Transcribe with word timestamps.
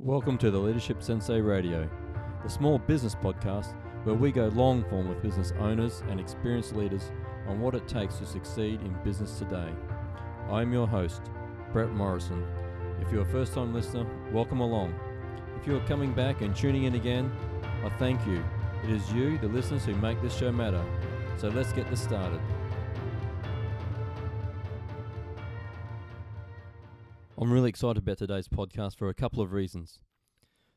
Welcome 0.00 0.38
to 0.38 0.52
the 0.52 0.58
Leadership 0.58 1.02
Sensei 1.02 1.40
Radio, 1.40 1.90
the 2.44 2.48
small 2.48 2.78
business 2.78 3.16
podcast 3.16 3.74
where 4.04 4.14
we 4.14 4.30
go 4.30 4.46
long 4.46 4.84
form 4.84 5.08
with 5.08 5.20
business 5.20 5.52
owners 5.58 6.04
and 6.08 6.20
experienced 6.20 6.76
leaders 6.76 7.10
on 7.48 7.60
what 7.60 7.74
it 7.74 7.88
takes 7.88 8.14
to 8.18 8.26
succeed 8.26 8.80
in 8.82 8.96
business 9.02 9.40
today. 9.40 9.68
I'm 10.52 10.72
your 10.72 10.86
host, 10.86 11.22
Brett 11.72 11.90
Morrison. 11.90 12.46
If 13.00 13.10
you're 13.10 13.22
a 13.22 13.32
first 13.32 13.54
time 13.54 13.74
listener, 13.74 14.06
welcome 14.30 14.60
along. 14.60 14.94
If 15.60 15.66
you're 15.66 15.80
coming 15.80 16.12
back 16.12 16.42
and 16.42 16.54
tuning 16.54 16.84
in 16.84 16.94
again, 16.94 17.32
I 17.84 17.88
thank 17.98 18.24
you. 18.24 18.44
It 18.84 18.90
is 18.90 19.12
you, 19.12 19.36
the 19.38 19.48
listeners, 19.48 19.84
who 19.84 19.96
make 19.96 20.22
this 20.22 20.36
show 20.36 20.52
matter. 20.52 20.84
So 21.38 21.48
let's 21.48 21.72
get 21.72 21.90
this 21.90 22.00
started. 22.00 22.40
I'm 27.40 27.52
really 27.52 27.68
excited 27.68 27.98
about 27.98 28.18
today's 28.18 28.48
podcast 28.48 28.96
for 28.96 29.08
a 29.08 29.14
couple 29.14 29.40
of 29.40 29.52
reasons. 29.52 30.00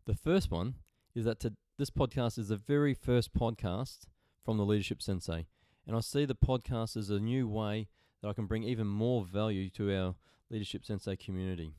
The 0.06 0.14
first 0.14 0.52
one 0.52 0.76
is 1.16 1.26
that 1.26 1.40
to, 1.40 1.54
this 1.80 1.90
podcast 1.90 2.38
is 2.38 2.50
the 2.50 2.56
very 2.56 2.94
first 2.94 3.34
podcast 3.34 4.02
from 4.46 4.58
the 4.58 4.64
Leadership 4.64 5.02
Sensei, 5.02 5.48
and 5.88 5.96
I 5.96 6.02
see 6.02 6.24
the 6.24 6.36
podcast 6.36 6.96
as 6.96 7.10
a 7.10 7.20
new 7.20 7.48
way 7.48 7.88
that 8.22 8.30
I 8.30 8.34
can 8.34 8.46
bring 8.46 8.64
even 8.64 8.86
more 8.86 9.26
value 9.26 9.72
to 9.72 9.92
our 9.92 10.14
Leadership 10.52 10.86
Sensei 10.86 11.16
community. 11.16 11.74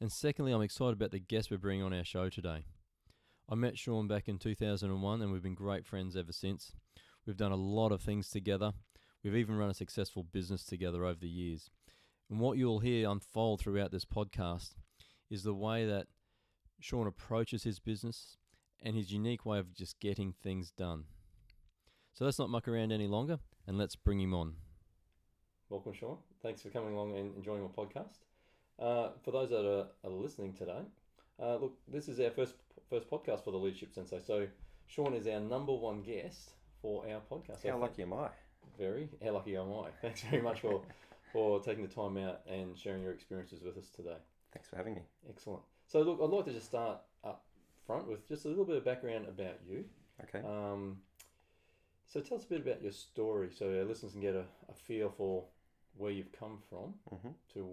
And 0.00 0.10
secondly, 0.10 0.50
I'm 0.50 0.62
excited 0.62 0.94
about 0.94 1.12
the 1.12 1.20
guests 1.20 1.52
we're 1.52 1.58
bringing 1.58 1.84
on 1.84 1.94
our 1.94 2.02
show 2.02 2.28
today. 2.28 2.64
I 3.48 3.54
met 3.54 3.78
Shaun 3.78 4.08
back 4.08 4.26
in 4.26 4.40
2001, 4.40 5.22
and 5.22 5.30
we've 5.30 5.44
been 5.44 5.54
great 5.54 5.86
friends 5.86 6.16
ever 6.16 6.32
since. 6.32 6.72
We've 7.24 7.36
done 7.36 7.52
a 7.52 7.56
lot 7.56 7.92
of 7.92 8.00
things 8.00 8.30
together. 8.30 8.72
We've 9.22 9.36
even 9.36 9.54
run 9.54 9.70
a 9.70 9.74
successful 9.74 10.24
business 10.24 10.64
together 10.64 11.04
over 11.04 11.20
the 11.20 11.28
years. 11.28 11.70
And 12.32 12.40
what 12.40 12.56
you'll 12.56 12.78
hear 12.78 13.10
unfold 13.10 13.60
throughout 13.60 13.90
this 13.90 14.06
podcast 14.06 14.70
is 15.28 15.42
the 15.42 15.52
way 15.52 15.84
that 15.84 16.06
Shaun 16.80 17.06
approaches 17.06 17.64
his 17.64 17.78
business 17.78 18.38
and 18.82 18.96
his 18.96 19.12
unique 19.12 19.44
way 19.44 19.58
of 19.58 19.74
just 19.74 20.00
getting 20.00 20.32
things 20.42 20.70
done. 20.70 21.04
So 22.14 22.24
let's 22.24 22.38
not 22.38 22.48
muck 22.48 22.68
around 22.68 22.90
any 22.90 23.06
longer 23.06 23.38
and 23.66 23.76
let's 23.76 23.96
bring 23.96 24.18
him 24.18 24.32
on. 24.32 24.54
Welcome, 25.68 25.92
Shaun. 25.92 26.16
Thanks 26.42 26.62
for 26.62 26.70
coming 26.70 26.94
along 26.94 27.14
and 27.18 27.36
enjoying 27.36 27.64
my 27.64 27.68
podcast. 27.68 28.20
Uh, 28.78 29.10
for 29.22 29.30
those 29.30 29.50
that 29.50 29.66
are, 29.70 29.88
are 30.02 30.10
listening 30.10 30.54
today, 30.54 30.80
uh, 31.38 31.56
look, 31.56 31.76
this 31.86 32.08
is 32.08 32.18
our 32.18 32.30
first 32.30 32.54
first 32.88 33.10
podcast 33.10 33.44
for 33.44 33.50
the 33.50 33.58
Leadership 33.58 33.92
Sensei. 33.92 34.20
So 34.26 34.46
Shaun 34.86 35.12
is 35.12 35.26
our 35.26 35.40
number 35.40 35.74
one 35.74 36.00
guest 36.00 36.52
for 36.80 37.04
our 37.06 37.20
podcast. 37.30 37.60
So 37.60 37.72
How 37.72 37.76
lucky 37.76 38.00
am 38.00 38.14
I? 38.14 38.28
Very. 38.78 39.10
How 39.22 39.32
lucky 39.32 39.54
am 39.54 39.70
I? 39.70 39.90
Thanks 40.00 40.22
very 40.22 40.40
much 40.40 40.60
for 40.60 40.80
for 41.32 41.60
taking 41.60 41.82
the 41.82 41.92
time 41.92 42.16
out 42.18 42.40
and 42.46 42.76
sharing 42.76 43.02
your 43.02 43.12
experiences 43.12 43.62
with 43.62 43.78
us 43.78 43.88
today. 43.88 44.16
Thanks 44.52 44.68
for 44.68 44.76
having 44.76 44.94
me. 44.94 45.02
Excellent. 45.28 45.62
So, 45.86 46.02
look, 46.02 46.20
I'd 46.22 46.30
like 46.30 46.44
to 46.44 46.52
just 46.52 46.66
start 46.66 46.98
up 47.24 47.46
front 47.86 48.06
with 48.06 48.28
just 48.28 48.44
a 48.44 48.48
little 48.48 48.64
bit 48.64 48.76
of 48.76 48.84
background 48.84 49.26
about 49.26 49.58
you. 49.66 49.84
Okay. 50.22 50.46
Um, 50.46 50.98
so, 52.06 52.20
tell 52.20 52.36
us 52.36 52.44
a 52.44 52.48
bit 52.48 52.60
about 52.60 52.82
your 52.82 52.92
story 52.92 53.50
so 53.56 53.66
our 53.66 53.84
listeners 53.84 54.12
can 54.12 54.20
get 54.20 54.34
a, 54.34 54.44
a 54.68 54.74
feel 54.74 55.10
for 55.10 55.44
where 55.96 56.10
you've 56.10 56.32
come 56.32 56.58
from 56.68 56.94
hmm 57.08 57.32
to, 57.54 57.68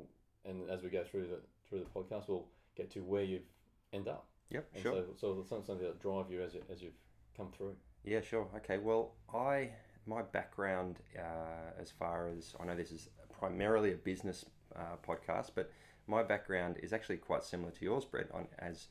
and 0.46 0.70
as 0.70 0.84
we 0.84 0.90
go 0.90 1.04
through 1.04 1.28
the 1.28 1.40
through 1.68 1.80
the 1.80 1.86
podcast, 1.86 2.28
we'll 2.28 2.48
get 2.76 2.90
to 2.92 3.00
where 3.02 3.24
you've 3.24 3.48
end 3.94 4.08
up. 4.08 4.28
Yep. 4.50 4.68
And 4.74 4.84
Sure. 4.84 5.04
So, 5.18 5.44
so 5.46 5.62
something 5.64 5.86
that 5.86 6.02
drive 6.02 6.32
you 6.32 6.42
as 6.42 6.54
you, 6.54 6.62
as 6.72 6.82
you've 6.82 6.98
come 7.38 7.52
through. 7.56 7.76
Yeah. 8.04 8.22
Sure. 8.22 8.48
Okay. 8.56 8.78
Well, 8.78 9.14
I 9.34 9.70
my 10.06 10.22
background 10.22 10.98
uh, 11.18 11.80
as 11.80 11.92
far 11.92 12.30
as 12.30 12.56
I 12.60 12.66
know, 12.66 12.76
this 12.76 12.92
is 12.92 13.10
primarily 13.40 13.94
a 13.94 13.96
business 13.96 14.46
uh, 14.76 14.98
podcast, 15.08 15.52
but 15.56 15.72
my 16.08 16.24
background 16.24 16.78
is 16.82 16.94
actually 16.94 17.18
quite 17.18 17.44
similar 17.44 17.72
to 17.72 17.86
yours, 17.86 18.06
Brett. 18.06 18.30
On 18.34 18.48
as 18.60 18.88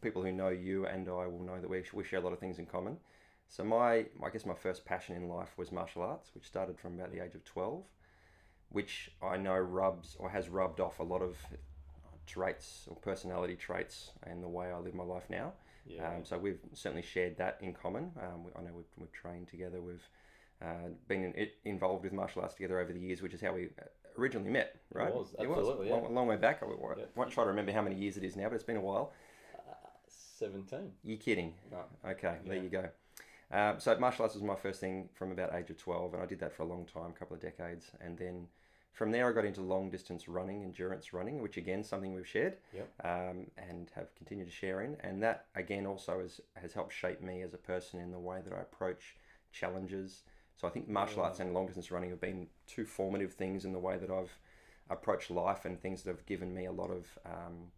people 0.00 0.22
who 0.22 0.32
know 0.32 0.48
you 0.48 0.86
and 0.86 1.08
I 1.08 1.26
will 1.26 1.42
know 1.42 1.60
that 1.60 1.68
we 1.68 1.82
we 1.92 2.04
share 2.04 2.20
a 2.20 2.22
lot 2.22 2.32
of 2.32 2.38
things 2.38 2.58
in 2.58 2.66
common. 2.66 2.96
So 3.48 3.64
my 3.64 4.06
I 4.24 4.30
guess 4.32 4.46
my 4.46 4.54
first 4.54 4.84
passion 4.84 5.16
in 5.16 5.28
life 5.28 5.52
was 5.56 5.70
martial 5.70 6.02
arts, 6.02 6.30
which 6.34 6.44
started 6.44 6.78
from 6.78 6.94
about 6.94 7.12
the 7.12 7.22
age 7.22 7.34
of 7.34 7.44
twelve, 7.44 7.84
which 8.70 9.10
I 9.22 9.36
know 9.36 9.56
rubs 9.56 10.16
or 10.18 10.30
has 10.30 10.48
rubbed 10.48 10.80
off 10.80 10.98
a 11.00 11.04
lot 11.04 11.22
of 11.22 11.36
traits 12.26 12.86
or 12.88 12.96
personality 12.96 13.54
traits 13.54 14.12
and 14.22 14.42
the 14.42 14.48
way 14.48 14.70
I 14.70 14.78
live 14.78 14.94
my 14.94 15.04
life 15.04 15.28
now. 15.28 15.52
Yeah. 15.86 16.08
Um, 16.08 16.24
so 16.24 16.38
we've 16.38 16.60
certainly 16.72 17.02
shared 17.02 17.36
that 17.38 17.58
in 17.60 17.74
common. 17.74 18.12
Um, 18.22 18.44
we, 18.44 18.50
I 18.56 18.62
know 18.62 18.70
we've, 18.74 18.86
we've 18.96 19.12
trained 19.12 19.48
together. 19.48 19.82
We've 19.82 20.08
uh, 20.62 20.88
been 21.08 21.24
in, 21.24 21.34
it, 21.34 21.54
involved 21.64 22.04
with 22.04 22.12
martial 22.12 22.42
arts 22.42 22.54
together 22.54 22.78
over 22.80 22.92
the 22.92 23.00
years, 23.00 23.22
which 23.22 23.34
is 23.34 23.40
how 23.40 23.52
we 23.52 23.68
originally 24.18 24.50
met, 24.50 24.76
right? 24.92 25.08
It 25.08 25.14
was, 25.14 25.34
absolutely, 25.38 25.90
long, 25.90 26.02
yeah. 26.04 26.08
long 26.08 26.26
way 26.26 26.36
back. 26.36 26.62
I 26.62 26.66
won't, 26.66 26.98
Yeah. 26.98 27.24
try 27.26 27.44
to 27.44 27.48
remember 27.50 27.72
how 27.72 27.82
many 27.82 27.96
years 27.96 28.16
it 28.16 28.24
is 28.24 28.36
now, 28.36 28.48
but 28.48 28.54
it's 28.54 28.64
been 28.64 28.76
a 28.76 28.80
while. 28.80 29.12
Uh, 29.54 29.72
17. 30.06 30.92
You're 31.02 31.18
kidding? 31.18 31.54
No. 31.70 31.84
Okay, 32.08 32.38
there 32.46 32.62
you 32.62 32.68
go. 32.68 32.88
Um, 33.50 33.78
so 33.78 33.96
martial 33.98 34.22
arts 34.24 34.34
was 34.34 34.42
my 34.42 34.54
first 34.56 34.80
thing 34.80 35.08
from 35.14 35.30
about 35.32 35.54
age 35.54 35.70
of 35.70 35.76
12, 35.78 36.14
and 36.14 36.22
I 36.22 36.26
did 36.26 36.40
that 36.40 36.52
for 36.52 36.62
a 36.62 36.66
long 36.66 36.86
time, 36.86 37.10
a 37.10 37.18
couple 37.18 37.34
of 37.36 37.42
decades, 37.42 37.90
and 38.00 38.16
then 38.18 38.48
from 38.92 39.10
there 39.10 39.28
I 39.28 39.32
got 39.32 39.44
into 39.44 39.60
long 39.60 39.90
distance 39.90 40.28
running, 40.28 40.62
endurance 40.62 41.12
running, 41.12 41.42
which 41.42 41.56
again 41.56 41.82
something 41.84 42.14
we've 42.14 42.26
shared 42.26 42.56
Yep. 42.72 42.88
um, 43.04 43.50
and 43.58 43.90
have 43.94 44.14
continued 44.14 44.46
to 44.46 44.52
share 44.52 44.82
in, 44.82 44.96
and 45.00 45.22
that 45.22 45.46
again 45.56 45.84
also 45.86 46.20
has 46.20 46.40
has 46.54 46.72
helped 46.72 46.92
shape 46.94 47.20
me 47.20 47.42
as 47.42 47.54
a 47.54 47.58
person 47.58 48.00
in 48.00 48.10
the 48.12 48.18
way 48.18 48.40
that 48.44 48.52
I 48.54 48.60
approach 48.60 49.16
challenges. 49.52 50.22
So 50.56 50.68
I 50.68 50.70
think 50.70 50.88
martial 50.88 51.22
arts 51.22 51.40
and 51.40 51.52
long 51.52 51.66
distance 51.66 51.90
running 51.90 52.10
have 52.10 52.20
been 52.20 52.46
two 52.66 52.84
formative 52.84 53.32
things 53.32 53.64
in 53.64 53.72
the 53.72 53.78
way 53.78 53.98
that 53.98 54.10
I've 54.10 54.32
approached 54.90 55.30
life 55.30 55.64
and 55.64 55.80
things 55.80 56.02
that 56.02 56.10
have 56.10 56.26
given 56.26 56.54
me 56.54 56.66
a 56.66 56.72
lot 56.72 56.90
of 56.90 57.06
um, 57.26 57.70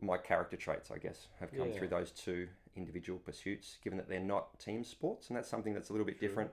my 0.00 0.16
character 0.16 0.56
traits, 0.56 0.90
I 0.90 0.98
guess, 0.98 1.28
have 1.40 1.52
come 1.52 1.68
Yeah. 1.68 1.78
through 1.78 1.88
those 1.88 2.10
two 2.10 2.48
individual 2.76 3.18
pursuits, 3.18 3.78
given 3.82 3.96
that 3.98 4.08
they're 4.08 4.20
not 4.20 4.58
team 4.58 4.84
sports, 4.84 5.28
and 5.28 5.36
that's 5.36 5.48
something 5.48 5.74
that's 5.74 5.90
a 5.90 5.92
little 5.92 6.06
bit 6.06 6.18
True. 6.18 6.28
different. 6.28 6.50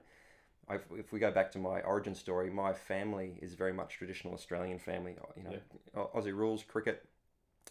I've, 0.69 0.85
if 0.97 1.13
we 1.13 1.19
go 1.19 1.31
back 1.31 1.51
to 1.51 1.59
my 1.59 1.81
origin 1.81 2.13
story, 2.13 2.49
my 2.49 2.73
family 2.73 3.37
is 3.41 3.53
very 3.53 3.71
much 3.71 3.95
traditional 3.97 4.33
Australian 4.33 4.79
family. 4.79 5.15
You 5.37 5.43
know, 5.43 5.55
Au- 5.95 6.19
Aussie 6.19 6.33
rules, 6.35 6.63
cricket, 6.63 7.05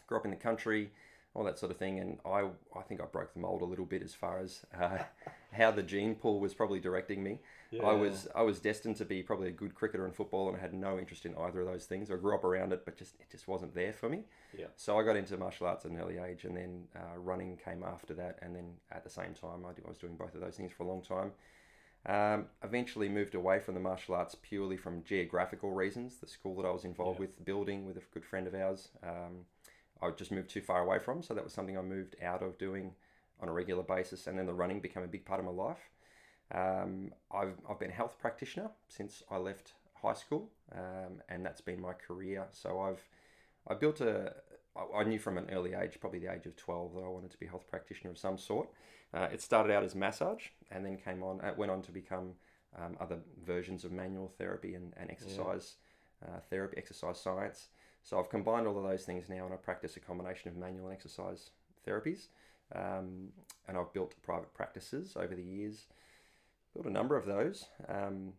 grew 0.07 0.19
up 0.19 0.25
in 0.25 0.31
the 0.31 0.37
country, 0.37 0.93
all 1.37 1.45
that 1.45 1.59
sort 1.59 1.71
of 1.71 1.77
thing, 1.77 1.99
and 2.01 2.19
I, 2.25 2.49
I 2.75 2.83
think 2.89 3.01
I 3.01 3.05
broke 3.05 3.35
the 3.35 3.41
mold 3.41 3.61
a 3.61 3.67
little 3.67 3.85
bit 3.85 4.03
as 4.03 4.15
far 4.15 4.39
as 4.39 4.63
uh, 4.81 4.99
how 5.53 5.71
the 5.71 5.83
gene 5.83 6.15
pool 6.15 6.41
was 6.41 6.55
probably 6.55 6.81
directing 6.81 7.23
me. 7.23 7.41
I 7.85 7.93
was 7.93 8.27
I 8.35 8.41
was 8.41 8.59
destined 8.59 8.97
to 8.97 9.05
be 9.05 9.23
probably 9.23 9.49
a 9.49 9.53
good 9.53 9.75
cricketer 9.75 10.07
and 10.07 10.15
football, 10.15 10.49
and 10.49 10.57
I 10.57 10.61
had 10.61 10.73
no 10.73 10.99
interest 10.99 11.27
in 11.27 11.35
either 11.37 11.61
of 11.61 11.67
those 11.67 11.85
things. 11.85 12.11
I 12.11 12.17
grew 12.17 12.35
up 12.35 12.43
around 12.45 12.73
it, 12.73 12.87
but 12.87 12.97
just 12.97 13.17
it 13.21 13.27
just 13.31 13.47
wasn't 13.49 13.75
there 13.75 13.93
for 13.93 14.09
me. 14.09 14.23
Yeah. 14.57 14.67
So 14.77 14.99
I 14.99 15.03
got 15.03 15.15
into 15.17 15.37
martial 15.37 15.67
arts 15.67 15.85
at 15.85 15.91
an 15.91 15.99
early 16.01 16.17
age, 16.17 16.45
and 16.45 16.57
then 16.57 16.85
uh, 16.97 17.19
running 17.19 17.59
came 17.63 17.83
after 17.83 18.15
that, 18.15 18.39
and 18.41 18.57
then 18.57 18.69
at 18.91 19.05
the 19.05 19.11
same 19.11 19.35
time, 19.35 19.67
I, 19.69 19.75
did, 19.75 19.85
I 19.85 19.89
was 19.91 19.99
doing 19.99 20.17
both 20.17 20.35
of 20.35 20.41
those 20.41 20.57
things 20.57 20.73
for 20.73 20.85
a 20.85 20.87
long 20.89 21.03
time. 21.03 21.33
Um, 22.07 22.47
eventually 22.63 23.09
moved 23.09 23.35
away 23.35 23.59
from 23.59 23.75
the 23.75 23.81
martial 23.81 24.15
arts 24.15 24.37
purely 24.41 24.77
from 24.77 25.03
geographical 25.05 25.73
reasons. 25.73 26.17
The 26.17 26.29
school 26.29 26.55
that 26.57 26.67
I 26.67 26.71
was 26.71 26.85
involved 26.85 27.19
Yeah. 27.19 27.27
with, 27.27 27.45
building 27.45 27.85
with 27.85 27.97
a 27.99 28.03
good 28.15 28.25
friend 28.25 28.47
of 28.47 28.55
ours, 28.55 28.89
um, 29.03 29.45
I 30.03 30.11
just 30.11 30.31
moved 30.31 30.51
too 30.51 30.61
far 30.61 30.83
away 30.83 30.99
from. 30.99 31.23
So 31.23 31.35
that 31.35 31.45
was 31.45 31.53
something 31.53 31.79
I 31.79 31.83
moved 31.83 32.17
out 32.23 32.43
of 32.43 32.59
doing 32.59 32.93
on 33.41 33.49
a 33.49 33.53
regular 33.53 33.83
basis, 33.83 34.27
and 34.27 34.39
then 34.39 34.47
the 34.47 34.55
running 34.55 34.81
became 34.81 35.03
a 35.03 35.09
big 35.09 35.25
part 35.25 35.41
of 35.41 35.47
my 35.47 35.53
life. 35.53 35.91
Um, 36.55 37.13
I've, 37.31 37.59
I've 37.69 37.79
been 37.79 37.91
a 37.91 37.95
health 37.95 38.17
practitioner 38.19 38.71
since 38.89 39.23
I 39.31 39.37
left 39.37 39.75
high 39.95 40.15
school, 40.15 40.51
um, 40.73 41.21
and 41.29 41.45
that's 41.45 41.61
been 41.61 41.81
my 41.81 41.93
career. 41.93 42.47
So 42.53 42.81
I've 42.81 43.03
I 43.69 43.75
built 43.75 44.01
a 44.01 44.35
I 44.95 45.05
knew 45.05 45.19
from 45.19 45.39
an 45.39 45.49
early 45.51 45.75
age, 45.75 45.99
probably 46.01 46.19
the 46.19 46.33
age 46.33 46.47
of 46.47 46.57
twelve, 46.57 46.95
that 46.95 47.01
I 47.01 47.09
wanted 47.09 47.31
to 47.31 47.39
be 47.39 47.47
a 47.47 47.49
health 47.49 47.67
practitioner 47.69 48.11
of 48.11 48.19
some 48.19 48.39
sort. 48.39 48.69
Uh, 49.13 49.29
it 49.33 49.41
started 49.41 49.73
out 49.73 49.83
as 49.83 49.95
massage, 49.95 50.49
and 50.71 50.85
then 50.85 50.97
came 50.99 51.23
on 51.23 51.41
uh, 51.41 51.53
went 51.57 51.71
on 51.71 51.83
to 51.83 51.93
become 51.93 52.33
um, 52.79 52.97
other 53.01 53.19
versions 53.45 53.85
of 53.85 53.93
manual 53.93 54.29
therapy 54.39 54.75
and, 54.75 54.93
and 54.97 55.11
exercise 55.11 55.77
uh, 56.25 56.41
therapy, 56.51 56.77
exercise 56.77 57.21
science. 57.21 57.69
So 58.07 58.21
I've 58.21 58.31
combined 58.31 58.69
all 58.69 58.79
of 58.79 58.85
those 58.85 59.03
things 59.03 59.29
now, 59.29 59.47
and 59.47 59.53
I 59.53 59.57
practice 59.57 59.97
a 59.97 60.01
combination 60.01 60.49
of 60.49 60.57
manual 60.57 60.87
and 60.87 60.95
exercise 60.95 61.51
therapies. 61.85 62.29
Um, 62.73 63.31
and 63.67 63.77
I've 63.77 63.93
built 63.93 64.15
private 64.23 64.55
practices 64.55 65.17
over 65.17 65.35
the 65.35 65.43
years. 65.43 65.87
Built 66.73 66.87
a 66.87 66.91
number 66.91 67.17
of 67.17 67.27
those. 67.27 67.65
Um, 67.89 68.35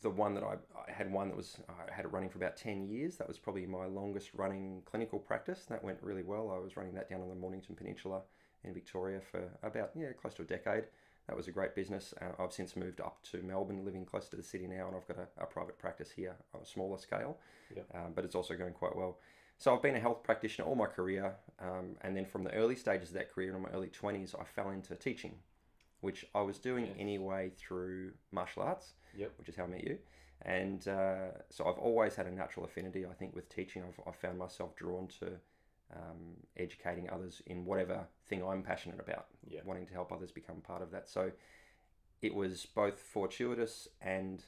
the 0.00 0.10
one 0.10 0.34
that 0.34 0.44
I, 0.44 0.54
I 0.88 0.92
had 0.92 1.12
one 1.12 1.28
that 1.28 1.36
was 1.36 1.58
I 1.68 1.92
had 1.92 2.04
it 2.04 2.12
running 2.12 2.30
for 2.30 2.38
about 2.38 2.56
10 2.56 2.86
years 2.86 3.16
that 3.16 3.26
was 3.26 3.36
probably 3.36 3.66
my 3.66 3.86
longest 3.86 4.30
running 4.32 4.82
clinical 4.86 5.18
practice 5.18 5.64
that 5.68 5.84
went 5.84 5.98
really 6.00 6.22
well 6.22 6.50
I 6.50 6.58
was 6.58 6.78
running 6.78 6.94
that 6.94 7.10
down 7.10 7.20
on 7.20 7.28
the 7.28 7.34
Mornington 7.34 7.76
Peninsula 7.76 8.22
in 8.64 8.72
Victoria 8.72 9.20
for 9.20 9.42
about 9.62 9.90
yeah 9.94 10.12
close 10.18 10.32
to 10.34 10.42
a 10.42 10.46
decade 10.46 10.84
that 11.28 11.36
was 11.36 11.48
a 11.48 11.52
great 11.52 11.74
business 11.74 12.12
uh, 12.20 12.42
I've 12.42 12.52
since 12.52 12.76
moved 12.76 13.00
up 13.00 13.22
to 13.30 13.42
Melbourne 13.42 13.84
living 13.84 14.04
close 14.04 14.28
to 14.30 14.36
the 14.36 14.42
city 14.42 14.66
now 14.66 14.86
and 14.88 14.96
I've 14.96 15.06
got 15.08 15.18
a, 15.18 15.42
a 15.42 15.46
private 15.46 15.78
practice 15.78 16.10
here 16.10 16.34
on 16.54 16.60
a 16.62 16.66
smaller 16.66 16.98
scale 16.98 17.38
Yep. 17.74 17.86
um, 17.94 18.12
but 18.14 18.24
it's 18.24 18.34
also 18.34 18.54
going 18.54 18.72
quite 18.72 18.94
well 18.96 19.18
so 19.58 19.74
I've 19.74 19.82
been 19.82 19.96
a 19.96 20.00
health 20.00 20.22
practitioner 20.24 20.66
all 20.68 20.74
my 20.74 20.86
career 20.86 21.34
um, 21.60 21.96
and 22.02 22.16
then 22.16 22.24
from 22.26 22.44
the 22.44 22.52
early 22.54 22.74
stages 22.76 23.08
of 23.10 23.14
that 23.14 23.30
career 23.32 23.54
in 23.56 23.62
my 23.62 23.68
early 23.70 23.88
20s 23.88 24.34
I 24.38 24.44
fell 24.44 24.70
into 24.70 24.94
teaching 24.96 25.34
which 26.00 26.26
I 26.34 26.40
was 26.42 26.58
doing 26.58 26.86
Yes. 26.86 26.96
anyway 26.98 27.50
through 27.56 28.12
martial 28.32 28.62
arts 28.62 28.94
Yep. 29.16 29.32
which 29.38 29.48
is 29.48 29.56
how 29.56 29.64
I 29.64 29.66
met 29.68 29.84
you. 29.84 29.98
And 30.44 30.88
uh, 30.88 31.28
so 31.50 31.66
I've 31.66 31.78
always 31.78 32.16
had 32.16 32.26
a 32.26 32.30
natural 32.32 32.66
affinity, 32.66 33.06
I 33.06 33.12
think, 33.12 33.32
with 33.32 33.48
teaching. 33.48 33.84
I've, 33.86 34.00
I've 34.08 34.16
found 34.16 34.38
myself 34.38 34.74
drawn 34.74 35.06
to 35.20 35.34
um, 35.94 36.36
educating 36.56 37.08
others 37.10 37.42
in 37.46 37.64
whatever 37.64 38.06
thing 38.28 38.42
I'm 38.44 38.62
passionate 38.62 39.00
about, 39.00 39.26
Yeah. 39.46 39.60
wanting 39.64 39.86
to 39.86 39.92
help 39.92 40.12
others 40.12 40.30
become 40.32 40.60
part 40.60 40.82
of 40.82 40.90
that. 40.92 41.08
So 41.08 41.32
it 42.20 42.34
was 42.34 42.66
both 42.66 42.98
fortuitous 42.98 43.88
and 44.00 44.44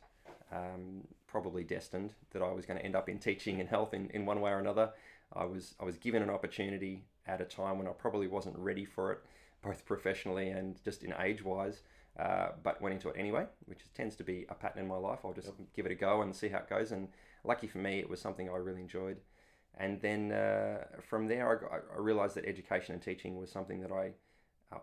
um, 0.53 1.07
probably 1.27 1.65
destined 1.65 2.15
that 2.31 2.43
I 2.43 2.53
was 2.53 2.67
going 2.67 2.79
to 2.79 2.85
end 2.85 2.97
up 2.97 3.09
in 3.09 3.19
teaching 3.19 3.61
and 3.61 3.69
health 3.69 3.93
in, 3.93 4.09
in 4.11 4.25
one 4.27 4.41
way 4.41 4.53
or 4.53 4.59
another. 4.59 4.91
I 5.33 5.45
was 5.45 5.75
I 5.81 5.85
was 5.85 5.97
given 5.97 6.23
an 6.23 6.31
opportunity 6.31 7.05
at 7.27 7.41
a 7.41 7.45
time 7.45 7.79
when 7.79 7.89
I 7.89 7.91
probably 7.91 8.29
wasn't 8.29 8.57
ready 8.59 8.85
for 8.85 9.13
it, 9.13 9.19
both 9.63 9.85
professionally 9.85 10.51
and 10.51 10.83
just 10.85 11.03
in 11.03 11.15
age 11.21 11.43
wise. 11.45 11.83
Uh, 12.17 12.51
but 12.63 12.81
went 12.81 12.95
into 12.95 13.09
it 13.09 13.17
anyway, 13.19 13.45
which 13.65 13.81
tends 13.93 14.15
to 14.15 14.23
be 14.23 14.47
a 14.49 14.55
pattern 14.55 14.81
in 14.83 14.87
my 14.87 14.95
life. 14.97 15.19
I'll 15.25 15.33
just 15.33 15.51
give 15.75 15.85
it 15.85 15.91
a 15.91 15.97
go 15.97 16.23
and 16.23 16.33
see 16.33 16.49
how 16.49 16.59
it 16.59 16.71
goes. 16.71 16.93
And 16.93 17.09
lucky 17.43 17.67
for 17.67 17.79
me, 17.79 17.99
it 17.99 18.09
was 18.09 18.21
something 18.21 18.49
I 18.49 18.55
really 18.57 18.81
enjoyed. 18.83 19.17
And 19.79 20.01
then 20.01 20.33
uh, 20.33 20.85
from 21.01 21.27
there, 21.29 21.51
I, 21.51 21.61
got, 21.61 21.85
I 21.97 22.01
realized 22.01 22.37
that 22.37 22.45
education 22.47 22.95
and 22.95 23.03
teaching 23.03 23.37
was 23.37 23.51
something 23.51 23.81
that 23.81 23.93
I 23.93 24.13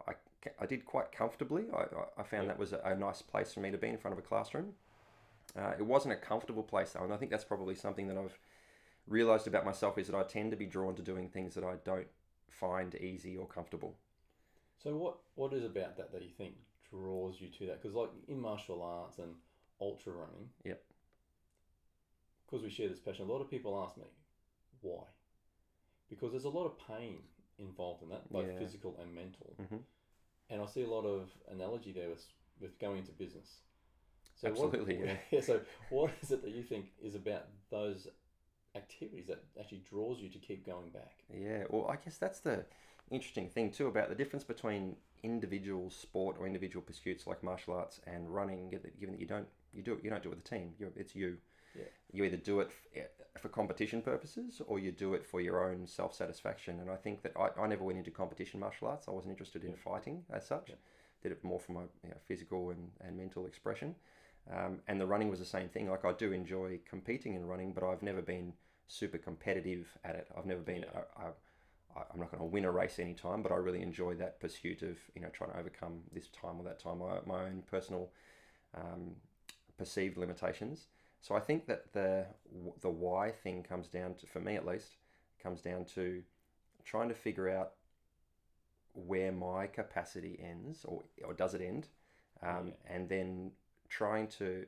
I, 0.07 0.13
I 0.59 0.65
did 0.65 0.85
quite 0.85 1.11
comfortably. 1.11 1.65
I, 1.73 1.85
I 2.21 2.23
found 2.23 2.43
Yeah. 2.43 2.49
that 2.49 2.59
was 2.59 2.73
a, 2.73 2.79
a 2.85 2.95
nice 2.95 3.21
place 3.21 3.53
for 3.53 3.59
me 3.59 3.71
to 3.71 3.77
be 3.77 3.87
in 3.89 3.97
front 3.97 4.13
of 4.13 4.19
a 4.19 4.27
classroom. 4.27 4.73
Uh, 5.57 5.73
it 5.77 5.85
wasn't 5.85 6.13
a 6.13 6.17
comfortable 6.17 6.63
place 6.63 6.91
though, 6.93 7.03
and 7.03 7.13
I 7.13 7.17
think 7.17 7.31
that's 7.31 7.43
probably 7.43 7.75
something 7.75 8.07
that 8.07 8.17
I've 8.17 8.37
realized 9.07 9.47
about 9.47 9.65
myself 9.65 9.97
is 9.97 10.07
that 10.07 10.15
I 10.17 10.23
tend 10.23 10.51
to 10.51 10.57
be 10.57 10.65
drawn 10.65 10.95
to 10.95 11.01
doing 11.01 11.29
things 11.29 11.55
that 11.55 11.63
I 11.63 11.75
don't 11.83 12.07
find 12.49 12.95
easy 12.95 13.37
or 13.37 13.47
comfortable. 13.47 13.95
So 14.77 14.95
what 14.97 15.19
what 15.35 15.53
is 15.53 15.63
about 15.63 15.95
that 15.97 16.11
that 16.11 16.21
you 16.23 16.29
think 16.29 16.55
draws 16.89 17.39
you 17.39 17.47
to 17.49 17.67
that? 17.67 17.81
Because 17.81 17.95
like 17.95 18.09
in 18.27 18.39
martial 18.39 18.81
arts 18.81 19.17
and 19.19 19.35
ultra 19.79 20.13
running, 20.13 20.49
Yep. 20.63 20.81
Because 22.45 22.63
we 22.63 22.69
share 22.69 22.89
this 22.89 22.99
passion, 22.99 23.27
a 23.27 23.31
lot 23.31 23.41
of 23.41 23.49
people 23.49 23.81
ask 23.81 23.97
me 23.97 24.03
why, 24.81 25.03
because 26.09 26.31
there's 26.31 26.43
a 26.45 26.49
lot 26.49 26.65
of 26.65 26.77
pain 26.87 27.19
involved 27.57 28.03
in 28.03 28.09
that, 28.09 28.29
both 28.31 28.47
Yeah. 28.47 28.59
physical 28.59 28.97
and 28.99 29.13
mental, 29.13 29.55
Mhm. 29.59 29.83
and 30.49 30.61
I 30.61 30.65
see 30.65 30.83
a 30.83 30.89
lot 30.89 31.05
of 31.05 31.31
analogy 31.47 31.91
there 31.91 32.09
with 32.09 32.25
with 32.59 32.77
going 32.77 32.99
into 32.99 33.11
business. 33.13 33.61
So 34.35 34.47
Absolutely, 34.47 34.97
what, 34.99 35.19
yeah. 35.31 35.41
So 35.41 35.65
what 35.89 36.11
is 36.21 36.31
it 36.31 36.43
that 36.43 36.51
you 36.51 36.63
think 36.63 36.91
is 37.01 37.15
about 37.15 37.47
those 37.69 38.07
activities 38.75 39.27
that 39.27 39.43
actually 39.59 39.79
draws 39.79 40.19
you 40.21 40.29
to 40.29 40.39
keep 40.39 40.63
going 40.65 40.89
back? 40.91 41.23
Yeah, 41.33 41.65
well, 41.69 41.87
I 41.87 41.95
guess 41.95 42.17
that's 42.19 42.39
the 42.39 42.65
interesting 43.09 43.49
thing 43.49 43.71
too 43.71 43.87
about 43.87 44.09
the 44.09 44.15
difference 44.15 44.43
between 44.43 44.95
individual 45.23 45.89
sport 45.89 46.37
or 46.39 46.45
individual 46.45 46.83
pursuits 46.83 47.25
like 47.27 47.41
martial 47.43 47.73
arts 47.73 47.99
and 48.05 48.33
running. 48.33 48.69
Given 48.69 48.91
that- 49.11 49.19
you 49.19 49.25
don't 49.25 49.49
you 49.73 49.81
do 49.81 49.93
it, 49.93 50.03
you 50.03 50.09
don't 50.09 50.21
do 50.21 50.29
it 50.31 50.35
with 50.35 50.45
a 50.45 50.49
team. 50.49 50.75
You, 50.77 50.91
it's 50.95 51.15
you. 51.15 51.39
Yeah. 51.75 51.85
You 52.11 52.23
either 52.25 52.37
do 52.37 52.59
it 52.59 52.71
for 53.37 53.49
competition 53.49 54.01
purposes 54.01 54.61
or 54.67 54.79
you 54.79 54.91
do 54.91 55.13
it 55.13 55.25
for 55.25 55.41
your 55.41 55.63
own 55.69 55.87
self 55.87 56.13
satisfaction. 56.13 56.79
And 56.79 56.89
I 56.89 56.95
think 56.95 57.21
that 57.23 57.33
I, 57.37 57.49
I 57.61 57.67
never 57.67 57.83
went 57.83 57.97
into 57.97 58.11
competition 58.11 58.59
martial 58.59 58.87
arts. 58.87 59.07
I 59.07 59.11
wasn't 59.11 59.31
interested 59.31 59.63
in 59.63 59.73
fighting 59.73 60.23
as 60.31 60.45
such. 60.45 60.69
Yeah. 60.69 60.75
Did 61.23 61.31
it 61.33 61.43
more 61.43 61.59
for 61.59 61.71
my 61.71 61.81
you 62.03 62.09
know, 62.09 62.17
physical 62.27 62.71
and, 62.71 62.89
and 62.99 63.15
mental 63.15 63.45
expression. 63.45 63.95
Um, 64.51 64.79
and 64.87 64.99
the 64.99 65.05
running 65.05 65.29
was 65.29 65.39
the 65.39 65.45
same 65.45 65.69
thing. 65.69 65.89
Like 65.89 66.03
I 66.03 66.13
do 66.13 66.31
enjoy 66.31 66.79
competing 66.89 67.35
in 67.35 67.45
running, 67.45 67.73
but 67.73 67.83
I've 67.83 68.01
never 68.01 68.21
been 68.21 68.53
super 68.87 69.17
competitive 69.17 69.87
at 70.03 70.15
it. 70.15 70.27
I've 70.37 70.45
never 70.45 70.61
been. 70.61 70.81
Yeah. 70.93 71.01
I- 71.19 71.31
I'm 71.95 72.19
not 72.19 72.31
going 72.31 72.39
to 72.39 72.45
win 72.45 72.65
a 72.65 72.71
race 72.71 72.99
anytime, 72.99 73.41
but 73.41 73.51
I 73.51 73.55
really 73.55 73.81
enjoy 73.81 74.15
that 74.15 74.39
pursuit 74.39 74.81
of 74.81 74.97
you 75.13 75.21
know 75.21 75.29
trying 75.29 75.51
to 75.51 75.57
overcome 75.57 76.01
this 76.13 76.27
time 76.29 76.59
or 76.59 76.63
that 76.63 76.79
time, 76.79 76.99
my, 76.99 77.19
my 77.25 77.43
own 77.43 77.63
personal 77.69 78.09
um, 78.75 79.15
perceived 79.77 80.17
limitations. 80.17 80.87
So 81.21 81.35
I 81.35 81.39
think 81.39 81.67
that 81.67 81.93
the 81.93 82.25
the 82.81 82.89
why 82.89 83.31
thing 83.31 83.63
comes 83.63 83.87
down 83.87 84.15
to, 84.15 84.27
for 84.27 84.39
me 84.39 84.55
at 84.55 84.65
least, 84.65 84.95
comes 85.41 85.61
down 85.61 85.85
to 85.95 86.23
trying 86.83 87.09
to 87.09 87.15
figure 87.15 87.49
out 87.49 87.73
where 88.93 89.31
my 89.31 89.67
capacity 89.67 90.39
ends, 90.41 90.83
or 90.85 91.03
or 91.23 91.33
does 91.33 91.53
it 91.53 91.61
end, 91.61 91.87
um, 92.41 92.67
Yeah. 92.67 92.73
and 92.95 93.09
then 93.09 93.51
trying 93.89 94.27
to. 94.39 94.65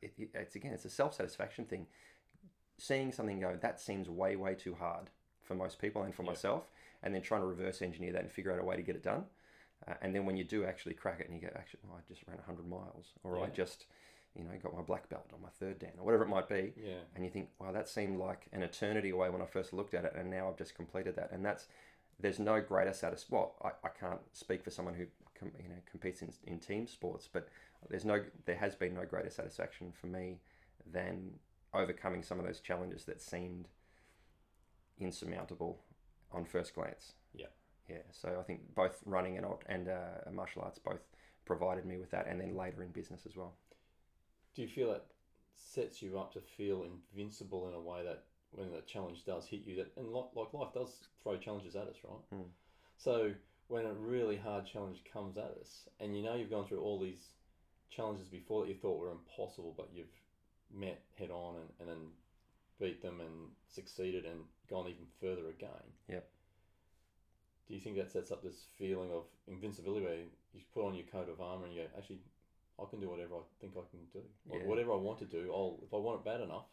It, 0.00 0.12
it- 0.18 0.30
it's 0.34 0.54
again, 0.54 0.72
it's 0.72 0.84
a 0.84 0.90
self 0.90 1.14
satisfaction 1.14 1.64
thing. 1.66 1.86
Seeing 2.78 3.12
something 3.12 3.40
go, 3.40 3.56
that 3.60 3.80
seems 3.80 4.08
way 4.08 4.36
way 4.36 4.54
too 4.54 4.74
hard 4.74 5.10
for 5.42 5.54
most 5.54 5.78
people 5.80 6.02
and 6.02 6.14
for 6.14 6.22
Yeah. 6.22 6.30
myself, 6.30 6.70
and 7.02 7.14
then 7.14 7.22
trying 7.22 7.42
to 7.42 7.46
reverse 7.46 7.82
engineer 7.82 8.12
that 8.12 8.22
and 8.22 8.30
figure 8.32 8.52
out 8.52 8.60
a 8.60 8.64
way 8.64 8.76
to 8.76 8.82
get 8.82 8.96
it 8.96 9.02
done. 9.02 9.26
Uh, 9.86 9.94
and 10.00 10.14
then 10.14 10.24
when 10.24 10.36
you 10.36 10.44
do 10.44 10.64
actually 10.64 10.94
crack 10.94 11.20
it 11.20 11.28
and 11.28 11.34
you 11.34 11.40
go, 11.48 11.52
actually, 11.56 11.80
oh, 11.90 11.96
I 11.96 12.00
just 12.08 12.22
ran 12.28 12.38
100 12.38 12.66
miles, 12.68 13.12
or 13.24 13.40
I 13.40 13.48
just, 13.48 13.86
you 14.36 14.44
know, 14.44 14.50
got 14.62 14.74
my 14.74 14.82
black 14.82 15.08
belt 15.08 15.30
on 15.34 15.42
my 15.42 15.48
third 15.60 15.78
dan, 15.78 15.90
or 15.98 16.04
whatever 16.04 16.24
it 16.24 16.28
might 16.28 16.48
be. 16.48 16.72
Yeah, 16.76 16.94
And 17.14 17.24
you 17.24 17.30
think, 17.30 17.48
wow, 17.58 17.72
that 17.72 17.88
seemed 17.88 18.18
like 18.18 18.46
an 18.52 18.62
eternity 18.62 19.10
away 19.10 19.28
when 19.30 19.42
I 19.42 19.46
first 19.46 19.72
looked 19.72 19.94
at 19.94 20.04
it, 20.04 20.14
and 20.16 20.30
now 20.30 20.48
I've 20.48 20.56
just 20.56 20.74
completed 20.74 21.16
that. 21.16 21.30
And 21.32 21.44
that's, 21.44 21.66
there's 22.18 22.38
no 22.38 22.60
greater 22.60 22.92
satis. 22.92 23.26
Well, 23.28 23.54
I, 23.62 23.68
I 23.84 23.90
can't 23.90 24.20
speak 24.32 24.64
for 24.64 24.70
someone 24.70 24.94
who, 24.94 25.06
com, 25.38 25.50
you 25.62 25.68
know, 25.68 25.76
competes 25.90 26.22
in, 26.22 26.32
in 26.46 26.58
team 26.58 26.86
sports, 26.86 27.28
but 27.30 27.48
there's 27.90 28.04
no, 28.04 28.22
there 28.46 28.56
has 28.56 28.74
been 28.74 28.94
no 28.94 29.04
greater 29.04 29.30
satisfaction 29.30 29.92
for 30.00 30.06
me 30.06 30.38
than 30.90 31.32
overcoming 31.74 32.22
some 32.22 32.38
of 32.38 32.46
those 32.46 32.60
challenges 32.60 33.04
that 33.04 33.20
seemed 33.20 33.68
insurmountable 34.98 35.80
on 36.32 36.44
first 36.44 36.74
glance. 36.74 37.12
Yeah. 37.34 37.46
Yeah. 37.88 37.96
So 38.10 38.36
I 38.38 38.42
think 38.42 38.74
both 38.74 39.00
running 39.04 39.36
and 39.36 39.46
and 39.66 39.88
uh, 39.88 40.30
martial 40.32 40.62
arts 40.62 40.78
both 40.78 41.00
provided 41.44 41.84
me 41.84 41.98
with 41.98 42.10
that, 42.12 42.26
and 42.28 42.40
then 42.40 42.56
later 42.56 42.82
in 42.82 42.90
business 42.90 43.22
as 43.26 43.36
well. 43.36 43.54
Do 44.54 44.62
you 44.62 44.68
feel 44.68 44.90
that 44.92 45.06
sets 45.54 46.02
you 46.02 46.18
up 46.18 46.32
to 46.34 46.40
feel 46.40 46.84
invincible 46.84 47.68
in 47.68 47.74
a 47.74 47.80
way 47.80 48.04
that 48.04 48.24
when 48.50 48.70
the 48.70 48.82
challenge 48.82 49.24
does 49.24 49.46
hit 49.46 49.60
you, 49.64 49.76
that 49.76 49.92
and 49.96 50.12
like, 50.12 50.26
like 50.34 50.52
life 50.52 50.74
does 50.74 51.08
throw 51.22 51.36
challenges 51.38 51.74
at 51.74 51.88
us, 51.88 51.96
right? 52.04 52.38
Mm. 52.40 52.48
So 52.98 53.32
when 53.68 53.86
a 53.86 53.92
really 53.94 54.36
hard 54.36 54.66
challenge 54.66 55.02
comes 55.10 55.38
at 55.38 55.56
us, 55.60 55.88
and 56.00 56.16
you 56.16 56.22
know 56.22 56.34
you've 56.34 56.50
gone 56.50 56.66
through 56.66 56.80
all 56.80 57.00
these 57.00 57.30
challenges 57.90 58.28
before 58.28 58.62
that 58.62 58.68
you 58.68 58.74
thought 58.74 59.00
were 59.00 59.10
impossible, 59.10 59.74
but 59.76 59.88
you've 59.94 60.06
met 60.74 61.00
head 61.18 61.30
on 61.30 61.56
and, 61.56 61.68
and 61.80 61.88
then 61.88 62.08
beat 62.80 63.02
them 63.02 63.20
and 63.20 63.48
succeeded 63.68 64.24
and 64.24 64.40
gone 64.68 64.86
even 64.86 65.06
further 65.20 65.48
again. 65.48 65.88
Yep. 66.08 66.28
Do 67.68 67.74
you 67.74 67.80
think 67.80 67.96
that 67.96 68.10
sets 68.10 68.30
up 68.30 68.42
this 68.42 68.64
feeling 68.76 69.10
of 69.12 69.24
invincibility 69.46 70.04
where 70.04 70.16
you 70.16 70.60
put 70.74 70.86
on 70.86 70.94
your 70.94 71.06
coat 71.06 71.28
of 71.30 71.40
armor 71.40 71.64
and 71.64 71.74
you 71.74 71.82
go, 71.82 71.88
actually, 71.96 72.20
I 72.80 72.84
can 72.90 73.00
do 73.00 73.08
whatever 73.10 73.36
I 73.36 73.40
think 73.60 73.72
I 73.76 73.84
can 73.90 74.00
do. 74.12 74.20
Like 74.48 74.60
Yeah. 74.62 74.66
whatever 74.66 74.92
I 74.92 74.96
want 74.96 75.18
to 75.20 75.24
do, 75.26 75.50
I'll 75.52 75.78
if 75.82 75.92
I 75.92 75.96
want 75.96 76.20
it 76.20 76.24
bad 76.24 76.40
enough, 76.40 76.66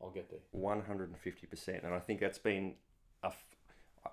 I'll 0.00 0.10
get 0.10 0.30
there. 0.30 0.40
One 0.52 0.82
hundred 0.82 1.08
and 1.10 1.18
fifty 1.18 1.46
percent, 1.46 1.84
and 1.84 1.94
I 1.94 1.98
think 2.00 2.20
that's 2.20 2.38
been 2.38 2.74
a. 3.22 3.28
F- 3.28 3.56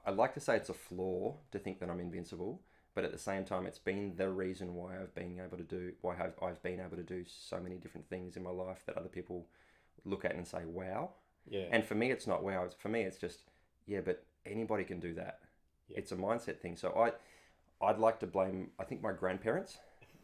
I'd 0.05 0.15
like 0.15 0.33
to 0.33 0.39
say 0.39 0.55
it's 0.55 0.69
a 0.69 0.73
flaw 0.73 1.37
to 1.51 1.59
think 1.59 1.79
that 1.79 1.89
I'm 1.89 1.99
invincible, 1.99 2.61
but 2.95 3.03
at 3.05 3.11
the 3.11 3.17
same 3.19 3.45
time, 3.45 3.65
it's 3.65 3.79
been 3.79 4.13
the 4.17 4.29
reason 4.29 4.73
why 4.75 4.99
I've 4.99 5.13
been 5.15 5.39
able 5.39 5.57
to 5.57 5.63
do 5.63 5.93
why 6.01 6.15
I've, 6.15 6.33
I've 6.43 6.61
been 6.63 6.79
able 6.79 6.97
to 6.97 7.03
do 7.03 7.23
so 7.27 7.59
many 7.59 7.77
different 7.77 8.09
things 8.09 8.35
in 8.35 8.43
my 8.43 8.49
life 8.49 8.83
that 8.87 8.97
other 8.97 9.09
people 9.09 9.47
look 10.03 10.25
at 10.25 10.35
and 10.35 10.47
say, 10.47 10.65
"Wow." 10.65 11.11
Yeah. 11.47 11.65
And 11.71 11.85
for 11.85 11.93
me, 11.95 12.11
it's 12.11 12.25
not 12.27 12.43
wow. 12.43 12.67
For 12.79 12.89
me, 12.89 13.01
it's 13.03 13.17
just 13.17 13.41
yeah, 13.85 14.01
but 14.01 14.25
anybody 14.45 14.83
can 14.83 14.99
do 14.99 15.13
that. 15.13 15.39
Yeah. 15.87 15.99
It's 15.99 16.11
a 16.11 16.15
mindset 16.15 16.59
thing. 16.59 16.75
So 16.75 16.91
I, 16.97 17.85
I'd 17.85 17.99
like 17.99 18.19
to 18.21 18.27
blame. 18.27 18.71
I 18.79 18.83
think 18.83 19.01
my 19.03 19.11
grandparents, 19.13 19.77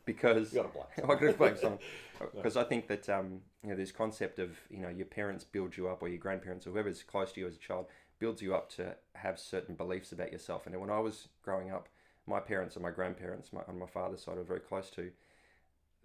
because 0.06 0.54
you 0.54 0.62
got 0.62 0.74
to 0.74 0.78
blame. 0.78 1.12
I 1.12 1.16
could 1.16 1.38
blame 1.38 1.58
someone 1.58 1.80
because 2.36 2.58
I 2.58 2.64
think 2.64 2.88
that 2.88 3.10
um, 3.10 3.42
you 3.64 3.70
know 3.70 3.76
this 3.76 3.92
concept 3.92 4.40
of 4.40 4.58
you 4.70 4.80
know 4.80 4.90
your 4.90 5.06
parents 5.06 5.44
build 5.44 5.78
you 5.78 5.88
up 5.88 6.02
or 6.02 6.08
your 6.08 6.18
grandparents 6.18 6.68
or 6.68 6.72
whoever's 6.72 7.04
close 7.04 7.32
to 7.34 7.40
you 7.40 7.48
as 7.48 7.56
a 7.56 7.60
child 7.60 7.86
builds 8.20 8.42
you 8.42 8.54
up 8.54 8.70
to 8.70 8.96
have 9.16 9.40
certain 9.40 9.76
beliefs 9.76 10.12
about 10.12 10.32
yourself. 10.32 10.68
And 10.68 10.80
when 10.80 10.92
I 10.92 11.00
was 11.00 11.28
growing 11.44 11.72
up, 11.72 11.90
my 12.28 12.40
parents 12.40 12.76
and 12.76 12.84
my 12.84 12.92
grandparents 12.92 13.52
my, 13.52 13.62
on 13.68 13.80
my 13.80 13.88
father's 13.88 14.24
side 14.24 14.38
were 14.38 14.44
very 14.44 14.60
close 14.60 14.90
to. 14.92 15.12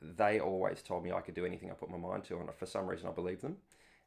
They 0.00 0.40
always 0.40 0.82
told 0.82 1.04
me 1.04 1.12
I 1.12 1.20
could 1.20 1.34
do 1.34 1.44
anything 1.44 1.70
I 1.70 1.74
put 1.74 1.90
my 1.90 1.98
mind 1.98 2.24
to, 2.24 2.38
and 2.38 2.48
for 2.54 2.66
some 2.66 2.86
reason 2.86 3.06
I 3.06 3.12
believed 3.12 3.42
them. 3.42 3.56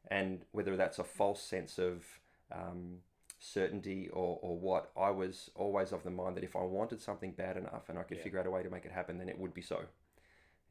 And 0.08 0.40
whether 0.52 0.76
that's 0.76 0.98
a 0.98 1.04
false 1.04 1.42
sense 1.42 1.78
of 1.78 2.04
um, 2.52 2.98
certainty 3.40 4.08
or, 4.12 4.38
or 4.42 4.56
what, 4.56 4.90
I 4.96 5.10
was 5.10 5.50
always 5.54 5.92
of 5.92 6.04
the 6.04 6.10
mind 6.10 6.36
that 6.36 6.44
if 6.44 6.54
I 6.54 6.60
wanted 6.62 7.00
something 7.00 7.32
bad 7.32 7.56
enough 7.56 7.88
and 7.88 7.98
I 7.98 8.02
could 8.04 8.18
Yeah. 8.18 8.22
figure 8.22 8.38
out 8.38 8.46
a 8.46 8.50
way 8.50 8.62
to 8.62 8.70
make 8.70 8.84
it 8.84 8.92
happen, 8.92 9.18
then 9.18 9.28
it 9.28 9.38
would 9.38 9.54
be 9.54 9.62
so. 9.62 9.80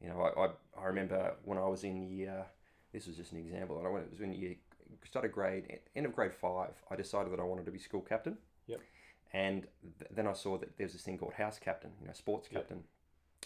You 0.00 0.08
know, 0.08 0.22
I, 0.22 0.46
I, 0.46 0.50
I 0.82 0.86
remember 0.86 1.34
when 1.44 1.58
I 1.58 1.66
was 1.66 1.84
in 1.84 2.00
year, 2.00 2.46
this 2.92 3.06
was 3.06 3.16
just 3.16 3.32
an 3.32 3.38
example, 3.38 3.76
and 3.78 3.86
I 3.86 3.90
went, 3.90 4.06
it 4.06 4.10
was 4.12 4.20
when 4.20 4.32
year, 4.32 4.54
started 5.04 5.32
grade, 5.32 5.80
end 5.94 6.06
of 6.06 6.14
grade 6.14 6.32
five, 6.32 6.72
I 6.90 6.96
decided 6.96 7.32
that 7.32 7.40
I 7.40 7.44
wanted 7.44 7.66
to 7.66 7.72
be 7.72 7.78
school 7.78 8.00
captain. 8.00 8.38
Yep. 8.66 8.80
And 9.32 9.66
th- 9.98 10.10
then 10.12 10.26
I 10.26 10.32
saw 10.32 10.56
that 10.58 10.76
there's 10.78 10.92
this 10.92 11.02
thing 11.02 11.18
called 11.18 11.34
house 11.34 11.58
captain, 11.58 11.90
you 12.00 12.06
know, 12.06 12.12
sports 12.14 12.48
Yep. 12.50 12.62
captain. 12.62 12.84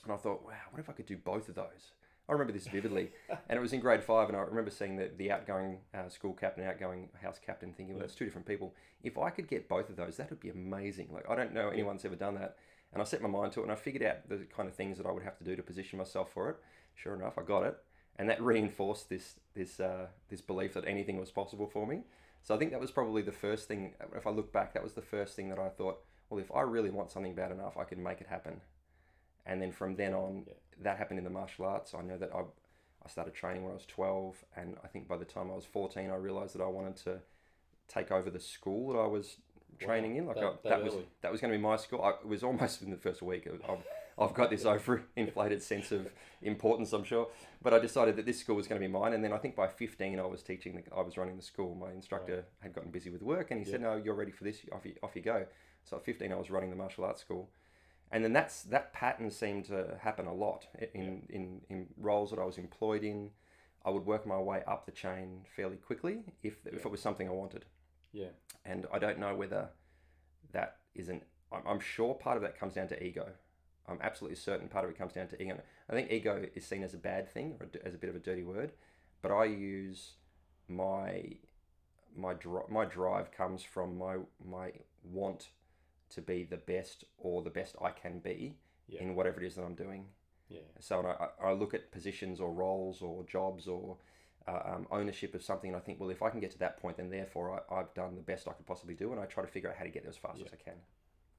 And 0.04 0.12
I 0.12 0.16
thought, 0.16 0.45
wow, 0.45 0.52
what 0.71 0.81
if 0.81 0.88
I 0.90 0.93
could 0.93 1.07
do 1.07 1.16
both 1.16 1.49
of 1.49 1.54
those? 1.54 1.93
I 2.28 2.33
remember 2.33 2.52
this 2.52 2.66
vividly. 2.66 3.11
and 3.49 3.59
it 3.59 3.61
was 3.61 3.73
in 3.73 3.81
grade 3.81 4.02
five, 4.02 4.28
and 4.28 4.37
I 4.37 4.40
remember 4.40 4.71
seeing 4.71 4.97
the, 4.97 5.11
the 5.16 5.31
outgoing 5.31 5.78
uh, 5.93 6.09
school 6.09 6.33
captain, 6.33 6.64
outgoing 6.64 7.09
house 7.23 7.38
captain, 7.45 7.73
thinking, 7.73 7.95
well, 7.95 8.00
that's 8.00 8.14
two 8.14 8.25
different 8.25 8.47
people. 8.47 8.75
If 9.02 9.19
I 9.19 9.31
could 9.31 9.49
get 9.49 9.69
both 9.69 9.90
of 9.90 9.97
those, 9.97 10.16
that 10.16 10.31
would 10.31 10.40
be 10.40 10.50
amazing. 10.50 11.09
Like, 11.12 11.28
I 11.28 11.37
don't 11.37 11.52
know 11.52 11.69
anyone's 11.69 12.04
ever 12.04 12.16
done 12.16 12.35
that. 12.37 12.57
And 12.93 13.02
I 13.02 13.04
set 13.04 13.21
my 13.21 13.28
mind 13.28 13.52
to 13.52 13.61
it, 13.61 13.64
and 13.64 13.73
I 13.73 13.75
figured 13.75 14.04
out 14.04 14.28
the 14.28 14.47
kind 14.57 14.69
of 14.69 14.75
things 14.75 14.99
that 14.99 15.07
I 15.07 15.11
would 15.11 15.25
have 15.25 15.37
to 15.38 15.45
do 15.45 15.57
to 15.57 15.62
position 15.62 15.99
myself 15.99 16.33
for 16.33 16.49
it. 16.50 16.57
Sure 16.95 17.14
enough, 17.14 17.37
I 17.37 17.43
got 17.43 17.64
it, 17.64 17.76
and 18.16 18.31
that 18.31 18.40
reinforced 18.40 19.09
this 19.09 19.35
this 19.54 19.81
uh, 19.81 20.07
this 20.28 20.40
belief 20.40 20.75
that 20.75 20.87
anything 20.87 21.19
was 21.19 21.33
possible 21.33 21.66
for 21.66 21.88
me. 21.88 22.02
So 22.45 22.54
I 22.54 22.59
think 22.59 22.71
that 22.71 22.81
was 22.81 22.93
probably 22.93 23.23
the 23.23 23.33
first 23.33 23.66
thing. 23.66 23.95
If 24.14 24.28
I 24.28 24.31
look 24.31 24.52
back, 24.52 24.75
that 24.75 24.83
was 24.83 24.93
the 24.93 25.02
first 25.02 25.35
thing 25.35 25.49
that 25.49 25.59
I 25.59 25.71
thought. 25.71 25.99
Well, 26.31 26.38
if 26.40 26.52
I 26.54 26.61
really 26.61 26.90
want 26.90 27.11
something 27.11 27.35
bad 27.35 27.50
enough, 27.50 27.76
I 27.76 27.85
can 27.85 28.00
make 28.02 28.21
it 28.21 28.28
happen. 28.28 28.61
And 29.46 29.60
then 29.60 29.72
from 29.72 29.96
then 29.96 30.14
on, 30.14 30.44
Yeah. 30.46 30.54
that 30.82 30.98
happened 30.98 31.18
in 31.18 31.24
the 31.24 31.30
martial 31.30 31.64
arts. 31.66 31.94
I 31.94 32.02
know 32.02 32.16
that 32.18 32.30
I, 32.34 32.40
I 33.04 33.08
started 33.08 33.34
training 33.34 33.62
when 33.62 33.72
I 33.72 33.74
was 33.74 33.86
12, 33.86 34.44
and 34.56 34.76
I 34.82 34.86
think 34.88 35.06
by 35.08 35.16
the 35.16 35.24
time 35.24 35.50
I 35.50 35.54
was 35.54 35.66
14, 35.66 36.10
I 36.10 36.14
realized 36.16 36.54
that 36.54 36.62
I 36.62 36.66
wanted 36.66 36.96
to 37.04 37.20
take 37.88 38.10
over 38.10 38.30
the 38.30 38.40
school 38.40 38.92
that 38.94 38.98
I 38.98 39.06
was 39.06 39.36
training 39.78 40.16
in. 40.16 40.26
Like 40.26 40.36
that- 40.36 40.44
I, 40.44 40.50
that 40.50 40.62
that, 40.64 40.84
was 40.84 40.94
that 41.20 41.32
was 41.32 41.40
going 41.40 41.52
to 41.52 41.58
be 41.58 41.62
my 41.62 41.76
school. 41.76 42.02
I, 42.02 42.10
it 42.10 42.26
was 42.26 42.42
almost 42.42 42.82
in 42.82 42.90
the 42.90 42.96
first 42.96 43.20
week. 43.22 43.46
I've, 43.68 43.78
I've 44.18 44.32
got 44.34 44.48
this 44.48 44.64
overinflated 44.74 45.60
sense 45.60 45.92
of 45.92 46.10
importance, 46.40 46.92
I'm 46.92 47.04
sure. 47.04 47.28
But 47.62 47.74
I 47.74 47.78
decided 47.80 48.16
that 48.16 48.24
this 48.24 48.38
school 48.40 48.56
was 48.56 48.66
going 48.66 48.80
to 48.80 48.86
be 48.86 48.90
mine. 48.92 49.12
And 49.12 49.22
then 49.22 49.32
I 49.32 49.38
think 49.38 49.56
by 49.56 49.66
15, 49.66 50.18
I 50.18 50.24
was 50.24 50.42
teaching. 50.42 50.74
The, 50.76 50.96
I 50.96 51.02
was 51.02 51.16
running 51.18 51.36
the 51.36 51.42
school. 51.42 51.74
My 51.74 51.90
instructor 51.92 52.44
had 52.60 52.72
gotten 52.72 52.90
busy 52.90 53.10
with 53.10 53.22
work, 53.22 53.50
and 53.50 53.58
he 53.62 53.70
said, 53.70 53.80
"No, 53.82 53.96
you're 53.96 54.14
ready 54.14 54.30
for 54.32 54.44
this. 54.44 54.60
Off 54.72 54.86
you, 54.86 54.94
off 55.02 55.14
you 55.14 55.22
go." 55.22 55.44
So 55.84 55.96
at 55.98 56.04
15, 56.04 56.32
I 56.32 56.36
was 56.36 56.50
running 56.50 56.70
the 56.70 56.76
martial 56.76 57.04
arts 57.04 57.20
school. 57.20 57.50
And 58.12 58.23
then 58.25 58.32
that's 58.32 58.62
that 58.64 58.92
pattern 58.92 59.30
seemed 59.30 59.64
to 59.66 59.99
happen 60.00 60.26
a 60.26 60.32
lot 60.34 60.66
in, 60.94 61.23
in, 61.28 61.61
in 61.68 61.87
roles 61.96 62.30
that 62.30 62.38
I 62.38 62.44
was 62.44 62.58
employed 62.58 63.02
in. 63.02 63.30
I 63.84 63.90
would 63.90 64.06
work 64.06 64.26
my 64.26 64.38
way 64.38 64.62
up 64.66 64.87
the 64.87 64.92
chain 64.92 65.44
fairly 65.56 65.76
quickly 65.76 66.25
if, 66.42 66.54
if 66.66 66.87
it 66.87 66.90
was 66.90 67.00
something 67.02 67.28
I 67.28 67.32
wanted 67.32 67.66
Yeah. 68.12 68.28
and 68.64 68.87
I 68.92 68.99
don't 68.99 69.18
know 69.18 69.34
whether 69.34 69.68
that 70.52 70.76
isn't. 70.94 71.23
I'm, 71.52 71.62
I'm 71.66 71.80
sure 71.80 72.14
part 72.14 72.37
of 72.37 72.42
that 72.44 72.58
comes 72.58 72.75
down 72.75 72.88
to 72.88 73.04
ego. 73.04 73.28
I'm 73.87 73.99
absolutely 74.00 74.37
certain 74.37 74.68
part 74.68 74.84
of 74.87 74.90
it 74.90 74.96
comes 74.96 75.12
down 75.12 75.28
to 75.28 75.42
ego. 75.42 75.61
I 75.90 75.92
think 75.92 76.11
ego 76.11 76.46
is 76.54 76.64
seen 76.64 76.82
as 76.82 76.94
a 76.94 76.99
bad 76.99 77.28
thing 77.28 77.56
or 77.61 77.68
as 77.84 77.94
a 77.94 77.99
bit 77.99 78.08
of 78.08 78.16
a 78.16 78.20
dirty 78.20 78.42
word, 78.42 78.73
but 79.20 79.30
I 79.30 79.44
use 79.44 80.12
my 80.68 81.25
my 82.16 82.32
dri- 82.34 82.68
my 82.70 82.84
drive 82.87 83.32
comes 83.32 83.62
from 83.62 83.99
my 83.99 84.16
my 84.42 84.70
want 85.02 85.49
to 86.11 86.20
be 86.20 86.44
the 86.44 86.56
best 86.56 87.04
or 87.18 87.42
the 87.42 87.50
best 87.50 87.76
I 87.80 87.90
can 87.90 88.18
be 88.18 88.56
Yeah. 88.88 89.00
in 89.02 89.14
whatever 89.14 89.40
it 89.40 89.46
is 89.46 89.54
that 89.56 89.62
I'm 89.64 89.75
doing. 89.75 90.06
Yeah. 90.49 90.61
So 90.80 90.99
when 91.00 91.06
I, 91.06 91.28
I 91.42 91.52
look 91.52 91.75
at 91.75 91.90
positions 91.90 92.40
or 92.40 92.52
roles 92.52 93.00
or 93.02 93.25
jobs 93.25 93.66
or 93.66 93.96
uh, 94.46 94.61
um, 94.66 94.87
ownership 94.90 95.34
of 95.34 95.42
something, 95.42 95.70
and 95.70 95.76
I 95.76 95.80
think, 95.80 95.99
well, 95.99 96.11
if 96.11 96.23
I 96.23 96.28
can 96.30 96.38
get 96.40 96.50
to 96.52 96.58
that 96.58 96.76
point, 96.76 96.99
then 96.99 97.08
therefore 97.11 97.62
I, 97.70 97.75
I've 97.76 97.94
done 97.94 98.14
the 98.14 98.20
best 98.23 98.46
I 98.46 98.52
could 98.52 98.66
possibly 98.66 98.94
do, 98.94 99.11
and 99.12 99.20
I 99.20 99.25
try 99.25 99.42
to 99.42 99.49
figure 99.50 99.70
out 99.70 99.76
how 99.76 99.84
to 99.84 99.90
get 99.90 100.02
there 100.02 100.11
as 100.11 100.18
fast 100.18 100.38
Yeah. 100.38 100.46
as 100.46 100.52
I 100.52 100.56
can. 100.56 100.75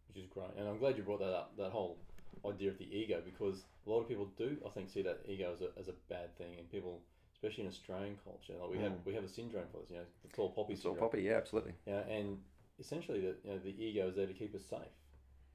which 0.07 0.17
is 0.17 0.25
great. 0.27 0.49
And 0.57 0.67
I'm 0.67 0.79
glad 0.79 0.97
you 0.97 1.03
brought 1.03 1.19
that 1.19 1.33
up, 1.33 1.55
that 1.57 1.71
whole 1.71 1.97
idea 2.45 2.71
of 2.71 2.77
the 2.79 2.85
ego, 2.95 3.21
because 3.23 3.63
a 3.85 3.89
lot 3.89 3.99
of 4.01 4.07
people 4.07 4.25
do, 4.37 4.57
I 4.65 4.69
think, 4.69 4.89
see 4.89 5.03
that 5.03 5.19
ego 5.27 5.51
as 5.53 5.61
a, 5.61 5.69
as 5.79 5.87
a 5.87 5.93
bad 6.09 6.35
thing, 6.37 6.55
and 6.57 6.69
people, 6.71 6.99
especially 7.33 7.63
in 7.65 7.69
Australian 7.69 8.17
culture, 8.23 8.53
like 8.59 8.71
we 8.71 8.79
have 8.79 8.93
Mm. 8.93 9.05
we 9.05 9.13
have 9.13 9.23
a 9.23 9.29
syndrome 9.29 9.67
for 9.71 9.81
this, 9.81 9.91
you 9.91 9.97
know, 9.97 10.05
the 10.23 10.29
tall 10.29 10.49
poppy 10.49 10.73
It's 10.73 10.83
all 10.85 10.93
syndrome. 10.93 11.09
poppy, 11.11 11.21
yeah, 11.23 11.33
absolutely. 11.37 11.73
Yeah, 11.85 11.99
and 12.09 12.39
essentially, 12.79 13.19
the 13.21 13.35
you 13.43 13.51
know 13.51 13.59
the 13.59 13.83
ego 13.83 14.07
is 14.09 14.15
there 14.15 14.27
to 14.27 14.33
keep 14.33 14.55
us 14.55 14.65
safe, 14.65 14.95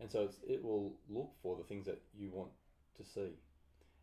and 0.01 0.11
so 0.11 0.23
it's, 0.25 0.39
it 0.47 0.63
will 0.63 0.97
look 1.09 1.33
for 1.43 1.57
the 1.57 1.65
things 1.65 1.87
that 1.87 2.01
you 2.15 2.31
want 2.31 2.51
to 2.97 3.05
see, 3.05 3.39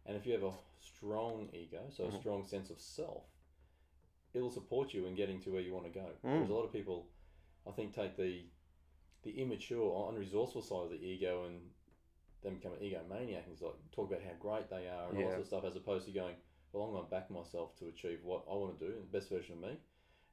and 0.06 0.16
if 0.18 0.26
you 0.26 0.34
have 0.34 0.44
a 0.44 0.54
strong 0.80 1.50
ego, 1.54 1.82
so 1.90 2.06
a 2.06 2.08
Mhm. 2.08 2.20
strong 2.20 2.44
sense 2.44 2.70
of 2.70 2.80
self, 2.80 3.24
it'll 4.34 4.52
support 4.52 4.94
you 4.94 5.06
in 5.06 5.16
getting 5.16 5.40
to 5.42 5.52
where 5.52 5.62
you 5.62 5.74
want 5.74 5.86
to 5.86 6.00
go. 6.00 6.08
Mm. 6.24 6.50
A 6.50 6.54
lot 6.54 6.64
of 6.64 6.72
people, 6.72 7.08
I 7.66 7.72
think, 7.72 7.94
take 7.94 8.16
the 8.16 8.46
the 9.24 9.42
immature 9.42 9.92
unresourceful 10.12 10.64
side 10.64 10.86
of 10.86 10.92
the 10.92 11.06
ego 11.06 11.44
and 11.46 11.70
then 12.42 12.56
become 12.56 12.74
an 12.74 12.80
egomaniac 12.80 13.46
and 13.48 13.60
like 13.60 13.74
talk 13.92 14.10
about 14.10 14.22
how 14.22 14.34
great 14.40 14.70
they 14.70 14.88
are 14.88 15.10
and 15.10 15.18
all 15.18 15.24
that 15.24 15.30
Yeah. 15.30 15.30
sort 15.32 15.40
of 15.42 15.48
stuff, 15.48 15.66
as 15.66 15.76
opposed 15.76 16.06
to 16.06 16.12
going, 16.12 16.36
well, 16.72 16.84
I'm 16.84 16.92
going 16.92 17.04
to 17.04 17.10
back 17.10 17.30
myself 17.32 17.76
to 17.78 17.88
achieve 17.88 18.24
what 18.24 18.44
I 18.50 18.54
want 18.54 18.78
to 18.80 18.86
do, 18.88 18.92
and 18.94 19.02
the 19.04 19.12
best 19.18 19.30
version 19.30 19.56
of 19.56 19.62
me, 19.62 19.70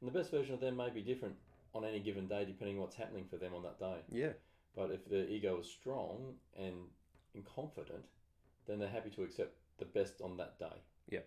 and 0.01 0.09
the 0.09 0.13
best 0.13 0.31
version 0.31 0.55
of 0.55 0.61
them 0.61 0.77
may 0.77 0.91
be 0.91 1.03
different 1.03 1.37
on 1.75 1.85
any 1.85 2.01
given 2.01 2.27
day, 2.29 2.45
depending 2.45 2.77
on 2.77 2.83
what's 2.83 2.97
happening 2.97 3.25
for 3.29 3.37
them 3.37 3.55
on 3.55 3.63
that 3.63 3.79
day. 3.79 3.97
Yeah, 4.11 4.33
But 4.77 4.91
if 4.91 5.09
their 5.09 5.27
ego 5.27 5.59
is 5.61 5.67
strong 5.67 6.35
and, 6.57 6.75
and 7.35 7.45
confident, 7.45 8.05
then 8.67 8.79
they're 8.79 8.89
happy 8.89 9.11
to 9.11 9.23
accept 9.23 9.57
the 9.79 9.85
best 9.85 10.21
on 10.23 10.37
that 10.37 10.59
day. 10.59 10.83
Yeah. 11.11 11.21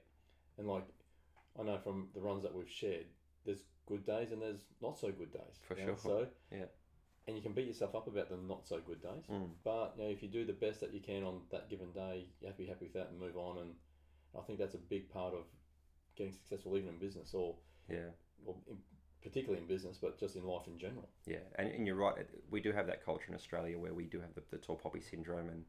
And 0.58 0.68
like, 0.68 0.86
I 1.60 1.64
know 1.64 1.78
from 1.84 2.08
the 2.14 2.22
runs 2.22 2.44
that 2.44 2.54
we've 2.56 2.70
shared, 2.70 3.06
there's 3.46 3.64
good 3.86 4.06
days 4.06 4.32
and 4.32 4.42
there's 4.42 4.62
not 4.82 4.98
so 4.98 5.12
good 5.12 5.32
days. 5.32 5.60
For 5.68 5.78
you 5.78 5.86
know, 5.86 5.96
sure. 6.02 6.22
So 6.22 6.28
Yeah. 6.52 6.66
And 7.28 7.36
you 7.36 7.44
can 7.44 7.52
beat 7.52 7.68
yourself 7.68 7.94
up 7.94 8.08
about 8.08 8.30
the 8.30 8.38
not 8.38 8.66
so 8.66 8.80
good 8.80 9.02
days. 9.02 9.26
Mm. 9.30 9.50
But 9.66 9.96
you 9.98 10.04
know, 10.04 10.10
if 10.10 10.24
you 10.24 10.30
do 10.30 10.46
the 10.46 10.54
best 10.54 10.80
that 10.80 10.94
you 10.94 11.02
can 11.02 11.24
on 11.24 11.42
that 11.52 11.70
given 11.70 11.92
day, 11.92 12.28
you 12.40 12.48
have 12.48 12.56
to 12.56 12.64
be 12.64 12.70
happy 12.70 12.86
with 12.86 12.94
that 12.94 13.10
and 13.10 13.20
move 13.20 13.36
on. 13.36 13.58
And 13.58 13.72
I 14.38 14.42
think 14.44 14.60
that's 14.60 14.76
a 14.76 14.80
big 14.80 15.10
part 15.10 15.34
of 15.34 15.44
getting 16.16 16.32
successful, 16.32 16.78
even 16.78 16.90
in 16.90 17.00
business 17.00 17.34
or, 17.34 17.56
yeah, 17.90 18.12
or 18.46 18.56
in, 18.70 18.78
particularly 19.24 19.62
in 19.62 19.68
business, 19.68 19.98
but 20.02 20.20
just 20.20 20.36
in 20.36 20.44
life 20.44 20.68
in 20.68 20.78
general. 20.78 21.10
yeah. 21.26 21.38
And, 21.56 21.70
and 21.70 21.88
you're 21.88 21.96
right. 21.96 22.16
We 22.50 22.62
do 22.62 22.72
have 22.72 22.88
that 22.88 23.04
culture 23.04 23.26
in 23.30 23.36
Australia 23.36 23.78
where 23.78 23.94
we 23.94 24.06
do 24.06 24.20
have 24.22 24.34
the, 24.36 24.44
the 24.52 24.58
tall 24.58 24.76
poppy 24.76 25.02
syndrome, 25.02 25.50
and 25.50 25.66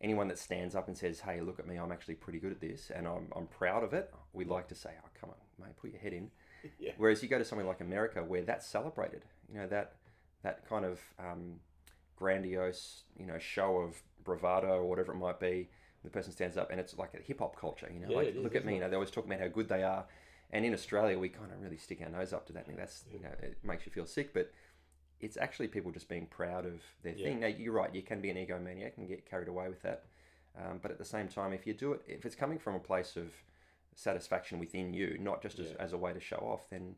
anyone 0.00 0.28
that 0.28 0.38
stands 0.38 0.74
up 0.74 0.88
and 0.88 0.96
says, 0.96 1.20
"Hey, 1.20 1.40
look 1.40 1.58
at 1.58 1.66
me, 1.66 1.76
I'm 1.76 1.92
actually 1.92 2.14
pretty 2.14 2.38
good 2.38 2.52
at 2.52 2.60
this, 2.60 2.90
and 2.94 3.06
I'm, 3.06 3.28
I'm 3.34 3.46
proud 3.46 3.84
of 3.84 3.92
it," 3.92 4.12
we 4.32 4.44
like 4.44 4.68
to 4.68 4.74
say, 4.74 4.90
"Oh, 5.04 5.08
come 5.20 5.30
on, 5.30 5.66
mate, 5.66 5.76
put 5.76 5.90
your 5.90 6.00
head 6.00 6.12
in." 6.12 6.30
yeah. 6.78 6.92
Whereas 6.96 7.22
you 7.22 7.28
go 7.28 7.38
to 7.38 7.44
somewhere 7.44 7.66
like 7.66 7.80
America 7.80 8.22
where 8.24 8.42
that's 8.42 8.66
celebrated, 8.66 9.24
you 9.52 9.58
know 9.58 9.66
that 9.68 9.96
that 10.42 10.68
kind 10.68 10.84
of 10.84 11.00
um, 11.18 11.60
grandiose, 12.16 13.04
you 13.18 13.26
know, 13.26 13.38
show 13.38 13.78
of 13.78 14.02
bravado 14.24 14.68
or 14.68 14.84
whatever 14.88 15.12
it 15.12 15.16
might 15.16 15.40
be. 15.40 15.68
The 16.04 16.10
person 16.10 16.32
stands 16.32 16.56
up, 16.56 16.70
and 16.70 16.78
it's 16.78 16.96
like 16.96 17.14
a 17.14 17.22
hip 17.22 17.40
hop 17.40 17.58
culture, 17.60 17.90
you 17.92 18.00
know. 18.00 18.08
Yeah, 18.08 18.16
like, 18.16 18.28
is, 18.28 18.36
look 18.36 18.54
at 18.54 18.64
me, 18.64 18.74
you 18.74 18.80
know. 18.80 18.88
They 18.88 18.94
always 18.94 19.10
talk 19.10 19.26
about 19.26 19.40
how 19.40 19.48
good 19.48 19.68
they 19.68 19.82
are, 19.82 20.06
and 20.50 20.64
in 20.64 20.72
Australia, 20.72 21.18
we 21.18 21.28
kind 21.28 21.52
of 21.52 21.60
really 21.62 21.76
stick 21.76 22.00
our 22.02 22.08
nose 22.08 22.32
up 22.32 22.46
to 22.46 22.52
that. 22.54 22.66
And 22.68 22.78
that's 22.78 23.04
you 23.12 23.20
know, 23.20 23.30
it 23.42 23.58
makes 23.62 23.84
you 23.86 23.92
feel 23.92 24.06
sick, 24.06 24.32
but 24.32 24.50
it's 25.20 25.36
actually 25.36 25.68
people 25.68 25.90
just 25.90 26.08
being 26.08 26.26
proud 26.26 26.64
of 26.66 26.82
their 27.02 27.14
Yeah. 27.14 27.24
thing. 27.26 27.40
Now, 27.40 27.48
you're 27.48 27.72
right. 27.72 27.94
You 27.94 28.02
can 28.02 28.20
be 28.20 28.30
an 28.30 28.36
egomaniac 28.36 28.96
and 28.98 29.08
get 29.08 29.26
carried 29.26 29.48
away 29.48 29.68
with 29.68 29.82
that, 29.82 30.04
um, 30.56 30.78
but 30.80 30.90
at 30.90 30.98
the 30.98 31.04
same 31.04 31.28
time, 31.28 31.52
if 31.52 31.66
you 31.66 31.74
do 31.74 31.92
it, 31.92 32.02
if 32.06 32.24
it's 32.24 32.36
coming 32.36 32.58
from 32.58 32.74
a 32.74 32.80
place 32.80 33.16
of 33.16 33.32
satisfaction 33.94 34.58
within 34.58 34.94
you, 34.94 35.18
not 35.18 35.42
just 35.42 35.58
as, 35.58 35.70
Yeah. 35.70 35.76
as 35.80 35.92
a 35.92 35.98
way 35.98 36.12
to 36.12 36.20
show 36.20 36.36
off, 36.36 36.68
then 36.70 36.96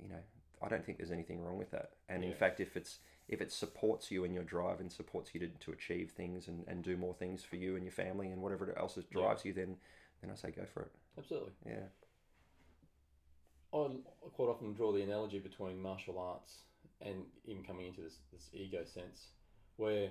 you 0.00 0.08
know 0.08 0.22
I 0.60 0.68
don't 0.68 0.84
think 0.84 0.98
there's 0.98 1.12
anything 1.12 1.40
wrong 1.44 1.56
with 1.58 1.70
that. 1.70 1.92
And 2.08 2.24
in 2.24 2.34
fact, 2.34 2.58
if 2.60 2.76
it's 2.76 3.00
if 3.28 3.42
it 3.42 3.52
supports 3.52 4.10
you 4.10 4.24
in 4.24 4.32
your 4.32 4.42
drive 4.42 4.80
and 4.80 4.90
supports 4.90 5.34
you 5.34 5.40
to, 5.40 5.48
to 5.48 5.70
achieve 5.70 6.10
things 6.12 6.48
and, 6.48 6.66
and 6.66 6.82
do 6.82 6.96
more 6.96 7.12
things 7.12 7.44
for 7.44 7.56
you 7.56 7.76
and 7.76 7.84
your 7.84 7.92
family 7.92 8.28
and 8.30 8.40
whatever 8.40 8.76
else 8.78 8.96
Yeah. 8.96 9.02
drives 9.10 9.44
you, 9.44 9.52
then 9.52 9.76
then 10.22 10.30
I 10.30 10.34
say 10.34 10.50
go 10.50 10.64
for 10.64 10.82
it. 10.84 10.92
Absolutely. 11.18 11.52
Yeah. 11.66 11.88
I 13.72 13.88
quite 14.32 14.48
often 14.48 14.72
draw 14.72 14.92
the 14.92 15.02
analogy 15.02 15.38
between 15.38 15.80
martial 15.80 16.18
arts 16.18 16.62
and 17.00 17.24
even 17.44 17.62
coming 17.62 17.86
into 17.86 18.00
this, 18.00 18.18
this 18.32 18.48
ego 18.52 18.84
sense, 18.84 19.28
where 19.76 20.10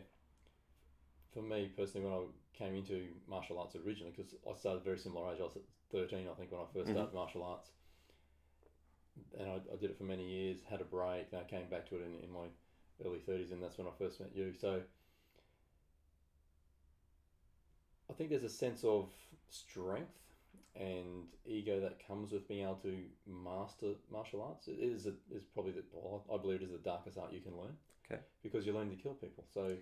for 1.33 1.41
me 1.41 1.71
personally, 1.75 2.07
when 2.07 2.13
I 2.13 2.23
came 2.57 2.75
into 2.75 3.07
martial 3.27 3.59
arts 3.59 3.75
originally, 3.75 4.13
because 4.15 4.33
I 4.49 4.53
started 4.53 4.83
very 4.83 4.97
similar 4.97 5.33
age, 5.33 5.39
I 5.39 5.43
was 5.43 5.55
at 5.57 5.63
13, 5.91 6.27
I 6.29 6.33
think, 6.35 6.51
when 6.51 6.61
I 6.61 6.65
1st 6.73 6.89
Mhm. 6.89 6.91
started 6.93 7.13
martial 7.13 7.43
arts. 7.43 7.71
And 9.37 9.49
I, 9.49 9.55
I 9.55 9.75
did 9.79 9.89
it 9.89 9.97
for 9.97 10.03
many 10.03 10.27
years, 10.27 10.61
had 10.63 10.81
a 10.81 10.85
break, 10.85 11.31
and 11.31 11.41
I 11.41 11.43
came 11.43 11.67
back 11.67 11.87
to 11.89 11.95
it 11.95 12.01
in, 12.01 12.19
in 12.23 12.31
my 12.31 12.47
early 13.03 13.19
30s, 13.19 13.51
and 13.51 13.61
that's 13.61 13.77
when 13.77 13.87
I 13.87 13.91
first 13.97 14.19
met 14.19 14.35
you. 14.35 14.53
So 14.53 14.81
I 18.09 18.13
think 18.13 18.29
there's 18.29 18.43
a 18.43 18.49
sense 18.49 18.83
of 18.83 19.09
strength 19.49 20.26
and 20.79 21.25
ego 21.45 21.79
that 21.79 22.05
comes 22.07 22.31
with 22.31 22.47
being 22.47 22.63
able 22.63 22.75
to 22.75 23.03
master 23.25 23.93
martial 24.11 24.41
arts. 24.41 24.67
It 24.67 24.79
is 24.79 25.05
a, 25.07 25.13
is 25.35 25.43
probably 25.53 25.71
the 25.71 25.83
well, 25.91 26.23
I 26.33 26.37
believe 26.37 26.61
it 26.61 26.65
is 26.65 26.71
the 26.71 26.77
darkest 26.77 27.17
art 27.17 27.33
you 27.33 27.41
can 27.41 27.57
learn. 27.57 27.75
Okay. 28.09 28.21
Because 28.43 28.65
you 28.65 28.73
learn 28.73 28.89
to 28.89 28.95
kill 28.95 29.13
people. 29.13 29.45
So 29.53 29.75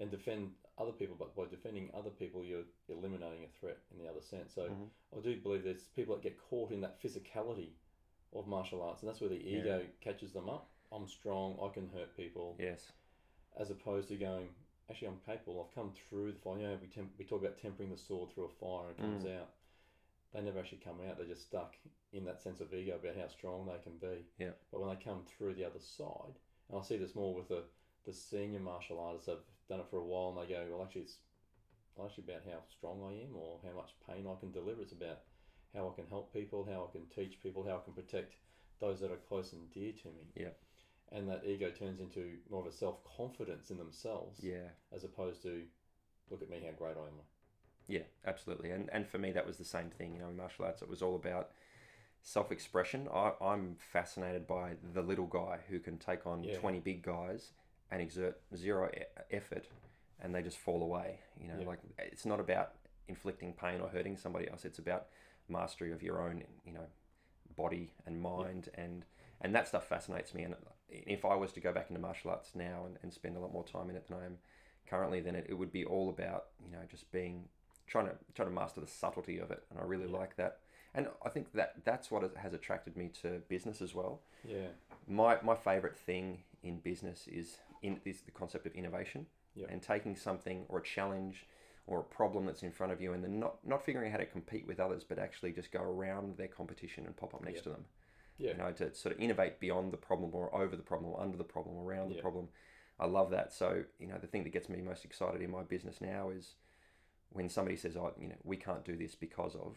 and 0.00 0.10
defend 0.12 0.50
other 0.78 0.92
people, 0.92 1.16
but 1.18 1.34
by 1.34 1.44
defending 1.50 1.90
other 1.92 2.10
people, 2.10 2.44
you're 2.44 2.62
eliminating 2.88 3.42
a 3.44 3.58
threat 3.60 3.78
in 3.92 3.98
the 4.02 4.08
other 4.08 4.20
sense. 4.22 4.54
So 4.54 4.68
Mhm. 4.68 4.88
I 5.16 5.20
do 5.20 5.40
believe 5.40 5.64
there's 5.64 5.88
people 5.96 6.14
that 6.14 6.22
get 6.22 6.38
caught 6.38 6.70
in 6.70 6.80
that 6.82 7.00
physicality 7.02 7.70
of 8.32 8.46
martial 8.46 8.80
arts, 8.82 9.02
and 9.02 9.08
that's 9.08 9.20
where 9.20 9.30
the 9.30 9.36
Yeah. 9.42 9.58
ego 9.58 9.86
catches 10.00 10.32
them 10.32 10.48
up. 10.48 10.70
I'm 10.92 11.08
strong. 11.08 11.58
I 11.60 11.68
can 11.74 11.88
hurt 11.88 12.16
people 12.16 12.54
Yes. 12.60 12.92
as 13.56 13.70
opposed 13.70 14.08
to 14.10 14.16
going, 14.16 14.54
actually, 14.88 15.08
I'm 15.08 15.20
capable. 15.26 15.64
I've 15.64 15.74
come 15.74 15.92
through 15.92 16.32
the 16.32 16.38
fire. 16.38 16.58
You 16.58 16.66
know, 16.68 16.76
we, 16.80 16.86
temp- 16.86 17.18
we 17.18 17.24
talk 17.24 17.40
about 17.40 17.58
tempering 17.58 17.90
the 17.90 17.96
sword 17.98 18.30
through 18.30 18.44
a 18.44 18.48
fire 18.50 18.90
and 18.90 18.98
it 18.98 19.02
comes 19.02 19.24
out. 19.26 19.50
They 20.34 20.40
never 20.42 20.58
actually 20.58 20.78
come 20.84 20.98
out. 21.08 21.16
They're 21.16 21.26
just 21.26 21.46
stuck 21.46 21.74
in 22.12 22.24
that 22.24 22.40
sense 22.42 22.60
of 22.60 22.72
ego 22.74 22.96
about 23.02 23.16
how 23.16 23.28
strong 23.28 23.66
they 23.66 23.82
can 23.82 23.96
be. 23.98 24.24
Yeah. 24.38 24.52
But 24.70 24.80
when 24.80 24.90
they 24.90 25.02
come 25.02 25.22
through 25.26 25.54
the 25.54 25.64
other 25.64 25.80
side, 25.80 26.36
and 26.68 26.78
I 26.78 26.82
see 26.82 26.96
this 26.96 27.14
more 27.14 27.34
with 27.34 27.48
the, 27.48 27.64
the 28.04 28.12
senior 28.12 28.60
martial 28.60 29.00
artists 29.00 29.26
that 29.26 29.32
have 29.36 29.44
done 29.68 29.80
it 29.80 29.86
for 29.90 29.98
a 29.98 30.04
while 30.04 30.30
and 30.30 30.38
they 30.38 30.52
go, 30.52 30.64
well, 30.70 30.84
actually, 30.84 31.02
it's 31.02 31.16
not 31.96 32.06
actually 32.06 32.24
about 32.28 32.42
how 32.44 32.58
strong 32.70 33.00
I 33.02 33.24
am 33.24 33.36
or 33.36 33.60
how 33.64 33.74
much 33.74 33.90
pain 34.06 34.26
I 34.26 34.38
can 34.38 34.52
deliver. 34.52 34.82
It's 34.82 34.92
about 34.92 35.20
how 35.74 35.88
I 35.88 35.94
can 35.94 36.06
help 36.08 36.32
people, 36.32 36.66
how 36.70 36.88
I 36.88 36.92
can 36.92 37.06
teach 37.06 37.42
people, 37.42 37.64
how 37.64 37.76
I 37.76 37.84
can 37.84 37.94
protect 37.94 38.34
those 38.80 39.00
that 39.00 39.10
are 39.10 39.16
close 39.28 39.52
and 39.52 39.70
dear 39.72 39.92
to 39.92 40.08
me. 40.08 40.28
Yeah. 40.36 40.54
And 41.10 41.28
that 41.28 41.44
ego 41.46 41.70
turns 41.70 42.00
into 42.00 42.36
more 42.50 42.60
of 42.60 42.66
a 42.66 42.72
self 42.72 42.98
confidence 43.16 43.70
in 43.70 43.78
themselves 43.78 44.40
Yeah. 44.42 44.68
as 44.92 45.04
opposed 45.04 45.42
to 45.42 45.62
look 46.30 46.42
at 46.42 46.50
me 46.50 46.60
how 46.64 46.72
great 46.72 46.96
I 46.96 47.06
am. 47.06 47.20
Yeah, 47.88 48.02
absolutely. 48.26 48.70
And 48.70 48.88
and 48.92 49.06
for 49.06 49.18
me, 49.18 49.32
that 49.32 49.46
was 49.46 49.56
the 49.56 49.64
same 49.64 49.90
thing. 49.90 50.14
You 50.14 50.20
know, 50.20 50.28
in 50.28 50.36
martial 50.36 50.64
arts, 50.66 50.82
it 50.82 50.88
was 50.88 51.02
all 51.02 51.16
about 51.16 51.50
self-expression. 52.22 53.08
I, 53.12 53.32
I'm 53.40 53.76
fascinated 53.92 54.46
by 54.46 54.72
the 54.94 55.02
little 55.02 55.26
guy 55.26 55.58
who 55.68 55.78
can 55.78 55.98
take 55.98 56.26
on 56.26 56.44
Yeah. 56.44 56.58
20 56.58 56.80
big 56.80 57.02
guys 57.02 57.52
and 57.90 58.02
exert 58.02 58.40
zero 58.54 58.90
e- 58.94 59.04
effort, 59.30 59.66
and 60.20 60.34
they 60.34 60.42
just 60.42 60.58
fall 60.58 60.82
away. 60.82 61.20
You 61.40 61.48
know, 61.48 61.60
Yeah. 61.60 61.66
like 61.68 61.80
it's 61.98 62.26
not 62.26 62.40
about 62.40 62.74
inflicting 63.08 63.54
pain 63.54 63.80
or 63.80 63.88
hurting 63.88 64.16
somebody 64.16 64.48
else. 64.50 64.64
It's 64.64 64.78
about 64.78 65.06
mastery 65.48 65.92
of 65.92 66.02
your 66.02 66.20
own, 66.20 66.44
you 66.66 66.72
know, 66.72 66.86
body 67.56 67.94
and 68.06 68.20
mind, 68.20 68.68
and 68.74 69.04
and 69.40 69.54
that 69.54 69.68
stuff 69.68 69.88
fascinates 69.88 70.34
me. 70.34 70.42
And 70.42 70.54
uh, 70.54 70.58
if 70.90 71.24
I 71.24 71.34
was 71.36 71.52
to 71.52 71.60
go 71.60 71.72
back 71.72 71.88
into 71.88 72.00
martial 72.00 72.30
arts 72.30 72.54
now 72.54 72.84
and, 72.86 72.98
and 73.02 73.12
spend 73.12 73.36
a 73.36 73.40
lot 73.40 73.52
more 73.52 73.64
time 73.64 73.88
in 73.88 73.96
it 73.96 74.06
than 74.08 74.18
I 74.18 74.26
am 74.26 74.38
currently, 74.86 75.20
then 75.20 75.34
it, 75.36 75.46
it 75.48 75.54
would 75.54 75.72
be 75.72 75.84
all 75.84 76.10
about 76.10 76.46
you 76.62 76.70
know 76.70 76.84
just 76.90 77.10
being 77.12 77.44
trying 77.88 78.06
to 78.06 78.14
trying 78.34 78.48
to 78.48 78.54
master 78.54 78.80
the 78.80 78.86
subtlety 78.86 79.38
of 79.38 79.50
it, 79.50 79.62
and 79.70 79.78
I 79.78 79.82
really 79.82 80.06
Yeah. 80.10 80.16
like 80.18 80.36
that. 80.36 80.60
And 80.94 81.08
I 81.24 81.28
think 81.28 81.52
that 81.52 81.84
that's 81.84 82.10
what 82.10 82.36
has 82.36 82.52
attracted 82.54 82.96
me 82.96 83.08
to 83.22 83.40
business 83.48 83.82
as 83.82 83.94
well. 83.94 84.22
Yeah. 84.44 84.68
My 85.06 85.40
my 85.42 85.54
favorite 85.54 85.96
thing 85.96 86.44
in 86.62 86.78
business 86.80 87.26
is 87.28 87.60
in 87.82 88.00
is 88.04 88.22
the 88.22 88.30
concept 88.30 88.66
of 88.66 88.74
innovation 88.74 89.26
Yep. 89.54 89.70
and 89.70 89.82
taking 89.82 90.14
something 90.16 90.66
or 90.68 90.78
a 90.78 90.82
challenge 90.82 91.46
or 91.86 92.00
a 92.00 92.04
problem 92.04 92.44
that's 92.46 92.62
in 92.62 92.70
front 92.72 92.92
of 92.92 93.00
you 93.00 93.12
and 93.12 93.24
then 93.24 93.38
not 93.40 93.64
not 93.66 93.82
figuring 93.84 94.06
out 94.08 94.12
how 94.12 94.18
to 94.18 94.26
compete 94.26 94.66
with 94.66 94.78
others, 94.80 95.04
but 95.04 95.18
actually 95.18 95.52
just 95.52 95.72
go 95.72 95.82
around 95.82 96.36
their 96.36 96.48
competition 96.48 97.06
and 97.06 97.16
pop 97.16 97.34
up 97.34 97.42
next 97.42 97.56
Yep. 97.56 97.64
to 97.64 97.70
them. 97.70 97.86
Yeah. 98.36 98.50
You 98.52 98.56
know, 98.58 98.72
to 98.72 98.94
sort 98.94 99.14
of 99.14 99.20
innovate 99.20 99.58
beyond 99.60 99.92
the 99.92 99.96
problem 99.96 100.34
or 100.34 100.54
over 100.54 100.76
the 100.76 100.82
problem 100.82 101.10
or 101.12 101.20
under 101.20 101.36
the 101.36 101.44
problem, 101.44 101.76
around 101.78 102.10
the 102.10 102.20
problem. 102.20 102.48
I 103.00 103.06
love 103.06 103.30
that. 103.30 103.52
So, 103.52 103.84
you 103.98 104.06
know, 104.08 104.18
the 104.18 104.26
thing 104.26 104.42
that 104.44 104.50
gets 104.50 104.68
me 104.68 104.80
most 104.80 105.04
excited 105.04 105.40
in 105.42 105.50
my 105.50 105.62
business 105.62 106.00
now 106.00 106.30
is 106.30 106.54
when 107.30 107.48
somebody 107.48 107.76
says, 107.76 107.96
"Oh, 107.96 108.12
you 108.20 108.28
know, 108.28 108.36
we 108.44 108.56
can't 108.56 108.84
do 108.84 108.96
this 108.96 109.14
because 109.14 109.54
of," 109.54 109.76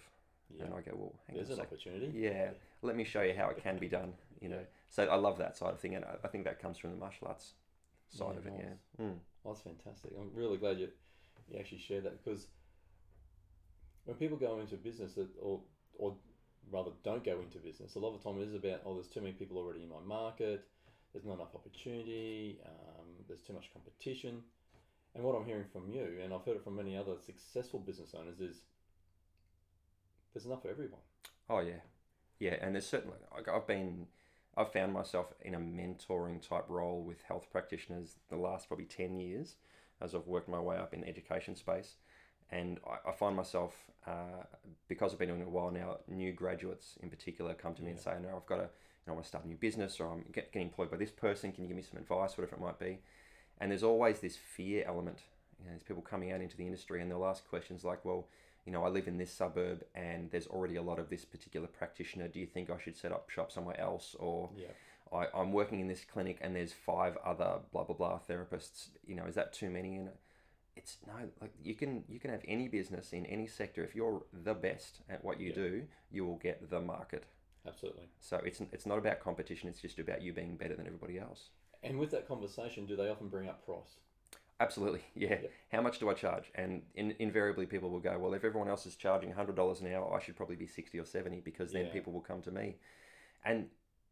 Yeah. 0.50 0.66
and 0.66 0.74
I 0.74 0.82
go, 0.82 0.96
"Well, 0.96 1.16
hang 1.28 1.36
There's 1.38 1.48
on 1.50 1.54
an 1.54 1.58
second. 1.60 1.74
opportunity. 1.78 2.20
Yeah, 2.20 2.52
let 2.82 2.96
me 2.96 3.04
show 3.04 3.22
you 3.22 3.34
how 3.34 3.50
it 3.50 3.58
can 3.58 3.78
be 3.78 3.88
done. 3.88 4.14
You 4.40 4.50
know, 4.50 4.60
Yeah. 4.60 4.66
so 4.90 5.06
I 5.06 5.16
love 5.16 5.38
that 5.38 5.56
side 5.58 5.74
of 5.74 5.80
thing, 5.80 5.96
and 5.96 6.06
I 6.06 6.28
think 6.28 6.46
that 6.46 6.60
comes 6.60 6.78
from 6.78 6.92
the 6.92 6.98
martial 6.98 7.28
arts 7.28 7.54
side 8.10 8.34
Yeah, 8.34 8.40
of 8.40 8.46
it. 8.48 8.54
Yeah. 8.58 9.06
Mm. 9.06 9.20
Well, 9.44 9.54
that's 9.54 9.62
fantastic. 9.62 10.12
I'm 10.18 10.34
really 10.34 10.58
glad 10.58 10.80
you 10.80 10.92
you 11.48 11.60
actually 11.60 11.80
shared 11.80 12.04
that 12.06 12.24
because 12.24 12.48
when 14.06 14.16
people 14.18 14.38
go 14.38 14.60
into 14.60 14.78
business 14.78 15.14
that 15.16 15.30
or 15.40 15.62
or 15.98 16.18
rather 16.72 16.92
don't 17.04 17.24
go 17.24 17.40
into 17.42 17.58
business, 17.60 17.96
a 17.96 18.00
lot 18.00 18.14
of 18.16 18.22
the 18.22 18.30
time 18.30 18.40
it 18.42 18.46
is 18.48 18.54
about 18.56 18.82
oh, 18.86 18.94
there's 18.96 19.08
too 19.08 19.22
many 19.22 19.34
people 19.34 19.58
already 19.58 19.84
in 19.84 19.90
my 19.90 20.00
market. 20.00 20.68
There's 21.14 21.26
not 21.26 21.34
enough 21.36 21.54
opportunity. 21.56 22.60
Um, 22.66 23.08
there's 23.28 23.42
too 23.42 23.54
much 23.54 23.72
competition. 23.74 24.44
And 25.14 25.24
what 25.24 25.36
I'm 25.36 25.46
hearing 25.46 25.66
from 25.72 25.90
you, 25.90 26.20
and 26.24 26.34
I've 26.34 26.46
heard 26.46 26.56
it 26.56 26.64
from 26.64 26.78
many 26.78 26.96
other 26.96 27.14
successful 27.26 27.80
business 27.80 28.16
owners, 28.18 28.40
is 28.40 28.62
there's 30.34 30.46
enough 30.46 30.62
for 30.62 30.70
everyone. 30.70 31.02
Oh 31.50 31.60
yeah, 31.60 31.82
yeah, 32.40 32.56
and 32.62 32.74
there's 32.74 32.88
certainly 32.88 33.18
like, 33.36 33.50
I've 33.50 33.68
been, 33.68 34.08
I've 34.56 34.72
found 34.72 34.94
myself 34.94 35.34
in 35.42 35.54
a 35.54 35.60
mentoring 35.60 36.48
type 36.48 36.66
role 36.70 37.04
with 37.04 37.22
health 37.24 37.48
practitioners 37.52 38.16
the 38.30 38.38
last 38.38 38.70
probably 38.70 38.86
ten 38.86 39.20
years, 39.20 39.56
as 40.00 40.16
I've 40.16 40.28
worked 40.28 40.48
my 40.48 40.62
way 40.62 40.78
up 40.78 40.94
in 40.94 41.02
the 41.02 41.10
education 41.10 41.58
space, 41.58 41.96
and 42.50 42.80
I, 42.88 43.10
I 43.10 43.12
find 43.12 43.36
myself 43.36 43.74
uh, 44.08 44.46
because 44.88 45.12
I've 45.12 45.20
been 45.20 45.28
doing 45.28 45.42
it 45.42 45.48
a 45.48 45.50
while 45.50 45.72
now. 45.72 45.98
New 46.08 46.32
graduates 46.32 46.98
in 47.04 47.10
particular 47.10 47.54
come 47.54 47.74
to 47.76 47.84
me 47.84 47.92
and 47.92 48.00
say, 48.00 48.14
"No, 48.22 48.38
I've 48.38 48.46
got 48.46 48.56
to, 48.56 48.64
you 48.64 49.08
know, 49.08 49.12
I 49.12 49.16
want 49.16 49.26
to 49.26 49.30
start 49.30 49.44
a 49.44 49.48
new 49.48 49.58
business, 49.58 50.00
or 50.00 50.10
I'm 50.10 50.24
get, 50.32 50.54
getting 50.54 50.70
employed 50.70 50.90
by 50.90 50.96
this 50.96 51.12
person. 51.12 51.52
Can 51.52 51.66
you 51.66 51.68
give 51.68 51.78
me 51.78 51.84
some 51.84 52.00
advice, 52.00 52.38
whatever 52.38 52.56
it 52.56 52.62
might 52.62 52.80
be?" 52.80 53.00
And 53.62 53.72
there's 53.72 53.84
always 53.84 54.20
this 54.20 54.36
fear 54.36 54.84
element. 54.86 55.20
You 55.60 55.66
know, 55.66 55.72
there's 55.72 55.84
people 55.84 56.02
coming 56.02 56.32
out 56.34 56.42
into 56.42 56.58
the 56.58 56.66
industry 56.66 57.02
and 57.02 57.10
they'll 57.10 57.26
ask 57.26 57.48
questions 57.48 57.84
like, 57.86 58.04
"Well." 58.04 58.28
you 58.64 58.72
know, 58.72 58.84
I 58.84 58.90
live 58.90 59.08
in 59.08 59.18
this 59.18 59.34
suburb 59.34 59.84
and 59.96 60.30
there's 60.30 60.46
already 60.46 60.76
a 60.76 60.84
lot 60.84 61.00
of 61.00 61.10
this 61.10 61.26
particular 61.26 61.66
practitioner. 61.66 62.28
Do 62.28 62.40
you 62.40 62.46
think 62.46 62.70
I 62.70 62.78
should 62.78 62.96
set 62.96 63.12
up 63.12 63.28
shop 63.32 63.52
somewhere 63.52 63.80
else? 63.80 64.16
Or 64.20 64.52
Yeah. 64.56 64.68
I, 65.12 65.26
I'm 65.34 65.52
working 65.52 65.80
in 65.80 65.88
this 65.88 66.06
clinic 66.06 66.38
and 66.42 66.56
there's 66.56 66.72
five 66.72 67.18
other 67.26 67.62
blah 67.72 67.86
blah 67.86 67.96
blah 67.96 68.20
therapists. 68.30 68.90
You 69.04 69.16
know, 69.16 69.26
is 69.26 69.34
that 69.34 69.52
too 69.52 69.72
many? 69.72 69.96
And 69.96 70.10
it's 70.76 70.98
no, 71.08 71.14
like 71.42 71.54
you 71.64 71.74
can 71.74 72.04
you 72.08 72.20
can 72.20 72.30
have 72.30 72.44
any 72.48 72.68
business 72.68 73.14
in 73.14 73.26
any 73.26 73.48
sector. 73.48 73.84
If 73.84 73.96
you're 73.96 74.22
the 74.32 74.54
best 74.54 75.02
at 75.10 75.24
what 75.26 75.40
you 75.40 75.48
Yeah. 75.50 75.56
do, 75.56 75.88
you 76.12 76.26
will 76.28 76.38
get 76.38 76.70
the 76.70 76.82
market. 76.82 77.26
Absolutely. 77.68 78.10
So 78.20 78.38
it's 78.46 78.62
it's 78.72 78.86
not 78.86 79.00
about 79.00 79.22
competition. 79.22 79.70
It's 79.70 79.82
just 79.82 79.98
about 79.98 80.22
you 80.22 80.34
being 80.34 80.56
better 80.56 80.76
than 80.76 80.86
everybody 80.86 81.18
else. 81.18 81.50
And 81.84 81.98
with 82.00 82.12
that 82.12 82.28
conversation, 82.28 82.86
do 82.86 82.96
they 82.96 83.10
often 83.10 83.28
bring 83.28 83.50
up 83.50 83.66
price? 83.66 83.98
Absolutely, 84.60 85.02
yeah. 85.16 85.38
Yeah. 85.42 85.48
How 85.72 85.82
much 85.82 86.00
do 86.00 86.10
I 86.10 86.14
charge? 86.14 86.52
And 86.56 86.84
in, 86.96 87.16
invariably, 87.20 87.66
people 87.66 87.90
will 87.90 88.00
go, 88.00 88.18
"Well, 88.20 88.34
if 88.34 88.44
everyone 88.44 88.70
else 88.70 88.86
is 88.86 88.96
charging 88.96 89.32
hundred 89.32 89.56
dollars 89.56 89.82
an 89.82 89.92
hour, 89.92 90.14
I 90.16 90.24
should 90.24 90.36
probably 90.36 90.56
be 90.56 90.68
sixty 90.68 91.00
or 91.00 91.06
seventy 91.06 91.40
because 91.42 91.72
then 91.72 91.86
Yeah. 91.88 91.92
people 91.92 92.14
will 92.14 92.22
come 92.22 92.42
to 92.44 92.52
me." 92.52 92.76
And 93.44 93.70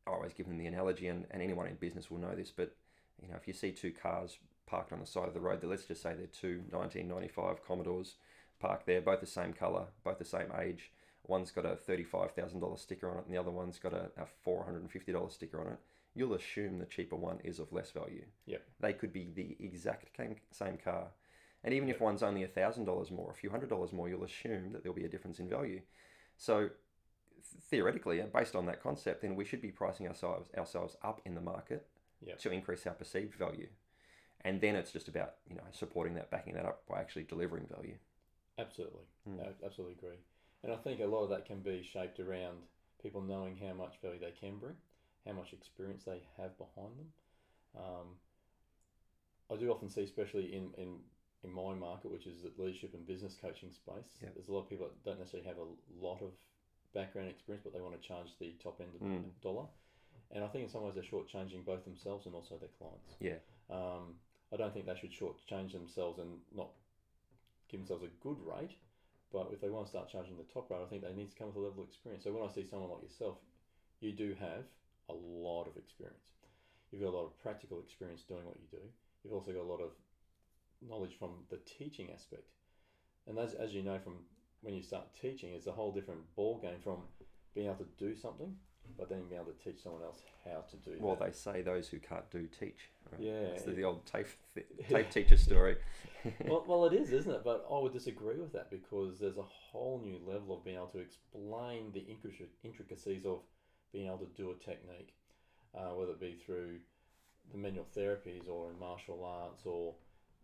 I 0.07 0.11
always 0.11 0.33
give 0.33 0.47
them 0.47 0.57
the 0.57 0.65
analogy, 0.65 1.07
and, 1.07 1.25
and 1.29 1.41
anyone 1.41 1.67
in 1.67 1.75
business 1.75 2.09
will 2.09 2.17
know 2.17 2.33
this. 2.35 2.51
But 2.51 2.75
you 3.21 3.27
know, 3.27 3.35
if 3.35 3.47
you 3.47 3.53
see 3.53 3.71
two 3.71 3.91
cars 3.91 4.37
parked 4.65 4.91
on 4.91 4.99
the 4.99 5.05
side 5.05 5.27
of 5.27 5.33
the 5.33 5.39
road, 5.39 5.61
that 5.61 5.67
let's 5.67 5.85
just 5.85 6.01
say 6.01 6.13
they're 6.13 6.25
two 6.27 6.63
1995 6.71 7.63
Commodores 7.65 8.15
parked 8.59 8.85
there, 8.87 9.01
both 9.01 9.19
the 9.19 9.25
same 9.27 9.53
color, 9.53 9.85
both 10.03 10.17
the 10.19 10.25
same 10.25 10.51
age. 10.59 10.91
One's 11.27 11.51
got 11.51 11.65
a 11.65 11.75
thirty-five 11.75 12.31
thousand 12.31 12.61
dollar 12.61 12.77
sticker 12.77 13.09
on 13.11 13.17
it, 13.17 13.25
and 13.25 13.33
the 13.33 13.39
other 13.39 13.51
one's 13.51 13.77
got 13.77 13.93
a, 13.93 14.09
a 14.17 14.25
four 14.43 14.63
hundred 14.63 14.81
and 14.81 14.91
fifty 14.91 15.11
dollar 15.11 15.29
sticker 15.29 15.61
on 15.61 15.67
it. 15.67 15.79
You'll 16.15 16.33
assume 16.33 16.79
the 16.79 16.85
cheaper 16.85 17.15
one 17.15 17.39
is 17.43 17.59
of 17.59 17.71
less 17.71 17.91
value. 17.91 18.25
Yeah. 18.45 18.57
They 18.79 18.93
could 18.93 19.13
be 19.13 19.29
the 19.35 19.55
exact 19.63 20.15
same, 20.17 20.35
same 20.51 20.77
car. 20.77 21.07
And 21.63 21.73
even 21.73 21.89
if 21.89 21.99
one's 22.01 22.23
only 22.23 22.45
$1,000 22.45 23.11
more, 23.11 23.31
a 23.31 23.35
few 23.35 23.49
hundred 23.49 23.69
dollars 23.69 23.93
more, 23.93 24.09
you'll 24.09 24.23
assume 24.23 24.71
that 24.71 24.83
there'll 24.83 24.95
be 24.95 25.05
a 25.05 25.09
difference 25.09 25.39
in 25.39 25.49
value. 25.49 25.81
So 26.37 26.69
theoretically, 27.69 28.19
and 28.19 28.31
based 28.31 28.55
on 28.55 28.65
that 28.67 28.81
concept, 28.81 29.21
then 29.21 29.35
we 29.35 29.45
should 29.45 29.61
be 29.61 29.71
pricing 29.71 30.07
ourselves 30.07 30.49
ourselves 30.57 30.95
up 31.03 31.21
in 31.25 31.35
the 31.35 31.41
market 31.41 31.87
Yep. 32.21 32.39
to 32.39 32.51
increase 32.51 32.85
our 32.85 32.93
perceived 32.93 33.35
value. 33.35 33.69
And 34.41 34.59
then 34.59 34.75
it's 34.75 34.91
just 34.91 35.07
about, 35.07 35.35
you 35.49 35.55
know, 35.55 35.63
supporting 35.71 36.15
that, 36.15 36.29
backing 36.29 36.53
that 36.55 36.65
up 36.65 36.83
by 36.87 36.99
actually 36.99 37.23
delivering 37.23 37.65
value. 37.67 37.95
Absolutely. 38.57 39.03
Mm. 39.27 39.39
I 39.41 39.65
absolutely 39.65 39.95
agree. 39.95 40.17
And 40.63 40.73
I 40.73 40.75
think 40.77 40.99
a 40.99 41.05
lot 41.05 41.23
of 41.23 41.29
that 41.29 41.45
can 41.45 41.59
be 41.59 41.81
shaped 41.81 42.19
around 42.19 42.57
people 43.01 43.21
knowing 43.21 43.55
how 43.57 43.73
much 43.73 43.95
value 44.01 44.19
they 44.19 44.31
can 44.31 44.57
bring, 44.57 44.75
how 45.25 45.33
much 45.33 45.53
experience 45.53 46.03
they 46.05 46.21
have 46.37 46.57
behind 46.57 46.97
them. 46.97 47.09
Um, 47.77 48.07
I 49.51 49.55
do 49.55 49.71
often 49.71 49.89
see, 49.89 50.03
especially 50.03 50.53
in, 50.55 50.71
in, 50.77 50.97
in 51.43 51.51
my 51.51 51.73
market, 51.73 52.11
which 52.11 52.27
is 52.27 52.43
the 52.43 52.51
leadership 52.61 52.93
and 52.93 53.05
business 53.05 53.35
coaching 53.39 53.71
space, 53.71 54.17
Yep. 54.21 54.33
there's 54.35 54.47
a 54.47 54.51
lot 54.53 54.61
of 54.61 54.69
people 54.69 54.87
that 54.87 55.03
don't 55.03 55.19
necessarily 55.19 55.47
have 55.47 55.57
a 55.57 56.05
lot 56.05 56.21
of 56.21 56.31
background 56.93 57.29
experience, 57.29 57.63
but 57.63 57.73
they 57.73 57.81
want 57.81 57.99
to 57.99 58.07
charge 58.07 58.37
the 58.39 58.53
top 58.63 58.79
end 58.81 58.95
of 58.95 59.01
Mm. 59.01 59.23
the 59.23 59.29
dollar. 59.41 59.67
And 60.31 60.43
I 60.43 60.47
think 60.47 60.63
in 60.63 60.69
some 60.69 60.83
ways 60.83 60.93
they're 60.95 61.03
shortchanging 61.03 61.65
both 61.65 61.83
themselves 61.83 62.25
and 62.25 62.35
also 62.35 62.57
their 62.57 62.69
clients. 62.77 63.15
Yeah. 63.19 63.39
Um, 63.69 64.19
I 64.51 64.57
don't 64.57 64.73
think 64.73 64.85
they 64.85 64.95
should 64.95 65.11
shortchange 65.11 65.71
themselves 65.73 66.19
and 66.19 66.39
not 66.51 66.71
give 67.67 67.79
themselves 67.79 68.03
a 68.03 68.07
good 68.23 68.37
rate. 68.39 68.75
But 69.31 69.49
if 69.51 69.61
they 69.61 69.69
want 69.69 69.85
to 69.85 69.89
start 69.89 70.09
charging 70.09 70.37
the 70.37 70.43
top 70.43 70.69
rate, 70.71 70.81
I 70.83 70.85
think 70.89 71.03
they 71.03 71.13
need 71.13 71.29
to 71.29 71.35
come 71.35 71.47
with 71.47 71.55
a 71.57 71.59
level 71.59 71.83
of 71.83 71.89
experience. 71.89 72.23
So 72.23 72.33
when 72.33 72.43
I 72.43 72.51
see 72.51 72.65
someone 72.65 72.89
like 72.89 73.03
yourself, 73.03 73.37
you 73.99 74.11
do 74.11 74.35
have 74.39 74.65
a 75.09 75.13
lot 75.13 75.67
of 75.67 75.77
experience. 75.77 76.17
You've 76.91 77.01
got 77.01 77.09
a 77.09 77.17
lot 77.17 77.25
of 77.25 77.37
practical 77.41 77.79
experience 77.81 78.23
doing 78.23 78.45
what 78.45 78.55
you 78.57 78.67
do. 78.79 78.85
You've 79.23 79.33
also 79.33 79.51
got 79.51 79.61
a 79.61 79.71
lot 79.71 79.81
of 79.81 79.91
knowledge 80.87 81.17
from 81.19 81.31
the 81.49 81.57
teaching 81.65 82.09
aspect. 82.13 82.49
And 83.27 83.37
as, 83.37 83.53
as 83.53 83.73
you 83.73 83.83
know 83.83 83.99
from 83.99 84.13
when 84.61 84.73
you 84.73 84.81
start 84.81 85.03
teaching, 85.19 85.53
it's 85.53 85.67
a 85.67 85.71
whole 85.71 85.91
different 85.91 86.21
ball 86.35 86.59
game 86.61 86.79
from 86.83 86.97
being 87.53 87.67
able 87.67 87.77
to 87.77 87.87
do 87.97 88.15
something, 88.15 88.55
but 88.97 89.09
then 89.09 89.23
being 89.29 89.41
able 89.41 89.51
to 89.51 89.63
teach 89.63 89.83
someone 89.83 90.01
else 90.03 90.19
how 90.45 90.63
to 90.69 90.77
do 90.77 90.97
Well, 90.99 91.15
that. 91.15 91.25
they 91.27 91.31
say 91.31 91.61
those 91.61 91.87
who 91.87 91.99
can't 91.99 92.29
do 92.31 92.47
teach. 92.47 92.89
Right? 93.11 93.21
Yeah, 93.21 93.31
It's 93.53 93.63
the, 93.63 93.71
the 93.71 93.83
old 93.83 94.05
tape, 94.05 94.27
tape 94.89 95.09
teacher 95.11 95.37
story. 95.37 95.77
well, 96.47 96.63
well, 96.67 96.85
it 96.85 96.93
is, 96.93 97.11
isn't 97.11 97.31
it? 97.31 97.41
But 97.43 97.65
I 97.71 97.77
would 97.79 97.93
disagree 97.93 98.37
with 98.37 98.51
that 98.53 98.69
because 98.71 99.19
there's 99.19 99.37
a 99.37 99.43
whole 99.43 100.01
new 100.03 100.19
level 100.25 100.57
of 100.57 100.63
being 100.63 100.77
able 100.77 100.87
to 100.87 100.99
explain 100.99 101.91
the 101.93 102.05
intricacies 102.63 103.25
of 103.25 103.39
being 103.91 104.07
able 104.07 104.19
to 104.19 104.37
do 104.37 104.51
a 104.51 104.55
technique, 104.55 105.13
uh, 105.75 105.93
whether 105.95 106.11
it 106.11 106.19
be 106.19 106.37
through 106.45 106.79
the 107.51 107.57
manual 107.57 107.87
therapies 107.95 108.47
or 108.49 108.69
in 108.71 108.79
martial 108.79 109.23
arts 109.23 109.65
or 109.65 109.93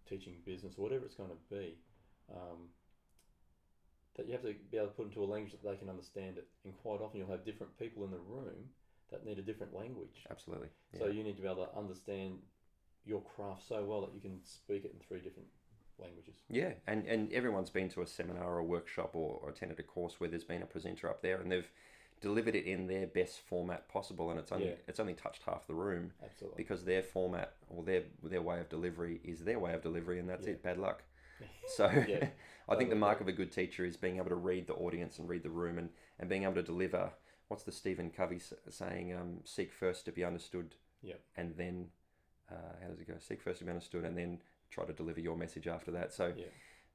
teaching 0.10 0.36
business 0.46 0.74
or 0.78 0.84
whatever 0.84 1.06
it's 1.06 1.16
going 1.16 1.30
to 1.30 1.56
be. 1.56 1.78
Um, 2.34 2.70
that 4.18 4.28
you 4.28 4.32
have 4.32 4.42
to 4.44 4.56
be 4.72 4.78
able 4.78 4.88
to 4.88 4.94
put 4.94 5.08
into 5.08 5.24
a 5.24 5.26
language 5.26 5.52
that 5.52 5.64
they 5.64 5.76
can 5.76 5.90
understand 5.90 6.38
it. 6.38 6.48
And 6.64 6.74
quite 6.82 7.02
often 7.02 7.20
you'll 7.20 7.30
have 7.30 7.46
different 7.46 7.78
people 7.78 8.06
in 8.06 8.12
the 8.12 8.18
room 8.18 8.70
that 9.12 9.26
need 9.26 9.38
a 9.40 9.42
different 9.42 9.76
language. 9.76 10.24
Absolutely. 10.32 10.70
So 10.98 11.08
you 11.08 11.24
need 11.24 11.36
to 11.36 11.42
be 11.42 11.48
able 11.48 11.66
to 11.66 11.78
understand 11.78 12.40
your 13.06 13.22
craft 13.22 13.68
so 13.68 13.84
well 13.84 14.02
that 14.02 14.14
you 14.14 14.22
can 14.22 14.40
speak 14.44 14.86
it 14.86 14.94
in 14.94 15.00
three 15.06 15.20
different 15.20 15.48
languages. 16.00 16.36
Yeah, 16.50 16.72
and, 16.88 17.06
and 17.06 17.32
everyone's 17.32 17.70
been 17.70 17.90
to 17.90 18.02
a 18.02 18.08
seminar 18.08 18.56
or 18.56 18.60
a 18.60 18.64
workshop 18.64 19.12
or, 19.14 19.40
or 19.42 19.50
attended 19.50 19.80
a 19.80 19.84
course 19.84 20.20
where 20.20 20.30
there's 20.30 20.44
been 20.44 20.64
a 20.64 20.66
presenter 20.66 21.10
up 21.10 21.22
there 21.22 21.40
and 21.40 21.52
they've 21.52 21.70
delivered 22.30 22.56
it 22.56 22.66
in 22.66 22.88
their 22.88 23.06
best 23.06 23.40
format 23.40 23.88
possible 23.88 24.32
and 24.32 24.40
it's 24.40 24.52
only 24.52 24.70
Yeah. 24.70 24.90
it's 24.90 25.00
only 25.00 25.14
touched 25.14 25.44
half 25.44 25.68
the 25.68 25.76
room 25.76 26.12
Absolutely. 26.24 26.58
because 26.64 26.84
their 26.84 27.04
format 27.04 27.50
or 27.70 27.84
their 27.84 28.04
their 28.24 28.42
way 28.42 28.60
of 28.60 28.68
delivery 28.68 29.22
is 29.24 29.38
their 29.50 29.60
way 29.60 29.74
of 29.74 29.82
delivery 29.84 30.18
and 30.20 30.28
that's 30.28 30.48
Yeah. 30.48 30.54
it 30.54 30.64
bad 30.64 30.80
luck 30.80 31.04
so 31.78 31.86
Yeah, 32.14 32.30
i 32.68 32.76
think 32.76 32.90
the 32.90 32.96
mark 33.08 33.22
of 33.22 33.28
a 33.28 33.32
good 33.40 33.52
teacher 33.52 33.84
is 33.86 33.96
being 34.06 34.18
able 34.18 34.30
to 34.30 34.42
read 34.52 34.66
the 34.66 34.74
audience 34.74 35.20
and 35.20 35.30
read 35.30 35.44
the 35.44 35.56
room 35.62 35.78
and, 35.78 35.90
and 36.20 36.28
being 36.28 36.44
able 36.44 36.56
to 36.56 36.64
deliver 36.64 37.12
what's 37.48 37.64
the 37.64 37.72
Stephen 37.72 38.10
Covey 38.10 38.40
saying? 38.70 39.14
Um, 39.14 39.42
seek 39.44 39.72
first 39.72 40.06
to 40.06 40.12
be 40.12 40.24
understood. 40.26 40.74
Yep. 41.04 41.20
And 41.38 41.56
then, 41.56 41.76
uh, 42.52 42.74
how 42.82 42.88
does 42.90 43.00
it 43.00 43.08
go? 43.08 43.14
Seek 43.20 43.40
first 43.40 43.60
to 43.60 43.66
be 43.66 43.70
understood, 43.70 44.04
and 44.04 44.18
then 44.18 44.42
try 44.72 44.84
to 44.84 44.94
deliver 44.94 45.20
your 45.20 45.38
message 45.38 45.68
after 45.68 45.92
that. 45.92 46.12
So 46.12 46.34
Yeah. 46.36 46.46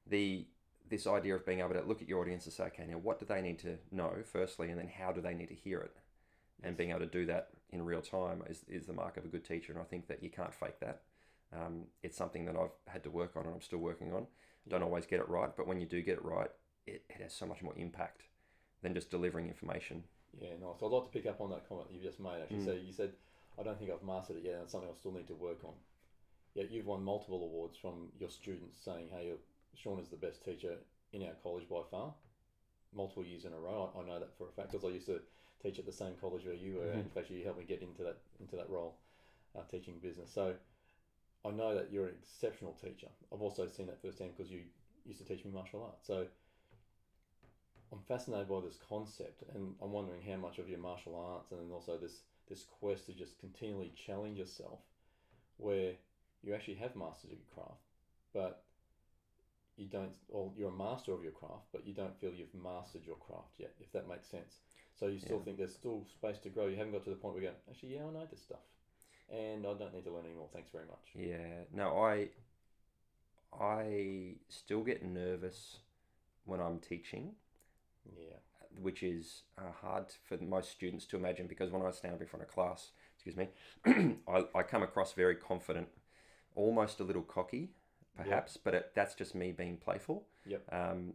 the 0.08 0.48
this 0.90 1.06
idea 1.06 1.34
of 1.36 1.46
being 1.46 1.60
able 1.60 1.72
to 1.74 1.82
look 1.82 2.02
at 2.02 2.08
your 2.08 2.20
audience 2.20 2.44
and 2.44 2.52
say, 2.52 2.64
okay, 2.64 2.84
now 2.86 2.98
what 2.98 3.18
do 3.18 3.24
they 3.24 3.40
need 3.40 3.58
to 3.60 3.78
know 3.90 4.12
firstly, 4.24 4.70
and 4.70 4.78
then 4.78 4.88
how 4.88 5.12
do 5.12 5.20
they 5.20 5.32
need 5.34 5.48
to 5.48 5.54
hear 5.54 5.80
it, 5.80 5.96
and 6.62 6.72
Yes. 6.72 6.78
being 6.78 6.90
able 6.90 7.00
to 7.00 7.06
do 7.06 7.24
that 7.26 7.50
in 7.70 7.82
real 7.84 8.02
time 8.02 8.42
is, 8.48 8.64
is 8.68 8.86
the 8.86 8.92
mark 8.92 9.16
of 9.16 9.24
a 9.24 9.28
good 9.28 9.44
teacher. 9.44 9.72
And 9.72 9.80
I 9.80 9.84
think 9.84 10.08
that 10.08 10.22
you 10.22 10.28
can't 10.30 10.52
fake 10.52 10.80
that. 10.80 11.02
Um, 11.52 11.84
it's 12.02 12.16
something 12.16 12.44
that 12.46 12.56
I've 12.56 12.74
had 12.92 13.04
to 13.04 13.10
work 13.10 13.36
on, 13.36 13.46
and 13.46 13.54
I'm 13.54 13.60
still 13.62 13.78
working 13.78 14.12
on. 14.12 14.26
Don't 14.68 14.82
always 14.82 15.06
get 15.06 15.20
it 15.20 15.28
right, 15.28 15.50
but 15.56 15.66
when 15.66 15.80
you 15.80 15.86
do 15.86 16.02
get 16.02 16.18
it 16.18 16.24
right, 16.24 16.50
it, 16.86 17.02
it 17.08 17.22
has 17.22 17.32
so 17.32 17.46
much 17.46 17.62
more 17.62 17.72
impact 17.76 18.22
than 18.82 18.92
just 18.94 19.10
delivering 19.10 19.46
information. 19.48 20.02
Yeah, 20.40 20.50
nice. 20.60 20.82
I'd 20.82 20.86
like 20.90 21.04
to 21.04 21.10
pick 21.10 21.26
up 21.26 21.40
on 21.40 21.50
that 21.50 21.68
comment 21.68 21.88
that 21.88 21.94
you 21.96 22.02
just 22.02 22.20
made. 22.20 22.40
Actually, 22.42 22.58
Mm. 22.58 22.64
so 22.64 22.72
you 22.72 22.92
said, 22.92 23.12
"I 23.58 23.62
don't 23.62 23.78
think 23.78 23.90
I've 23.90 24.02
mastered 24.02 24.36
it 24.38 24.44
yet, 24.44 24.54
and 24.54 24.62
it's 24.64 24.72
something 24.72 24.90
I 24.90 24.94
still 24.94 25.12
need 25.12 25.26
to 25.28 25.34
work 25.34 25.64
on." 25.64 25.74
Yet 26.54 26.70
you've 26.70 26.86
won 26.86 27.02
multiple 27.04 27.42
awards 27.44 27.76
from 27.78 28.12
your 28.18 28.30
students 28.30 28.78
saying, 28.84 29.08
"Hey, 29.10 29.26
you're- 29.26 29.38
Shaun 29.74 29.98
is 29.98 30.08
the 30.08 30.16
best 30.16 30.44
teacher 30.44 30.78
in 31.12 31.22
our 31.22 31.34
college 31.42 31.68
by 31.68 31.82
far." 31.90 32.14
Multiple 32.92 33.24
years 33.24 33.44
in 33.44 33.52
a 33.52 33.58
row, 33.58 33.92
I, 33.94 34.00
I 34.00 34.04
know 34.04 34.18
that 34.18 34.36
for 34.36 34.48
a 34.48 34.50
fact 34.52 34.72
because 34.72 34.84
I 34.84 34.92
used 34.92 35.06
to 35.06 35.20
teach 35.62 35.78
at 35.78 35.86
the 35.86 35.92
same 35.92 36.16
college 36.16 36.44
where 36.44 36.54
you 36.54 36.76
were. 36.76 36.92
Mhm. 36.92 37.00
In 37.00 37.10
fact, 37.10 37.30
you 37.30 37.42
helped 37.44 37.58
me 37.58 37.64
get 37.64 37.82
into 37.82 38.02
that 38.02 38.18
into 38.40 38.56
that 38.56 38.68
role, 38.68 38.96
uh, 39.54 39.62
teaching 39.64 39.98
business. 40.00 40.30
So 40.30 40.56
I 41.44 41.50
know 41.50 41.74
that 41.74 41.90
you're 41.90 42.06
an 42.06 42.14
exceptional 42.14 42.74
teacher. 42.74 43.08
I've 43.32 43.42
also 43.42 43.66
seen 43.68 43.86
that 43.86 44.00
firsthand 44.00 44.36
because 44.36 44.50
you 44.50 44.64
used 45.04 45.18
to 45.20 45.24
teach 45.24 45.44
me 45.44 45.50
martial 45.50 45.82
arts. 45.82 46.06
So 46.06 46.26
I'm 47.92 48.00
fascinated 48.02 48.48
by 48.48 48.60
this 48.60 48.76
concept, 48.76 49.42
and 49.54 49.74
I'm 49.80 49.92
wondering 49.92 50.22
how 50.22 50.36
much 50.36 50.58
of 50.58 50.68
your 50.68 50.78
martial 50.78 51.14
arts 51.16 51.52
and 51.52 51.72
also 51.72 51.96
this 51.96 52.22
this 52.48 52.64
quest 52.64 53.06
to 53.06 53.12
just 53.12 53.38
continually 53.38 53.92
challenge 53.94 54.38
yourself, 54.38 54.80
where 55.56 55.94
you 56.42 56.54
actually 56.54 56.74
have 56.74 56.96
mastered 56.96 57.30
your 57.30 57.40
craft, 57.54 57.82
but 58.32 58.64
you 59.80 59.86
don't. 59.88 60.12
Well, 60.28 60.52
you're 60.56 60.68
a 60.68 60.72
master 60.72 61.12
of 61.12 61.22
your 61.22 61.32
craft, 61.32 61.66
but 61.72 61.86
you 61.86 61.94
don't 61.94 62.18
feel 62.20 62.32
you've 62.32 62.54
mastered 62.54 63.02
your 63.06 63.16
craft 63.16 63.54
yet. 63.58 63.72
If 63.80 63.90
that 63.92 64.08
makes 64.08 64.28
sense. 64.28 64.60
So 64.98 65.06
you 65.06 65.18
still 65.18 65.38
Yeah. 65.38 65.44
think 65.44 65.56
there's 65.58 65.74
still 65.74 66.04
space 66.12 66.38
to 66.40 66.50
grow. 66.50 66.66
You 66.66 66.76
haven't 66.76 66.92
got 66.92 67.04
to 67.04 67.10
the 67.10 67.16
point 67.16 67.34
where 67.34 67.42
you 67.44 67.48
go, 67.50 67.54
actually, 67.70 67.94
yeah, 67.94 68.04
I 68.06 68.10
know 68.10 68.26
this 68.30 68.42
stuff, 68.42 68.64
and 69.30 69.66
I 69.66 69.74
don't 69.74 69.94
need 69.94 70.04
to 70.04 70.12
learn 70.12 70.26
anymore. 70.26 70.48
Thanks 70.52 70.70
very 70.70 70.86
much. 70.86 71.06
Yeah. 71.14 71.64
No, 71.72 71.98
I 71.98 72.28
I 73.52 74.36
still 74.48 74.82
get 74.82 75.04
nervous 75.04 75.78
when 76.44 76.60
I'm 76.60 76.78
teaching, 76.80 77.36
Yeah. 78.04 78.36
which 78.80 79.02
is 79.02 79.42
uh, 79.58 79.72
hard 79.82 80.06
for 80.28 80.36
most 80.38 80.70
students 80.70 81.04
to 81.06 81.16
imagine 81.16 81.46
because 81.46 81.70
when 81.70 81.82
I 81.82 81.90
stand 81.90 82.14
up 82.14 82.20
in 82.20 82.26
front 82.26 82.42
of 82.44 82.48
class, 82.48 82.90
excuse 83.14 83.36
me, 83.36 83.48
I, 84.28 84.44
I 84.54 84.62
come 84.62 84.82
across 84.82 85.12
very 85.12 85.34
confident, 85.34 85.88
almost 86.54 87.00
a 87.00 87.04
little 87.04 87.22
cocky, 87.22 87.70
perhaps, 88.16 88.56
but 88.56 88.74
it, 88.74 88.92
that's 88.94 89.14
just 89.14 89.34
me 89.34 89.52
being 89.52 89.76
playful. 89.76 90.24
Yep. 90.46 90.62
Um, 90.72 91.14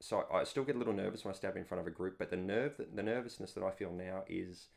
so 0.00 0.24
I 0.32 0.44
still 0.44 0.64
get 0.64 0.76
a 0.76 0.78
little 0.78 0.94
nervous 0.94 1.24
when 1.24 1.34
I 1.34 1.36
stand 1.36 1.56
in 1.56 1.64
front 1.64 1.80
of 1.80 1.86
a 1.86 1.90
group, 1.90 2.18
but 2.18 2.30
the 2.30 2.36
nerve, 2.36 2.76
that, 2.76 2.94
the 2.94 3.02
nervousness 3.02 3.52
that 3.52 3.64
I 3.64 3.70
feel 3.70 3.92
now 3.92 4.22
is 4.28 4.68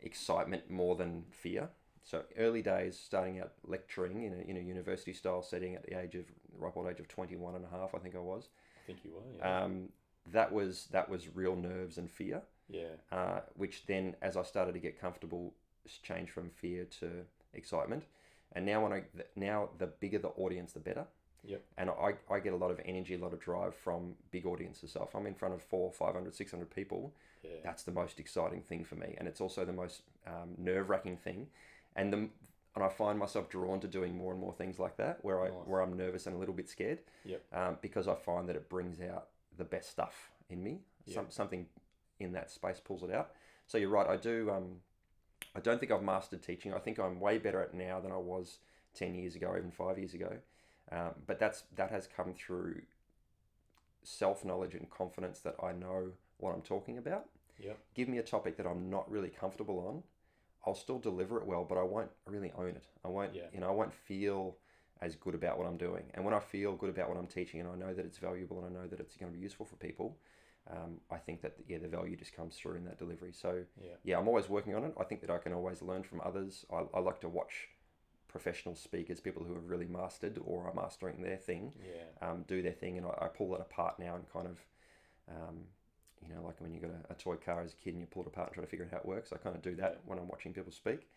excitement 0.00 0.70
more 0.70 0.96
than 0.96 1.24
fear. 1.30 1.68
So 2.02 2.22
early 2.38 2.62
days, 2.62 2.98
starting 2.98 3.40
out 3.40 3.52
lecturing 3.66 4.24
in 4.24 4.32
a, 4.32 4.50
in 4.50 4.56
a 4.56 4.60
university 4.60 5.12
style 5.12 5.42
setting 5.42 5.74
at 5.74 5.84
the 5.84 5.98
age 5.98 6.14
of 6.14 6.24
ripe 6.56 6.76
old 6.76 6.88
age 6.88 7.00
of 7.00 7.08
21 7.08 7.56
and 7.56 7.64
a 7.64 7.68
half, 7.68 7.94
I 7.94 7.98
think 7.98 8.14
I 8.14 8.20
was. 8.20 8.48
I 8.82 8.86
think 8.86 9.00
you 9.04 9.12
were. 9.12 9.38
Yeah. 9.38 9.64
Um, 9.64 9.88
that 10.32 10.52
was 10.52 10.88
that 10.92 11.08
was 11.08 11.34
real 11.34 11.56
nerves 11.56 11.98
and 11.98 12.10
fear, 12.10 12.42
yeah. 12.68 12.94
uh, 13.10 13.40
which 13.54 13.86
then, 13.86 14.16
as 14.22 14.36
I 14.36 14.42
started 14.42 14.72
to 14.72 14.78
get 14.78 15.00
comfortable, 15.00 15.54
changed 16.02 16.32
from 16.32 16.50
fear 16.50 16.84
to 17.00 17.24
excitement. 17.54 18.04
And 18.52 18.66
now, 18.66 18.82
when 18.82 18.92
I 18.92 19.02
now 19.36 19.68
the 19.78 19.86
bigger 19.86 20.18
the 20.18 20.28
audience, 20.28 20.72
the 20.72 20.80
better. 20.80 21.06
Yep. 21.44 21.62
And 21.78 21.88
I, 21.90 22.14
I 22.30 22.38
get 22.40 22.52
a 22.52 22.56
lot 22.56 22.70
of 22.70 22.80
energy, 22.84 23.14
a 23.14 23.18
lot 23.18 23.32
of 23.32 23.40
drive 23.40 23.74
from 23.74 24.14
big 24.30 24.44
audiences. 24.44 24.92
So 24.92 25.02
if 25.08 25.14
I'm 25.16 25.26
in 25.26 25.34
front 25.34 25.54
of 25.54 25.62
four, 25.62 25.90
500, 25.90 26.34
600 26.34 26.68
people, 26.70 27.14
Yeah. 27.42 27.52
that's 27.64 27.82
the 27.82 27.92
most 27.92 28.20
exciting 28.20 28.60
thing 28.60 28.84
for 28.84 28.96
me, 28.96 29.14
and 29.16 29.26
it's 29.26 29.40
also 29.40 29.64
the 29.64 29.72
most 29.72 30.02
um, 30.26 30.50
nerve 30.58 30.90
wracking 30.90 31.16
thing. 31.16 31.46
And 31.96 32.12
the 32.12 32.28
and 32.76 32.84
I 32.84 32.88
find 32.88 33.18
myself 33.18 33.48
drawn 33.48 33.80
to 33.80 33.88
doing 33.88 34.16
more 34.16 34.32
and 34.32 34.40
more 34.40 34.52
things 34.52 34.78
like 34.78 34.96
that, 34.98 35.24
where 35.24 35.40
I 35.40 35.48
Nice. 35.48 35.54
where 35.66 35.80
I'm 35.80 35.96
nervous 35.96 36.26
and 36.26 36.36
a 36.36 36.38
little 36.38 36.54
bit 36.54 36.68
scared. 36.68 36.98
Yep. 37.24 37.42
Um, 37.52 37.78
because 37.80 38.06
I 38.06 38.14
find 38.16 38.48
that 38.48 38.56
it 38.56 38.68
brings 38.68 39.00
out 39.00 39.28
the 39.56 39.64
best 39.64 39.90
stuff 39.90 40.30
in 40.50 40.62
me. 40.62 40.80
Some 41.08 41.26
something 41.30 41.66
in 42.20 42.32
that 42.32 42.50
space 42.50 42.80
pulls 42.80 43.02
it 43.02 43.10
out. 43.10 43.30
So 43.66 43.78
you're 43.78 43.88
right. 43.88 44.06
I 44.06 44.16
do. 44.16 44.50
Um, 44.50 44.82
I 45.54 45.60
don't 45.60 45.78
think 45.80 45.90
I've 45.92 46.02
mastered 46.02 46.42
teaching. 46.42 46.72
I 46.72 46.78
think 46.78 46.98
I'm 46.98 47.20
way 47.20 47.38
better 47.38 47.60
at 47.60 47.74
now 47.74 48.00
than 48.00 48.12
I 48.12 48.16
was 48.16 48.58
ten 48.94 49.14
years 49.14 49.34
ago, 49.34 49.54
even 49.56 49.70
five 49.70 49.98
years 49.98 50.14
ago. 50.14 50.36
Um, 50.92 51.10
but 51.26 51.38
that's 51.38 51.64
that 51.76 51.90
has 51.90 52.08
come 52.16 52.34
through 52.34 52.82
self 54.02 54.44
knowledge 54.44 54.74
and 54.74 54.88
confidence 54.90 55.40
that 55.40 55.56
I 55.62 55.72
know 55.72 56.12
what 56.38 56.54
I'm 56.54 56.62
talking 56.62 56.98
about. 56.98 57.26
Yep. 57.58 57.78
Give 57.94 58.08
me 58.08 58.18
a 58.18 58.22
topic 58.22 58.56
that 58.56 58.66
I'm 58.66 58.88
not 58.88 59.10
really 59.10 59.28
comfortable 59.28 59.78
on, 59.86 60.02
I'll 60.66 60.74
still 60.74 60.98
deliver 60.98 61.38
it 61.38 61.46
well, 61.46 61.64
but 61.64 61.78
I 61.78 61.82
won't 61.82 62.10
really 62.26 62.52
own 62.56 62.70
it. 62.70 62.86
I 63.04 63.08
won't, 63.08 63.34
Yeah. 63.34 63.44
you 63.52 63.60
know, 63.60 63.68
I 63.68 63.72
won't 63.72 63.92
feel 63.92 64.56
as 65.02 65.14
good 65.16 65.34
about 65.34 65.58
what 65.58 65.66
I'm 65.66 65.76
doing. 65.76 66.04
And 66.14 66.24
when 66.24 66.34
I 66.34 66.40
feel 66.40 66.74
good 66.74 66.90
about 66.90 67.08
what 67.08 67.18
I'm 67.18 67.26
teaching, 67.26 67.60
and 67.60 67.68
I 67.68 67.74
know 67.74 67.94
that 67.94 68.04
it's 68.04 68.18
valuable, 68.18 68.62
and 68.64 68.76
I 68.76 68.80
know 68.80 68.86
that 68.86 69.00
it's 69.00 69.16
going 69.16 69.30
to 69.32 69.36
be 69.36 69.42
useful 69.42 69.64
for 69.66 69.76
people, 69.76 70.16
um, 70.68 71.00
I 71.10 71.16
think 71.16 71.42
that 71.42 71.54
yeah, 71.68 71.78
the 71.78 71.88
value 71.88 72.16
just 72.16 72.34
comes 72.34 72.56
through 72.56 72.76
in 72.76 72.84
that 72.84 72.98
delivery. 72.98 73.32
So 73.32 73.64
Yeah. 73.80 73.94
yeah, 74.04 74.18
I'm 74.18 74.28
always 74.28 74.48
working 74.48 74.74
on 74.74 74.84
it. 74.84 74.94
I 74.98 75.04
think 75.04 75.20
that 75.22 75.30
I 75.30 75.38
can 75.38 75.52
always 75.52 75.82
learn 75.82 76.02
from 76.02 76.20
others. 76.24 76.64
I, 76.72 76.84
I 76.94 77.00
like 77.00 77.20
to 77.22 77.28
watch 77.28 77.68
professional 78.28 78.76
speakers, 78.76 79.20
people 79.20 79.42
who 79.44 79.54
have 79.54 79.68
really 79.68 79.86
mastered 79.86 80.38
or 80.44 80.66
are 80.66 80.74
mastering 80.74 81.22
their 81.22 81.36
thing, 81.36 81.72
Yeah. 81.82 82.28
um, 82.28 82.44
do 82.46 82.62
their 82.62 82.72
thing, 82.72 82.96
and 82.98 83.06
I, 83.06 83.24
I 83.26 83.28
pull 83.28 83.50
that 83.50 83.60
apart 83.60 83.98
now 83.98 84.14
and 84.14 84.24
kind 84.32 84.46
of, 84.46 84.64
um, 85.28 85.64
you 86.22 86.32
know, 86.32 86.42
like 86.44 86.60
when 86.60 86.72
you 86.72 86.80
got 86.80 86.90
a, 86.90 87.12
a 87.12 87.16
toy 87.16 87.36
car 87.36 87.62
as 87.62 87.72
a 87.72 87.76
kid 87.76 87.94
and 87.94 88.00
you 88.00 88.06
pull 88.06 88.22
it 88.22 88.28
apart 88.28 88.48
and 88.48 88.54
try 88.54 88.64
to 88.64 88.70
figure 88.70 88.84
out 88.84 88.92
how 88.92 88.98
it 88.98 89.06
works. 89.06 89.32
I 89.32 89.36
kind 89.36 89.56
of 89.56 89.62
do 89.62 89.74
that 89.76 89.92
Yeah. 89.92 89.98
when 90.04 90.18
I'm 90.18 90.28
watching 90.28 90.52
people 90.52 90.72
speak. 90.72 91.08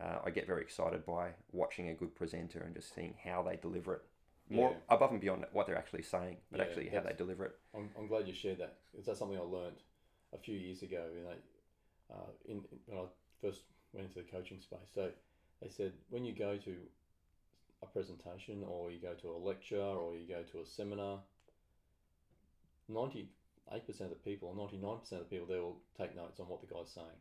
Uh, 0.00 0.18
I 0.24 0.30
get 0.30 0.46
very 0.46 0.60
excited 0.62 1.06
by 1.06 1.30
watching 1.52 1.88
a 1.88 1.94
good 1.94 2.14
presenter 2.14 2.60
and 2.64 2.74
just 2.74 2.94
seeing 2.94 3.14
how 3.24 3.42
they 3.42 3.56
deliver 3.56 3.94
it, 3.94 4.02
more 4.48 4.70
Yeah. 4.70 4.76
above 4.88 5.10
and 5.12 5.20
beyond 5.20 5.44
what 5.52 5.66
they're 5.66 5.76
actually 5.78 6.02
saying, 6.02 6.36
but 6.50 6.60
Yeah, 6.60 6.66
actually 6.66 6.88
how 6.88 7.00
they 7.00 7.12
deliver 7.12 7.44
it. 7.46 7.58
I'm, 7.74 7.90
I'm 7.98 8.06
glad 8.06 8.28
you 8.28 8.34
shared 8.34 8.58
that. 8.58 8.78
Is 8.98 9.06
that 9.06 9.16
something 9.16 9.38
I 9.38 9.42
learned 9.42 9.82
a 10.32 10.38
few 10.38 10.56
years 10.56 10.82
ago? 10.82 11.04
And 11.16 11.28
I, 11.28 12.14
uh, 12.14 12.30
in 12.46 12.62
when 12.86 12.98
I 12.98 13.04
first 13.40 13.62
went 13.92 14.06
into 14.06 14.20
the 14.20 14.30
coaching 14.30 14.60
space, 14.60 14.90
so 14.94 15.10
they 15.60 15.68
said 15.68 15.92
when 16.10 16.24
you 16.24 16.32
go 16.32 16.56
to 16.58 16.76
a 17.82 17.86
presentation 17.86 18.64
or 18.64 18.90
you 18.90 18.98
go 19.00 19.14
to 19.14 19.30
a 19.30 19.38
lecture 19.38 19.80
or 19.82 20.16
you 20.16 20.26
go 20.28 20.42
to 20.42 20.60
a 20.60 20.66
seminar, 20.66 21.20
ninety 22.88 23.28
eight 23.72 23.86
percent 23.86 24.12
of 24.12 24.16
the 24.16 24.30
people 24.30 24.48
or 24.48 24.54
ninety 24.56 24.76
nine 24.78 24.98
percent 24.98 25.22
of 25.22 25.28
the 25.28 25.34
people 25.34 25.48
there 25.48 25.62
will 25.62 25.80
take 25.98 26.14
notes 26.14 26.38
on 26.40 26.46
what 26.48 26.60
the 26.60 26.72
guy's 26.72 26.90
saying. 26.90 27.20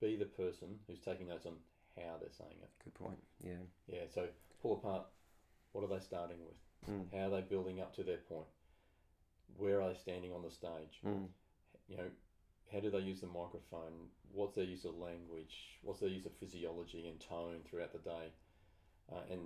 Be 0.00 0.16
the 0.16 0.24
person 0.24 0.78
who's 0.86 0.98
taking 1.00 1.28
notes 1.28 1.46
on 1.46 1.54
how 1.96 2.16
they're 2.20 2.30
saying 2.36 2.56
it. 2.62 2.70
Good 2.82 2.94
point. 2.94 3.18
Yeah. 3.42 3.62
Yeah. 3.86 4.02
So 4.12 4.26
pull 4.60 4.74
apart. 4.74 5.06
What 5.74 5.82
are 5.82 5.88
they 5.92 6.02
starting 6.02 6.36
with? 6.46 6.88
Mm. 6.88 7.18
How 7.18 7.26
are 7.26 7.30
they 7.30 7.40
building 7.40 7.80
up 7.80 7.94
to 7.96 8.04
their 8.04 8.18
point? 8.18 8.46
Where 9.56 9.82
are 9.82 9.88
they 9.88 9.98
standing 9.98 10.32
on 10.32 10.42
the 10.42 10.50
stage? 10.50 11.00
Mm. 11.04 11.26
You 11.88 11.96
know, 11.96 12.10
how 12.72 12.78
do 12.78 12.90
they 12.90 13.00
use 13.00 13.20
the 13.20 13.26
microphone? 13.26 14.06
What's 14.32 14.54
their 14.54 14.64
use 14.64 14.84
of 14.84 14.96
language? 14.96 15.54
What's 15.82 15.98
their 15.98 16.08
use 16.08 16.26
of 16.26 16.32
physiology 16.38 17.08
and 17.08 17.18
tone 17.20 17.58
throughout 17.68 17.92
the 17.92 17.98
day? 17.98 18.32
Uh, 19.12 19.20
and 19.32 19.40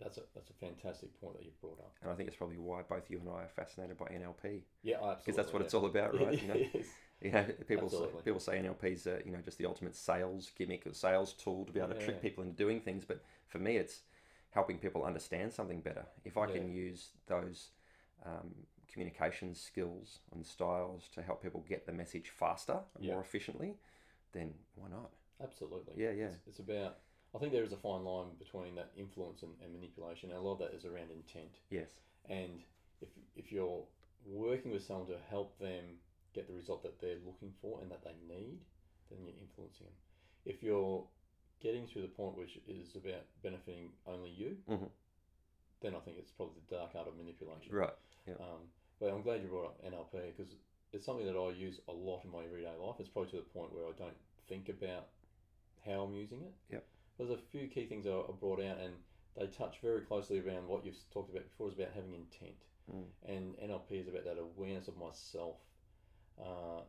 that's 0.00 0.16
a 0.16 0.22
that's 0.34 0.48
a 0.48 0.54
fantastic 0.54 1.20
point 1.20 1.36
that 1.36 1.44
you've 1.44 1.60
brought 1.60 1.78
up. 1.80 1.92
And 2.02 2.10
I 2.10 2.14
think 2.14 2.28
it's 2.28 2.36
probably 2.36 2.56
why 2.58 2.80
both 2.88 3.10
you 3.10 3.18
and 3.18 3.28
I 3.28 3.42
are 3.42 3.50
fascinated 3.54 3.98
by 3.98 4.06
NLP 4.06 4.62
Yeah, 4.82 4.94
absolutely. 4.96 5.16
because 5.24 5.36
that's 5.36 5.52
what 5.52 5.60
yeah. 5.60 5.64
it's 5.66 5.74
all 5.74 5.86
about, 5.86 6.18
right? 6.18 6.40
You 6.40 6.48
know, 6.48 6.54
Yes. 6.74 6.86
you 7.20 7.30
know 7.30 7.44
people 7.68 7.90
say, 7.90 8.06
people 8.24 8.40
say 8.40 8.52
NLP's 8.54 9.06
uh, 9.06 9.20
you 9.24 9.32
know 9.32 9.40
just 9.44 9.58
the 9.58 9.66
ultimate 9.66 9.94
sales 9.94 10.50
gimmick 10.56 10.86
or 10.86 10.94
sales 10.94 11.34
tool 11.34 11.66
to 11.66 11.72
be 11.72 11.78
able 11.80 11.94
to 11.94 12.02
trick 12.02 12.22
people 12.22 12.42
into 12.42 12.56
doing 12.56 12.80
things. 12.80 13.04
But 13.04 13.22
for 13.46 13.58
me, 13.58 13.76
it's 13.76 14.00
helping 14.54 14.78
people 14.78 15.04
understand 15.04 15.52
something 15.52 15.80
better. 15.80 16.06
If 16.24 16.38
I 16.38 16.46
can 16.46 16.72
use 16.72 17.08
those 17.26 17.70
um, 18.24 18.54
communication 18.90 19.52
skills 19.54 20.20
and 20.32 20.46
styles 20.46 21.08
to 21.14 21.22
help 21.22 21.42
people 21.42 21.64
get 21.68 21.84
the 21.86 21.92
message 21.92 22.30
faster 22.30 22.78
and 22.94 23.04
Yeah. 23.04 23.14
more 23.14 23.22
efficiently, 23.22 23.74
then 24.32 24.54
why 24.76 24.88
not? 24.88 25.10
Absolutely. 25.42 25.94
Yeah, 25.96 26.12
yeah. 26.12 26.26
It's, 26.26 26.38
it's 26.46 26.58
about. 26.60 26.98
I 27.34 27.38
think 27.40 27.52
there 27.52 27.64
is 27.64 27.72
a 27.72 27.76
fine 27.76 28.04
line 28.04 28.28
between 28.38 28.76
that 28.76 28.92
influence 28.96 29.42
and, 29.42 29.52
and 29.60 29.72
manipulation. 29.72 30.30
And 30.30 30.38
a 30.38 30.42
lot 30.42 30.52
of 30.52 30.58
that 30.60 30.72
is 30.72 30.84
around 30.84 31.10
intent. 31.10 31.56
Yes. 31.70 31.90
And 32.30 32.62
if 33.00 33.08
if 33.34 33.50
you're 33.50 33.82
working 34.24 34.70
with 34.70 34.84
someone 34.84 35.08
to 35.08 35.18
help 35.28 35.58
them 35.58 35.98
get 36.32 36.46
the 36.46 36.54
result 36.54 36.84
that 36.84 37.00
they're 37.00 37.18
looking 37.26 37.52
for 37.60 37.80
and 37.82 37.90
that 37.90 38.04
they 38.04 38.14
need, 38.32 38.60
then 39.10 39.18
you're 39.24 39.34
influencing 39.40 39.86
them. 39.86 39.96
If 40.44 40.62
you're 40.62 41.04
getting 41.64 41.88
to 41.88 42.02
the 42.02 42.08
point 42.08 42.36
which 42.36 42.58
is 42.68 42.94
about 42.94 43.24
benefiting 43.42 43.88
only 44.06 44.28
you, 44.30 44.62
Mhm. 44.68 44.90
then 45.80 45.94
I 45.94 46.00
think 46.00 46.18
it's 46.18 46.30
probably 46.30 46.60
the 46.60 46.76
dark 46.76 46.94
art 46.94 47.08
of 47.08 47.16
manipulation. 47.16 47.74
Right. 47.74 47.94
Um, 48.38 48.70
but 49.00 49.10
I'm 49.10 49.22
glad 49.22 49.42
you 49.42 49.48
brought 49.48 49.66
up 49.70 49.82
NLP 49.82 50.30
because 50.36 50.54
it's 50.92 51.04
something 51.06 51.26
that 51.26 51.36
I 51.36 51.50
use 51.50 51.80
a 51.88 51.92
lot 51.92 52.22
in 52.24 52.30
my 52.30 52.44
everyday 52.44 52.76
life. 52.76 53.00
It's 53.00 53.08
probably 53.08 53.30
to 53.32 53.36
the 53.38 53.42
point 53.50 53.72
where 53.72 53.86
I 53.88 53.92
don't 53.92 54.16
think 54.46 54.68
about 54.68 55.08
how 55.84 56.02
I'm 56.04 56.14
using 56.14 56.42
it. 56.42 56.54
Yep. 56.70 56.86
There's 57.16 57.30
a 57.30 57.38
few 57.38 57.68
key 57.68 57.86
things 57.86 58.06
I 58.06 58.20
I 58.20 58.32
brought 58.32 58.60
out, 58.60 58.78
and 58.78 59.02
they 59.34 59.46
touch 59.48 59.80
very 59.80 60.02
closely 60.02 60.38
around 60.40 60.68
what 60.68 60.84
you've 60.84 60.98
talked 61.10 61.30
about 61.30 61.44
before. 61.44 61.68
Is 61.68 61.74
about 61.74 61.92
having 61.92 62.12
intent, 62.14 62.62
Mm. 62.92 63.10
and 63.22 63.56
NLP 63.58 63.98
is 64.00 64.08
about 64.08 64.24
that 64.24 64.38
awareness 64.38 64.88
of 64.88 64.96
myself, 64.98 65.58
uh, 66.38 66.82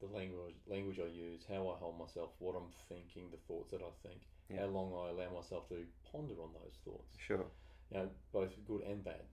the 0.00 0.06
language 0.06 0.54
language 0.66 0.98
I 1.00 1.06
use, 1.08 1.42
how 1.48 1.68
I 1.70 1.78
hold 1.78 1.98
myself, 1.98 2.30
what 2.38 2.54
I'm 2.54 2.70
thinking, 2.88 3.30
the 3.30 3.38
thoughts 3.48 3.70
that 3.70 3.80
I 3.82 3.90
think, 4.06 4.20
Yeah. 4.50 4.60
how 4.60 4.66
long 4.66 4.92
I 4.92 5.10
allow 5.10 5.34
myself 5.34 5.68
to 5.70 5.86
ponder 6.12 6.34
on 6.42 6.52
those 6.52 6.76
thoughts 6.84 7.16
Sure. 7.18 7.44
you 7.90 7.96
know, 7.98 8.10
both 8.32 8.52
good 8.66 8.82
and 8.82 9.02
bad. 9.04 9.24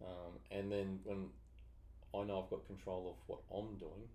Um, 0.00 0.38
and 0.50 0.70
then 0.70 1.00
when 1.04 1.30
I 2.14 2.24
know 2.24 2.42
I've 2.42 2.50
got 2.50 2.66
control 2.66 3.10
of 3.10 3.16
what 3.26 3.40
I'm 3.54 3.76
doing, 3.78 4.08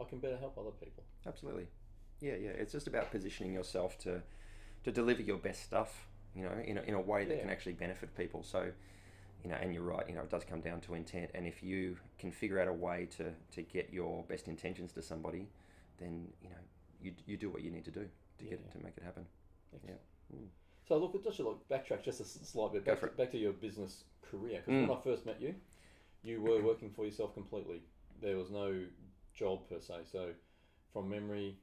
I 0.00 0.04
can 0.04 0.18
better 0.18 0.36
help 0.36 0.58
other 0.58 0.70
people. 0.72 1.04
Absolutely. 1.26 1.68
Yeah, 2.20 2.34
yeah. 2.36 2.50
It's 2.50 2.72
just 2.72 2.86
about 2.86 3.10
positioning 3.10 3.52
yourself 3.52 3.98
to 4.00 4.22
to 4.84 4.92
deliver 4.92 5.20
your 5.22 5.38
best 5.38 5.62
stuff, 5.64 6.06
you 6.34 6.42
know, 6.44 6.52
in 6.64 6.78
a, 6.78 6.82
in 6.82 6.94
a 6.94 7.00
way 7.00 7.24
that 7.24 7.34
Yeah. 7.34 7.40
can 7.40 7.50
actually 7.50 7.72
benefit 7.72 8.14
people. 8.16 8.42
So, 8.44 8.72
you 9.46 9.52
know, 9.52 9.58
and 9.60 9.72
you're 9.72 9.84
right, 9.84 10.04
you 10.08 10.14
know, 10.16 10.22
it 10.22 10.30
does 10.30 10.42
come 10.42 10.60
down 10.60 10.80
to 10.80 10.94
intent. 10.94 11.30
And 11.32 11.46
if 11.46 11.62
you 11.62 11.96
can 12.18 12.32
figure 12.32 12.58
out 12.60 12.66
a 12.66 12.72
way 12.72 13.06
to, 13.16 13.26
to 13.52 13.62
get 13.62 13.90
your 13.92 14.24
best 14.24 14.48
intentions 14.48 14.92
to 14.94 15.02
somebody, 15.02 15.46
then, 15.98 16.26
you 16.42 16.50
know, 16.50 16.56
you, 17.00 17.12
you 17.26 17.36
do 17.36 17.48
what 17.48 17.62
you 17.62 17.70
need 17.70 17.84
to 17.84 17.92
do 17.92 18.08
to 18.38 18.44
get 18.44 18.54
it, 18.54 18.72
to 18.72 18.78
make 18.82 18.94
it 18.96 19.04
happen. 19.04 19.24
Excellent. 19.72 20.00
Mm. 20.34 20.48
So 20.88 20.98
look, 20.98 21.22
just 21.22 21.36
to 21.36 21.48
like 21.48 21.68
backtrack 21.70 22.02
just 22.02 22.20
a 22.20 22.24
slight 22.24 22.72
bit 22.72 22.84
Go 22.84 22.90
back 22.92 22.98
for 23.00 23.06
to, 23.06 23.12
it. 23.12 23.16
back 23.18 23.30
to 23.30 23.38
your 23.38 23.52
business 23.52 24.02
career 24.28 24.62
because 24.66 24.74
Mm. 24.82 24.88
when 24.88 24.98
I 24.98 25.00
first 25.00 25.24
met 25.26 25.40
you, 25.40 25.54
you 26.24 26.42
were 26.42 26.60
working 26.60 26.90
for 26.90 27.04
yourself 27.04 27.32
completely. 27.34 27.82
There 28.20 28.36
was 28.36 28.50
no 28.50 28.82
job 29.32 29.68
per 29.68 29.78
se. 29.80 29.94
So 30.10 30.30
from 30.92 31.08
memory, 31.08 31.56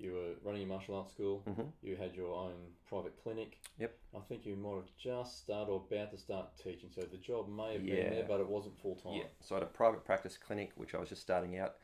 you 0.00 0.12
were 0.12 0.34
running 0.42 0.62
a 0.62 0.66
martial 0.66 0.96
arts 0.96 1.12
school. 1.12 1.42
hmm 1.44 1.68
You 1.82 1.96
had 1.96 2.14
your 2.14 2.34
own 2.34 2.54
private 2.88 3.14
clinic. 3.22 3.58
Yep. 3.78 3.96
I 4.16 4.20
think 4.20 4.46
you 4.46 4.56
might 4.56 4.76
have 4.76 4.90
just 4.98 5.38
started 5.38 5.70
or 5.70 5.82
about 5.90 6.10
to 6.12 6.18
start 6.18 6.46
teaching. 6.62 6.90
So 6.94 7.02
the 7.02 7.16
job 7.18 7.48
may 7.48 7.74
have 7.74 7.84
Yeah. 7.84 7.94
been 7.96 8.10
there, 8.10 8.24
but 8.26 8.40
it 8.40 8.48
wasn't 8.48 8.78
full 8.80 8.96
time. 8.96 9.14
Yeah. 9.14 9.24
So 9.40 9.54
I 9.54 9.58
had 9.58 9.64
a 9.64 9.70
private 9.70 10.04
practice 10.04 10.36
clinic, 10.36 10.72
which 10.76 10.94
I 10.94 10.98
was 10.98 11.08
just 11.08 11.22
starting 11.22 11.58
out 11.58 11.76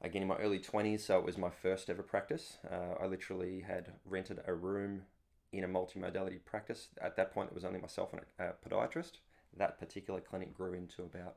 again 0.00 0.22
in 0.22 0.28
my 0.28 0.36
early 0.36 0.58
20s. 0.60 1.00
So 1.00 1.18
it 1.18 1.24
was 1.24 1.38
my 1.38 1.50
first 1.50 1.88
ever 1.90 2.02
practice. 2.02 2.58
Uh, 2.70 3.02
I 3.02 3.06
literally 3.06 3.60
had 3.60 3.92
rented 4.04 4.40
a 4.46 4.54
room 4.54 5.02
in 5.52 5.64
a 5.64 5.68
multimodality 5.68 6.44
practice. 6.44 6.88
At 7.00 7.16
that 7.16 7.32
point, 7.32 7.50
it 7.50 7.54
was 7.54 7.64
only 7.64 7.80
myself 7.80 8.12
and 8.12 8.22
a, 8.38 8.50
a 8.50 8.52
podiatrist. 8.68 9.12
That 9.56 9.78
particular 9.78 10.20
clinic 10.20 10.54
grew 10.54 10.74
into 10.74 11.02
about 11.02 11.36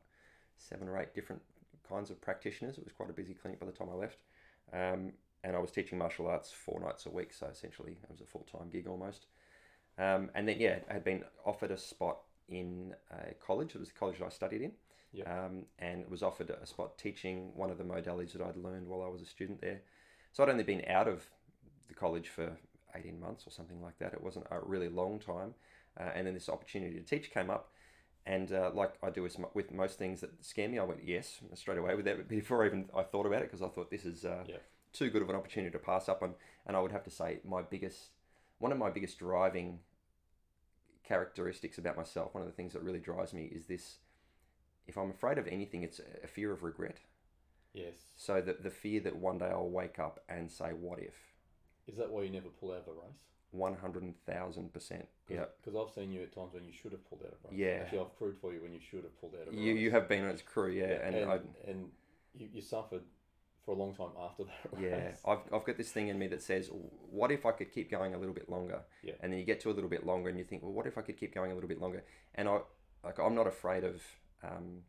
seven 0.57 0.87
or 0.89 0.97
eight 0.99 1.15
different 1.15 1.41
kinds 1.87 2.09
of 2.11 2.21
practitioners. 2.21 2.77
It 2.77 2.83
was 2.83 2.93
quite 2.93 3.09
a 3.09 3.13
busy 3.13 3.33
clinic 3.33 3.59
by 3.59 3.65
the 3.65 3.71
time 3.71 3.89
I 3.89 3.95
left. 3.95 4.17
Um, 4.73 5.13
and 5.43 5.55
I 5.55 5.59
was 5.59 5.71
teaching 5.71 5.97
martial 5.97 6.27
arts 6.27 6.51
four 6.51 6.79
nights 6.79 7.05
a 7.05 7.09
week. 7.09 7.33
So 7.33 7.47
essentially, 7.47 7.97
it 8.03 8.11
was 8.11 8.21
a 8.21 8.25
full 8.25 8.47
time 8.51 8.69
gig 8.69 8.87
almost. 8.87 9.25
Um, 9.97 10.29
and 10.35 10.47
then, 10.47 10.59
yeah, 10.59 10.79
I 10.89 10.93
had 10.93 11.03
been 11.03 11.23
offered 11.45 11.71
a 11.71 11.77
spot 11.77 12.17
in 12.47 12.93
a 13.11 13.33
college. 13.45 13.75
It 13.75 13.79
was 13.79 13.89
the 13.89 13.95
college 13.95 14.19
that 14.19 14.25
I 14.25 14.29
studied 14.29 14.61
in. 14.61 14.71
Yep. 15.13 15.27
Um, 15.27 15.65
and 15.79 16.01
it 16.01 16.09
was 16.09 16.23
offered 16.23 16.49
a 16.49 16.65
spot 16.65 16.97
teaching 16.97 17.51
one 17.55 17.69
of 17.69 17.77
the 17.77 17.83
modalities 17.83 18.33
that 18.33 18.41
I'd 18.41 18.55
learned 18.55 18.87
while 18.87 19.03
I 19.03 19.09
was 19.09 19.21
a 19.21 19.25
student 19.25 19.61
there. 19.61 19.81
So 20.31 20.43
I'd 20.43 20.49
only 20.49 20.63
been 20.63 20.83
out 20.87 21.07
of 21.07 21.25
the 21.87 21.93
college 21.93 22.29
for 22.29 22.57
18 22.95 23.19
months 23.19 23.45
or 23.45 23.51
something 23.51 23.81
like 23.81 23.97
that. 23.99 24.13
It 24.13 24.23
wasn't 24.23 24.45
a 24.51 24.59
really 24.61 24.89
long 24.89 25.19
time. 25.19 25.53
Uh, 25.99 26.09
and 26.15 26.25
then 26.25 26.33
this 26.33 26.47
opportunity 26.47 26.95
to 26.95 27.01
teach 27.03 27.31
came 27.31 27.49
up. 27.49 27.71
And 28.25 28.51
uh, 28.53 28.71
like 28.73 28.93
I 29.03 29.09
do 29.09 29.23
with, 29.23 29.35
with 29.53 29.71
most 29.73 29.97
things 29.97 30.21
that 30.21 30.45
scare 30.45 30.69
me, 30.69 30.79
I 30.79 30.83
went 30.83 31.01
yes 31.03 31.39
straight 31.55 31.79
away 31.79 31.95
with 31.95 32.05
that 32.05 32.27
before 32.29 32.65
even 32.65 32.85
I 32.95 33.01
thought 33.01 33.25
about 33.25 33.41
it 33.41 33.51
because 33.51 33.63
I 33.63 33.67
thought 33.67 33.89
this 33.89 34.05
is 34.05 34.23
uh, 34.23 34.43
Yeah. 34.47 34.57
Too 34.93 35.09
good 35.09 35.21
of 35.21 35.29
an 35.29 35.35
opportunity 35.35 35.71
to 35.71 35.79
pass 35.79 36.09
up 36.09 36.21
on. 36.23 36.33
And 36.65 36.75
I 36.75 36.79
would 36.79 36.91
have 36.91 37.03
to 37.05 37.09
say 37.11 37.39
my 37.47 37.61
biggest, 37.61 38.09
one 38.59 38.71
of 38.71 38.77
my 38.77 38.89
biggest 38.89 39.19
driving 39.19 39.79
characteristics 41.03 41.77
about 41.77 41.97
myself, 41.97 42.33
one 42.33 42.41
of 42.43 42.47
the 42.49 42.55
things 42.55 42.73
that 42.73 42.83
really 42.83 42.99
drives 42.99 43.33
me 43.33 43.43
is 43.45 43.65
this. 43.65 43.97
If 44.87 44.97
I'm 44.97 45.11
afraid 45.11 45.37
of 45.37 45.47
anything, 45.47 45.83
it's 45.83 46.01
a 46.23 46.27
fear 46.27 46.51
of 46.51 46.63
regret. 46.63 46.97
Yes. 47.73 47.93
So 48.17 48.41
that 48.41 48.63
the 48.63 48.69
fear 48.69 48.99
that 49.01 49.15
one 49.15 49.37
day 49.37 49.45
I'll 49.45 49.69
wake 49.69 49.99
up 49.99 50.23
and 50.27 50.51
say, 50.51 50.71
"What 50.71 50.99
if?" 50.99 51.15
Is 51.87 51.97
that 51.97 52.11
why 52.11 52.23
you 52.23 52.29
never 52.29 52.49
pull 52.49 52.71
out 52.71 52.79
of 52.79 52.87
a 52.89 52.91
race? 52.91 53.21
One 53.51 53.75
hundred 53.75 54.13
thousand 54.25 54.73
percent. 54.73 55.07
Yeah. 55.29 55.45
Because 55.63 55.79
I've 55.79 55.93
seen 55.93 56.11
you 56.11 56.21
at 56.23 56.33
times 56.33 56.53
when 56.53 56.65
you 56.65 56.73
should 56.73 56.91
have 56.91 57.07
pulled 57.09 57.21
out 57.21 57.33
of 57.33 57.37
a 57.45 57.47
race. 57.49 57.59
Yeah. 57.59 57.81
Actually, 57.83 57.99
I've 57.99 58.17
crewed 58.17 58.37
for 58.41 58.53
you 58.53 58.61
when 58.61 58.73
you 58.73 58.79
should 58.79 59.03
have 59.03 59.19
pulled 59.21 59.35
out 59.35 59.47
of 59.47 59.53
a 59.53 59.57
You 59.57 59.73
race. 59.73 59.81
you 59.81 59.91
have 59.91 60.09
been 60.09 60.23
on 60.23 60.29
its 60.31 60.41
crew, 60.41 60.71
yeah, 60.71 61.05
and, 61.05 61.15
and 61.15 61.31
I, 61.31 61.39
and 61.67 61.89
you, 62.33 62.49
you 62.53 62.61
suffered 62.61 63.01
for 63.65 63.71
a 63.71 63.77
long 63.77 63.93
time 63.95 64.09
after 64.19 64.43
that 64.45 64.79
race. 64.79 64.83
yeah, 65.25 65.31
I've 65.31 65.39
I've 65.53 65.63
got 65.65 65.77
this 65.77 65.91
thing 65.91 66.07
in 66.07 66.17
me 66.17 66.27
that 66.27 66.41
says, 66.41 66.69
"What 67.11 67.31
if 67.31 67.45
I 67.45 67.51
could 67.51 67.71
keep 67.71 67.91
going 67.91 68.13
a 68.13 68.17
little 68.17 68.33
bit 68.33 68.49
longer?" 68.49 68.81
Yeah. 69.03 69.13
And 69.21 69.31
then 69.31 69.39
you 69.39 69.45
get 69.45 69.59
to 69.61 69.69
a 69.69 69.73
little 69.73 69.89
bit 69.89 70.05
longer, 70.05 70.29
and 70.29 70.37
you 70.37 70.43
think, 70.45 70.63
"Well, 70.63 70.71
what 70.73 70.87
if 70.87 70.97
I 70.97 71.01
could 71.01 71.17
keep 71.17 71.33
going 71.33 71.51
a 71.51 71.53
little 71.55 71.69
bit 71.69 71.79
longer?" 71.79 72.03
And 72.35 72.47
I 72.49 72.59
like 73.03 73.19
I'm 73.19 73.35
not 73.35 73.47
afraid 73.47 73.83
of 73.83 74.01
um, 74.43 74.81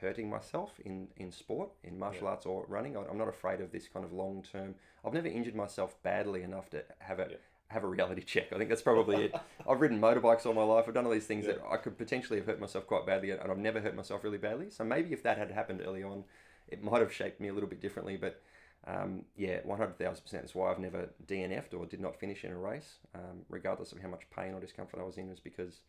hurting 0.00 0.28
myself 0.30 0.78
in 0.84 1.08
in 1.16 1.32
sport, 1.32 1.70
in 1.82 1.98
martial 1.98 2.24
Yeah. 2.24 2.30
arts 2.30 2.46
or 2.46 2.64
running. 2.68 2.96
I- 2.96 3.06
I'm 3.06 3.18
not 3.18 3.28
afraid 3.28 3.60
of 3.60 3.72
this 3.72 3.88
kind 3.88 4.04
of 4.04 4.12
long 4.12 4.42
term. 4.42 4.74
I've 5.04 5.14
never 5.14 5.28
injured 5.28 5.54
myself 5.54 6.00
badly 6.02 6.42
enough 6.42 6.68
to 6.70 6.84
have 6.98 7.18
a 7.20 7.28
Yeah. 7.30 7.36
have 7.70 7.84
a 7.84 7.86
reality 7.88 8.22
check. 8.22 8.52
I 8.52 8.56
think 8.58 8.68
that's 8.70 8.82
probably 8.82 9.24
it. 9.26 9.34
I've 9.68 9.80
ridden 9.80 10.00
motorbikes 10.00 10.46
all 10.46 10.54
my 10.54 10.62
life. 10.62 10.84
I've 10.88 10.94
done 10.94 11.04
all 11.06 11.12
these 11.12 11.26
things 11.26 11.46
Yeah. 11.46 11.52
that 11.54 11.62
I 11.70 11.76
could 11.78 11.96
potentially 11.98 12.38
have 12.38 12.46
hurt 12.46 12.60
myself 12.60 12.86
quite 12.86 13.04
badly, 13.06 13.30
and 13.30 13.50
I've 13.50 13.58
never 13.58 13.80
hurt 13.80 13.94
myself 13.94 14.22
really 14.24 14.38
badly. 14.38 14.70
So 14.70 14.84
maybe 14.84 15.12
if 15.12 15.22
that 15.24 15.36
had 15.38 15.50
happened 15.50 15.82
early 15.84 16.02
on, 16.02 16.24
it 16.68 16.82
might 16.82 17.00
have 17.00 17.12
shaped 17.12 17.40
me 17.40 17.48
a 17.48 17.52
little 17.54 17.68
bit 17.68 17.80
differently. 17.80 18.16
But 18.16 18.40
um, 18.86 19.24
yeah, 19.36 19.58
one 19.64 19.78
hundred 19.78 19.98
thousand 19.98 20.22
percent. 20.24 20.42
That's 20.44 20.54
why 20.54 20.70
I've 20.70 20.78
never 20.78 21.08
DNF'd 21.26 21.74
or 21.74 21.86
did 21.86 22.00
not 22.00 22.18
finish 22.18 22.44
in 22.44 22.52
a 22.52 22.58
race, 22.58 22.96
um, 23.14 23.42
regardless 23.48 23.92
of 23.92 24.00
how 24.00 24.08
much 24.08 24.22
pain 24.34 24.54
or 24.54 24.60
discomfort 24.60 25.00
I 25.00 25.04
was 25.04 25.18
in, 25.18 25.28
is 25.30 25.40
because 25.40 25.80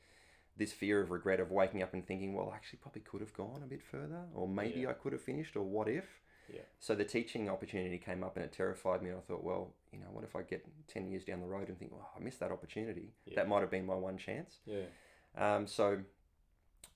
this 0.57 0.73
fear 0.73 0.99
of 1.01 1.09
regret 1.11 1.39
of 1.39 1.51
waking 1.51 1.81
up 1.83 1.93
and 1.93 2.05
thinking, 2.05 2.33
well, 2.33 2.49
I 2.51 2.55
actually 2.55 2.79
probably 2.79 3.01
could 3.01 3.21
have 3.21 3.33
gone 3.33 3.61
a 3.63 3.67
bit 3.67 3.81
further, 3.81 4.23
or 4.33 4.47
maybe 4.47 4.81
Yeah. 4.81 4.89
I 4.89 4.93
could 4.93 5.13
have 5.13 5.21
finished, 5.21 5.55
or 5.55 5.63
what 5.63 5.87
if? 5.87 6.05
Yeah. 6.53 6.61
So 6.79 6.95
the 6.95 7.05
teaching 7.05 7.47
opportunity 7.47 7.97
came 7.99 8.23
up 8.23 8.35
and 8.35 8.43
it 8.43 8.51
terrified 8.51 9.03
me. 9.03 9.09
And 9.09 9.19
I 9.19 9.21
thought, 9.21 9.43
well, 9.43 9.75
you 9.93 9.99
know, 9.99 10.07
what 10.11 10.23
if 10.23 10.35
I 10.35 10.41
get 10.41 10.65
10 10.87 11.07
years 11.07 11.23
down 11.23 11.41
the 11.41 11.47
road 11.47 11.69
and 11.69 11.77
think, 11.77 11.91
well, 11.91 12.09
I 12.17 12.19
missed 12.21 12.39
that 12.39 12.51
opportunity? 12.51 13.13
Yeah. 13.25 13.35
That 13.35 13.47
might 13.47 13.61
have 13.61 13.69
been 13.69 13.85
my 13.85 13.93
one 13.93 14.17
chance. 14.17 14.57
Yeah. 14.65 14.85
Um, 15.37 15.67
so 15.67 15.99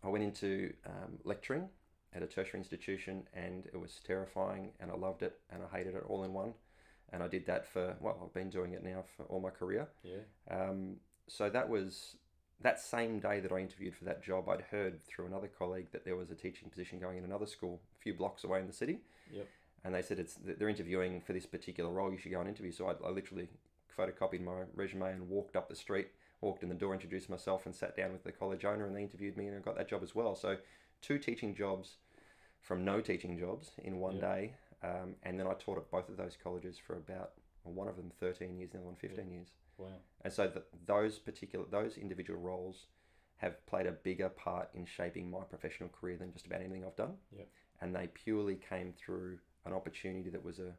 I 0.04 0.10
went 0.10 0.24
into 0.24 0.74
um, 0.88 1.20
lecturing 1.24 1.70
at 2.16 2.22
a 2.22 2.28
tertiary 2.28 2.60
institution 2.60 3.24
and 3.34 3.66
it 3.74 3.80
was 3.80 4.00
terrifying 4.06 4.72
and 4.80 4.92
I 4.92 4.96
loved 4.96 5.24
it 5.24 5.40
and 5.52 5.62
I 5.64 5.78
hated 5.78 5.96
it 5.96 6.04
all 6.08 6.24
in 6.24 6.34
one. 6.34 6.54
And 7.12 7.22
I 7.22 7.28
did 7.28 7.46
that 7.46 7.68
for, 7.68 7.96
well, 8.00 8.20
I've 8.24 8.34
been 8.34 8.50
doing 8.50 8.74
it 8.74 8.84
now 8.84 9.04
for 9.16 9.24
all 9.26 9.40
my 9.40 9.52
career. 9.52 9.88
Yeah. 10.04 10.22
Um, 10.50 10.96
so 11.28 11.50
that 11.50 11.70
was 11.70 12.16
that 12.62 12.80
same 12.80 13.20
day 13.20 13.40
that 13.40 13.52
I 13.52 13.60
interviewed 13.60 13.96
for 13.96 14.06
that 14.06 14.24
job, 14.24 14.50
I'd 14.50 14.62
heard 14.62 15.06
through 15.06 15.28
another 15.28 15.48
colleague 15.48 15.88
that 15.92 16.06
there 16.06 16.16
was 16.16 16.32
a 16.32 16.36
teaching 16.36 16.70
position 16.70 17.00
going 17.00 17.18
in 17.18 17.24
another 17.24 17.46
school 17.46 17.82
a 17.96 18.02
few 18.02 18.14
blocks 18.14 18.44
away 18.44 18.60
in 18.60 18.68
the 18.68 18.74
city. 18.74 19.00
Yep. 19.32 19.48
And 19.86 19.94
they 19.94 20.02
said 20.02 20.18
it's 20.18 20.38
they're 20.44 20.70
interviewing 20.70 21.22
for 21.22 21.34
this 21.34 21.46
particular 21.46 21.92
role. 21.92 22.12
You 22.12 22.18
should 22.18 22.32
go 22.32 22.40
and 22.40 22.50
interview. 22.50 22.72
So 22.72 22.88
I, 22.88 23.08
I 23.08 23.12
literally 23.12 23.50
photocopied 23.98 24.42
my 24.42 24.64
resume 24.76 25.12
and 25.12 25.30
walked 25.30 25.56
up 25.56 25.70
the 25.70 25.76
street, 25.76 26.08
walked 26.42 26.64
in 26.64 26.70
the 26.70 26.76
door, 26.76 26.94
introduced 26.94 27.30
myself, 27.30 27.66
and 27.66 27.76
sat 27.76 27.96
down 27.96 28.14
with 28.14 28.24
the 28.24 28.32
college 28.32 28.64
owner, 28.66 28.88
and 28.88 28.96
they 28.96 29.02
interviewed 29.02 29.38
me, 29.38 29.48
and 29.48 29.58
I 29.58 29.60
got 29.60 29.78
that 29.78 29.90
job 29.90 30.02
as 30.02 30.16
well. 30.16 30.36
So 30.36 30.58
two 31.02 31.20
teaching 31.20 31.54
jobs 31.54 31.98
from 32.64 32.84
no 32.84 33.02
teaching 33.02 33.38
jobs 33.38 33.72
in 33.84 34.00
one 34.00 34.16
Yeah. 34.16 34.22
day, 34.22 34.56
um, 34.82 35.16
and 35.24 35.40
then 35.40 35.48
I 35.48 35.54
taught 35.54 35.78
at 35.78 35.92
both 35.92 36.10
of 36.10 36.18
those 36.18 36.36
colleges 36.36 36.78
for 36.80 36.96
about 36.98 37.34
well, 37.64 37.74
one 37.74 37.88
of 37.88 37.96
them 37.96 38.10
13 38.20 38.58
years, 38.58 38.72
the 38.72 38.78
other 38.80 38.86
one 38.88 38.96
15 38.96 39.32
years. 39.32 39.54
Wow. 39.78 39.88
And 40.22 40.34
so 40.34 40.50
th 40.50 40.64
those 40.86 41.20
particular 41.20 41.66
those 41.66 41.98
individual 41.98 42.40
roles 42.42 42.88
have 43.38 43.66
played 43.66 43.88
a 43.88 43.92
bigger 43.92 44.30
part 44.30 44.70
in 44.74 44.86
shaping 44.86 45.30
my 45.30 45.44
professional 45.44 45.90
career 45.90 46.18
than 46.18 46.32
just 46.34 46.46
about 46.48 46.62
anything 46.62 46.84
I've 46.86 46.96
done. 46.96 47.18
Yep. 47.32 47.48
And 47.82 47.96
they 47.96 48.08
purely 48.08 48.56
came 48.56 48.94
through 48.94 49.40
an 49.66 49.74
opportunity 49.74 50.30
that 50.30 50.44
was 50.44 50.60
a 50.60 50.76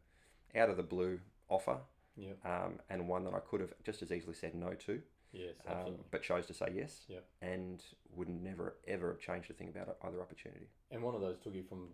out 0.54 0.70
of 0.70 0.76
the 0.76 0.82
blue 0.82 1.20
offer, 1.48 1.78
Yep. 2.16 2.44
um, 2.46 2.80
and 2.90 3.08
one 3.08 3.24
that 3.24 3.34
I 3.34 3.40
could 3.40 3.60
have 3.60 3.74
just 3.82 4.02
as 4.02 4.12
easily 4.12 4.34
said 4.34 4.54
no 4.54 4.74
to, 4.74 5.02
Yes. 5.34 5.54
um, 5.66 5.96
but 6.10 6.22
chose 6.22 6.46
to 6.46 6.54
say 6.54 6.68
yes. 6.74 7.04
Yep. 7.08 7.24
And 7.42 7.82
would 8.14 8.28
never 8.28 8.76
ever 8.86 9.08
have 9.12 9.18
changed 9.20 9.50
a 9.50 9.54
thing 9.54 9.68
about 9.68 9.96
either 10.04 10.20
opportunity. 10.20 10.68
and 10.90 11.02
one 11.02 11.14
of 11.14 11.20
those 11.20 11.36
took 11.42 11.54
you 11.54 11.64
from 11.68 11.88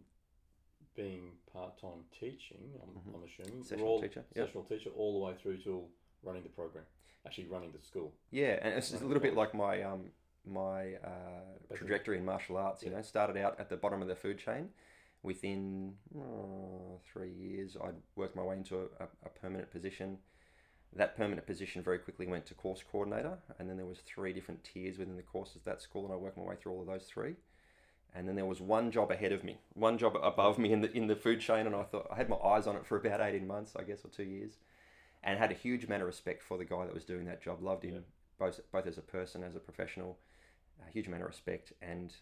being 0.94 1.32
part-time 1.52 2.04
teaching. 2.18 2.58
I'm, 2.82 2.88
Mhm. 2.90 3.14
I'm 3.14 3.24
assuming 3.24 3.64
Sessional 3.64 3.88
all, 3.88 4.00
teacher, 4.00 4.24
yep. 4.34 4.46
Sessional 4.46 4.64
teacher, 4.64 4.90
all 4.90 5.18
the 5.18 5.24
way 5.24 5.34
through 5.40 5.58
to 5.62 5.88
running 6.22 6.42
the 6.42 6.48
program. 6.50 6.84
Actually, 7.26 7.46
running 7.46 7.72
the 7.72 7.80
school. 7.80 8.12
Yeah, 8.30 8.58
and 8.62 8.74
it's 8.74 8.92
a 8.94 9.04
little 9.06 9.22
bit 9.22 9.34
like 9.34 9.54
my 9.54 9.82
um 9.82 10.10
my 10.46 10.94
uh, 10.96 11.74
trajectory 11.74 12.16
in 12.18 12.24
martial 12.24 12.56
arts. 12.56 12.82
You 12.82 12.90
Yeah. 12.90 12.96
know, 12.96 13.02
started 13.02 13.36
out 13.36 13.58
at 13.60 13.68
the 13.68 13.76
bottom 13.76 14.00
of 14.02 14.08
the 14.08 14.16
food 14.16 14.38
chain. 14.38 14.70
Within 15.22 15.98
oh, 16.16 16.98
three 17.12 17.30
years, 17.30 17.76
I'd 17.76 17.94
worked 18.16 18.34
my 18.36 18.42
way 18.42 18.56
into 18.56 18.88
a, 18.98 19.04
a 19.24 19.28
permanent 19.28 19.70
position. 19.70 20.18
That 20.94 21.16
permanent 21.16 21.46
position 21.46 21.82
very 21.82 21.98
quickly 21.98 22.26
went 22.26 22.46
to 22.46 22.54
course 22.54 22.82
coordinator, 22.90 23.38
and 23.58 23.68
then 23.68 23.76
there 23.76 23.86
was 23.86 24.00
three 24.00 24.32
different 24.32 24.64
tiers 24.64 24.98
within 24.98 25.16
the 25.16 25.22
courses 25.22 25.56
at 25.56 25.64
that 25.64 25.82
school, 25.82 26.04
and 26.04 26.12
I 26.12 26.16
worked 26.16 26.36
my 26.36 26.42
way 26.42 26.56
through 26.56 26.72
all 26.72 26.80
of 26.80 26.88
those 26.88 27.04
three. 27.04 27.36
And 28.12 28.26
then 28.28 28.34
there 28.34 28.44
was 28.44 28.60
one 28.60 28.90
job 28.90 29.12
ahead 29.12 29.30
of 29.30 29.44
me, 29.44 29.58
one 29.74 29.96
job 29.96 30.16
above 30.20 30.58
me 30.58 30.72
in 30.72 30.80
the 30.80 30.90
in 30.96 31.06
the 31.06 31.14
food 31.14 31.40
chain, 31.40 31.66
and 31.66 31.76
I 31.76 31.84
thought 31.84 32.08
I 32.10 32.16
had 32.16 32.28
my 32.28 32.36
eyes 32.38 32.66
on 32.66 32.74
it 32.74 32.84
for 32.84 32.96
about 32.96 33.20
eighteen 33.20 33.46
months, 33.46 33.76
I 33.78 33.84
guess, 33.84 34.04
or 34.04 34.08
two 34.08 34.24
years, 34.24 34.58
and 35.22 35.38
had 35.38 35.52
a 35.52 35.54
huge 35.54 35.84
amount 35.84 36.02
of 36.02 36.08
respect 36.08 36.42
for 36.42 36.58
the 36.58 36.64
guy 36.64 36.84
that 36.86 36.92
was 36.94 37.04
doing 37.04 37.24
that 37.26 37.40
job. 37.40 37.62
Loved 37.62 37.84
him 37.84 37.94
Yeah. 37.94 38.00
both 38.36 38.60
both 38.72 38.86
as 38.88 38.98
a 38.98 39.02
person, 39.02 39.44
as 39.44 39.54
a 39.54 39.60
professional, 39.60 40.18
a 40.84 40.90
huge 40.90 41.06
amount 41.06 41.22
of 41.22 41.28
respect, 41.28 41.72
and, 41.80 42.12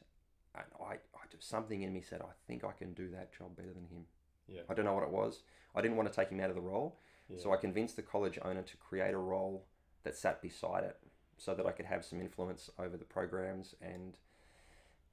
and 0.55 0.67
I, 0.79 0.95
I 0.95 1.25
something 1.39 1.81
in 1.81 1.91
me 1.95 2.03
said 2.03 2.21
I 2.21 2.33
think 2.47 2.65
I 2.65 2.73
can 2.73 2.93
do 2.93 3.09
that 3.13 3.33
job 3.33 3.57
better 3.57 3.73
than 3.73 3.87
him. 3.87 4.05
Yeah. 4.47 4.63
I 4.69 4.75
don't 4.75 4.85
know 4.85 4.93
what 4.93 5.05
it 5.05 5.11
was. 5.11 5.41
I 5.75 5.81
didn't 5.81 5.97
want 5.97 6.13
to 6.13 6.15
take 6.15 6.29
him 6.29 6.41
out 6.41 6.51
of 6.51 6.57
the 6.57 6.61
role, 6.61 6.99
Yeah. 7.29 7.39
so 7.43 7.53
I 7.53 7.57
convinced 7.57 7.97
the 7.97 8.03
college 8.03 8.39
owner 8.43 8.63
to 8.63 8.77
create 8.77 9.15
a 9.15 9.19
role 9.19 9.65
that 10.05 10.17
sat 10.17 10.41
beside 10.41 10.85
it 10.85 10.97
so 11.37 11.55
that 11.55 11.67
I 11.67 11.73
could 11.73 11.87
have 11.87 12.05
some 12.05 12.21
influence 12.21 12.71
over 12.79 12.97
the 12.97 13.05
programs 13.05 13.75
and 13.83 14.17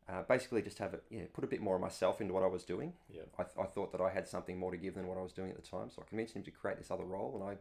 uh, 0.08 0.22
basically 0.28 0.62
just 0.62 0.78
have 0.78 0.94
it, 0.94 1.04
yeah, 1.10 1.24
put 1.34 1.44
a 1.44 1.48
bit 1.48 1.62
more 1.62 1.76
of 1.76 1.82
myself 1.82 2.22
into 2.22 2.34
what 2.34 2.44
I 2.44 2.48
was 2.48 2.64
doing. 2.64 2.94
Yeah. 3.10 3.24
I, 3.40 3.44
th- 3.44 3.56
I 3.60 3.66
thought 3.66 3.92
that 3.92 4.02
I 4.02 4.10
had 4.12 4.28
something 4.28 4.58
more 4.58 4.72
to 4.72 4.78
give 4.78 4.94
than 4.96 5.08
what 5.08 5.18
I 5.18 5.22
was 5.22 5.34
doing 5.34 5.50
at 5.50 5.56
the 5.56 5.68
time, 5.68 5.90
so 5.90 6.02
I 6.06 6.08
convinced 6.08 6.36
him 6.36 6.44
to 6.44 6.52
create 6.52 6.78
this 6.78 6.92
other 6.92 7.04
role, 7.06 7.34
and 7.36 7.44
I 7.44 7.58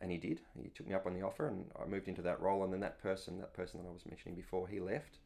and 0.00 0.10
he 0.10 0.16
did. 0.18 0.40
He 0.60 0.68
took 0.70 0.86
me 0.88 0.94
up 0.94 1.06
on 1.06 1.14
the 1.14 1.22
offer, 1.22 1.46
and 1.46 1.66
I 1.80 1.86
moved 1.86 2.08
into 2.08 2.22
that 2.22 2.40
role. 2.40 2.64
And 2.64 2.72
then 2.72 2.80
that 2.80 3.00
person, 3.00 3.38
that 3.38 3.54
person 3.54 3.80
that 3.80 3.88
I 3.88 3.92
was 3.92 4.04
mentioning 4.04 4.34
before, 4.34 4.66
he 4.66 4.80
left. 4.80 5.18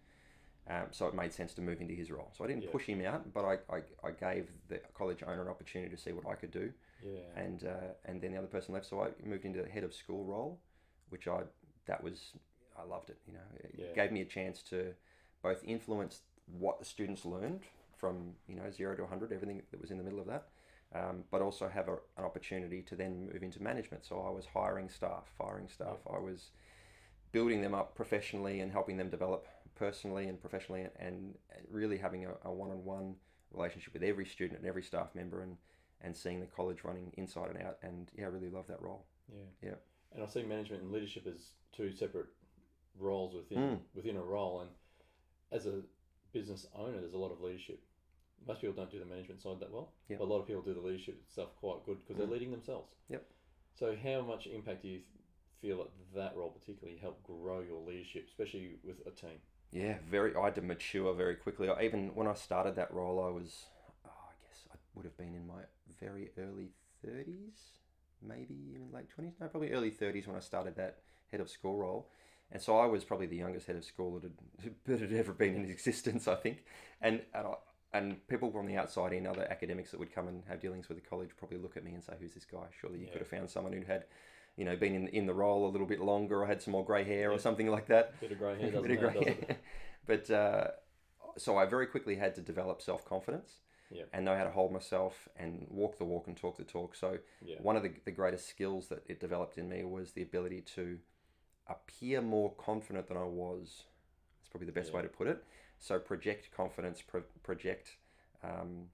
Um, 0.68 0.88
so 0.90 1.06
it 1.06 1.14
made 1.14 1.32
sense 1.32 1.54
to 1.54 1.62
move 1.62 1.80
into 1.80 1.94
his 1.94 2.10
role. 2.10 2.30
So 2.36 2.44
I 2.44 2.46
didn't 2.48 2.64
Yeah. 2.64 2.70
push 2.70 2.84
him 2.84 3.02
out, 3.04 3.32
but 3.32 3.44
I, 3.46 3.54
I, 3.74 3.82
I 4.04 4.10
gave 4.10 4.50
the 4.68 4.80
college 4.94 5.22
owner 5.26 5.40
an 5.42 5.48
opportunity 5.48 5.90
to 5.94 6.00
see 6.00 6.12
what 6.12 6.26
I 6.26 6.34
could 6.34 6.50
do 6.50 6.72
Yeah. 7.04 7.20
and 7.36 7.64
uh, 7.64 7.94
and 8.04 8.20
then 8.20 8.32
the 8.32 8.38
other 8.38 8.46
person 8.46 8.74
left. 8.74 8.86
So 8.86 9.02
I 9.02 9.08
moved 9.24 9.44
into 9.44 9.62
the 9.62 9.68
head 9.68 9.84
of 9.84 9.94
school 9.94 10.24
role, 10.24 10.60
which 11.08 11.28
I 11.28 11.42
that 11.86 12.02
was 12.02 12.32
I 12.78 12.84
loved 12.84 13.10
it. 13.10 13.18
You 13.26 13.34
know, 13.34 13.40
it 13.58 13.74
Yeah. 13.78 13.94
gave 13.94 14.12
me 14.12 14.20
a 14.20 14.24
chance 14.26 14.62
to 14.64 14.94
both 15.42 15.62
influence 15.64 16.22
what 16.46 16.78
the 16.78 16.84
students 16.84 17.24
learned 17.24 17.62
from 17.96 18.34
you 18.48 18.56
know 18.56 18.70
zero 18.70 18.96
to 18.96 19.06
hundred, 19.06 19.32
everything 19.32 19.62
that 19.70 19.80
was 19.80 19.90
in 19.90 19.98
the 19.98 20.04
middle 20.04 20.20
of 20.20 20.26
that, 20.26 20.48
um, 20.94 21.24
but 21.30 21.42
also 21.42 21.68
have 21.68 21.88
a, 21.88 21.94
an 22.16 22.24
opportunity 22.24 22.82
to 22.82 22.96
then 22.96 23.28
move 23.32 23.42
into 23.42 23.62
management. 23.62 24.04
So 24.04 24.20
I 24.20 24.30
was 24.30 24.46
hiring 24.46 24.88
staff, 24.88 25.24
firing 25.38 25.68
staff. 25.68 25.98
I 26.12 26.18
was 26.18 26.50
building 27.32 27.62
them 27.62 27.74
up 27.74 27.94
professionally 27.94 28.60
and 28.60 28.72
helping 28.72 28.96
them 28.96 29.08
develop 29.08 29.46
personally 29.76 30.26
and 30.28 30.40
professionally, 30.40 30.82
and, 30.82 30.90
and 30.98 31.34
really 31.70 31.96
having 31.96 32.26
a, 32.26 32.32
a 32.44 32.52
one-on-one 32.52 33.14
relationship 33.52 33.92
with 33.94 34.02
every 34.02 34.26
student 34.26 34.58
and 34.58 34.68
every 34.68 34.82
staff 34.82 35.14
member, 35.14 35.42
and 35.42 35.56
and 36.02 36.16
seeing 36.16 36.40
the 36.40 36.46
college 36.46 36.78
running 36.84 37.12
inside 37.16 37.50
and 37.50 37.62
out. 37.62 37.78
And 37.82 38.10
yeah, 38.16 38.24
I 38.24 38.28
really 38.28 38.50
love 38.50 38.66
that 38.68 38.80
role. 38.82 39.04
Yeah. 39.32 39.68
Yeah. 39.70 39.74
And 40.14 40.22
I 40.22 40.26
see 40.26 40.42
management 40.42 40.82
and 40.82 40.92
leadership 40.92 41.26
as 41.26 41.50
two 41.72 41.92
separate 41.92 42.26
roles 42.98 43.34
within 43.34 43.58
Mm. 43.58 43.80
within 43.94 44.16
a 44.16 44.22
role. 44.22 44.60
And 44.60 44.70
as 45.52 45.66
a 45.66 45.82
business 46.32 46.66
owner, 46.74 47.00
there's 47.00 47.14
a 47.14 47.18
lot 47.18 47.32
of 47.32 47.40
leadership. 47.40 47.80
Most 48.46 48.60
people 48.62 48.74
don't 48.74 48.90
do 48.90 48.98
the 48.98 49.04
management 49.04 49.40
side 49.42 49.60
that 49.60 49.70
well, 49.70 49.92
Yep. 50.08 50.18
but 50.18 50.24
a 50.24 50.28
lot 50.28 50.40
of 50.40 50.46
people 50.46 50.62
do 50.62 50.74
the 50.74 50.80
leadership 50.80 51.22
stuff 51.28 51.54
quite 51.56 51.84
good 51.84 51.98
because 51.98 52.16
Mm. 52.16 52.18
they're 52.18 52.26
leading 52.28 52.50
themselves. 52.50 52.94
Yep. 53.08 53.26
So, 53.74 53.94
how 53.96 54.22
much 54.22 54.46
impact 54.46 54.82
do 54.82 54.88
you 54.88 55.02
feel 55.60 55.78
that 55.78 55.90
that 56.14 56.36
role 56.36 56.50
particularly 56.50 56.98
helped 56.98 57.22
grow 57.24 57.60
your 57.60 57.80
leadership, 57.80 58.26
especially 58.28 58.78
with 58.82 59.06
a 59.06 59.10
team? 59.10 59.40
Yeah, 59.72 59.98
very. 60.00 60.34
I 60.34 60.46
had 60.46 60.54
to 60.56 60.62
mature 60.62 61.14
very 61.14 61.36
quickly. 61.36 61.68
I, 61.68 61.82
even 61.84 62.14
when 62.14 62.26
I 62.26 62.34
started 62.34 62.74
that 62.76 62.92
role, 62.92 63.22
I 63.22 63.28
was, 63.28 63.66
oh, 64.04 64.08
I 64.10 64.32
guess 64.42 64.66
I 64.72 64.76
would 64.94 65.04
have 65.04 65.16
been 65.16 65.34
in 65.34 65.46
my 65.46 65.62
very 66.00 66.30
early 66.38 66.70
thirties, 67.04 67.54
maybe 68.22 68.54
even 68.70 68.90
late 68.92 69.08
twenties. 69.10 69.34
No, 69.40 69.48
probably 69.48 69.70
early 69.72 69.90
thirties 69.90 70.26
when 70.26 70.36
I 70.36 70.40
started 70.40 70.76
that 70.76 70.98
head 71.30 71.40
of 71.40 71.48
school 71.50 71.78
role. 71.78 72.10
And 72.52 72.60
so 72.60 72.78
I 72.78 72.86
was 72.86 73.04
probably 73.04 73.26
the 73.26 73.36
youngest 73.36 73.68
head 73.68 73.76
of 73.76 73.84
school 73.84 74.18
that 74.18 74.24
had, 74.62 74.74
that 74.86 75.00
had 75.00 75.12
ever 75.12 75.32
been 75.32 75.54
in 75.54 75.70
existence, 75.70 76.26
I 76.28 76.34
think. 76.34 76.64
And 77.00 77.22
and, 77.34 77.46
I, 77.46 77.54
and 77.92 78.26
people 78.28 78.50
from 78.50 78.66
the 78.66 78.76
outside 78.76 79.12
in, 79.12 79.26
other 79.26 79.46
academics 79.50 79.90
that 79.92 80.00
would 80.00 80.12
come 80.12 80.28
and 80.28 80.42
have 80.48 80.60
dealings 80.60 80.88
with 80.88 80.98
the 81.02 81.08
college, 81.08 81.30
probably 81.36 81.58
look 81.58 81.76
at 81.76 81.84
me 81.84 81.92
and 81.92 82.02
say, 82.02 82.14
"Who's 82.20 82.34
this 82.34 82.44
guy? 82.44 82.66
Surely 82.80 82.98
you 82.98 83.04
Yeah. 83.06 83.12
could 83.12 83.20
have 83.20 83.28
found 83.28 83.50
someone 83.50 83.72
who 83.72 83.82
had." 83.84 84.04
You 84.56 84.66
know, 84.66 84.76
been 84.76 84.94
in, 84.94 85.08
in 85.08 85.26
the 85.26 85.32
role 85.32 85.66
a 85.66 85.70
little 85.70 85.86
bit 85.86 86.00
longer, 86.00 86.42
or 86.42 86.46
had 86.46 86.60
some 86.60 86.72
more 86.72 86.84
grey 86.84 87.04
hair, 87.04 87.30
Yeah. 87.30 87.36
or 87.36 87.38
something 87.38 87.68
like 87.68 87.86
that. 87.86 88.20
Bit 88.20 88.32
of 88.32 88.38
grey 88.38 88.58
hair 88.58 88.70
doesn't 88.72 88.82
bit 88.82 88.90
of 88.90 88.98
grey 89.12 89.24
hair. 89.24 89.56
But 90.06 90.30
uh, 90.30 90.66
so 91.38 91.56
I 91.56 91.64
very 91.66 91.86
quickly 91.86 92.16
had 92.16 92.34
to 92.34 92.42
develop 92.42 92.82
self 92.82 93.04
confidence 93.04 93.60
Yeah. 93.90 94.04
and 94.12 94.24
know 94.24 94.36
how 94.36 94.44
to 94.44 94.50
hold 94.50 94.72
myself 94.72 95.28
and 95.36 95.66
walk 95.68 95.98
the 95.98 96.04
walk 96.04 96.26
and 96.28 96.36
talk 96.36 96.56
the 96.56 96.64
talk. 96.64 96.94
So 96.94 97.18
Yeah. 97.42 97.56
one 97.60 97.76
of 97.76 97.82
the, 97.82 97.92
the 98.04 98.12
greatest 98.12 98.48
skills 98.48 98.88
that 98.88 99.02
it 99.06 99.20
developed 99.20 99.58
in 99.58 99.68
me 99.68 99.82
was 99.84 100.12
the 100.12 100.22
ability 100.22 100.60
to 100.76 100.98
appear 101.66 102.20
more 102.20 102.52
confident 102.54 103.08
than 103.08 103.16
I 103.16 103.24
was. 103.24 103.84
That's 104.38 104.48
probably 104.50 104.66
the 104.66 104.72
best 104.72 104.90
Yeah. 104.90 104.96
way 104.96 105.02
to 105.02 105.08
put 105.08 105.26
it. 105.26 105.44
So 105.78 105.98
project 105.98 106.50
confidence, 106.56 107.02
pro- 107.02 107.22
project 107.42 107.96
um, 108.42 108.88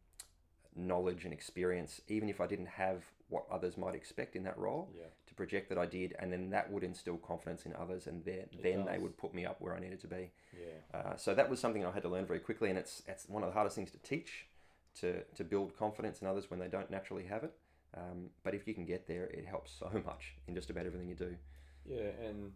knowledge 0.74 1.24
and 1.24 1.32
experience, 1.32 2.00
even 2.08 2.28
if 2.28 2.40
I 2.40 2.46
didn't 2.46 2.66
have 2.66 3.04
what 3.28 3.44
others 3.50 3.76
might 3.76 3.94
expect 3.94 4.36
in 4.36 4.44
that 4.44 4.56
role 4.58 4.88
Yeah. 4.94 5.06
to 5.26 5.34
project 5.34 5.68
that 5.70 5.78
I 5.78 5.86
did, 5.86 6.14
and 6.18 6.32
then 6.32 6.50
that 6.50 6.70
would 6.70 6.84
instill 6.84 7.16
confidence 7.18 7.66
in 7.66 7.74
others, 7.74 8.06
and 8.06 8.24
then 8.24 8.48
It 8.52 8.62
then 8.62 8.84
they 8.84 8.98
would 8.98 9.16
put 9.16 9.34
me 9.34 9.44
up 9.44 9.60
where 9.60 9.74
I 9.74 9.80
needed 9.80 10.00
to 10.00 10.06
be. 10.08 10.30
Yeah. 10.56 10.66
Uh, 10.98 11.16
so 11.16 11.34
that 11.34 11.48
was 11.50 11.58
something 11.60 11.84
I 11.84 11.90
had 11.90 12.02
to 12.02 12.08
learn 12.08 12.26
very 12.26 12.40
quickly, 12.40 12.68
and 12.70 12.78
it's 12.78 13.02
it's 13.08 13.28
one 13.28 13.42
of 13.42 13.48
the 13.48 13.54
hardest 13.54 13.74
things 13.76 13.90
to 13.92 13.98
teach, 13.98 14.46
to 15.00 15.22
to 15.22 15.44
build 15.44 15.76
confidence 15.76 16.20
in 16.20 16.26
others 16.26 16.50
when 16.50 16.60
they 16.60 16.68
don't 16.68 16.90
naturally 16.90 17.24
have 17.24 17.44
it. 17.44 17.52
Um, 17.96 18.30
but 18.42 18.54
if 18.54 18.66
you 18.66 18.74
can 18.74 18.84
get 18.84 19.06
there, 19.06 19.24
it 19.26 19.46
helps 19.46 19.72
so 19.78 19.90
much 20.06 20.34
in 20.48 20.54
just 20.54 20.70
about 20.70 20.86
everything 20.86 21.08
you 21.08 21.14
do. 21.14 21.36
Yeah, 21.84 22.10
and 22.24 22.52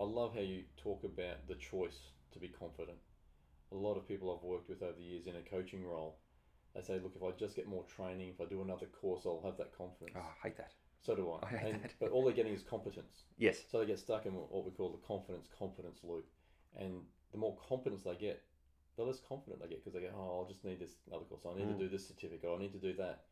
I 0.00 0.04
love 0.04 0.34
how 0.34 0.40
you 0.40 0.64
talk 0.76 1.04
about 1.04 1.46
the 1.48 1.54
choice 1.54 1.98
to 2.32 2.38
be 2.38 2.48
confident. 2.48 2.98
A 3.72 3.74
lot 3.74 3.96
of 3.96 4.06
people 4.06 4.34
I've 4.34 4.48
worked 4.48 4.68
with 4.68 4.82
over 4.82 4.92
the 4.96 5.02
years 5.02 5.26
in 5.26 5.36
a 5.36 5.40
coaching 5.40 5.84
role, 5.84 6.18
they 6.74 6.82
say, 6.82 7.00
look, 7.02 7.14
if 7.16 7.22
I 7.22 7.30
just 7.36 7.56
get 7.56 7.66
more 7.66 7.84
training, 7.84 8.28
if 8.28 8.40
I 8.40 8.48
do 8.48 8.62
another 8.62 8.86
course, 8.86 9.22
I'll 9.26 9.42
have 9.44 9.56
that 9.56 9.76
confidence. 9.76 10.16
Oh, 10.16 10.20
I 10.20 10.48
hate 10.48 10.56
that. 10.58 10.72
So 11.02 11.16
do 11.16 11.30
I. 11.32 11.46
I 11.54 11.56
hate 11.56 11.74
and, 11.74 11.82
that. 11.82 11.94
But 11.98 12.10
all 12.10 12.24
they're 12.24 12.34
getting 12.34 12.52
is 12.52 12.62
competence. 12.62 13.24
Yes. 13.38 13.58
So 13.70 13.80
they 13.80 13.86
get 13.86 13.98
stuck 13.98 14.26
in 14.26 14.34
what 14.34 14.64
we 14.64 14.70
call 14.70 14.90
the 14.90 15.06
confidence 15.06 15.48
competence 15.58 16.00
loop. 16.04 16.26
And 16.78 17.02
the 17.32 17.38
more 17.38 17.56
confidence 17.68 18.02
they 18.02 18.14
get, 18.14 18.42
the 18.96 19.04
less 19.04 19.20
confident 19.20 19.60
they 19.62 19.68
get 19.68 19.84
because 19.84 19.94
they 19.94 20.06
go, 20.06 20.14
oh, 20.16 20.38
I'll 20.40 20.48
just 20.48 20.64
need 20.64 20.80
this 20.80 20.92
other 21.12 21.24
course. 21.24 21.42
I 21.46 21.54
need 21.58 21.68
Mm. 21.68 21.78
to 21.78 21.84
do 21.84 21.88
this 21.88 22.06
certificate. 22.08 22.48
I 22.50 22.58
need 22.58 22.72
to 22.72 22.78
do 22.78 22.94
that. 22.94 23.24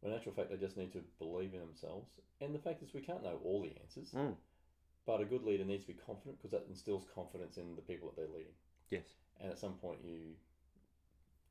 When 0.00 0.12
in 0.12 0.18
actual 0.18 0.32
fact, 0.32 0.50
they 0.50 0.56
just 0.56 0.76
need 0.76 0.92
to 0.92 1.02
believe 1.18 1.54
in 1.54 1.60
themselves. 1.60 2.10
And 2.40 2.54
the 2.54 2.58
fact 2.58 2.82
is, 2.82 2.92
we 2.92 3.00
can't 3.00 3.22
know 3.22 3.40
all 3.44 3.62
the 3.62 3.72
answers. 3.80 4.10
Mm. 4.12 4.36
But 5.06 5.20
a 5.20 5.24
good 5.24 5.44
leader 5.44 5.64
needs 5.64 5.84
to 5.84 5.92
be 5.92 5.98
confident 5.98 6.38
because 6.38 6.50
that 6.50 6.66
instills 6.68 7.04
confidence 7.14 7.56
in 7.58 7.76
the 7.76 7.82
people 7.82 8.08
that 8.08 8.16
they're 8.16 8.34
leading. 8.34 8.54
Yes. 8.90 9.14
And 9.40 9.50
at 9.50 9.58
some 9.58 9.74
point, 9.74 9.98
you 10.04 10.34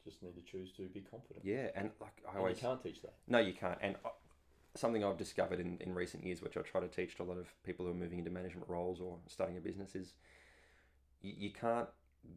just 0.04 0.22
need 0.22 0.36
to 0.36 0.42
choose 0.42 0.72
to 0.74 0.88
be 0.90 1.02
confident. 1.02 1.46
Yeah, 1.46 1.70
and 1.76 1.92
like 2.02 2.22
I 2.28 2.32
And 2.32 2.40
always 2.40 2.58
you 2.62 2.68
can't 2.68 2.84
teach 2.84 3.02
that. 3.04 3.14
No, 3.28 3.40
you 3.40 3.54
can't. 3.54 3.78
And 3.82 3.96
uh, 4.04 4.10
something 4.76 5.04
I've 5.04 5.18
discovered 5.18 5.60
in, 5.60 5.78
in 5.80 5.94
recent 5.94 6.26
years, 6.26 6.42
which 6.42 6.58
I 6.58 6.62
try 6.62 6.82
to 6.82 6.88
teach 6.88 7.16
to 7.18 7.24
a 7.24 7.26
lot 7.26 7.38
of 7.38 7.48
people 7.64 7.86
who 7.86 7.92
are 7.92 7.96
moving 7.96 8.20
into 8.20 8.32
management 8.32 8.68
roles 8.68 9.00
or 9.00 9.18
starting 9.28 9.56
a 9.58 9.62
business, 9.62 9.96
is 9.96 10.14
you, 11.22 11.34
you 11.38 11.52
can't 11.52 11.88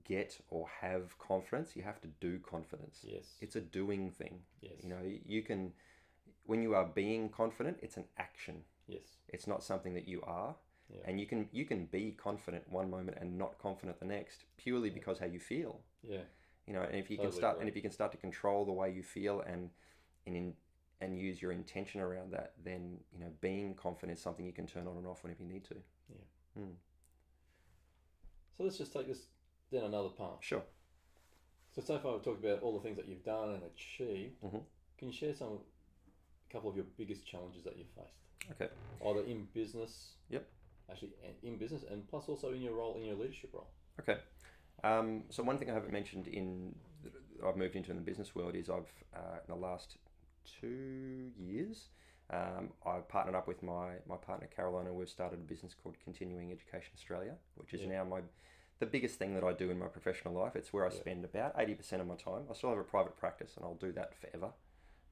get 0.05 0.38
or 0.51 0.66
have 0.81 1.18
confidence. 1.18 1.77
You 1.77 1.83
have 1.83 2.01
to 2.03 2.09
do 2.20 2.38
confidence. 2.38 3.01
Yes. 3.03 3.25
It's 3.40 3.57
a 3.57 3.61
doing 3.61 4.11
thing. 4.11 4.40
yes. 4.61 4.72
You 4.83 4.88
know, 4.88 5.01
you 5.25 5.42
can, 5.42 5.72
when 6.44 6.62
you 6.62 6.75
are 6.75 6.85
being 6.87 7.29
confident, 7.29 7.79
it's 7.83 7.96
an 7.96 8.05
action. 8.18 8.62
Yes. 8.87 9.18
It's 9.29 9.46
not 9.46 9.62
something 9.62 9.94
that 9.94 10.09
you 10.09 10.22
are. 10.22 10.55
Yeah. 10.88 11.01
And 11.05 11.18
you 11.18 11.27
can 11.27 11.49
you 11.51 11.64
can 11.64 11.87
be 11.87 12.12
confident 12.16 12.62
one 12.70 12.88
moment 12.88 13.18
and 13.20 13.37
not 13.37 13.59
confident 13.59 13.99
the 13.99 14.07
next, 14.07 14.44
purely 14.57 14.88
Yeah. 14.88 14.94
because 14.94 15.18
how 15.18 15.27
you 15.27 15.40
feel. 15.40 15.81
Yeah. 16.03 16.20
You 16.66 16.75
know, 16.75 16.83
and 16.83 16.94
if 16.94 17.11
you 17.11 17.18
can 17.18 17.33
start 17.33 17.55
agree. 17.57 17.62
and 17.62 17.68
if 17.68 17.75
you 17.77 17.83
can 17.83 17.90
start 17.90 18.12
to 18.12 18.18
control 18.18 18.64
the 18.64 18.72
way 18.72 18.92
you 18.92 19.03
feel 19.03 19.40
and 19.40 19.70
and 20.27 20.37
in, 20.37 20.55
and 21.01 21.18
use 21.18 21.42
your 21.42 21.51
intention 21.53 22.01
around 22.01 22.33
that, 22.33 22.53
then 22.64 22.99
you 23.12 23.18
know 23.18 23.31
being 23.40 23.75
confident 23.75 24.16
is 24.16 24.22
something 24.22 24.46
you 24.46 24.53
can 24.53 24.66
turn 24.66 24.87
on 24.87 24.96
and 24.96 25.07
off 25.07 25.25
whenever 25.25 25.42
you 25.42 25.49
need 25.49 25.64
to. 25.64 25.75
Yeah. 26.09 26.62
Mm. 26.62 26.75
So 28.57 28.62
let's 28.64 28.79
just 28.79 28.92
take 28.92 29.09
this 29.09 29.27
down 29.70 29.85
another 29.85 30.09
path. 30.11 30.38
Sure. 30.40 30.62
So 31.74 31.83
so 31.83 31.98
far 31.98 32.14
we've 32.14 32.22
talked 32.22 32.44
about 32.44 32.62
all 32.62 32.79
the 32.79 32.83
things 32.83 32.96
that 32.96 33.09
you've 33.09 33.24
done 33.24 33.50
and 33.50 33.62
achieved. 33.64 34.40
Mhm. 34.42 34.62
Can 34.98 35.08
you 35.08 35.12
share 35.14 35.35
some, 35.35 35.58
a 36.48 36.52
couple 36.52 36.71
of 36.71 36.77
your 36.77 36.87
biggest 36.96 37.27
challenges 37.27 37.64
that 37.64 37.77
you've 37.77 37.90
faced, 37.90 38.50
Okay. 38.52 38.73
either 39.04 39.21
in 39.25 39.44
business? 39.52 40.17
Yep. 40.31 40.48
Actually, 40.88 41.12
in 41.42 41.58
business, 41.58 41.83
and 41.83 42.06
plus 42.08 42.29
also 42.29 42.52
in 42.52 42.62
your 42.62 42.75
role 42.75 42.94
in 42.96 43.04
your 43.04 43.17
leadership 43.17 43.50
role. 43.52 43.69
Okay. 44.00 44.19
Um, 44.85 45.25
so 45.31 45.42
one 45.42 45.58
thing 45.58 45.69
I 45.71 45.75
haven't 45.75 45.92
mentioned 45.92 46.29
in 46.29 46.75
that 47.02 47.12
I've 47.44 47.56
moved 47.56 47.75
into 47.77 47.90
in 47.90 47.96
the 47.96 48.02
business 48.02 48.35
world 48.35 48.54
is 48.54 48.71
I've 48.71 48.90
uh, 49.14 49.38
in 49.46 49.48
the 49.48 49.56
last 49.56 49.96
two 50.44 51.33
years 51.37 51.88
um, 52.31 52.73
I've 52.85 53.08
partnered 53.08 53.35
up 53.35 53.48
with 53.48 53.62
my 53.62 53.96
my 54.06 54.17
partner 54.17 54.46
Carolina. 54.46 54.94
We've 54.94 55.08
started 55.08 55.40
a 55.40 55.42
business 55.42 55.75
called 55.75 55.96
Continuing 56.04 56.52
Education 56.52 56.92
Australia, 56.94 57.37
which 57.56 57.75
is 57.75 57.81
Yeah. 57.83 57.88
now 57.88 58.04
my 58.04 58.21
the 58.79 58.87
biggest 58.87 59.18
thing 59.18 59.35
that 59.35 59.44
I 59.44 59.52
do 59.52 59.70
in 59.70 59.79
my 59.79 59.87
professional 59.87 60.35
life. 60.35 60.54
It's 60.56 60.72
where 60.72 60.85
I 60.85 60.88
Yeah. 60.90 61.00
spend 61.00 61.24
about 61.24 61.54
eighty 61.58 61.74
percent 61.74 62.02
of 62.02 62.08
my 62.08 62.16
time. 62.16 62.46
I 62.50 62.54
still 62.54 62.70
have 62.70 62.79
a 62.79 62.85
private 62.85 63.16
practice, 63.16 63.56
and 63.56 63.64
I'll 63.64 63.74
do 63.74 63.92
that 63.92 64.14
forever. 64.14 64.52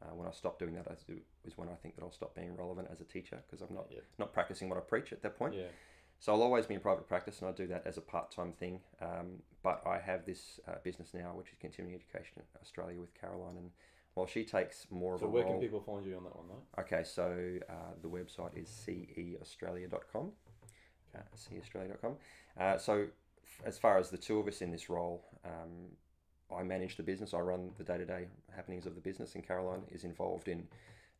Uh, 0.03 0.15
when 0.15 0.29
I 0.29 0.33
stop 0.33 0.59
doing 0.59 0.75
that, 0.75 0.87
is 0.91 1.05
is 1.45 1.57
when 1.57 1.69
I 1.69 1.75
think 1.77 1.97
that 1.97 2.03
I'll 2.03 2.13
stop 2.13 2.35
being 2.35 2.57
relevant 2.57 2.89
as 2.91 3.01
a 3.01 3.05
teacher 3.05 3.43
because 3.47 3.63
I'm 3.63 3.75
not 3.75 3.87
Yeah. 3.91 4.01
not 4.19 4.33
practicing 4.33 4.69
what 4.69 4.77
I 4.79 4.83
preach 4.83 5.13
at 5.13 5.23
that 5.23 5.37
point. 5.37 5.55
Yeah. 5.55 5.69
So 6.21 6.33
I'll 6.33 6.43
always 6.43 6.67
be 6.67 6.75
in 6.75 6.81
private 6.81 7.07
practice, 7.09 7.41
and 7.41 7.49
I 7.49 7.53
do 7.53 7.67
that 7.69 7.87
as 7.87 7.97
a 7.99 8.01
part-time 8.01 8.53
thing. 8.53 8.81
Um, 9.01 9.43
but 9.63 9.83
I 9.87 9.99
have 9.99 10.25
this 10.25 10.61
uh, 10.67 10.77
business 10.83 11.13
now, 11.13 11.35
which 11.35 11.51
is 11.51 11.59
Continuing 11.59 11.95
Education 11.95 12.43
Australia 12.61 13.01
with 13.01 13.13
Caroline, 13.15 13.57
and 13.57 13.73
while 14.15 14.27
she 14.27 14.45
takes 14.45 14.87
more 14.91 15.13
So 15.13 15.15
of 15.17 15.23
a 15.23 15.25
So 15.27 15.31
where 15.31 15.43
role. 15.43 15.53
can 15.55 15.61
people 15.61 15.81
find 15.81 16.07
you 16.07 16.17
on 16.17 16.25
that 16.25 16.37
one, 16.37 16.49
mate? 16.49 16.81
Okay, 16.83 17.03
so 17.03 17.59
uh, 17.69 17.95
the 18.01 18.09
website 18.09 18.57
is 18.57 18.69
ceaustralia.com. 18.69 20.33
Uh, 21.15 21.19
ceaustralia.com. 21.37 22.17
Uh, 22.59 22.79
so, 22.79 23.07
as 23.65 23.79
far 23.79 23.99
as 23.99 24.11
the 24.11 24.17
two 24.17 24.39
of 24.39 24.49
us 24.49 24.63
in 24.63 24.71
this 24.71 24.91
role, 24.91 25.25
um, 25.45 25.91
I 26.55 26.63
manage 26.63 26.97
the 26.97 27.03
business. 27.03 27.35
I 27.35 27.41
run 27.41 27.71
the 27.79 27.85
day 27.85 27.99
to 27.99 28.05
day 28.05 28.27
happenings 28.55 28.87
of 28.87 28.95
the 28.95 29.01
business, 29.01 29.35
and 29.35 29.47
Caroline 29.47 29.83
is 29.91 30.05
involved 30.05 30.49
in 30.49 30.67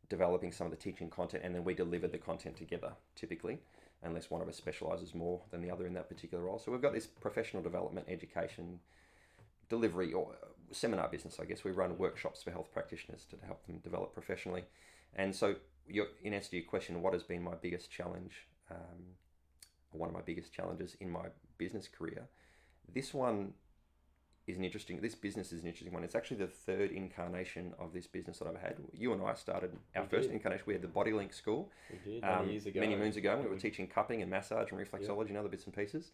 developing 0.09 0.51
some 0.51 0.67
of 0.67 0.71
the 0.71 0.77
teaching 0.77 1.09
content, 1.09 1.43
and 1.43 1.53
then 1.53 1.63
we 1.63 1.73
deliver 1.73 2.07
the 2.07 2.17
content 2.17 2.55
together, 2.55 2.91
typically, 3.15 3.57
unless 4.03 4.29
one 4.29 4.41
of 4.41 4.47
us 4.47 4.55
specialises 4.55 5.15
more 5.15 5.41
than 5.51 5.61
the 5.61 5.71
other 5.71 5.87
in 5.87 5.93
that 5.93 6.09
particular 6.09 6.43
role. 6.43 6.59
So, 6.59 6.71
we've 6.71 6.81
got 6.81 6.93
this 6.93 7.07
professional 7.07 7.63
development, 7.63 8.05
education, 8.09 8.79
delivery, 9.69 10.13
or 10.13 10.31
uh, 10.31 10.47
seminar 10.71 11.07
business, 11.07 11.39
I 11.41 11.45
guess. 11.45 11.63
We 11.63 11.71
run 11.71 11.97
workshops 11.97 12.43
for 12.43 12.51
health 12.51 12.71
practitioners 12.71 13.25
to 13.31 13.37
help 13.45 13.65
them 13.65 13.79
develop 13.79 14.13
professionally. 14.13 14.63
And 15.15 15.35
so, 15.35 15.55
in 15.87 16.33
answer 16.33 16.51
to 16.51 16.57
your 16.57 16.65
question, 16.65 17.01
what 17.01 17.13
has 17.13 17.23
been 17.23 17.43
my 17.43 17.55
biggest 17.55 17.91
challenge, 17.91 18.47
um, 18.69 19.15
one 19.97 20.09
of 20.09 20.15
my 20.15 20.21
biggest 20.21 20.53
challenges 20.53 20.95
in 20.99 21.09
my 21.09 21.25
business 21.57 21.87
career? 21.87 22.27
This 22.93 23.13
one 23.13 23.53
is 24.47 24.57
an 24.57 24.63
interesting. 24.63 25.01
This 25.01 25.15
business 25.15 25.51
is 25.51 25.61
an 25.61 25.67
interesting 25.67 25.91
one. 25.93 26.03
It's 26.03 26.13
actually 26.15 26.37
the 26.37 26.47
third 26.47 26.91
incarnation 26.91 27.73
of 27.79 27.93
this 27.93 28.05
business 28.05 28.37
that 28.39 28.47
I've 28.47 28.61
had. 28.61 28.75
You 28.93 29.13
and 29.13 29.21
I 29.23 29.33
started 29.33 29.75
our 29.95 30.03
We 30.03 30.07
first 30.09 30.27
did. 30.29 30.35
incarnation. 30.35 30.63
We 30.67 30.73
had 30.73 30.83
the 30.83 30.87
Bodylink 30.87 31.33
School 31.33 31.71
We 32.05 32.13
did 32.13 32.21
many 32.21 32.33
um, 32.33 32.49
years 32.49 32.65
ago. 32.67 32.79
many 32.79 32.95
moons 32.95 33.17
ago. 33.17 33.39
We 33.41 33.49
were 33.49 33.57
teaching 33.57 33.87
cupping 33.87 34.21
and 34.21 34.29
massage 34.29 34.71
and 34.71 34.79
reflexology 34.79 35.29
and 35.29 35.37
other 35.37 35.49
bits 35.49 35.65
and 35.65 35.75
pieces. 35.75 36.11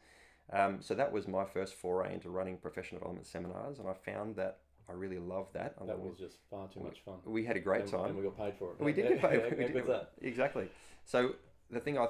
Um, 0.54 0.78
so 0.82 0.96
that 0.96 1.12
was 1.12 1.28
my 1.28 1.46
first 1.46 1.76
foray 1.76 2.14
into 2.14 2.30
running 2.30 2.58
professional 2.58 3.00
development 3.00 3.28
seminars, 3.28 3.80
and 3.80 3.88
I 3.88 3.94
found 3.94 4.36
that 4.38 4.60
I 4.90 4.94
really 4.94 5.20
loved 5.20 5.54
that. 5.54 5.76
That 5.86 6.00
was 6.00 6.18
just 6.18 6.38
far 6.50 6.68
too 6.68 6.82
much 6.82 7.00
fun. 7.06 7.16
we 7.26 7.46
had 7.46 7.56
a 7.56 7.60
great 7.60 7.84
and, 7.84 7.92
time. 7.92 8.06
and 8.08 8.18
we 8.18 8.24
got 8.24 8.38
paid 8.38 8.54
for 8.58 8.72
it. 8.72 8.82
We 8.84 8.92
did 8.92 9.08
get 9.08 9.22
paid. 9.22 9.44
we 9.58 9.64
did 9.66 9.74
good's 9.74 9.88
get- 9.88 9.88
that? 9.88 10.12
Exactly. 10.22 10.68
So 11.06 11.36
the 11.70 11.80
thing 11.80 11.98
I 11.98 12.08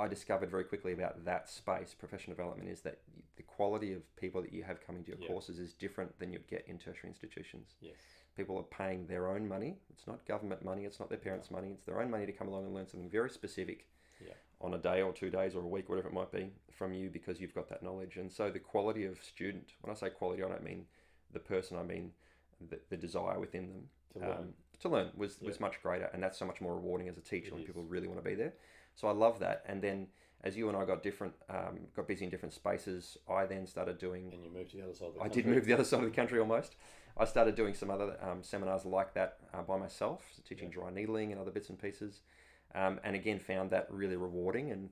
I 0.00 0.08
discovered 0.08 0.50
very 0.50 0.64
quickly 0.64 0.92
about 0.92 1.24
that 1.24 1.48
space, 1.48 1.94
professional 1.94 2.34
development, 2.36 2.68
is 2.68 2.80
that 2.80 2.98
the 3.36 3.42
quality 3.44 3.92
of 3.92 4.02
people 4.16 4.42
that 4.42 4.52
you 4.52 4.64
have 4.64 4.80
coming 4.84 5.04
to 5.04 5.10
your 5.12 5.20
Yeah. 5.20 5.28
courses 5.28 5.58
is 5.58 5.72
different 5.72 6.18
than 6.18 6.32
you'd 6.32 6.48
get 6.48 6.66
in 6.66 6.78
tertiary 6.78 7.10
institutions. 7.10 7.76
Yes. 7.80 7.94
People 8.36 8.58
are 8.58 8.64
paying 8.64 9.06
their 9.06 9.28
own 9.28 9.46
money. 9.46 9.78
It's 9.90 10.06
not 10.08 10.24
government 10.26 10.64
money. 10.64 10.84
It's 10.84 10.98
not 10.98 11.08
their 11.08 11.18
parents' 11.18 11.50
money. 11.50 11.72
It's 11.72 11.86
their 11.86 12.00
own 12.00 12.10
money 12.10 12.26
to 12.26 12.32
come 12.32 12.48
along 12.48 12.64
and 12.64 12.74
learn 12.74 12.88
something 12.88 13.08
very 13.08 13.30
specific 13.30 13.86
Yeah. 14.20 14.34
on 14.60 14.74
a 14.74 14.78
day 14.78 15.00
or 15.02 15.12
two 15.12 15.30
days 15.30 15.54
or 15.54 15.62
a 15.62 15.68
week, 15.68 15.88
whatever 15.88 16.08
it 16.08 16.14
might 16.14 16.32
be, 16.32 16.52
from 16.72 16.92
you 16.92 17.08
because 17.10 17.40
you've 17.40 17.54
got 17.54 17.68
that 17.68 17.82
knowledge. 17.82 18.16
And 18.16 18.32
so 18.32 18.50
the 18.50 18.58
quality 18.60 19.04
of 19.04 19.22
student, 19.22 19.74
when 19.80 19.92
I 19.92 19.94
say 19.94 20.10
quality, 20.10 20.42
I 20.42 20.48
don't 20.48 20.64
mean 20.64 20.88
the 21.30 21.40
person. 21.40 21.76
I 21.76 21.84
mean 21.84 22.12
the, 22.60 22.80
the 22.88 22.96
desire 22.96 23.38
within 23.38 23.68
them 23.68 23.90
To 24.14 24.18
learn. 24.18 24.30
um, 24.38 24.54
to 24.80 24.88
learn 24.88 25.12
was, 25.16 25.40
was 25.40 25.60
much 25.60 25.80
greater, 25.82 26.06
and 26.06 26.20
that's 26.22 26.36
so 26.38 26.44
much 26.46 26.60
more 26.60 26.74
rewarding 26.74 27.08
as 27.08 27.16
a 27.16 27.20
teacher 27.20 27.48
It 27.48 27.52
when 27.52 27.62
is. 27.62 27.66
people 27.66 27.84
really 27.84 28.08
want 28.08 28.18
to 28.18 28.28
be 28.28 28.34
there. 28.34 28.54
So 28.94 29.08
I 29.08 29.12
love 29.12 29.38
that. 29.40 29.64
And 29.66 29.82
then 29.82 30.08
as 30.42 30.56
you 30.56 30.68
and 30.68 30.76
I 30.76 30.84
got 30.84 31.02
different, 31.02 31.34
um, 31.48 31.78
got 31.96 32.06
busy 32.06 32.24
in 32.24 32.30
different 32.30 32.52
spaces, 32.54 33.16
I 33.28 33.46
then 33.46 33.66
started 33.66 33.98
doing. 33.98 34.30
and 34.32 34.44
you 34.44 34.50
moved 34.50 34.70
to 34.72 34.76
the 34.76 34.84
other 34.84 34.94
side 34.94 35.08
of 35.08 35.14
the 35.14 35.20
I 35.20 35.24
country. 35.24 35.42
did 35.42 35.50
move 35.50 35.64
the 35.64 35.72
other 35.72 35.84
side 35.84 36.00
of 36.00 36.06
the 36.06 36.14
country 36.14 36.38
almost. 36.38 36.76
I 37.16 37.24
started 37.24 37.54
doing 37.54 37.74
some 37.74 37.90
other 37.90 38.16
um, 38.22 38.42
seminars 38.42 38.84
like 38.84 39.14
that 39.14 39.38
uh, 39.52 39.62
by 39.62 39.78
myself, 39.78 40.22
teaching 40.46 40.68
dry 40.70 40.90
needling 40.90 41.30
and 41.32 41.40
other 41.40 41.52
bits 41.52 41.68
and 41.70 41.80
pieces, 41.80 42.20
um, 42.74 42.98
and 43.04 43.14
again 43.14 43.38
found 43.38 43.70
that 43.70 43.86
really 43.90 44.16
rewarding. 44.16 44.70
And 44.72 44.90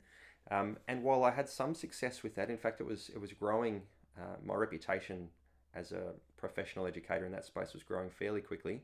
um, 0.51 0.77
and 0.89 1.03
while 1.03 1.25
I 1.25 1.31
had 1.33 1.49
some 1.49 1.75
success 1.75 2.23
with 2.23 2.35
that, 2.37 2.49
in 2.49 2.59
fact, 2.59 2.81
it 2.81 2.87
was 2.87 3.11
it 3.15 3.21
was 3.21 3.33
growing. 3.33 3.83
Uh, 4.19 4.37
my 4.45 4.55
reputation 4.55 5.29
as 5.75 5.91
a 5.93 6.13
professional 6.37 6.87
educator 6.87 7.25
in 7.25 7.33
that 7.33 7.45
space 7.45 7.73
was 7.73 7.83
growing 7.83 8.11
fairly 8.11 8.41
quickly, 8.43 8.83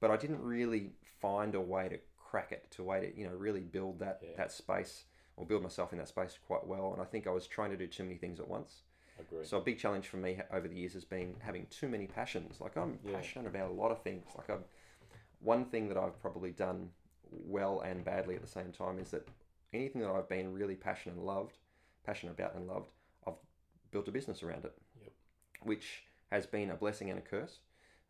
but 0.00 0.10
I 0.10 0.16
didn't 0.16 0.40
really 0.40 0.92
find 1.20 1.54
a 1.54 1.60
way 1.60 1.88
to 1.88 1.98
crack 2.32 2.50
it, 2.50 2.66
to 2.70 2.82
way 2.82 2.98
to 2.98 3.18
you 3.18 3.26
know 3.28 3.34
really 3.34 3.60
build 3.60 3.98
that 3.98 4.18
Yeah. 4.22 4.30
that 4.38 4.50
space 4.50 5.04
or 5.36 5.44
build 5.44 5.62
myself 5.62 5.92
in 5.92 5.98
that 5.98 6.08
space 6.08 6.38
quite 6.46 6.66
well. 6.66 6.92
And 6.94 7.02
I 7.02 7.04
think 7.04 7.26
I 7.26 7.30
was 7.30 7.46
trying 7.46 7.70
to 7.70 7.76
do 7.76 7.86
too 7.86 8.04
many 8.04 8.16
things 8.16 8.40
at 8.40 8.48
once. 8.48 8.82
Agree. 9.20 9.44
So 9.44 9.58
a 9.58 9.60
big 9.60 9.78
challenge 9.78 10.08
for 10.08 10.16
me 10.16 10.40
over 10.50 10.66
the 10.66 10.74
years 10.74 10.94
has 10.94 11.04
been 11.04 11.34
having 11.40 11.66
too 11.66 11.88
many 11.88 12.06
passions. 12.06 12.58
Like 12.60 12.76
I'm 12.76 12.98
Yeah. 13.04 13.12
passionate 13.16 13.46
about 13.48 13.68
a 13.70 13.74
lot 13.74 13.90
of 13.90 14.02
things. 14.02 14.24
Like 14.36 14.48
I'm, 14.48 14.64
one 15.40 15.66
thing 15.66 15.88
that 15.88 15.98
I've 15.98 16.18
probably 16.20 16.52
done 16.52 16.90
well 17.30 17.80
and 17.80 18.02
badly 18.04 18.34
at 18.34 18.40
the 18.40 18.48
same 18.58 18.72
time 18.72 18.98
is 18.98 19.10
that 19.10 19.28
anything 19.74 20.00
that 20.02 20.10
I've 20.10 20.28
been 20.28 20.54
really 20.54 20.74
passionate 20.74 21.16
and 21.16 21.26
loved, 21.26 21.58
passionate 22.04 22.32
about 22.32 22.54
and 22.54 22.66
loved, 22.66 22.90
I've 23.26 23.40
built 23.90 24.08
a 24.08 24.12
business 24.12 24.42
around 24.42 24.64
it, 24.64 24.74
Yep. 25.02 25.12
which 25.62 26.04
has 26.30 26.46
been 26.46 26.70
a 26.70 26.76
blessing 26.76 27.10
and 27.10 27.18
a 27.18 27.22
curse. 27.22 27.60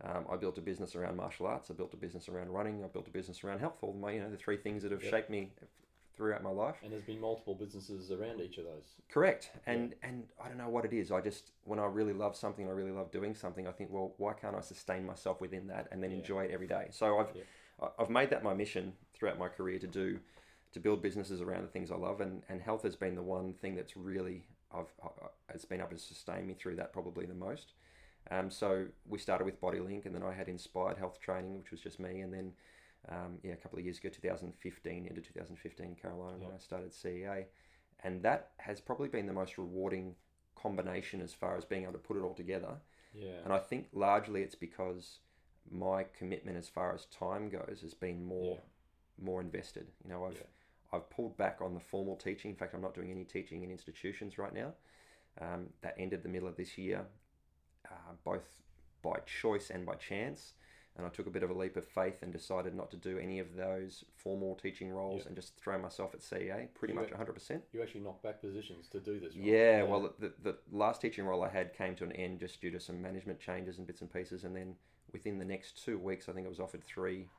Um, 0.04 0.26
I 0.30 0.36
built 0.36 0.58
a 0.58 0.60
business 0.60 0.96
around 0.96 1.16
martial 1.16 1.46
arts. 1.46 1.70
I 1.70 1.74
built 1.74 1.94
a 1.94 1.96
business 1.96 2.28
around 2.28 2.50
running. 2.50 2.82
I 2.84 2.88
built 2.88 3.06
a 3.06 3.10
business 3.10 3.44
around 3.44 3.60
health. 3.60 3.76
All 3.82 3.92
my, 3.92 4.12
you 4.12 4.20
know, 4.20 4.30
the 4.30 4.36
three 4.36 4.56
things 4.56 4.82
that 4.82 4.90
have 4.92 5.02
Yep. 5.02 5.10
shaped 5.10 5.30
me 5.30 5.52
throughout 6.16 6.42
my 6.42 6.50
life. 6.50 6.76
and 6.82 6.92
there's 6.92 7.02
been 7.04 7.20
multiple 7.20 7.54
businesses 7.54 8.10
around 8.10 8.40
each 8.40 8.58
of 8.58 8.64
those. 8.64 8.96
Correct. 9.08 9.50
And 9.66 9.94
and 10.02 10.28
I 10.42 10.48
don't 10.48 10.58
know 10.58 10.68
what 10.68 10.84
it 10.84 10.92
is. 10.92 11.10
I 11.12 11.20
just 11.20 11.52
when 11.64 11.78
I 11.78 11.86
really 11.86 12.12
love 12.12 12.36
something, 12.36 12.66
I 12.68 12.72
really 12.72 12.90
love 12.90 13.10
doing 13.10 13.34
something. 13.34 13.66
I 13.66 13.72
think, 13.72 13.90
well, 13.90 14.14
why 14.18 14.32
can't 14.34 14.54
I 14.56 14.60
sustain 14.60 15.06
myself 15.06 15.40
within 15.40 15.68
that 15.68 15.88
and 15.90 16.02
then 16.02 16.10
Yeah. 16.10 16.18
enjoy 16.18 16.44
it 16.44 16.50
every 16.50 16.66
day? 16.66 16.88
So 16.90 17.18
I've 17.18 17.34
Yeah. 17.36 17.88
I've 17.98 18.10
made 18.10 18.30
that 18.30 18.42
my 18.44 18.54
mission 18.54 18.96
throughout 19.14 19.38
my 19.38 19.48
career 19.48 19.78
to 19.78 19.86
do 19.88 20.20
to 20.72 20.80
build 20.80 21.02
businesses 21.02 21.40
around 21.40 21.62
the 21.62 21.68
things 21.68 21.90
I 21.90 21.96
love, 21.96 22.20
and 22.20 22.42
and 22.48 22.60
health 22.60 22.82
has 22.82 22.96
been 22.96 23.14
the 23.14 23.22
one 23.22 23.54
thing 23.54 23.74
that's 23.74 23.96
really 23.96 24.46
I've 24.72 24.92
it's 25.48 25.64
been 25.64 25.80
able 25.80 25.90
to 25.90 25.98
sustain 25.98 26.46
me 26.46 26.54
through 26.54 26.76
that 26.76 26.92
probably 26.92 27.24
the 27.26 27.34
most. 27.34 27.72
Um, 28.30 28.50
so 28.50 28.86
we 29.06 29.18
started 29.18 29.44
with 29.44 29.60
Bodylink, 29.60 30.06
and 30.06 30.14
then 30.14 30.22
I 30.22 30.32
had 30.32 30.48
Inspired 30.48 30.96
Health 30.98 31.20
Training, 31.20 31.58
which 31.58 31.70
was 31.70 31.80
just 31.80 32.00
me, 32.00 32.20
and 32.20 32.32
then 32.32 32.52
um, 33.08 33.38
yeah, 33.42 33.52
a 33.52 33.56
couple 33.56 33.78
of 33.78 33.84
years 33.84 33.98
ago, 33.98 34.08
2015 34.08 35.06
into 35.06 35.20
2015, 35.20 35.96
Caroline 36.00 36.34
and 36.34 36.42
Yep. 36.42 36.52
I 36.54 36.58
started 36.58 36.92
CEA, 36.92 37.46
and 38.04 38.22
that 38.22 38.50
has 38.58 38.80
probably 38.80 39.08
been 39.08 39.26
the 39.26 39.32
most 39.32 39.58
rewarding 39.58 40.14
combination 40.54 41.20
as 41.20 41.34
far 41.34 41.56
as 41.56 41.64
being 41.64 41.82
able 41.82 41.94
to 41.94 41.98
put 41.98 42.16
it 42.16 42.20
all 42.20 42.34
together. 42.34 42.76
Yeah. 43.12 43.40
And 43.44 43.52
I 43.52 43.58
think 43.58 43.88
largely 43.92 44.42
it's 44.42 44.54
because 44.54 45.18
my 45.70 46.04
commitment 46.04 46.56
as 46.56 46.68
far 46.68 46.94
as 46.94 47.06
time 47.06 47.48
goes 47.48 47.80
has 47.82 47.94
been 47.94 48.24
more 48.24 48.58
more 49.20 49.40
invested. 49.40 49.86
You 50.04 50.10
know, 50.10 50.24
I've 50.24 50.34
Yeah. 50.34 50.46
I've 50.94 51.08
pulled 51.10 51.36
back 51.36 51.60
on 51.60 51.74
the 51.74 51.80
formal 51.80 52.16
teaching. 52.16 52.50
In 52.50 52.56
fact, 52.56 52.74
I'm 52.74 52.82
not 52.82 52.94
doing 52.94 53.10
any 53.10 53.24
teaching 53.24 53.62
in 53.62 53.70
institutions 53.70 54.36
right 54.38 54.52
now. 54.52 54.74
Um, 55.40 55.70
that 55.80 55.94
ended 55.98 56.22
the 56.22 56.28
middle 56.28 56.48
of 56.48 56.56
this 56.56 56.76
year, 56.76 57.06
uh, 57.92 58.12
both 58.24 58.44
by 59.02 59.16
choice 59.26 59.70
and 59.70 59.84
by 59.86 59.94
chance. 59.94 60.54
And 60.96 61.06
I 61.06 61.08
took 61.08 61.26
a 61.26 61.30
bit 61.30 61.42
of 61.42 61.48
a 61.48 61.54
leap 61.54 61.76
of 61.78 61.86
faith 61.86 62.22
and 62.22 62.30
decided 62.30 62.74
not 62.74 62.90
to 62.90 62.98
do 62.98 63.16
any 63.18 63.38
of 63.38 63.56
those 63.56 64.04
formal 64.14 64.54
teaching 64.56 64.90
roles 64.90 65.22
Yeah. 65.22 65.28
and 65.28 65.36
just 65.36 65.56
throw 65.56 65.78
myself 65.78 66.12
at 66.12 66.20
CEA 66.20 66.68
pretty 66.74 66.92
You 66.92 67.00
much 67.00 67.10
went- 67.10 67.16
100%. 67.16 67.62
you 67.72 67.80
actually 67.82 68.02
knocked 68.02 68.22
back 68.22 68.42
positions 68.42 68.88
to 68.90 69.00
do 69.00 69.18
this. 69.18 69.34
Right? 69.34 69.44
Yeah, 69.44 69.82
well, 69.84 70.12
the, 70.18 70.34
the 70.42 70.58
last 70.70 71.00
teaching 71.00 71.24
role 71.24 71.42
I 71.42 71.48
had 71.48 71.72
came 71.72 71.94
to 71.96 72.04
an 72.04 72.12
end 72.12 72.40
just 72.40 72.60
due 72.60 72.70
to 72.72 72.78
some 72.78 73.00
management 73.00 73.40
changes 73.40 73.78
and 73.78 73.86
bits 73.86 74.02
and 74.02 74.12
pieces. 74.12 74.44
And 74.44 74.54
then 74.54 74.74
within 75.12 75.38
the 75.38 75.46
next 75.46 75.82
two 75.82 75.98
weeks, 75.98 76.28
I 76.28 76.32
think 76.32 76.44
I 76.46 76.50
was 76.50 76.60
offered 76.60 76.84
three 76.84 77.30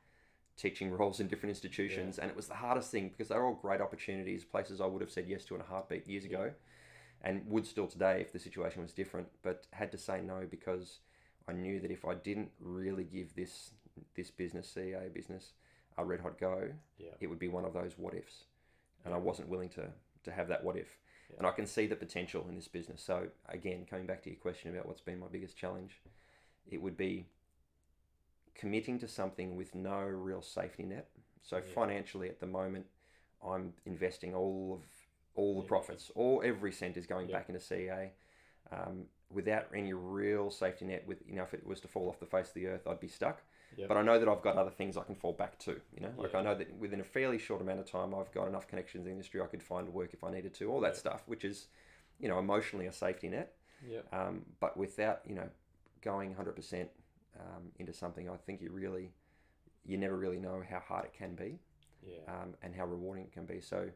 teaching 0.56 0.90
roles 0.98 1.20
in 1.20 1.28
different 1.28 1.50
institutions. 1.50 2.18
And 2.18 2.28
it 2.28 2.36
was 2.36 2.48
the 2.48 2.54
hardest 2.54 2.90
thing 2.90 3.08
because 3.08 3.28
they're 3.28 3.44
all 3.46 3.54
great 3.54 3.80
opportunities, 3.80 4.44
places 4.44 4.80
I 4.80 4.86
would 4.86 5.00
have 5.00 5.12
said 5.12 5.28
yes 5.28 5.44
to 5.44 5.54
in 5.54 5.60
a 5.60 5.64
heartbeat 5.64 6.08
years 6.08 6.24
Yeah. 6.24 6.30
ago 6.38 6.52
and 7.24 7.42
would 7.46 7.66
still 7.66 7.86
today 7.88 8.20
if 8.20 8.32
the 8.32 8.38
situation 8.38 8.82
was 8.82 8.92
different, 8.92 9.26
but 9.42 9.66
had 9.72 9.90
to 9.92 9.98
say 9.98 10.20
no 10.20 10.46
because 10.48 11.00
I 11.48 11.52
knew 11.52 11.80
that 11.80 11.90
if 11.90 12.04
I 12.04 12.14
didn't 12.14 12.50
really 12.60 13.04
give 13.04 13.34
this 13.34 13.72
this 14.14 14.30
business, 14.30 14.68
CA 14.68 15.08
business, 15.12 15.52
a 15.96 16.04
red 16.04 16.20
hot 16.20 16.38
go, 16.38 16.68
Yeah. 16.98 17.10
it 17.20 17.28
would 17.28 17.38
be 17.38 17.48
one 17.48 17.64
of 17.64 17.72
those 17.72 17.96
what 17.96 18.14
ifs. 18.14 18.44
And 19.04 19.12
Yeah. 19.12 19.18
I 19.18 19.20
wasn't 19.20 19.48
willing 19.48 19.68
to, 19.70 19.92
to 20.24 20.32
have 20.32 20.48
that 20.48 20.64
what 20.64 20.76
if. 20.76 20.98
Yeah. 21.30 21.36
And 21.38 21.46
I 21.46 21.52
can 21.52 21.66
see 21.66 21.86
the 21.86 21.96
potential 21.96 22.44
in 22.48 22.56
this 22.56 22.66
business. 22.68 23.00
So, 23.00 23.28
again, 23.48 23.86
coming 23.88 24.04
back 24.06 24.22
to 24.24 24.30
your 24.30 24.38
question 24.38 24.74
about 24.74 24.86
what's 24.86 25.00
been 25.00 25.20
my 25.20 25.28
biggest 25.28 25.56
challenge, 25.56 26.00
it 26.66 26.82
would 26.82 26.96
be 26.96 27.26
committing 28.54 28.98
to 28.98 29.08
something 29.08 29.54
with 29.56 29.74
no 29.74 30.00
real 30.00 30.42
safety 30.42 30.82
net. 30.82 31.08
So, 31.42 31.60
financially, 31.62 32.28
at 32.28 32.40
the 32.40 32.46
moment, 32.46 32.86
I'm 33.44 33.74
investing 33.86 34.34
all 34.34 34.74
of 34.74 34.82
all 35.34 35.60
the 35.60 35.66
profits, 35.66 36.10
all 36.14 36.42
every 36.44 36.72
cent 36.72 36.96
is 36.96 37.06
going 37.06 37.28
back 37.30 37.48
into 37.48 37.60
CEA. 37.60 38.10
Um, 38.72 39.04
without 39.30 39.66
any 39.74 39.92
real 39.92 40.50
safety 40.50 40.84
net, 40.84 41.04
with 41.06 41.22
you 41.28 41.34
know, 41.36 41.42
if 41.42 41.54
it 41.54 41.66
was 41.66 41.80
to 41.80 41.88
fall 41.88 42.08
off 42.08 42.20
the 42.20 42.26
face 42.26 42.48
of 42.48 42.54
the 42.54 42.66
earth, 42.66 42.86
I'd 42.86 43.00
be 43.00 43.08
stuck. 43.08 43.42
Yep. 43.76 43.88
But 43.88 43.96
I 43.96 44.02
know 44.02 44.18
that 44.20 44.28
I've 44.28 44.42
got 44.42 44.56
other 44.56 44.70
things 44.70 44.96
I 44.96 45.02
can 45.02 45.16
fall 45.16 45.32
back 45.32 45.58
to. 45.60 45.80
You 45.94 46.02
know, 46.02 46.12
like 46.16 46.32
Yeah. 46.32 46.38
I 46.38 46.42
know 46.42 46.54
that 46.54 46.72
within 46.78 47.00
a 47.00 47.04
fairly 47.04 47.38
short 47.38 47.60
amount 47.60 47.80
of 47.80 47.86
time, 47.90 48.14
I've 48.14 48.30
got 48.32 48.46
enough 48.46 48.68
connections 48.68 49.00
in 49.02 49.06
the 49.06 49.10
industry. 49.10 49.40
I 49.40 49.46
could 49.46 49.62
find 49.62 49.92
work 49.92 50.14
if 50.14 50.22
I 50.22 50.30
needed 50.30 50.54
to. 50.54 50.70
All 50.70 50.80
that 50.80 50.92
Yeah. 50.94 50.98
stuff, 50.98 51.22
which 51.26 51.44
is, 51.44 51.66
you 52.20 52.28
know, 52.28 52.38
emotionally 52.38 52.86
a 52.86 52.92
safety 52.92 53.28
net. 53.28 53.56
Yeah. 53.86 54.00
Um, 54.12 54.46
but 54.60 54.76
without 54.76 55.22
you 55.26 55.34
know, 55.34 55.48
going 56.02 56.34
hundred 56.34 56.54
percent 56.54 56.88
um, 57.40 57.72
into 57.80 57.92
something, 57.92 58.30
I 58.30 58.36
think 58.36 58.62
you 58.62 58.70
really, 58.70 59.12
you 59.84 59.98
never 59.98 60.16
really 60.16 60.38
know 60.38 60.62
how 60.68 60.78
hard 60.78 61.04
it 61.06 61.12
can 61.12 61.34
be 61.34 61.58
Yeah. 62.06 62.18
um, 62.28 62.54
and 62.62 62.74
how 62.74 62.86
rewarding 62.86 63.24
it 63.24 63.32
can 63.32 63.44
be. 63.44 63.60
So, 63.60 63.90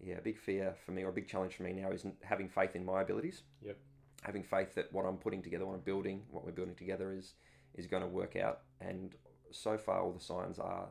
yeah, 0.00 0.16
a 0.16 0.20
big 0.20 0.38
fear 0.38 0.74
for 0.84 0.92
me 0.92 1.02
or 1.02 1.08
a 1.08 1.12
big 1.12 1.28
challenge 1.28 1.54
for 1.54 1.62
me 1.62 1.72
now 1.72 1.90
is 1.90 2.04
having 2.22 2.48
faith 2.48 2.76
in 2.76 2.84
my 2.84 3.02
abilities. 3.02 3.42
Yep. 3.64 3.76
Having 4.22 4.42
faith 4.44 4.74
that 4.74 4.92
what 4.92 5.04
I'm 5.04 5.16
putting 5.16 5.42
together, 5.42 5.66
what 5.66 5.74
I'm 5.74 5.80
building, 5.80 6.22
what 6.30 6.44
we're 6.44 6.52
building 6.52 6.74
together 6.74 7.12
is 7.12 7.34
is 7.74 7.86
going 7.86 8.02
to 8.02 8.08
work 8.08 8.36
out. 8.36 8.60
And 8.80 9.14
so 9.50 9.76
far, 9.76 10.00
all 10.00 10.12
the 10.12 10.20
signs 10.20 10.58
are, 10.58 10.88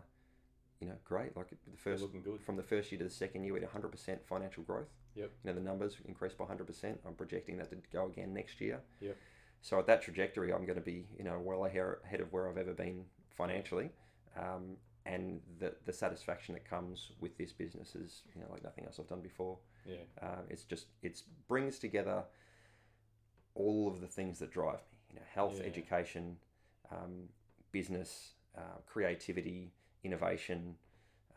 you 0.80 0.88
know, 0.88 0.96
great. 1.04 1.36
Like 1.36 1.50
the 1.50 1.58
first 1.78 2.04
from 2.46 2.56
the 2.56 2.64
first 2.64 2.92
year 2.92 3.00
to 3.00 3.06
the 3.06 3.10
second 3.10 3.44
year, 3.44 3.54
we 3.54 3.60
had 3.60 3.70
100% 3.70 4.18
financial 4.28 4.64
growth. 4.64 4.90
Yep. 5.16 5.32
You 5.44 5.50
know, 5.50 5.56
the 5.56 5.62
numbers 5.62 5.98
increased 6.06 6.38
by 6.38 6.46
100%. 6.46 6.98
I'm 7.06 7.14
projecting 7.14 7.58
that 7.58 7.70
to 7.70 7.78
go 7.92 8.06
again 8.08 8.34
next 8.34 8.60
year. 8.62 8.82
Yep. 9.02 9.18
So 9.62 9.80
at 9.80 9.88
that 9.88 10.02
trajectory, 10.02 10.54
I'm 10.54 10.66
going 10.66 10.78
to 10.78 10.86
be, 10.86 11.06
you 11.18 11.24
know, 11.24 11.40
well 11.42 11.66
ahead 11.66 12.20
of 12.20 12.32
where 12.32 12.48
I've 12.50 12.58
ever 12.58 12.74
been 12.74 13.06
financially. 13.36 13.90
Um, 14.38 14.78
and 15.06 15.40
the, 15.60 15.76
the 15.86 15.94
satisfaction 15.94 16.54
that 16.54 16.68
comes 16.68 17.12
with 17.20 17.38
this 17.38 17.52
business 17.52 17.96
is, 17.96 18.24
you 18.34 18.42
know, 18.42 18.48
like 18.52 18.64
nothing 18.64 18.86
else 18.86 19.00
I've 19.00 19.08
done 19.08 19.22
before. 19.22 19.60
Yeah. 19.86 19.98
Uh, 20.22 20.42
it's 20.50 20.64
just, 20.64 20.88
it 21.04 21.22
brings 21.48 21.78
together 21.78 22.24
all 23.54 23.88
of 23.88 24.02
the 24.02 24.08
things 24.08 24.40
that 24.40 24.52
drive 24.52 24.80
me, 24.92 24.98
you 25.10 25.16
know, 25.16 25.26
health, 25.32 25.60
Yeah. 25.60 25.68
education, 25.68 26.38
um, 26.92 27.30
business, 27.72 28.34
uh, 28.58 28.80
creativity, 28.88 29.74
innovation. 30.04 30.76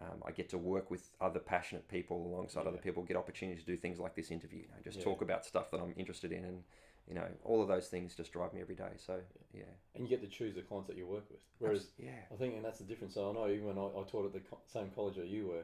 Um, 0.00 0.22
I 0.24 0.30
get 0.32 0.48
to 0.50 0.58
work 0.58 0.90
with 0.90 1.10
other 1.20 1.40
passionate 1.40 1.88
people 1.88 2.26
alongside 2.26 2.66
other 2.66 2.78
people, 2.78 3.02
get 3.02 3.16
opportunities 3.16 3.64
to 3.64 3.70
do 3.70 3.76
things 3.76 3.98
like 3.98 4.14
this 4.14 4.30
interview, 4.30 4.62
you 4.62 4.68
know, 4.68 4.80
just 4.82 4.98
Yeah. 4.98 5.04
talk 5.04 5.20
about 5.22 5.44
stuff 5.44 5.70
that 5.72 5.80
I'm 5.80 5.92
interested 5.96 6.32
in. 6.32 6.44
And, 6.44 6.64
you 7.08 7.14
know, 7.14 7.26
all 7.42 7.62
of 7.62 7.68
those 7.68 7.88
things 7.88 8.14
just 8.14 8.32
drive 8.32 8.52
me 8.52 8.60
every 8.60 8.74
day. 8.74 8.90
So, 8.98 9.20
yeah. 9.54 9.62
And 9.94 10.04
you 10.04 10.10
get 10.10 10.20
to 10.20 10.28
choose 10.28 10.54
the 10.54 10.60
clients 10.60 10.88
that 10.88 10.96
you 10.96 11.06
work 11.06 11.24
with. 11.30 11.40
Whereas 11.58 11.86
yeah. 11.98 12.10
I 12.32 12.36
think, 12.36 12.54
and 12.54 12.64
that's 12.64 12.78
the 12.78 12.84
difference. 12.84 13.14
So 13.14 13.30
I 13.30 13.32
know 13.32 13.48
even 13.48 13.66
when 13.66 13.78
I, 13.78 13.86
I 13.86 14.04
taught 14.04 14.26
at 14.26 14.34
the 14.34 14.40
co- 14.40 14.60
same 14.66 14.90
college 14.94 15.16
that 15.16 15.26
you 15.26 15.46
were, 15.46 15.62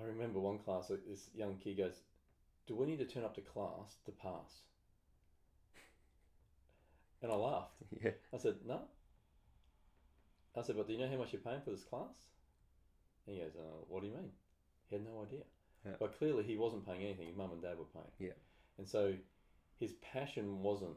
I 0.00 0.04
remember 0.06 0.38
one 0.38 0.58
class, 0.58 0.88
this 0.88 1.30
young 1.34 1.56
kid 1.56 1.78
goes, 1.78 2.00
Do 2.68 2.76
we 2.76 2.86
need 2.86 3.00
to 3.00 3.06
turn 3.06 3.24
up 3.24 3.34
to 3.34 3.40
class 3.40 3.96
to 4.04 4.12
pass? 4.12 4.62
And 7.22 7.32
I 7.32 7.34
laughed. 7.34 7.82
Yeah. 8.02 8.10
I 8.32 8.38
said, 8.38 8.56
No. 8.64 8.82
I 10.56 10.62
said, 10.62 10.76
But 10.76 10.86
do 10.86 10.92
you 10.92 11.00
know 11.00 11.08
how 11.08 11.16
much 11.16 11.32
you're 11.32 11.42
paying 11.42 11.60
for 11.64 11.70
this 11.70 11.82
class? 11.82 12.14
And 13.26 13.34
he 13.34 13.42
goes, 13.42 13.56
uh, 13.58 13.82
What 13.88 14.02
do 14.02 14.08
you 14.08 14.14
mean? 14.14 14.30
He 14.90 14.96
had 14.96 15.04
no 15.04 15.24
idea. 15.26 15.42
Yeah. 15.84 15.92
But 15.98 16.16
clearly 16.16 16.44
he 16.44 16.56
wasn't 16.56 16.86
paying 16.86 17.02
anything. 17.02 17.26
His 17.26 17.36
mum 17.36 17.50
and 17.52 17.62
dad 17.62 17.78
were 17.78 17.84
paying. 17.92 18.12
Yeah. 18.20 18.36
And 18.78 18.88
so 18.88 19.14
his 19.78 19.92
passion 19.94 20.62
wasn't 20.62 20.96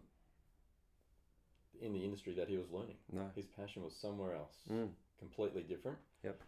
in 1.82 1.94
the 1.94 2.04
industry 2.04 2.34
that 2.34 2.48
he 2.50 2.58
was 2.58 2.70
learning. 2.72 2.98
No. 3.12 3.30
His 3.36 3.46
passion 3.48 3.84
was 3.84 3.96
somewhere 3.96 4.34
else 4.36 4.56
Mm. 4.70 4.90
completely 5.18 5.64
different. 5.64 5.98
Yep. 6.24 6.42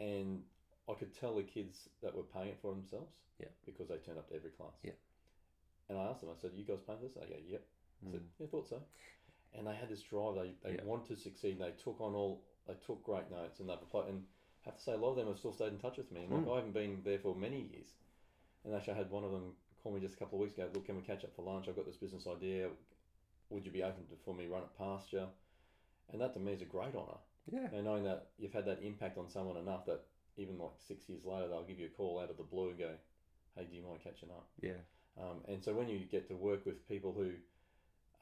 And 0.00 0.44
I 0.88 0.94
could 0.94 1.14
tell 1.14 1.34
the 1.36 1.42
kids 1.44 1.88
that 2.02 2.14
were 2.14 2.24
paying 2.24 2.48
it 2.48 2.58
for 2.60 2.72
themselves. 2.72 3.12
Yeah. 3.38 3.48
Because 3.66 3.88
they 3.88 3.98
turned 3.98 4.18
up 4.18 4.28
to 4.28 4.34
every 4.34 4.50
class. 4.50 4.74
Yeah. 4.82 4.92
And 5.88 5.98
I 5.98 6.04
asked 6.04 6.20
them, 6.20 6.30
I 6.30 6.40
said, 6.40 6.52
You 6.54 6.64
guys 6.64 6.80
paying 6.86 6.98
for 6.98 7.04
this? 7.04 7.14
They 7.14 7.26
go, 7.26 7.36
Yep. 7.46 7.62
I 8.06 8.10
said, 8.10 8.20
Mm. 8.20 8.28
Yeah, 8.38 8.46
I 8.46 8.50
thought 8.50 8.68
so. 8.68 8.82
And 9.54 9.66
they 9.66 9.74
had 9.74 9.88
this 9.88 10.02
drive, 10.02 10.34
they, 10.34 10.54
they 10.62 10.76
Yeah. 10.76 10.84
wanted 10.84 11.06
to 11.08 11.16
succeed, 11.16 11.58
they 11.58 11.70
took 11.72 12.00
on 12.00 12.14
all 12.14 12.42
they 12.66 12.74
took 12.86 13.04
great 13.04 13.30
notes 13.30 13.60
and 13.60 13.68
they've 13.68 13.76
applied 13.82 14.08
and 14.08 14.26
I 14.64 14.70
have 14.70 14.76
to 14.78 14.82
say 14.82 14.92
a 14.94 14.96
lot 14.96 15.10
of 15.10 15.16
them 15.16 15.26
have 15.28 15.38
still 15.38 15.52
stayed 15.52 15.68
in 15.74 15.78
touch 15.78 15.98
with 15.98 16.10
me. 16.10 16.24
And 16.24 16.32
like 16.32 16.44
Mm. 16.46 16.52
I 16.52 16.56
haven't 16.56 16.72
been 16.72 17.02
there 17.04 17.18
for 17.18 17.34
many 17.36 17.60
years. 17.60 17.92
And 18.64 18.74
actually 18.74 18.94
I 18.94 18.96
had 18.96 19.10
one 19.10 19.22
of 19.24 19.30
them 19.32 19.54
call 19.84 19.92
me 19.92 20.00
just 20.00 20.14
a 20.14 20.16
couple 20.18 20.38
of 20.38 20.42
weeks 20.42 20.54
ago, 20.54 20.66
look, 20.72 20.86
can 20.86 20.96
we 20.96 21.02
catch 21.02 21.22
up 21.24 21.36
for 21.36 21.42
lunch? 21.42 21.68
I've 21.68 21.76
got 21.76 21.84
this 21.86 21.96
business 21.98 22.26
idea. 22.26 22.68
Would 23.50 23.66
you 23.66 23.70
be 23.70 23.82
open 23.82 24.06
to 24.06 24.14
for 24.24 24.34
me 24.34 24.46
run 24.46 24.62
it 24.62 24.78
past 24.78 25.12
you? 25.12 25.24
And 26.10 26.20
that 26.20 26.32
to 26.34 26.40
me 26.40 26.52
is 26.52 26.62
a 26.62 26.64
great 26.64 26.94
honour. 26.96 27.18
Yeah. 27.52 27.68
And 27.72 27.84
knowing 27.84 28.04
that 28.04 28.28
you've 28.38 28.54
had 28.54 28.64
that 28.64 28.80
impact 28.82 29.18
on 29.18 29.28
someone 29.28 29.58
enough 29.58 29.84
that 29.86 30.00
even 30.38 30.58
like 30.58 30.72
six 30.88 31.08
years 31.08 31.24
later 31.24 31.48
they'll 31.48 31.64
give 31.64 31.78
you 31.78 31.86
a 31.86 31.96
call 31.96 32.18
out 32.18 32.30
of 32.30 32.38
the 32.38 32.42
blue 32.42 32.70
and 32.70 32.78
go, 32.78 32.90
Hey, 33.54 33.66
do 33.70 33.76
you 33.76 33.82
mind 33.82 34.00
catching 34.02 34.30
up? 34.30 34.48
Yeah. 34.62 34.80
Um, 35.20 35.44
and 35.46 35.62
so 35.62 35.74
when 35.74 35.88
you 35.88 35.98
get 36.00 36.26
to 36.28 36.34
work 36.34 36.64
with 36.64 36.88
people 36.88 37.12
who 37.12 37.32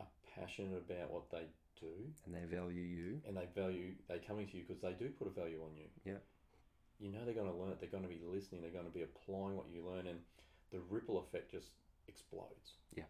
are 0.01 0.07
passionate 0.35 0.77
about 0.77 1.11
what 1.13 1.31
they 1.31 1.47
do 1.81 1.95
And 2.27 2.35
they 2.35 2.45
value 2.55 2.83
you. 2.83 3.21
and 3.27 3.37
they 3.37 3.47
value, 3.55 3.95
they 4.09 4.19
coming 4.19 4.49
to 4.49 4.57
you 4.57 4.65
because 4.67 4.83
they 4.83 4.93
do 4.93 5.09
put 5.11 5.29
a 5.29 5.31
value 5.31 5.61
on 5.63 5.77
you. 5.77 5.87
Yeah. 6.05 6.19
You 6.99 7.11
know 7.13 7.25
they're 7.25 7.35
going 7.35 7.51
to 7.51 7.57
learn, 7.57 7.75
they're 7.81 7.89
going 7.89 8.03
to 8.03 8.09
be 8.09 8.21
listening, 8.27 8.61
they're 8.63 8.71
going 8.71 8.85
to 8.85 8.91
be 8.93 9.03
applying 9.03 9.57
what 9.57 9.67
you 9.73 9.85
learn, 9.89 10.07
and 10.07 10.19
the 10.73 10.81
ripple 10.91 11.19
effect 11.19 11.51
just 11.53 11.69
explodes. 12.09 12.75
Yeah, 12.97 13.05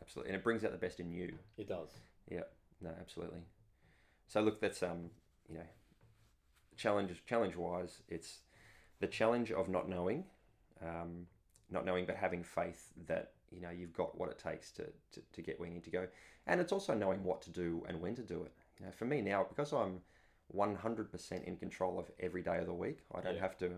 absolutely. 0.00 0.32
And 0.32 0.40
it 0.40 0.44
brings 0.44 0.64
out 0.64 0.72
the 0.72 0.78
best 0.78 1.00
in 1.00 1.10
you. 1.10 1.34
It 1.58 1.68
does. 1.68 1.90
Yeah, 2.30 2.44
no, 2.80 2.90
absolutely. 3.00 3.40
So 4.28 4.40
look, 4.40 4.60
that's 4.60 4.82
um, 4.82 5.10
you 5.48 5.56
know, 5.56 5.66
challenge 6.76 7.22
challenge 7.26 7.56
wise, 7.56 8.02
it's 8.08 8.38
the 9.00 9.06
challenge 9.06 9.50
of 9.50 9.68
not 9.68 9.88
knowing, 9.88 10.24
um, 10.82 11.26
not 11.70 11.84
knowing 11.84 12.06
but 12.06 12.16
having 12.16 12.42
faith 12.42 12.92
that 13.06 13.32
you 13.50 13.60
know 13.60 13.70
you've 13.70 13.92
got 13.92 14.16
what 14.18 14.30
it 14.30 14.38
takes 14.38 14.70
to, 14.72 14.84
to, 15.12 15.20
to 15.32 15.42
get 15.42 15.58
where 15.58 15.68
you 15.68 15.74
need 15.74 15.84
to 15.84 15.90
go, 15.90 16.06
and 16.46 16.60
it's 16.60 16.72
also 16.72 16.94
knowing 16.94 17.24
what 17.24 17.42
to 17.42 17.50
do 17.50 17.84
and 17.88 18.00
when 18.00 18.14
to 18.14 18.22
do 18.22 18.42
it. 18.42 18.52
You 18.78 18.86
know, 18.86 18.92
for 18.92 19.04
me 19.04 19.20
now 19.20 19.44
because 19.48 19.72
I'm 19.72 20.00
100% 20.56 21.44
in 21.44 21.56
control 21.56 21.98
of 21.98 22.10
every 22.18 22.42
day 22.42 22.58
of 22.58 22.66
the 22.66 22.74
week, 22.74 23.00
I 23.14 23.20
don't 23.20 23.36
Yeah. 23.36 23.40
have 23.40 23.56
to 23.58 23.70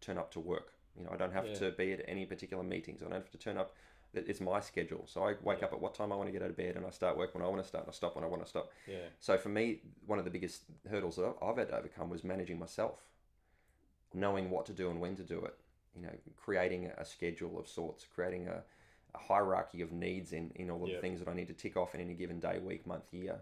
turn 0.00 0.18
up 0.18 0.30
to 0.32 0.40
work. 0.40 0.72
You 0.98 1.04
know, 1.04 1.10
I 1.12 1.16
don't 1.16 1.32
have 1.32 1.46
Yeah. 1.46 1.54
to 1.54 1.70
be 1.72 1.92
at 1.92 2.04
any 2.08 2.26
particular 2.26 2.62
meetings. 2.64 3.00
I 3.02 3.04
don't 3.06 3.12
have 3.14 3.30
to 3.30 3.38
turn 3.38 3.56
up. 3.56 3.74
It's 4.14 4.40
my 4.40 4.58
schedule. 4.60 5.06
So 5.06 5.22
I 5.24 5.34
wake 5.42 5.60
Yeah. 5.60 5.66
up 5.66 5.72
at 5.74 5.80
what 5.80 5.94
time 5.94 6.12
I 6.12 6.16
want 6.16 6.28
to 6.28 6.32
get 6.32 6.42
out 6.42 6.50
of 6.50 6.56
bed, 6.56 6.76
and 6.76 6.86
I 6.86 6.90
start 6.90 7.16
work 7.16 7.34
when 7.34 7.42
I 7.44 7.46
want 7.46 7.62
to 7.62 7.68
start, 7.68 7.84
and 7.84 7.90
I 7.92 7.94
stop 7.94 8.14
when 8.16 8.24
I 8.24 8.26
want 8.26 8.42
to 8.42 8.48
stop. 8.48 8.72
Yeah. 8.86 9.08
So 9.20 9.36
for 9.38 9.50
me, 9.50 9.82
one 10.06 10.18
of 10.18 10.24
the 10.24 10.30
biggest 10.30 10.64
hurdles 10.88 11.16
that 11.16 11.34
I've 11.42 11.56
had 11.56 11.68
to 11.68 11.76
overcome 11.76 12.08
was 12.08 12.24
managing 12.24 12.58
myself, 12.58 13.06
knowing 14.14 14.50
what 14.50 14.66
to 14.66 14.72
do 14.72 14.90
and 14.90 15.00
when 15.00 15.14
to 15.16 15.22
do 15.22 15.44
it. 15.44 15.54
You 15.94 16.02
know, 16.02 16.12
creating 16.36 16.86
a 16.86 17.04
schedule 17.04 17.58
of 17.58 17.68
sorts, 17.68 18.04
creating 18.04 18.48
a, 18.48 18.62
a 19.14 19.18
hierarchy 19.18 19.82
of 19.82 19.92
needs 19.92 20.32
in, 20.32 20.50
in 20.54 20.70
all 20.70 20.82
of 20.82 20.88
Yeah. 20.88 20.96
the 20.96 21.00
things 21.00 21.18
that 21.20 21.28
I 21.28 21.34
need 21.34 21.48
to 21.48 21.54
tick 21.54 21.76
off 21.76 21.94
in 21.94 22.00
any 22.00 22.14
given 22.14 22.40
day, 22.40 22.58
week, 22.58 22.86
month, 22.86 23.12
year. 23.12 23.40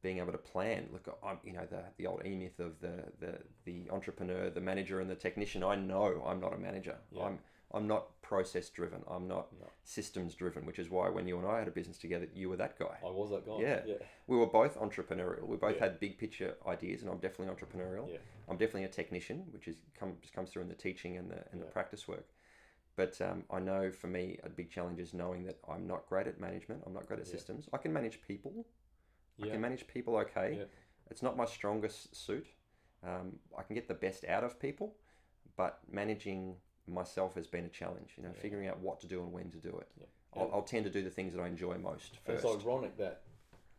Being 0.00 0.18
able 0.18 0.32
to 0.32 0.38
plan. 0.38 0.88
Look, 0.92 1.08
I'm 1.24 1.38
you 1.44 1.52
know 1.54 1.66
the 1.68 1.82
the 1.96 2.06
old 2.06 2.22
e 2.24 2.36
myth 2.36 2.60
of 2.60 2.80
the 2.80 3.04
the 3.18 3.38
the 3.64 3.90
entrepreneur, 3.90 4.48
the 4.48 4.60
manager, 4.60 5.00
and 5.00 5.10
the 5.10 5.16
technician. 5.16 5.64
I 5.64 5.74
know 5.74 6.22
I'm 6.24 6.38
not 6.40 6.54
a 6.54 6.58
manager. 6.58 6.96
Yeah. 7.10 7.24
I'm 7.24 7.38
I'm 7.74 7.86
not 7.88 8.22
process 8.22 8.70
driven. 8.70 9.02
I'm 9.10 9.26
not 9.26 9.52
No. 9.60 9.66
systems 9.82 10.34
driven, 10.34 10.64
which 10.66 10.78
is 10.78 10.88
why 10.88 11.08
when 11.10 11.26
you 11.26 11.36
and 11.38 11.46
I 11.46 11.58
had 11.58 11.68
a 11.68 11.72
business 11.72 11.98
together, 11.98 12.28
you 12.32 12.48
were 12.48 12.56
that 12.56 12.78
guy 12.78 12.96
I 13.04 13.10
was 13.10 13.30
that 13.30 13.44
guy. 13.44 13.58
Yeah. 13.60 13.80
Yeah. 13.86 13.94
we 14.28 14.36
were 14.36 14.46
both 14.46 14.78
entrepreneurial. 14.78 15.42
We 15.46 15.56
both 15.56 15.74
Yeah. 15.76 15.84
had 15.86 16.00
big 16.00 16.16
picture 16.16 16.54
ideas, 16.66 17.02
and 17.02 17.10
I'm 17.10 17.18
definitely 17.18 17.52
entrepreneurial. 17.54 18.08
Yeah. 18.10 18.18
I'm 18.48 18.56
definitely 18.56 18.84
a 18.84 18.88
technician, 18.88 19.46
which 19.50 19.66
is 19.66 19.82
comes 19.98 20.16
comes 20.30 20.50
through 20.50 20.62
in 20.62 20.68
the 20.68 20.74
teaching 20.76 21.16
and 21.16 21.28
the 21.28 21.44
and 21.50 21.60
the 21.60 21.66
practice 21.66 22.06
work. 22.06 22.28
But 22.94 23.20
um, 23.20 23.44
I 23.50 23.58
know 23.58 23.90
for 23.90 24.06
me, 24.06 24.38
a 24.44 24.48
big 24.48 24.70
challenge 24.70 24.98
is 25.00 25.12
knowing 25.12 25.44
that 25.44 25.58
I'm 25.68 25.86
not 25.86 26.08
great 26.08 26.26
at 26.28 26.40
management. 26.40 26.82
I'm 26.86 26.92
not 26.94 27.06
great 27.06 27.20
at 27.20 27.26
systems. 27.26 27.68
I 27.72 27.78
can 27.78 27.92
manage 27.92 28.22
people. 28.22 28.64
I 29.42 29.48
can 29.48 29.60
manage 29.60 29.86
people 29.86 30.16
okay. 30.16 30.56
Yeah. 30.58 30.64
It's 31.10 31.22
not 31.22 31.36
my 31.36 31.44
strongest 31.46 32.14
suit. 32.14 32.46
Um, 33.04 33.38
I 33.56 33.62
can 33.62 33.74
get 33.74 33.88
the 33.88 33.94
best 33.94 34.24
out 34.24 34.44
of 34.44 34.58
people, 34.60 34.94
but 35.56 35.80
managing 35.90 36.56
myself 36.86 37.34
has 37.36 37.46
been 37.46 37.64
a 37.64 37.68
challenge. 37.68 38.14
You 38.16 38.24
know, 38.24 38.30
Yeah. 38.34 38.40
figuring 38.40 38.68
out 38.68 38.80
what 38.80 39.00
to 39.00 39.06
do 39.06 39.22
and 39.22 39.32
when 39.32 39.50
to 39.50 39.58
do 39.58 39.76
it. 39.78 39.88
Yeah. 39.98 40.06
I'll, 40.36 40.50
I'll 40.54 40.62
tend 40.62 40.84
to 40.84 40.90
do 40.90 41.02
the 41.02 41.10
things 41.10 41.32
that 41.34 41.40
I 41.40 41.46
enjoy 41.46 41.78
most 41.78 42.18
And 42.26 42.38
first. 42.38 42.44
It's 42.54 42.64
ironic 42.64 42.96
that 42.98 43.22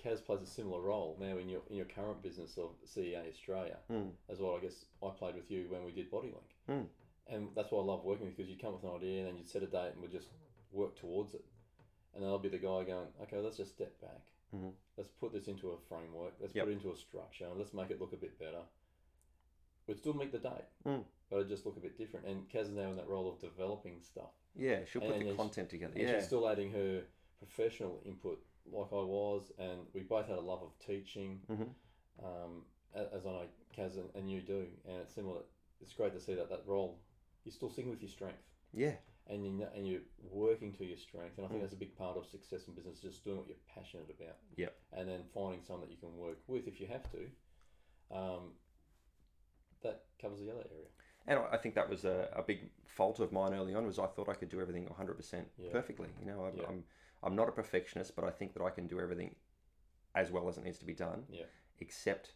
Kaz 0.03 0.23
plays 0.23 0.41
a 0.41 0.45
similar 0.47 0.81
role 0.81 1.17
now 1.19 1.37
in 1.37 1.49
your 1.49 1.61
in 1.69 1.75
your 1.75 1.85
current 1.85 2.21
business 2.23 2.57
of 2.57 2.69
CEA 2.85 3.27
Australia, 3.29 3.77
Mm. 3.91 4.11
as 4.29 4.39
well. 4.39 4.55
I 4.55 4.59
guess 4.61 4.85
I 5.03 5.09
played 5.09 5.35
with 5.35 5.51
you 5.51 5.67
when 5.69 5.83
we 5.83 5.91
did 5.91 6.09
Bodylink. 6.09 6.55
Mm. 6.69 6.87
And 7.27 7.49
that's 7.55 7.71
why 7.71 7.79
I 7.79 7.83
love 7.83 8.03
working 8.05 8.25
with 8.25 8.37
because 8.37 8.49
you 8.49 8.57
come 8.57 8.73
with 8.73 8.83
an 8.83 8.95
idea 8.95 9.19
and 9.19 9.27
then 9.27 9.37
you'd 9.37 9.49
set 9.49 9.61
a 9.61 9.67
date 9.67 9.91
and 9.93 10.01
we'd 10.01 10.11
just 10.11 10.29
work 10.71 10.95
towards 10.95 11.35
it. 11.35 11.45
And 12.15 12.23
then 12.23 12.29
I'll 12.31 12.39
be 12.39 12.49
the 12.49 12.57
guy 12.57 12.83
going, 12.85 13.07
okay, 13.23 13.37
let's 13.37 13.57
just 13.57 13.71
step 13.71 13.99
back. 14.01 14.21
Mhm. 14.53 14.73
Let's 14.97 15.09
put 15.09 15.31
this 15.33 15.47
into 15.47 15.71
a 15.71 15.77
framework. 15.77 16.33
Let's 16.39 16.55
Yep. 16.55 16.65
put 16.65 16.71
it 16.71 16.75
into 16.75 16.91
a 16.91 16.95
structure. 16.95 17.49
Let's 17.55 17.73
make 17.73 17.91
it 17.91 17.99
look 17.99 18.13
a 18.13 18.17
bit 18.17 18.37
better. 18.39 18.63
We'd 19.87 19.97
still 19.99 20.13
meet 20.13 20.31
the 20.31 20.39
date, 20.39 20.65
Mm. 20.85 21.05
but 21.29 21.37
it'd 21.37 21.49
just 21.49 21.65
look 21.65 21.77
a 21.77 21.79
bit 21.79 21.97
different. 21.97 22.25
And 22.25 22.49
Kaz 22.49 22.63
is 22.63 22.69
now 22.71 22.89
in 22.89 22.95
that 22.97 23.07
role 23.07 23.27
of 23.29 23.39
developing 23.39 24.01
stuff. 24.01 24.33
Yeah, 24.55 24.85
she'll 24.85 25.01
put 25.01 25.11
And 25.15 25.27
the 25.27 25.35
content 25.35 25.69
together. 25.69 25.99
Yeah. 25.99 26.17
she's 26.17 26.27
still 26.27 26.47
adding 26.47 26.71
her 26.71 27.05
professional 27.39 28.01
input 28.05 28.45
like 28.65 28.91
I 28.91 29.01
was, 29.01 29.51
and 29.57 29.91
we 29.93 30.03
both 30.03 30.27
had 30.27 30.37
a 30.37 30.41
love 30.41 30.61
of 30.61 30.77
teaching, 30.79 31.41
Mhm. 31.47 31.73
um, 32.23 32.65
as 32.93 33.25
I 33.25 33.31
know 33.31 33.49
Kaz 33.71 33.97
and, 33.97 34.13
and 34.15 34.29
you 34.29 34.41
do, 34.41 34.67
and 34.85 34.97
it's 34.97 35.13
similar. 35.13 35.43
It's 35.81 35.93
great 35.93 36.13
to 36.13 36.19
see 36.19 36.35
that 36.35 36.49
that 36.49 36.65
role, 36.67 36.99
you're 37.45 37.53
still 37.53 37.69
sticking 37.69 37.89
with 37.91 38.01
your 38.01 38.09
strength, 38.09 38.43
Yeah. 38.73 38.97
And 39.29 39.45
you 39.45 39.67
and 39.75 39.87
you're 39.87 40.01
working 40.31 40.73
to 40.73 40.83
your 40.85 40.97
strength, 40.97 41.37
and 41.37 41.45
I 41.45 41.49
think 41.49 41.59
Mm. 41.59 41.63
that's 41.63 41.73
a 41.73 41.83
big 41.85 41.95
part 41.95 42.17
of 42.17 42.25
success 42.25 42.67
in 42.67 42.73
business, 42.73 42.99
just 42.99 43.23
doing 43.23 43.37
what 43.37 43.47
you're 43.47 43.57
passionate 43.73 44.09
about. 44.09 44.37
Yep. 44.57 44.75
And 44.93 45.07
then 45.07 45.23
finding 45.33 45.61
someone 45.63 45.87
that 45.87 45.91
you 45.91 45.97
can 45.99 46.17
work 46.17 46.39
with 46.47 46.67
if 46.67 46.81
you 46.81 46.87
have 46.87 47.05
to. 47.11 47.29
Um, 48.11 48.53
that 49.81 50.03
covers 50.21 50.39
the 50.39 50.49
other 50.51 50.63
area. 50.71 50.87
And 51.27 51.39
I 51.39 51.53
I 51.55 51.57
think 51.57 51.75
that 51.75 51.87
was 51.89 52.05
a, 52.05 52.29
a 52.35 52.41
big 52.41 52.69
fault 52.85 53.19
of 53.19 53.31
mine 53.31 53.53
early 53.53 53.73
on 53.75 53.85
was 53.85 53.99
I 53.99 54.07
thought 54.07 54.27
I 54.29 54.33
could 54.33 54.49
do 54.49 54.59
everything 54.59 54.87
100% 54.87 55.45
Yeah. 55.57 55.71
perfectly. 55.71 56.09
You 56.19 56.25
know, 56.25 56.45
I'm, 56.45 56.57
Yeah. 56.57 56.63
I'm, 56.67 56.83
I'm 57.23 57.35
not 57.35 57.47
a 57.47 57.51
perfectionist, 57.51 58.15
but 58.15 58.25
I 58.25 58.31
think 58.31 58.53
that 58.55 58.63
I 58.63 58.71
can 58.71 58.87
do 58.87 58.99
everything 58.99 59.35
as 60.15 60.31
well 60.31 60.49
as 60.49 60.57
it 60.57 60.63
needs 60.63 60.79
to 60.79 60.85
be 60.85 60.95
done. 60.95 61.25
Yeah. 61.29 61.45
Except 61.77 62.33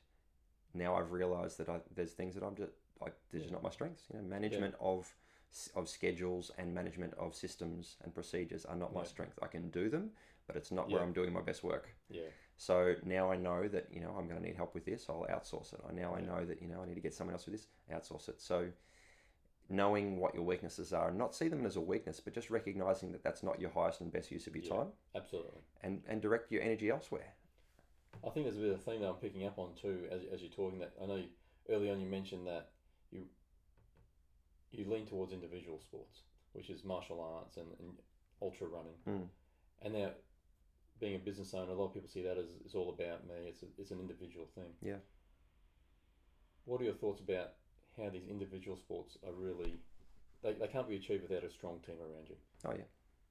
now 0.73 0.95
I've 0.95 1.11
realized 1.11 1.57
that 1.57 1.69
I, 1.69 1.81
there's 1.93 2.13
things 2.13 2.35
that 2.35 2.43
I'm 2.43 2.55
just, 2.55 2.73
I, 3.01 3.07
they're 3.31 3.41
Yeah. 3.41 3.51
not 3.51 3.63
my 3.63 3.71
strengths. 3.71 4.03
You 4.13 4.19
know, 4.21 4.27
management 4.27 4.75
of 4.79 5.13
of 5.75 5.87
schedules 5.87 6.51
and 6.57 6.73
management 6.73 7.13
of 7.15 7.35
systems 7.35 7.97
and 8.03 8.13
procedures 8.13 8.65
are 8.65 8.75
not 8.75 8.93
my 8.93 9.01
Yeah. 9.01 9.07
strength. 9.07 9.39
I 9.41 9.47
can 9.47 9.69
do 9.69 9.89
them, 9.89 10.11
but 10.47 10.55
it's 10.55 10.71
not 10.71 10.89
where 10.89 11.01
I'm 11.01 11.13
doing 11.13 11.31
my 11.33 11.41
best 11.41 11.63
work. 11.63 11.95
Yeah. 12.09 12.29
So 12.57 12.95
now 13.03 13.31
I 13.31 13.35
know 13.37 13.67
that 13.67 13.91
you 13.91 13.99
know 13.99 14.11
I'm 14.17 14.27
going 14.27 14.39
to 14.41 14.45
need 14.47 14.55
help 14.55 14.73
with 14.73 14.85
this. 14.85 15.09
I'll 15.09 15.25
outsource 15.29 15.73
it. 15.73 15.81
I 15.87 15.91
now 15.93 16.15
I 16.15 16.21
know 16.21 16.45
that 16.45 16.61
you 16.61 16.67
know 16.67 16.81
I 16.81 16.85
need 16.85 16.95
to 16.95 17.01
get 17.01 17.13
someone 17.13 17.33
else 17.33 17.45
with 17.45 17.55
this. 17.55 17.67
Outsource 17.91 18.29
it. 18.29 18.41
So 18.41 18.71
knowing 19.69 20.19
what 20.19 20.35
your 20.35 20.43
weaknesses 20.43 20.91
are 20.93 21.09
and 21.09 21.17
not 21.17 21.33
see 21.33 21.47
them 21.47 21.65
as 21.65 21.77
a 21.77 21.81
weakness, 21.81 22.19
but 22.19 22.33
just 22.33 22.49
recognizing 22.49 23.11
that 23.11 23.23
that's 23.23 23.43
not 23.43 23.59
your 23.59 23.69
highest 23.71 24.01
and 24.01 24.11
best 24.11 24.29
use 24.31 24.45
of 24.47 24.55
your 24.55 24.65
Yeah. 24.65 24.75
time, 24.77 24.93
Absolutely. 25.15 25.61
and 25.81 26.03
and 26.07 26.21
direct 26.21 26.51
your 26.51 26.61
energy 26.61 26.89
elsewhere. 26.89 27.35
I 28.25 28.29
think 28.29 28.45
there's 28.45 28.57
a 28.57 28.61
bit 28.61 28.71
of 28.73 28.79
a 28.79 28.81
thing 28.83 29.01
that 29.01 29.09
I'm 29.09 29.15
picking 29.15 29.45
up 29.45 29.57
on 29.57 29.75
too 29.75 30.07
as, 30.11 30.23
as 30.31 30.41
you're 30.41 30.51
talking. 30.51 30.79
That 30.79 30.93
I 31.01 31.05
know 31.05 31.15
you, 31.15 31.29
early 31.69 31.89
on 31.89 31.99
you 31.99 32.07
mentioned 32.07 32.47
that 32.47 32.71
you 33.11 33.27
you 34.79 34.89
lean 34.89 35.05
towards 35.05 35.33
individual 35.33 35.79
sports, 35.79 36.21
which 36.53 36.69
is 36.69 36.83
martial 36.83 37.21
arts 37.21 37.57
and, 37.57 37.67
and 37.79 37.93
ultra 38.41 38.67
running. 38.67 38.95
Mm. 39.07 39.27
And 39.83 39.93
now, 39.93 40.11
being 40.99 41.15
a 41.15 41.19
business 41.19 41.53
owner, 41.53 41.71
a 41.71 41.75
lot 41.75 41.87
of 41.87 41.93
people 41.93 42.09
see 42.09 42.23
that 42.23 42.37
as 42.37 42.45
it's 42.63 42.75
all 42.75 42.89
about 42.89 43.27
me. 43.27 43.35
It's 43.47 43.63
a, 43.63 43.65
it's 43.77 43.91
an 43.91 43.99
individual 43.99 44.47
thing. 44.55 44.71
Yeah. 44.81 45.01
What 46.65 46.79
are 46.81 46.85
your 46.85 46.93
thoughts 46.93 47.19
about 47.19 47.51
how 48.01 48.09
these 48.09 48.27
individual 48.29 48.77
sports 48.77 49.17
are 49.25 49.33
really 49.33 49.79
they, 50.43 50.53
they 50.53 50.67
can't 50.67 50.87
be 50.87 50.95
achieved 50.95 51.23
without 51.23 51.43
a 51.43 51.49
strong 51.49 51.79
team 51.85 51.95
around 52.01 52.27
you. 52.29 52.35
Oh 52.65 52.73
yeah, 52.77 52.83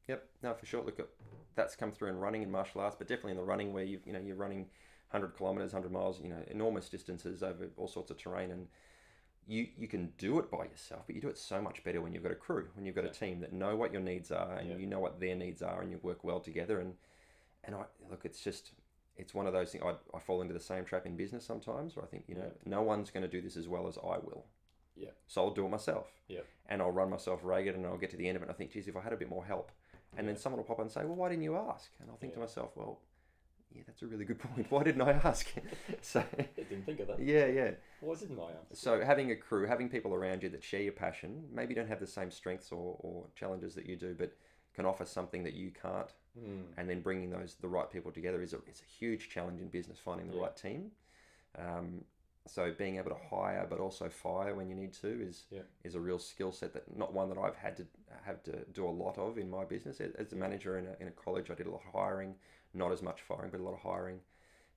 yep. 0.09 0.29
No, 0.43 0.55
for 0.55 0.67
sure. 0.67 0.83
Look, 0.83 0.99
at 0.99 1.09
that's 1.55 1.77
come 1.77 1.93
through 1.93 2.09
in 2.09 2.17
running 2.17 2.43
and 2.43 2.51
martial 2.51 2.81
arts, 2.81 2.97
but 2.99 3.07
definitely 3.07 3.33
in 3.33 3.37
the 3.37 3.45
running 3.45 3.73
where 3.73 3.85
you 3.85 4.01
you 4.05 4.13
know 4.13 4.21
you're 4.21 4.37
running 4.37 4.67
hundred 5.09 5.37
kilometers, 5.37 5.73
hundred 5.73 5.93
miles, 5.93 6.21
you 6.23 6.29
know, 6.31 6.43
enormous 6.51 6.89
distances 6.89 7.43
over 7.43 7.69
all 7.77 7.87
sorts 7.87 8.11
of 8.11 8.17
terrain, 8.17 8.51
and 8.51 8.67
you 9.47 9.69
you 9.77 9.89
can 9.89 10.13
do 10.19 10.39
it 10.39 10.51
by 10.51 10.65
yourself, 10.65 11.03
but 11.07 11.15
you 11.17 11.21
do 11.23 11.29
it 11.29 11.39
so 11.39 11.61
much 11.61 11.83
better 11.85 12.01
when 12.01 12.13
you've 12.13 12.23
got 12.23 12.33
a 12.33 12.37
crew, 12.37 12.69
when 12.75 12.85
you've 12.87 12.95
got 12.95 13.05
Yeah. 13.05 13.11
a 13.11 13.15
team 13.15 13.41
that 13.41 13.53
know 13.53 13.77
what 13.77 13.93
your 13.93 14.03
needs 14.03 14.31
are 14.31 14.55
and 14.57 14.69
Yeah. 14.71 14.77
you 14.77 14.87
know 14.87 15.01
what 15.01 15.19
their 15.21 15.35
needs 15.35 15.63
are, 15.63 15.81
and 15.83 15.91
you 15.91 15.99
work 16.03 16.23
well 16.25 16.41
together. 16.41 16.81
And 16.81 16.97
and 17.65 17.75
I 17.75 17.85
look, 18.11 18.25
it's 18.25 18.43
just 18.43 18.73
it's 19.17 19.35
one 19.35 19.47
of 19.47 19.53
those 19.53 19.73
things. 19.73 19.85
I, 19.85 19.95
I 20.17 20.21
fall 20.21 20.41
into 20.43 20.55
the 20.55 20.61
same 20.61 20.85
trap 20.85 21.05
in 21.07 21.17
business 21.17 21.45
sometimes, 21.45 21.97
where 21.97 22.05
I 22.05 22.09
think 22.09 22.25
you 22.29 22.35
know 22.35 22.45
Yeah. 22.45 22.63
no 22.65 22.83
one's 22.83 23.11
going 23.11 23.23
to 23.23 23.29
do 23.29 23.41
this 23.41 23.57
as 23.57 23.69
well 23.69 23.87
as 23.89 23.99
I 23.99 24.19
will. 24.19 24.45
Yeah. 24.97 25.11
So 25.27 25.43
I'll 25.43 25.51
do 25.55 25.67
it 25.67 25.71
myself. 25.71 26.09
Yeah. 26.29 26.41
And 26.69 26.81
I'll 26.81 26.91
run 26.93 27.11
myself 27.11 27.41
ragged, 27.45 27.75
and 27.75 27.85
I'll 27.87 27.99
get 27.99 28.11
to 28.11 28.17
the 28.17 28.29
end 28.29 28.37
of 28.37 28.43
it. 28.43 28.47
and 28.47 28.55
I 28.55 28.57
think, 28.57 28.71
geez, 28.73 28.89
if 28.89 28.97
I 28.97 29.01
had 29.01 29.13
a 29.13 29.17
bit 29.17 29.29
more 29.29 29.45
help, 29.45 29.71
and 30.17 30.29
then 30.29 30.37
someone 30.37 30.59
will 30.59 30.65
pop 30.65 30.79
up 30.79 30.83
and 30.83 30.91
say, 30.91 31.05
well, 31.05 31.15
why 31.17 31.29
didn't 31.31 31.45
you 31.45 31.57
ask? 31.57 31.91
And 32.01 32.11
I'll 32.11 32.17
think 32.17 32.35
to 32.35 32.41
myself, 32.41 32.77
well, 32.77 33.01
yeah, 33.75 33.83
that's 33.87 34.03
a 34.03 34.07
really 34.07 34.25
good 34.25 34.39
point. 34.55 34.67
Why 34.71 34.83
didn't 34.83 35.03
I 35.03 35.13
ask? 35.13 35.47
so, 36.03 36.21
I 36.21 36.47
didn't 36.57 36.85
think 36.85 37.01
of 37.01 37.09
that. 37.09 37.21
yeah, 37.21 37.47
yeah. 37.47 37.71
Why 38.01 38.15
didn't 38.17 38.39
I 38.39 38.45
answer? 38.51 38.75
So 38.75 39.01
having 39.05 39.31
a 39.31 39.37
crew, 39.37 39.67
having 39.67 39.89
people 39.89 40.15
around 40.15 40.43
you 40.43 40.49
that 40.51 40.63
share 40.65 40.83
your 40.83 40.93
passion, 40.93 41.45
maybe 41.53 41.75
don't 41.75 41.89
have 41.89 42.01
the 42.01 42.07
same 42.07 42.31
strengths 42.31 42.73
or, 42.73 42.97
or 43.01 43.25
challenges 43.35 43.75
that 43.75 43.87
you 43.87 43.97
do, 43.97 44.15
but 44.19 44.33
can 44.75 44.87
offer 44.87 45.05
something 45.05 45.43
that 45.45 45.55
you 45.55 45.71
can't, 45.71 46.13
Mm. 46.39 46.63
and 46.79 46.89
then 46.89 47.03
bringing 47.03 47.29
those 47.29 47.57
the 47.61 47.69
right 47.69 47.91
people 47.91 48.11
together 48.11 48.41
is 48.41 48.55
a, 48.55 48.57
it's 48.67 48.81
a 48.81 48.87
huge 48.87 49.29
challenge 49.29 49.61
in 49.61 49.69
business, 49.69 49.99
finding 49.99 50.29
the 50.29 50.35
Yeah. 50.35 50.45
right 50.45 50.57
team. 50.57 50.91
Um, 51.59 52.05
so 52.47 52.73
being 52.77 52.97
able 52.97 53.11
to 53.11 53.17
hire 53.31 53.67
but 53.69 53.79
also 53.79 54.09
fire 54.09 54.55
when 54.55 54.69
you 54.69 54.75
need 54.75 54.93
to 54.95 55.09
is 55.09 55.45
Yeah. 55.51 55.61
is 55.85 55.95
a 55.95 56.01
real 56.01 56.19
skill 56.19 56.51
set 56.51 56.73
that 56.73 56.97
not 56.97 57.13
one 57.13 57.29
that 57.29 57.39
I've 57.39 57.55
had 57.57 57.77
to 57.77 57.87
have 58.25 58.43
to 58.45 58.65
do 58.73 58.87
a 58.87 58.91
lot 58.91 59.19
of 59.19 59.39
in 59.39 59.51
my 59.51 59.65
business. 59.65 60.01
As 60.01 60.13
as 60.15 60.33
a 60.33 60.37
manager 60.37 60.79
in 60.79 60.87
a, 60.87 60.97
in 61.01 61.09
a 61.09 61.13
college, 61.13 61.51
I 61.51 61.55
did 61.55 61.67
a 61.67 61.71
lot 61.71 61.83
of 61.87 61.93
hiring, 61.93 62.35
not 62.75 62.93
as 62.93 63.03
much 63.03 63.21
firing, 63.23 63.51
but 63.51 63.61
a 63.61 63.63
lot 63.63 63.75
of 63.75 63.81
hiring, 63.81 64.21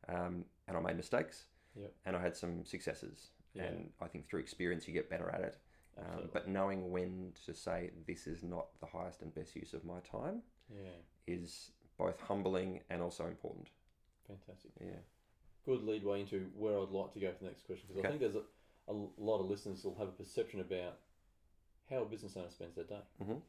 um, 0.07 0.45
and 0.67 0.77
I 0.77 0.79
made 0.79 0.97
mistakes, 0.97 1.45
Yeah. 1.75 1.87
and 2.05 2.15
I 2.15 2.21
had 2.21 2.35
some 2.35 2.65
successes. 2.65 3.31
Yeah. 3.53 3.63
And 3.63 3.93
I 4.01 4.07
think 4.07 4.27
through 4.27 4.41
experience 4.41 4.87
you 4.87 4.93
get 4.93 5.09
better 5.09 5.29
at 5.29 5.41
it. 5.41 5.57
Um, 5.97 6.29
but 6.33 6.49
knowing 6.49 6.91
when 6.91 7.31
to 7.45 7.53
say 7.53 7.91
this 8.05 8.27
is 8.27 8.43
not 8.43 8.67
the 8.81 8.85
highest 8.85 9.21
and 9.21 9.33
best 9.33 9.55
use 9.55 9.73
of 9.73 9.85
my 9.85 9.99
time 10.01 10.41
yeah. 10.69 10.89
is 11.25 11.71
both 11.97 12.19
humbling 12.19 12.81
and 12.89 13.01
also 13.01 13.27
important. 13.27 13.69
Fantastic. 14.27 14.71
Yeah. 14.81 14.99
good 15.65 15.83
lead 15.83 16.03
way 16.03 16.19
into 16.21 16.47
where 16.55 16.77
I'd 16.79 16.89
like 16.89 17.13
to 17.13 17.19
go 17.21 17.31
for 17.31 17.43
the 17.45 17.49
next 17.49 17.65
question 17.65 17.85
because 17.87 17.99
Okay. 17.99 18.07
I 18.07 18.11
think 18.11 18.21
there's 18.21 18.35
a, 18.35 18.91
a 18.91 18.95
lot 19.17 19.39
of 19.39 19.49
listeners 19.49 19.83
will 19.85 19.95
have 19.95 20.09
a 20.09 20.11
perception 20.11 20.59
about 20.59 20.97
how 21.89 22.01
a 22.01 22.05
business 22.05 22.35
owner 22.35 22.49
spends 22.49 22.75
their 22.75 22.83
day. 22.83 23.01
Mhm. 23.23 23.41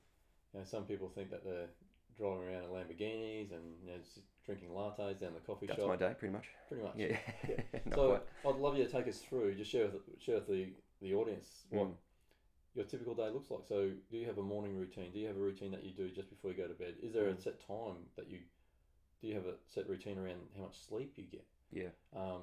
You 0.52 0.60
know, 0.60 0.64
some 0.64 0.84
people 0.86 1.08
think 1.08 1.30
that 1.30 1.42
they're 1.44 1.68
driving 2.16 2.44
around 2.44 2.62
in 2.64 2.70
Lamborghinis 2.70 3.50
and 3.52 3.64
you 3.84 3.90
know, 3.90 3.98
drinking 4.46 4.68
lattes 4.70 5.20
down 5.20 5.34
the 5.34 5.40
coffee 5.40 5.66
That's 5.66 5.80
shop. 5.80 5.88
That's 5.90 6.00
my 6.00 6.08
day, 6.08 6.14
pretty 6.18 6.32
much. 6.32 6.46
Pretty 6.68 6.82
much. 6.84 6.92
Yeah. 6.96 7.16
Not 7.86 7.94
So 7.94 8.20
quite. 8.42 8.54
I'd 8.54 8.60
love 8.60 8.78
you 8.78 8.84
to 8.84 8.90
take 8.90 9.08
us 9.08 9.18
through, 9.18 9.54
just 9.56 9.70
share 9.70 9.86
with, 9.86 10.02
share 10.20 10.36
with 10.36 10.46
the, 10.46 10.68
the 11.02 11.14
audience 11.14 11.64
what 11.70 11.88
Mm. 11.88 11.94
your 12.74 12.84
typical 12.84 13.14
day 13.14 13.28
looks 13.30 13.50
like. 13.50 13.62
So, 13.68 13.90
do 14.10 14.16
you 14.16 14.26
have 14.26 14.38
a 14.38 14.42
morning 14.42 14.76
routine? 14.76 15.10
Do 15.12 15.18
you 15.18 15.26
have 15.26 15.36
a 15.36 15.40
routine 15.40 15.72
that 15.72 15.82
you 15.84 15.92
do 15.92 16.10
just 16.10 16.30
before 16.30 16.52
you 16.52 16.56
go 16.56 16.68
to 16.68 16.74
bed? 16.74 16.94
Is 17.02 17.12
there 17.12 17.28
a 17.28 17.32
Mm. 17.32 17.42
set 17.42 17.66
time 17.66 18.06
that 18.16 18.28
you 18.30 18.38
do? 19.20 19.28
You 19.28 19.34
have 19.34 19.46
a 19.46 19.54
set 19.66 19.88
routine 19.88 20.18
around 20.18 20.40
how 20.56 20.62
much 20.64 20.78
sleep 20.78 21.14
you 21.16 21.24
get? 21.24 21.44
Yeah. 21.72 21.88
um, 22.14 22.42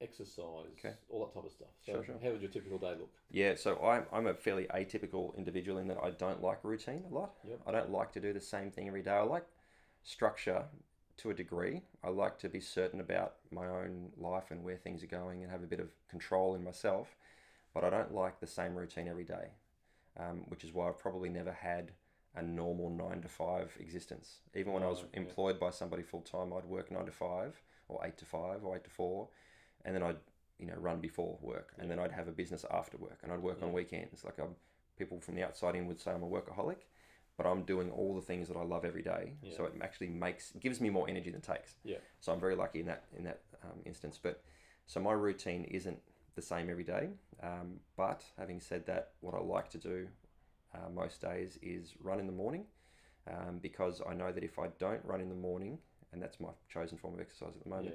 exercise, 0.00 0.66
Okay. 0.78 0.92
all 1.08 1.24
that 1.24 1.32
type 1.32 1.44
of 1.44 1.52
stuff. 1.52 1.68
So, 1.86 1.92
Sure, 1.92 2.04
sure. 2.04 2.18
how 2.22 2.30
would 2.32 2.42
your 2.42 2.50
typical 2.50 2.76
day 2.78 2.94
look? 2.98 3.10
Yeah, 3.30 3.54
so 3.54 3.80
I'm, 3.82 4.04
I'm 4.12 4.26
a 4.26 4.34
fairly 4.34 4.64
atypical 4.66 5.34
individual 5.38 5.78
in 5.78 5.86
that 5.88 5.98
I 6.02 6.10
don't 6.10 6.42
like 6.42 6.62
routine 6.64 7.04
a 7.08 7.14
lot. 7.14 7.36
Yep. 7.48 7.60
I 7.66 7.70
don't 7.72 7.90
like 7.90 8.12
to 8.12 8.20
do 8.20 8.32
the 8.32 8.40
same 8.40 8.70
thing 8.72 8.88
every 8.88 9.02
day. 9.02 9.12
I 9.12 9.22
like 9.22 9.46
structure 10.02 10.64
to 11.18 11.30
a 11.30 11.34
degree. 11.34 11.82
I 12.02 12.08
like 12.08 12.38
to 12.40 12.48
be 12.48 12.60
certain 12.60 13.00
about 13.00 13.34
my 13.50 13.66
own 13.66 14.10
life 14.16 14.50
and 14.50 14.62
where 14.62 14.76
things 14.76 15.02
are 15.02 15.08
going 15.08 15.42
and 15.42 15.50
have 15.50 15.62
a 15.62 15.66
bit 15.66 15.80
of 15.80 15.88
control 16.08 16.54
in 16.54 16.64
myself. 16.64 17.08
But 17.72 17.84
I 17.84 17.90
don't 17.90 18.14
like 18.14 18.40
the 18.40 18.46
same 18.46 18.74
routine 18.74 19.08
every 19.08 19.24
day, 19.24 19.48
um, 20.18 20.42
which 20.48 20.64
is 20.64 20.72
why 20.72 20.88
I've 20.88 20.98
probably 20.98 21.28
never 21.28 21.52
had 21.52 21.92
a 22.36 22.42
normal 22.42 22.90
nine 22.90 23.20
to 23.22 23.28
five 23.28 23.72
existence. 23.78 24.38
Even 24.54 24.72
when 24.72 24.82
I 24.82 24.88
was 24.88 25.04
yeah. 25.12 25.20
employed 25.20 25.60
by 25.60 25.70
somebody 25.70 26.02
full 26.02 26.22
time, 26.22 26.52
I'd 26.52 26.64
work 26.64 26.90
nine 26.90 27.06
to 27.06 27.12
five 27.12 27.60
or 27.88 28.04
eight 28.04 28.16
to 28.18 28.24
five 28.24 28.64
or 28.64 28.76
eight 28.76 28.84
to 28.84 28.90
four, 28.90 29.28
and 29.84 29.94
then 29.94 30.02
I'd 30.02 30.16
you 30.58 30.66
know 30.66 30.74
run 30.76 31.00
before 31.00 31.38
work, 31.40 31.72
and 31.78 31.90
then 31.90 31.98
I'd 31.98 32.12
have 32.12 32.28
a 32.28 32.32
business 32.32 32.64
after 32.70 32.96
work, 32.96 33.18
and 33.22 33.32
I'd 33.32 33.42
work 33.42 33.62
on 33.62 33.72
weekends. 33.72 34.24
Like 34.24 34.38
I'm, 34.38 34.54
people 34.98 35.20
from 35.20 35.34
the 35.34 35.44
outside 35.44 35.74
in 35.76 35.86
would 35.86 36.00
say 36.00 36.10
I'm 36.10 36.22
a 36.22 36.26
workaholic, 36.26 36.78
but 37.36 37.46
I'm 37.46 37.62
doing 37.62 37.90
all 37.90 38.14
the 38.14 38.20
things 38.20 38.48
that 38.48 38.56
I 38.56 38.62
love 38.62 38.84
every 38.84 39.02
day. 39.02 39.34
Yeah. 39.42 39.56
So 39.56 39.64
it 39.64 39.72
actually 39.80 40.08
makes 40.08 40.52
gives 40.60 40.80
me 40.80 40.90
more 40.90 41.08
energy 41.08 41.30
than 41.30 41.40
it 41.40 41.46
takes. 41.46 41.76
Yeah. 41.84 41.96
So 42.20 42.32
I'm 42.32 42.40
very 42.40 42.56
lucky 42.56 42.80
in 42.80 42.86
that 42.86 43.04
in 43.16 43.24
that 43.24 43.40
um, 43.62 43.80
instance. 43.84 44.18
But 44.22 44.42
so 44.86 45.00
my 45.00 45.12
routine 45.12 45.64
isn't 45.64 45.98
the 46.34 46.42
same 46.42 46.70
every 46.70 46.84
day. 46.84 47.10
Um, 47.42 47.80
but 47.96 48.22
having 48.38 48.60
said 48.60 48.86
that, 48.86 49.12
what 49.20 49.34
I 49.34 49.40
like 49.40 49.70
to 49.70 49.78
do 49.78 50.08
uh, 50.74 50.90
most 50.92 51.20
days 51.20 51.58
is 51.62 51.94
run 52.00 52.18
in 52.20 52.26
the 52.26 52.32
morning, 52.32 52.64
um, 53.30 53.58
because 53.60 54.00
I 54.08 54.14
know 54.14 54.32
that 54.32 54.42
if 54.42 54.58
I 54.58 54.68
don't 54.78 55.04
run 55.04 55.20
in 55.20 55.28
the 55.28 55.34
morning, 55.34 55.78
and 56.12 56.22
that's 56.22 56.40
my 56.40 56.50
chosen 56.68 56.98
form 56.98 57.14
of 57.14 57.20
exercise 57.20 57.54
at 57.56 57.62
the 57.62 57.68
moment, 57.68 57.94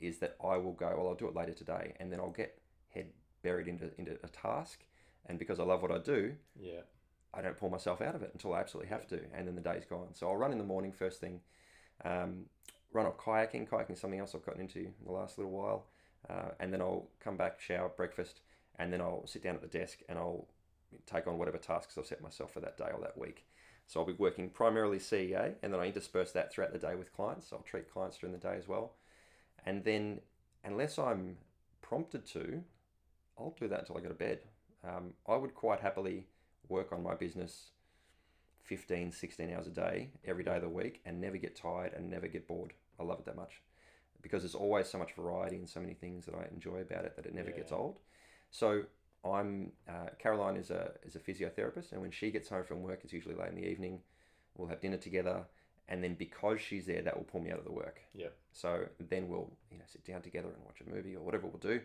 Yeah, 0.00 0.08
is 0.08 0.18
that 0.18 0.36
I 0.42 0.56
will 0.56 0.72
go, 0.72 0.92
well, 0.96 1.08
I'll 1.08 1.14
do 1.14 1.28
it 1.28 1.34
later 1.34 1.52
today, 1.52 1.94
and 2.00 2.12
then 2.12 2.20
I'll 2.20 2.30
get 2.30 2.58
head 2.88 3.06
buried 3.42 3.68
into, 3.68 3.90
into 3.98 4.18
a 4.24 4.28
task. 4.28 4.84
And 5.26 5.38
because 5.38 5.60
I 5.60 5.64
love 5.64 5.82
what 5.82 5.92
I 5.92 5.98
do, 5.98 6.34
yeah, 6.58 6.80
I 7.32 7.42
don't 7.42 7.56
pull 7.56 7.70
myself 7.70 8.00
out 8.00 8.14
of 8.14 8.22
it 8.22 8.30
until 8.32 8.54
I 8.54 8.60
absolutely 8.60 8.90
have 8.90 9.06
to, 9.08 9.20
and 9.34 9.46
then 9.46 9.54
the 9.54 9.60
day's 9.60 9.84
gone. 9.84 10.08
So 10.14 10.28
I'll 10.28 10.36
run 10.36 10.52
in 10.52 10.58
the 10.58 10.64
morning 10.64 10.92
first 10.92 11.20
thing, 11.20 11.40
um, 12.04 12.46
run 12.92 13.06
off 13.06 13.16
kayaking. 13.18 13.68
Kayaking 13.68 13.92
is 13.92 14.00
something 14.00 14.18
else 14.18 14.34
I've 14.34 14.44
gotten 14.44 14.60
into 14.60 14.80
in 14.80 14.94
the 15.04 15.12
last 15.12 15.38
little 15.38 15.52
while, 15.52 15.86
uh, 16.28 16.50
and 16.58 16.72
then 16.72 16.80
I'll 16.80 17.08
come 17.20 17.36
back, 17.36 17.60
shower, 17.60 17.88
breakfast, 17.88 18.40
and 18.78 18.92
then 18.92 19.00
I'll 19.00 19.26
sit 19.26 19.42
down 19.42 19.54
at 19.54 19.62
the 19.62 19.68
desk 19.68 20.00
and 20.08 20.18
I'll 20.18 20.48
take 21.06 21.26
on 21.26 21.38
whatever 21.38 21.58
tasks 21.58 21.96
I've 21.96 22.06
set 22.06 22.20
myself 22.20 22.52
for 22.52 22.60
that 22.60 22.76
day 22.76 22.88
or 22.92 23.00
that 23.00 23.16
week. 23.16 23.46
So 23.86 24.00
I'll 24.00 24.06
be 24.06 24.12
working 24.12 24.50
primarily 24.50 24.98
CEA, 24.98 25.54
and 25.62 25.72
then 25.72 25.80
I 25.80 25.86
intersperse 25.86 26.32
that 26.32 26.52
throughout 26.52 26.72
the 26.72 26.78
day 26.78 26.94
with 26.94 27.14
clients. 27.14 27.48
So 27.48 27.56
I'll 27.56 27.62
treat 27.62 27.92
clients 27.92 28.18
during 28.18 28.32
the 28.32 28.40
day 28.40 28.56
as 28.56 28.66
well, 28.66 28.94
and 29.64 29.84
then 29.84 30.20
unless 30.64 30.98
I'm 30.98 31.36
prompted 31.80 32.26
to, 32.26 32.62
I'll 33.38 33.54
do 33.58 33.68
that 33.68 33.80
until 33.80 33.98
I 33.98 34.00
go 34.00 34.08
to 34.08 34.14
bed. 34.14 34.40
Um, 34.84 35.14
I 35.28 35.36
would 35.36 35.54
quite 35.54 35.80
happily 35.80 36.26
work 36.70 36.92
on 36.92 37.02
my 37.02 37.14
business 37.14 37.70
15, 38.64 39.12
16 39.12 39.52
hours 39.52 39.66
a 39.66 39.70
day, 39.70 40.10
every 40.24 40.44
day 40.44 40.56
of 40.56 40.62
the 40.62 40.68
week, 40.68 41.00
and 41.04 41.20
never 41.20 41.36
get 41.36 41.56
tired 41.56 41.92
and 41.92 42.08
never 42.08 42.28
get 42.28 42.46
bored. 42.46 42.72
I 42.98 43.02
love 43.02 43.18
it 43.18 43.24
that 43.26 43.36
much 43.36 43.60
because 44.22 44.42
there's 44.42 44.54
always 44.54 44.86
so 44.86 44.98
much 44.98 45.12
variety 45.14 45.56
and 45.56 45.68
so 45.68 45.80
many 45.80 45.94
things 45.94 46.26
that 46.26 46.34
I 46.34 46.46
enjoy 46.52 46.80
about 46.80 47.04
it 47.04 47.16
that 47.16 47.26
it 47.26 47.34
never 47.34 47.50
gets 47.50 47.72
old. 47.72 47.98
So 48.50 48.82
I'm 49.24 49.72
uh, 49.88 50.10
Caroline 50.18 50.56
is 50.56 50.70
a 50.70 50.92
is 51.04 51.16
a 51.16 51.18
physiotherapist, 51.18 51.92
and 51.92 52.00
when 52.00 52.10
she 52.10 52.30
gets 52.30 52.48
home 52.48 52.64
from 52.64 52.82
work, 52.82 53.00
it's 53.04 53.12
usually 53.12 53.34
late 53.34 53.48
in 53.50 53.56
the 53.56 53.66
evening. 53.66 54.00
We'll 54.56 54.68
have 54.68 54.80
dinner 54.80 54.96
together, 54.96 55.44
and 55.88 56.02
then 56.02 56.14
because 56.14 56.60
she's 56.60 56.86
there, 56.86 57.02
that 57.02 57.16
will 57.16 57.24
pull 57.24 57.40
me 57.40 57.50
out 57.50 57.58
of 57.58 57.64
the 57.64 57.72
work. 57.72 58.00
Yep. 58.14 58.34
So 58.52 58.84
then 59.08 59.28
we'll 59.28 59.50
you 59.70 59.78
know 59.78 59.84
sit 59.86 60.04
down 60.04 60.22
together 60.22 60.48
and 60.48 60.64
watch 60.64 60.80
a 60.86 60.88
movie 60.88 61.16
or 61.16 61.22
whatever 61.22 61.46
we'll 61.46 61.58
do, 61.58 61.80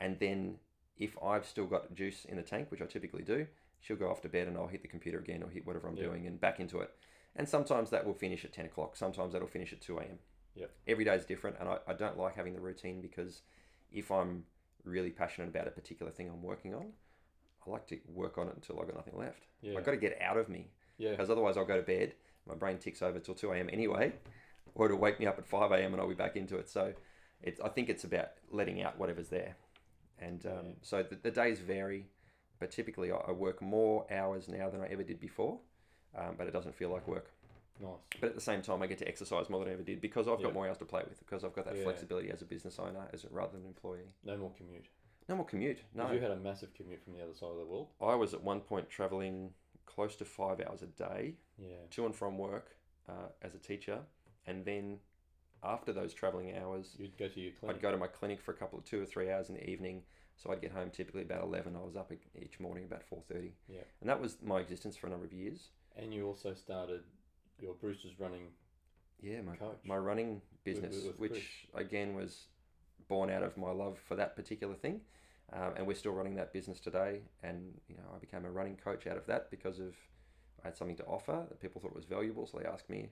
and 0.00 0.18
then 0.18 0.56
if 0.96 1.16
I've 1.22 1.46
still 1.46 1.66
got 1.66 1.94
juice 1.94 2.24
in 2.26 2.36
the 2.36 2.42
tank, 2.42 2.70
which 2.70 2.82
I 2.82 2.86
typically 2.86 3.22
do, 3.22 3.46
she'll 3.80 3.96
go 3.96 4.10
off 4.10 4.20
to 4.22 4.28
bed 4.28 4.46
and 4.48 4.56
I'll 4.56 4.66
hit 4.68 4.82
the 4.82 4.88
computer 4.88 5.18
again 5.18 5.42
or 5.42 5.48
hit 5.50 5.66
whatever 5.66 5.88
I'm 5.88 5.96
Yeah. 5.96 6.04
doing 6.04 6.26
and 6.26 6.40
back 6.40 6.60
into 6.60 6.80
it. 6.80 6.90
And 7.36 7.48
sometimes 7.48 7.90
that 7.90 8.04
will 8.06 8.14
finish 8.14 8.44
at 8.44 8.52
ten 8.52 8.66
o'clock. 8.66 8.96
Sometimes 8.96 9.32
that'll 9.32 9.48
finish 9.48 9.72
at 9.72 9.80
two 9.80 9.98
a.m. 9.98 10.18
Yep. 10.56 10.70
Every 10.88 11.04
day 11.04 11.14
is 11.14 11.24
different, 11.24 11.56
and 11.60 11.68
I, 11.68 11.78
I 11.86 11.92
don't 11.92 12.18
like 12.18 12.34
having 12.34 12.54
the 12.54 12.60
routine 12.60 13.00
because 13.00 13.42
if 13.92 14.10
I'm 14.10 14.44
really 14.84 15.10
passionate 15.10 15.48
about 15.48 15.68
a 15.68 15.70
particular 15.70 16.10
thing 16.10 16.28
I'm 16.28 16.42
working 16.42 16.74
on, 16.74 16.86
I 17.66 17.70
like 17.70 17.86
to 17.88 17.98
work 18.08 18.36
on 18.38 18.48
it 18.48 18.54
until 18.56 18.80
I've 18.80 18.86
got 18.86 18.96
nothing 18.96 19.16
left. 19.16 19.46
Yeah. 19.62 19.76
I've 19.78 19.84
got 19.84 19.92
to 19.92 19.96
get 19.96 20.18
out 20.20 20.36
of 20.38 20.48
me 20.48 20.70
yeah. 20.98 21.10
because 21.10 21.30
otherwise 21.30 21.56
I'll 21.56 21.64
go 21.66 21.76
to 21.76 21.82
bed. 21.82 22.14
My 22.48 22.54
brain 22.54 22.78
ticks 22.78 23.00
over 23.02 23.18
till 23.20 23.34
2 23.34 23.52
a.m. 23.52 23.68
anyway, 23.72 24.12
or 24.74 24.86
it'll 24.86 24.98
wake 24.98 25.20
me 25.20 25.26
up 25.26 25.38
at 25.38 25.46
5 25.46 25.70
a.m. 25.72 25.92
and 25.92 26.00
I'll 26.02 26.08
be 26.08 26.14
back 26.14 26.36
into 26.36 26.56
it. 26.56 26.68
So 26.68 26.94
it's, 27.42 27.60
I 27.60 27.68
think 27.68 27.88
it's 27.88 28.02
about 28.04 28.30
letting 28.50 28.82
out 28.82 28.98
whatever's 28.98 29.28
there. 29.28 29.56
And 30.18 30.44
um, 30.46 30.52
Yeah. 30.66 30.72
so 30.82 31.02
the, 31.02 31.16
the 31.16 31.30
days 31.30 31.60
vary, 31.60 32.06
but 32.60 32.70
typically 32.70 33.10
I, 33.10 33.32
work 33.32 33.60
more 33.60 34.06
hours 34.12 34.48
now 34.48 34.70
than 34.70 34.82
I 34.82 34.86
ever 34.86 35.02
did 35.02 35.18
before, 35.18 35.58
um, 36.16 36.34
but 36.38 36.46
it 36.46 36.52
doesn't 36.52 36.74
feel 36.74 36.90
like 36.90 37.08
work. 37.08 37.32
Nice. 37.80 37.92
But 38.20 38.28
at 38.28 38.34
the 38.34 38.40
same 38.42 38.60
time, 38.60 38.82
I 38.82 38.86
get 38.86 38.98
to 38.98 39.08
exercise 39.08 39.48
more 39.48 39.60
than 39.60 39.70
I 39.70 39.72
ever 39.72 39.82
did 39.82 40.02
because 40.02 40.28
I've 40.28 40.38
Yeah. 40.38 40.46
got 40.46 40.54
more 40.54 40.68
hours 40.68 40.76
to 40.78 40.84
play 40.84 41.02
with, 41.08 41.18
because 41.18 41.42
I've 41.42 41.54
got 41.54 41.64
that 41.64 41.76
Yeah. 41.76 41.84
flexibility 41.84 42.30
as 42.30 42.42
a 42.42 42.44
business 42.44 42.78
owner 42.78 43.08
as 43.12 43.24
a, 43.24 43.30
rather 43.30 43.52
than 43.52 43.62
an 43.62 43.68
employee. 43.68 44.14
No 44.22 44.36
more 44.36 44.52
commute. 44.52 44.86
No 45.28 45.36
more 45.36 45.46
commute. 45.46 45.82
No. 45.94 46.12
You 46.12 46.20
had 46.20 46.30
a 46.30 46.36
massive 46.36 46.74
commute 46.74 47.02
from 47.02 47.14
the 47.14 47.22
other 47.22 47.32
side 47.32 47.50
of 47.50 47.56
the 47.56 47.64
world. 47.64 47.88
I 48.00 48.14
was 48.14 48.34
at 48.34 48.42
one 48.42 48.60
point 48.60 48.90
traveling 48.90 49.54
close 49.86 50.14
to 50.16 50.24
five 50.26 50.60
hours 50.60 50.82
a 50.82 50.86
day 50.88 51.36
Yeah. 51.56 51.76
to 51.90 52.04
and 52.04 52.14
from 52.14 52.36
work 52.36 52.76
uh, 53.08 53.28
as 53.40 53.54
a 53.54 53.58
teacher, 53.58 54.00
and 54.46 54.64
then 54.64 55.00
after 55.62 55.92
those 55.92 56.12
traveling 56.12 56.54
hours, 56.56 56.96
You'd 56.98 57.16
go 57.16 57.28
to 57.28 57.40
your 57.40 57.52
clinic. 57.52 57.76
I'd 57.76 57.82
go 57.82 57.90
to 57.90 57.96
my 57.96 58.06
clinic 58.08 58.40
for 58.42 58.52
a 58.52 58.56
couple 58.56 58.78
of 58.78 58.84
two 58.84 59.00
or 59.00 59.06
three 59.06 59.30
hours 59.30 59.48
in 59.48 59.54
the 59.54 59.68
evening. 59.70 60.02
So 60.42 60.50
I'd 60.50 60.62
get 60.62 60.72
home 60.72 60.90
typically 60.90 61.22
about 61.22 61.42
eleven. 61.42 61.76
I 61.76 61.84
was 61.84 61.96
up 61.96 62.10
each 62.40 62.58
morning 62.60 62.84
about 62.84 63.02
four 63.02 63.22
thirty. 63.30 63.52
Yeah. 63.68 63.80
and 64.00 64.08
that 64.08 64.20
was 64.20 64.38
my 64.42 64.60
existence 64.60 64.96
for 64.96 65.06
a 65.06 65.10
number 65.10 65.26
of 65.26 65.32
years. 65.32 65.68
And 65.96 66.14
you 66.14 66.26
also 66.26 66.54
started 66.54 67.02
your 67.60 67.74
Brewster's 67.74 68.18
running 68.18 68.46
Yeah, 69.20 69.42
my 69.42 69.56
coach. 69.56 69.78
my 69.84 69.96
running 69.98 70.40
business, 70.64 71.04
with 71.04 71.18
which 71.18 71.66
again 71.74 72.14
was 72.14 72.46
born 73.08 73.28
out 73.30 73.42
of 73.42 73.56
my 73.58 73.70
love 73.70 73.98
for 74.08 74.14
that 74.16 74.34
particular 74.34 74.74
thing, 74.74 75.00
um, 75.52 75.74
and 75.76 75.86
we're 75.86 75.94
still 75.94 76.12
running 76.12 76.36
that 76.36 76.52
business 76.54 76.80
today. 76.80 77.20
And 77.42 77.78
you 77.88 77.96
know, 77.96 78.04
I 78.14 78.18
became 78.18 78.46
a 78.46 78.50
running 78.50 78.76
coach 78.76 79.06
out 79.06 79.18
of 79.18 79.26
that 79.26 79.50
because 79.50 79.78
of 79.78 79.94
I 80.64 80.68
had 80.68 80.76
something 80.76 80.96
to 80.96 81.04
offer 81.04 81.44
that 81.48 81.60
people 81.60 81.82
thought 81.82 81.94
was 81.94 82.04
valuable, 82.06 82.46
so 82.46 82.58
they 82.58 82.64
asked 82.66 82.88
me 82.88 83.10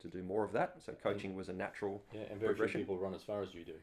to 0.00 0.08
do 0.08 0.22
more 0.22 0.44
of 0.44 0.52
that. 0.52 0.76
So 0.84 0.92
coaching 0.92 1.34
was 1.34 1.48
a 1.48 1.54
natural. 1.54 2.04
yeah, 2.12 2.20
and 2.30 2.38
very 2.38 2.54
few 2.54 2.80
people 2.80 2.98
run 2.98 3.14
as 3.14 3.22
far 3.22 3.40
as 3.42 3.54
you 3.54 3.64
do. 3.64 3.76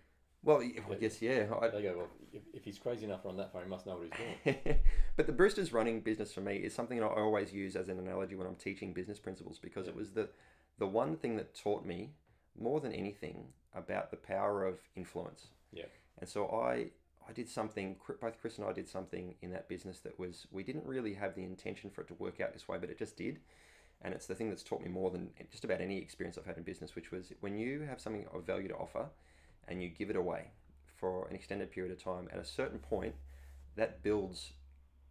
Well, 0.43 0.59
I 0.59 0.63
Yeah. 0.75 0.95
guess 0.99 1.21
yeah. 1.21 1.45
I, 1.61 1.69
They 1.69 1.83
go, 1.83 1.95
well, 1.97 2.07
if, 2.33 2.41
if 2.53 2.63
he's 2.65 2.77
crazy 2.77 3.05
enough 3.05 3.21
to 3.21 3.29
run 3.29 3.37
that 3.37 3.51
far, 3.53 3.63
he 3.63 3.69
must 3.69 3.85
know 3.85 3.95
what 3.97 4.03
he's 4.03 4.53
doing. 4.53 4.79
but 5.15 5.25
the 5.25 5.31
Brewster's 5.31 5.71
running 5.71 6.01
business 6.01 6.33
for 6.33 6.41
me 6.41 6.57
is 6.57 6.73
something 6.75 6.99
that 6.99 7.05
I 7.05 7.21
always 7.21 7.53
use 7.53 7.75
as 7.75 7.87
an 7.89 7.97
analogy 7.99 8.35
when 8.35 8.45
I'm 8.47 8.55
teaching 8.55 8.93
business 8.93 9.19
principles 9.19 9.57
because 9.59 9.87
it 9.87 9.95
was 9.95 10.11
the 10.11 10.29
the 10.79 10.87
one 10.87 11.15
thing 11.15 11.35
that 11.37 11.53
taught 11.55 11.85
me 11.85 12.09
more 12.59 12.79
than 12.81 12.91
anything 12.91 13.45
about 13.75 14.11
the 14.11 14.17
power 14.17 14.65
of 14.65 14.79
influence. 14.95 15.47
Yeah. 15.71 15.85
And 16.19 16.27
so 16.27 16.47
I 16.49 16.87
I 17.27 17.31
did 17.33 17.47
something. 17.47 17.95
Both 18.19 18.39
Chris 18.41 18.57
and 18.57 18.67
I 18.67 18.73
did 18.73 18.89
something 18.89 19.35
in 19.41 19.51
that 19.51 19.69
business 19.69 19.99
that 19.99 20.19
was 20.19 20.45
we 20.51 20.63
didn't 20.63 20.85
really 20.85 21.13
have 21.13 21.35
the 21.35 21.43
intention 21.43 21.89
for 21.89 22.01
it 22.01 22.07
to 22.09 22.15
work 22.15 22.41
out 22.41 22.51
this 22.53 22.67
way, 22.67 22.77
but 22.79 22.89
it 22.89 22.97
just 22.99 23.15
did. 23.15 23.39
And 24.01 24.13
it's 24.13 24.25
the 24.25 24.35
thing 24.35 24.49
that's 24.49 24.63
taught 24.63 24.81
me 24.81 24.89
more 24.89 25.09
than 25.11 25.29
just 25.49 25.63
about 25.63 25.79
any 25.79 25.97
experience 25.99 26.37
I've 26.37 26.45
had 26.45 26.57
in 26.57 26.63
business, 26.63 26.93
which 26.95 27.11
was 27.11 27.31
when 27.39 27.55
you 27.55 27.81
have 27.81 28.01
something 28.01 28.25
of 28.33 28.43
value 28.45 28.67
to 28.67 28.75
offer, 28.75 29.05
and 29.67 29.81
you 29.81 29.89
give 29.89 30.09
it 30.09 30.15
away 30.15 30.47
for 30.99 31.27
an 31.27 31.35
extended 31.35 31.71
period 31.71 31.91
of 31.91 32.01
time, 32.01 32.29
at 32.31 32.39
a 32.39 32.45
certain 32.45 32.79
point, 32.79 33.15
that 33.75 34.03
builds 34.03 34.53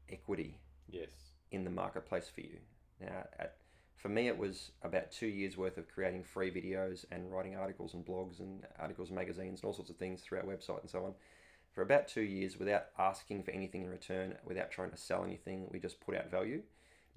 equity 0.09 0.59
Yes. 0.89 1.11
in 1.51 1.65
the 1.65 1.71
marketplace 1.71 2.29
for 2.29 2.41
you. 2.41 2.59
Now, 3.01 3.27
at, 3.39 3.57
for 3.97 4.09
me, 4.09 4.29
it 4.29 4.37
was 4.37 4.73
about 4.83 5.11
two 5.11 5.27
years 5.27 5.57
worth 5.57 5.79
of 5.79 5.89
creating 5.89 6.25
free 6.25 6.51
videos 6.51 7.05
and 7.11 7.33
writing 7.33 7.57
articles 7.57 7.95
and 7.95 8.05
blogs 8.05 8.41
and 8.41 8.67
articles 8.79 9.09
and 9.09 9.17
magazines 9.17 9.61
and 9.61 9.67
all 9.67 9.73
sorts 9.73 9.91
of 9.91 9.97
things 9.97 10.23
through 10.23 10.39
our 10.39 10.45
website 10.45 10.81
and 10.81 10.91
so 10.91 11.05
on. 11.05 11.15
For 11.73 11.83
about 11.83 12.07
two 12.09 12.23
years, 12.23 12.59
without 12.59 12.87
asking 12.99 13.45
for 13.45 13.51
anything 13.53 13.83
in 13.83 13.89
return, 13.91 14.35
without 14.45 14.71
trying 14.71 14.91
to 14.91 14.97
sell 14.97 15.25
anything, 15.25 15.67
we 15.71 15.79
just 15.79 16.01
put 16.01 16.15
out 16.17 16.31
value 16.31 16.63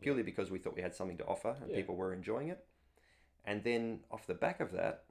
purely 0.02 0.24
because 0.24 0.52
we 0.52 0.60
thought 0.60 0.76
we 0.76 0.82
had 0.82 0.96
something 0.96 1.18
to 1.18 1.26
offer 1.26 1.56
and 1.62 1.70
Yeah. 1.70 1.78
people 1.78 1.96
were 1.96 2.14
enjoying 2.14 2.50
it. 2.50 2.66
And 3.46 3.64
then 3.64 4.04
off 4.12 4.26
the 4.28 4.34
back 4.34 4.60
of 4.60 4.72
that, 4.72 5.04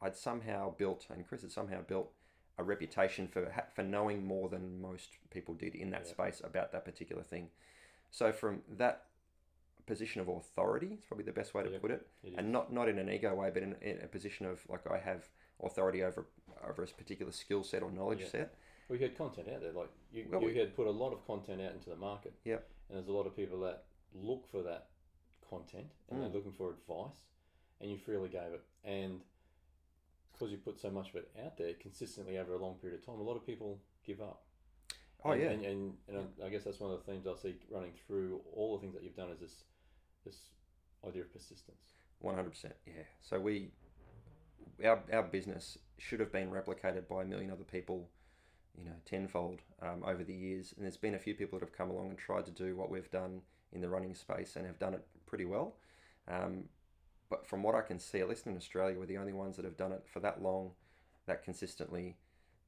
I'd 0.00 0.16
somehow 0.16 0.74
built, 0.76 1.06
and 1.10 1.26
Chris 1.26 1.42
had 1.42 1.50
somehow 1.52 1.82
built, 1.82 2.12
a 2.58 2.64
reputation 2.64 3.28
for 3.28 3.52
for 3.74 3.82
knowing 3.82 4.24
more 4.26 4.48
than 4.48 4.80
most 4.80 5.18
people 5.30 5.54
did 5.54 5.74
in 5.74 5.90
that 5.90 6.06
Yeah. 6.06 6.12
space 6.12 6.40
about 6.42 6.72
that 6.72 6.84
particular 6.84 7.22
thing. 7.22 7.50
So 8.10 8.32
from 8.32 8.62
that 8.68 9.06
position 9.86 10.20
of 10.20 10.28
authority, 10.28 10.94
it's 10.94 11.04
probably 11.04 11.24
the 11.24 11.32
best 11.32 11.54
way 11.54 11.62
to 11.62 11.70
Yep. 11.70 11.80
put 11.80 11.90
it, 11.90 12.08
It 12.24 12.34
and 12.36 12.50
not 12.50 12.72
not 12.72 12.88
in 12.88 12.98
an 12.98 13.08
ego 13.10 13.34
way, 13.34 13.50
but 13.50 13.62
in, 13.62 13.74
in 13.82 14.00
a 14.00 14.08
position 14.08 14.46
of 14.46 14.66
like 14.68 14.86
I 14.86 14.98
have 14.98 15.28
authority 15.60 16.02
over 16.02 16.26
over 16.64 16.82
a 16.82 16.86
particular 16.86 17.30
skill 17.32 17.62
set 17.62 17.82
or 17.82 17.90
knowledge 17.90 18.20
Yeah. 18.20 18.26
set. 18.28 18.54
We 18.88 18.98
had 18.98 19.16
content 19.16 19.48
out 19.48 19.60
there. 19.60 19.72
Like 19.72 19.90
you, 20.10 20.26
Well, 20.30 20.40
you 20.40 20.46
we- 20.48 20.56
had 20.58 20.74
put 20.74 20.86
a 20.86 20.90
lot 20.90 21.12
of 21.12 21.24
content 21.26 21.60
out 21.60 21.72
into 21.74 21.90
the 21.90 21.96
market. 21.96 22.32
Yep. 22.44 22.66
And 22.88 22.96
there's 22.96 23.08
a 23.08 23.12
lot 23.12 23.26
of 23.26 23.36
people 23.36 23.60
that 23.60 23.84
look 24.14 24.46
for 24.46 24.62
that 24.62 24.88
content 25.42 25.92
and 26.08 26.18
Mm. 26.18 26.22
they're 26.22 26.30
looking 26.32 26.52
for 26.52 26.70
advice, 26.70 27.22
and 27.80 27.90
you 27.90 27.98
freely 27.98 28.28
gave 28.30 28.52
it. 28.52 28.64
And 28.82 29.22
because 30.38 30.52
you 30.52 30.58
put 30.58 30.80
so 30.80 30.90
much 30.90 31.10
of 31.10 31.16
it 31.16 31.30
out 31.44 31.56
there 31.56 31.72
consistently 31.74 32.38
over 32.38 32.54
a 32.54 32.58
long 32.58 32.74
period 32.74 33.00
of 33.00 33.06
time, 33.06 33.18
a 33.18 33.22
lot 33.22 33.36
of 33.36 33.46
people 33.46 33.80
give 34.04 34.20
up. 34.20 34.42
Oh 35.24 35.32
and, 35.32 35.42
yeah, 35.42 35.48
And, 35.48 35.64
and, 35.64 35.94
and 36.08 36.26
I 36.44 36.48
guess 36.48 36.64
that's 36.64 36.80
one 36.80 36.92
of 36.92 36.98
the 36.98 37.10
themes 37.10 37.26
I 37.26 37.34
see 37.40 37.56
running 37.70 37.92
through 38.06 38.40
all 38.54 38.76
the 38.76 38.82
things 38.82 38.94
that 38.94 39.02
you've 39.02 39.16
done 39.16 39.30
is 39.30 39.40
this 39.40 39.64
this 40.24 40.36
idea 41.06 41.22
of 41.22 41.32
persistence. 41.32 41.94
One 42.20 42.34
hundred 42.34 42.50
percent. 42.50 42.74
Yeah. 42.86 43.04
So 43.20 43.38
we, 43.38 43.70
our 44.84 45.02
our 45.12 45.22
business 45.22 45.78
should 45.98 46.20
have 46.20 46.32
been 46.32 46.50
replicated 46.50 47.08
by 47.08 47.22
a 47.22 47.24
million 47.24 47.50
other 47.50 47.64
people, 47.64 48.08
you 48.76 48.84
know, 48.84 48.96
tenfold 49.04 49.60
um, 49.82 50.04
over 50.04 50.22
the 50.24 50.34
years. 50.34 50.74
And 50.76 50.84
there's 50.84 50.96
been 50.96 51.14
a 51.14 51.18
few 51.18 51.34
people 51.34 51.58
that 51.58 51.66
have 51.66 51.76
come 51.76 51.90
along 51.90 52.10
and 52.10 52.18
tried 52.18 52.44
to 52.46 52.50
do 52.50 52.76
what 52.76 52.90
we've 52.90 53.10
done 53.10 53.40
in 53.72 53.80
the 53.80 53.88
running 53.88 54.14
space 54.14 54.56
and 54.56 54.66
have 54.66 54.78
done 54.78 54.94
it 54.94 55.04
pretty 55.26 55.44
well. 55.44 55.76
Um, 56.28 56.64
but 57.28 57.46
from 57.46 57.62
what 57.62 57.74
I 57.74 57.80
can 57.82 57.98
see, 57.98 58.20
at 58.20 58.28
least 58.28 58.46
in 58.46 58.56
Australia, 58.56 58.98
we're 58.98 59.06
the 59.06 59.18
only 59.18 59.32
ones 59.32 59.56
that 59.56 59.64
have 59.64 59.76
done 59.76 59.92
it 59.92 60.04
for 60.12 60.20
that 60.20 60.42
long, 60.42 60.72
that 61.26 61.42
consistently, 61.42 62.16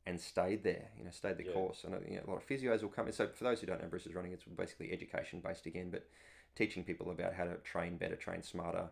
and 0.07 0.21
stayed 0.21 0.65
there. 0.65 0.89
You 0.97 1.05
know, 1.05 1.11
stayed 1.11 1.37
the 1.37 1.45
Yeah. 1.45 1.53
course. 1.53 1.85
And 1.85 1.95
uh, 1.95 1.99
you 2.09 2.17
know, 2.17 2.23
a 2.27 2.31
lot 2.31 2.37
of 2.37 2.47
physios 2.47 2.83
will 2.83 2.89
come. 2.89 3.07
In. 3.07 3.13
So 3.13 3.29
for 3.29 3.45
those 3.45 3.61
who 3.61 3.67
don't 3.67 3.81
know, 3.83 3.89
Brewster's 3.89 4.15
running, 4.15 4.33
it's 4.33 4.45
basically 4.45 4.93
education 4.93 5.41
based 5.41 5.67
again, 5.67 5.91
but 5.91 6.09
teaching 6.57 6.83
people 6.83 7.11
about 7.11 7.35
how 7.35 7.45
to 7.45 7.57
train 7.59 7.97
better, 7.97 8.17
train 8.17 8.43
smarter, 8.43 8.89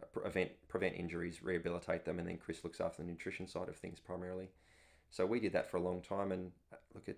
uh, 0.00 0.06
prevent 0.12 0.50
prevent 0.68 0.96
injuries, 0.96 1.42
rehabilitate 1.42 2.04
them, 2.04 2.18
and 2.18 2.28
then 2.28 2.38
Chris 2.38 2.64
looks 2.64 2.80
after 2.80 3.02
the 3.02 3.08
nutrition 3.08 3.46
side 3.46 3.68
of 3.68 3.76
things 3.76 4.00
primarily. 4.00 4.50
So 5.10 5.26
we 5.26 5.40
did 5.40 5.52
that 5.52 5.70
for 5.70 5.76
a 5.76 5.82
long 5.82 6.00
time, 6.00 6.30
and 6.32 6.52
uh, 6.72 6.76
look 6.94 7.08
at 7.08 7.16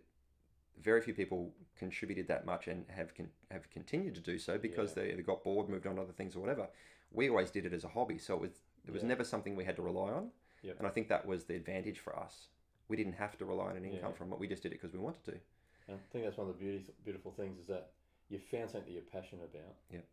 very 0.82 1.02
few 1.02 1.12
people 1.12 1.52
contributed 1.76 2.26
that 2.28 2.46
much 2.46 2.66
and 2.66 2.86
have 2.88 3.14
con- 3.14 3.28
have 3.50 3.70
continued 3.70 4.14
to 4.14 4.20
do 4.22 4.38
so 4.38 4.56
because 4.58 4.96
Yeah. 4.96 5.02
they 5.04 5.12
either 5.12 5.22
got 5.22 5.44
bored, 5.44 5.68
moved 5.68 5.86
on 5.86 5.96
to 5.96 6.02
other 6.02 6.12
things, 6.12 6.34
or 6.34 6.40
whatever. 6.40 6.68
We 7.12 7.28
always 7.28 7.50
did 7.50 7.66
it 7.66 7.72
as 7.72 7.84
a 7.84 7.88
hobby, 7.88 8.18
so 8.18 8.34
it 8.34 8.40
was 8.40 8.62
it 8.84 8.90
was 8.90 9.02
Yeah. 9.02 9.08
never 9.10 9.22
something 9.24 9.54
we 9.54 9.64
had 9.64 9.76
to 9.76 9.82
rely 9.82 10.10
on, 10.10 10.32
Yep. 10.62 10.78
and 10.78 10.86
I 10.88 10.90
think 10.90 11.08
that 11.08 11.24
was 11.24 11.44
the 11.44 11.54
advantage 11.54 12.00
for 12.00 12.18
us. 12.18 12.48
We 12.88 12.96
didn't 12.96 13.12
have 13.12 13.36
to 13.38 13.44
rely 13.44 13.70
on 13.70 13.76
an 13.76 13.84
income 13.84 14.10
Yeah. 14.10 14.16
from 14.16 14.32
it. 14.32 14.38
We 14.40 14.48
just 14.48 14.62
did 14.62 14.72
it 14.72 14.80
because 14.80 14.92
we 14.92 14.98
wanted 14.98 15.22
to. 15.24 15.40
And 15.86 15.96
I 15.96 16.02
think 16.10 16.24
that's 16.24 16.36
one 16.36 16.48
of 16.48 16.54
the 16.54 16.58
beauty, 16.58 16.84
beautiful 17.04 17.30
things 17.32 17.58
is 17.58 17.66
that 17.68 17.92
you 18.28 18.38
found 18.40 18.70
something 18.70 18.86
that 18.92 18.92
you're 19.00 19.10
passionate 19.10 19.44
about. 19.44 19.76
Yep. 19.90 20.04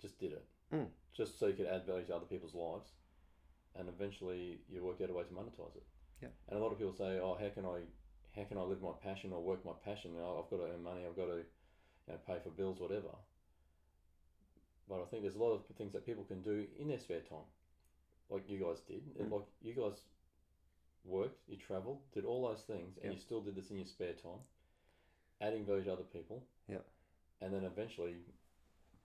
Just 0.00 0.18
did 0.18 0.32
it. 0.32 0.46
Mm. 0.72 0.88
Just 1.12 1.38
so 1.38 1.46
you 1.48 1.54
could 1.54 1.66
add 1.66 1.84
value 1.84 2.06
to 2.06 2.16
other 2.16 2.26
people's 2.26 2.54
lives, 2.54 2.92
and 3.74 3.88
eventually 3.88 4.60
you 4.68 4.82
work 4.82 5.00
out 5.00 5.10
a 5.10 5.12
way 5.12 5.24
to 5.24 5.30
monetize 5.34 5.76
it. 5.76 5.84
Yep. 6.22 6.32
And 6.48 6.58
a 6.58 6.62
lot 6.62 6.72
of 6.72 6.78
people 6.78 6.92
say, 6.94 7.18
"Oh, 7.20 7.34
how 7.34 7.48
can 7.50 7.66
I, 7.66 7.82
how 8.34 8.44
can 8.44 8.56
I 8.58 8.62
live 8.62 8.80
my 8.80 8.92
passion 9.02 9.32
or 9.32 9.42
work 9.42 9.64
my 9.64 9.74
passion? 9.84 10.12
You 10.14 10.20
know, 10.20 10.42
I've 10.42 10.50
got 10.50 10.64
to 10.64 10.72
earn 10.72 10.82
money. 10.82 11.04
I've 11.04 11.16
got 11.16 11.26
to, 11.26 11.36
you 11.38 11.44
know, 12.08 12.18
pay 12.26 12.38
for 12.40 12.50
bills, 12.50 12.80
whatever." 12.80 13.10
But 14.88 15.00
I 15.00 15.04
think 15.06 15.22
there's 15.22 15.36
a 15.36 15.42
lot 15.42 15.52
of 15.52 15.64
things 15.76 15.92
that 15.92 16.04
people 16.04 16.24
can 16.24 16.42
do 16.42 16.66
in 16.78 16.88
their 16.88 16.98
spare 16.98 17.20
time, 17.20 17.46
like 18.30 18.48
you 18.48 18.58
guys 18.58 18.80
did. 18.80 19.02
Mm. 19.16 19.30
Like 19.30 19.42
you 19.62 19.74
guys 19.74 20.00
worked, 21.04 21.40
you 21.48 21.56
travelled, 21.56 22.00
did 22.12 22.24
all 22.24 22.46
those 22.48 22.62
things, 22.62 22.96
and 22.98 23.06
Yep. 23.06 23.14
you 23.14 23.20
still 23.20 23.40
did 23.40 23.54
this 23.54 23.70
in 23.70 23.76
your 23.78 23.86
spare 23.86 24.12
time, 24.14 24.40
adding 25.40 25.64
value 25.64 25.84
to 25.84 25.92
other 25.92 26.04
people. 26.04 26.42
Yeah. 26.68 26.78
And 27.40 27.52
then 27.52 27.64
eventually, 27.64 28.16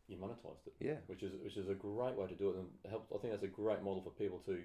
you 0.07 0.17
monetized 0.17 0.67
it, 0.67 0.75
Yeah. 0.79 0.97
which 1.07 1.23
is 1.23 1.35
which 1.43 1.57
is 1.57 1.69
a 1.69 1.73
great 1.75 2.15
way 2.15 2.27
to 2.27 2.35
do 2.35 2.49
it, 2.51 2.55
and 2.57 2.69
it 2.83 2.89
helps. 2.89 3.11
I 3.11 3.17
think 3.17 3.31
that's 3.33 3.43
a 3.43 3.47
great 3.47 3.81
model 3.81 4.01
for 4.01 4.11
people 4.11 4.39
to 4.41 4.63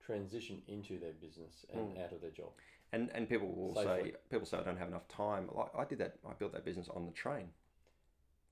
transition 0.00 0.62
into 0.66 0.98
their 0.98 1.12
business 1.12 1.64
and 1.70 1.96
Mm. 1.96 2.00
out 2.04 2.12
of 2.12 2.20
their 2.20 2.30
job. 2.30 2.52
And 2.92 3.10
and 3.10 3.28
people 3.28 3.48
will 3.54 3.74
Safely. 3.74 4.12
say 4.12 4.16
people 4.30 4.46
say 4.46 4.58
I 4.58 4.62
don't 4.62 4.76
have 4.78 4.88
enough 4.88 5.06
time. 5.08 5.48
Like 5.52 5.74
I 5.74 5.84
did 5.84 5.98
that. 5.98 6.18
I 6.24 6.32
built 6.34 6.52
that 6.52 6.64
business 6.64 6.88
on 6.88 7.06
the 7.06 7.12
train. 7.12 7.52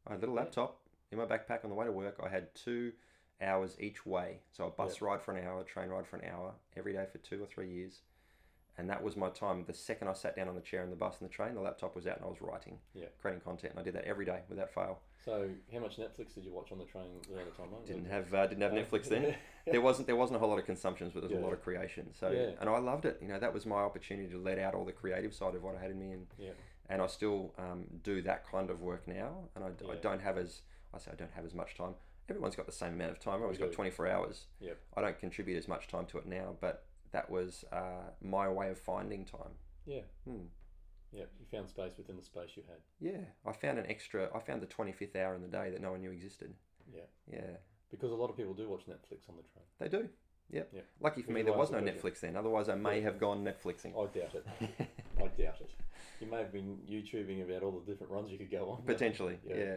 I 0.07 0.11
had 0.13 0.19
a 0.19 0.21
little 0.21 0.35
Yeah. 0.37 0.43
laptop 0.43 0.81
in 1.11 1.19
my 1.19 1.25
backpack 1.25 1.65
on 1.65 1.71
the 1.71 1.77
way 1.77 1.87
to 1.87 1.93
work. 1.93 2.21
I 2.25 2.29
had 2.29 2.55
two 2.55 2.93
hours 3.41 3.77
each 3.81 4.05
way. 4.05 4.41
So 4.53 4.67
a 4.67 4.71
bus 4.71 5.01
ride 5.01 5.23
for 5.23 5.35
an 5.35 5.47
hour, 5.47 5.61
a 5.61 5.65
train 5.65 5.89
ride 5.89 6.07
for 6.07 6.17
an 6.17 6.29
hour 6.31 6.53
every 6.77 6.93
day 6.93 7.07
for 7.11 7.19
two 7.19 7.43
or 7.43 7.47
three 7.47 7.71
years. 7.71 8.01
And 8.77 8.89
that 8.91 9.03
was 9.03 9.17
my 9.17 9.29
time. 9.31 9.65
The 9.67 9.75
second 9.75 10.07
I 10.07 10.13
sat 10.13 10.37
down 10.37 10.49
on 10.49 10.55
the 10.55 10.61
chair 10.61 10.85
in 10.85 10.91
the 10.91 10.97
bus 10.97 11.17
and 11.21 11.29
the 11.29 11.33
train, 11.33 11.55
the 11.55 11.61
laptop 11.61 11.97
was 11.97 12.07
out 12.07 12.17
and 12.17 12.25
I 12.25 12.29
was 12.29 12.41
writing, 12.41 12.79
Yeah. 12.95 13.07
creating 13.21 13.41
content. 13.41 13.73
And 13.73 13.81
I 13.81 13.83
did 13.83 13.95
that 13.95 14.05
every 14.05 14.25
day 14.25 14.43
without 14.49 14.71
fail. 14.71 15.01
So, 15.25 15.49
how 15.73 15.81
much 15.81 15.97
Netflix 15.97 16.35
did 16.35 16.45
you 16.45 16.53
watch 16.53 16.71
on 16.71 16.79
the 16.79 16.85
train 16.85 17.21
around 17.35 17.47
the 17.47 17.51
time? 17.57 17.69
Didn't 17.85 18.07
have 18.07 18.33
uh, 18.33 18.47
didn't 18.47 18.63
have 18.63 18.73
Uh, 18.73 18.77
Netflix 18.77 19.09
then. 19.09 19.35
there 19.67 19.81
wasn't 19.81 20.07
there 20.07 20.15
wasn't 20.15 20.37
a 20.37 20.39
whole 20.39 20.49
lot 20.49 20.61
of 20.61 20.65
consumptions, 20.65 21.13
but 21.13 21.21
there 21.23 21.31
was 21.31 21.39
a 21.39 21.43
lot 21.45 21.53
of 21.53 21.61
creation. 21.61 22.15
So 22.15 22.31
Yeah. 22.31 22.51
and 22.61 22.71
I 22.71 22.79
loved 22.79 23.05
it. 23.05 23.19
You 23.21 23.27
know, 23.29 23.41
that 23.41 23.53
was 23.53 23.67
my 23.67 23.79
opportunity 23.79 24.29
to 24.31 24.39
let 24.39 24.61
out 24.61 24.75
all 24.75 24.85
the 24.85 24.93
creative 24.93 25.35
side 25.35 25.57
of 25.57 25.63
what 25.65 25.75
I 25.75 25.81
had 25.81 25.91
in 25.91 25.99
me 25.99 26.13
and 26.13 26.27
Yeah. 26.39 26.51
and 26.89 27.03
I 27.03 27.09
still 27.09 27.53
um, 27.59 27.85
do 28.05 28.23
that 28.23 28.47
kind 28.49 28.71
of 28.71 28.81
work 28.81 29.09
now, 29.09 29.49
and 29.57 29.65
I, 29.65 29.93
I 29.93 29.97
don't 29.97 30.23
have 30.23 30.39
as 30.39 30.63
I 30.95 30.99
say 30.99 31.11
I 31.13 31.17
don't 31.17 31.33
have 31.33 31.45
as 31.45 31.55
much 31.55 31.75
time. 31.75 31.95
Everyone's 32.29 32.57
got 32.57 32.67
the 32.67 32.73
same 32.73 32.93
amount 32.95 33.13
of 33.13 33.21
time. 33.21 33.35
Everyone's 33.35 33.59
got 33.59 33.73
24 33.73 34.07
hours. 34.09 34.47
Yep. 34.61 34.79
I 34.97 35.01
don't 35.01 35.19
contribute 35.19 35.57
as 35.57 35.67
much 35.69 35.89
time 35.89 36.07
to 36.07 36.19
it 36.19 36.27
now, 36.27 36.57
but 36.61 36.85
that 37.13 37.31
was 37.31 37.65
uh, 37.73 38.11
my 38.21 38.49
way 38.49 38.69
of 38.71 38.79
finding 38.79 39.25
time. 39.25 39.53
Yeah. 39.87 40.03
Hmm. 40.27 40.45
Yeah. 41.13 41.25
You 41.41 41.47
found 41.51 41.69
space 41.71 41.93
within 41.97 42.17
the 42.17 42.23
space 42.23 42.51
you 42.55 42.63
had. 42.69 42.79
Yeah, 43.01 43.25
I 43.47 43.53
found 43.53 43.79
an 43.79 43.87
extra. 43.89 44.29
I 44.35 44.41
found 44.41 44.61
the 44.61 44.67
25th 44.67 45.17
hour 45.17 45.35
in 45.35 45.41
the 45.43 45.49
day 45.49 45.71
that 45.71 45.81
no 45.81 45.93
one 45.93 46.01
knew 46.03 46.11
existed. 46.11 46.53
Yeah. 46.95 47.01
Yeah, 47.33 47.41
Because 47.91 48.11
a 48.13 48.15
lot 48.15 48.29
of 48.29 48.37
people 48.37 48.53
do 48.55 48.69
watch 48.69 48.83
Netflix 48.89 49.29
on 49.29 49.37
the 49.37 49.43
train. 49.43 49.65
they 49.79 49.89
do. 49.89 50.09
Yep. 50.51 50.71
Yeah. 50.75 50.81
Lucky 51.01 51.21
for 51.23 51.29
Which 51.29 51.37
me, 51.37 51.43
there 51.43 51.53
was 51.53 51.71
no. 51.71 51.79
Netflix 51.79 52.21
then. 52.21 52.37
Otherwise, 52.37 52.69
I 52.71 52.75
may 52.75 52.99
Yeah. 52.99 53.05
have 53.05 53.19
gone 53.19 53.45
Netflixing. 53.45 53.93
I 53.93 54.07
doubt 54.19 54.35
it. 54.35 54.47
I 55.19 55.23
doubt 55.23 55.61
it. 55.61 55.71
You 56.21 56.27
may 56.27 56.39
have 56.39 56.53
been 56.53 56.79
YouTubing 56.91 57.43
about 57.43 57.63
all 57.63 57.73
the 57.73 57.91
different 57.91 58.13
runs 58.13 58.31
you 58.31 58.39
could 58.39 58.51
go 58.51 58.71
on. 58.71 58.83
Potentially, 58.83 59.39
Yeah. 59.47 59.57
yeah. 59.57 59.77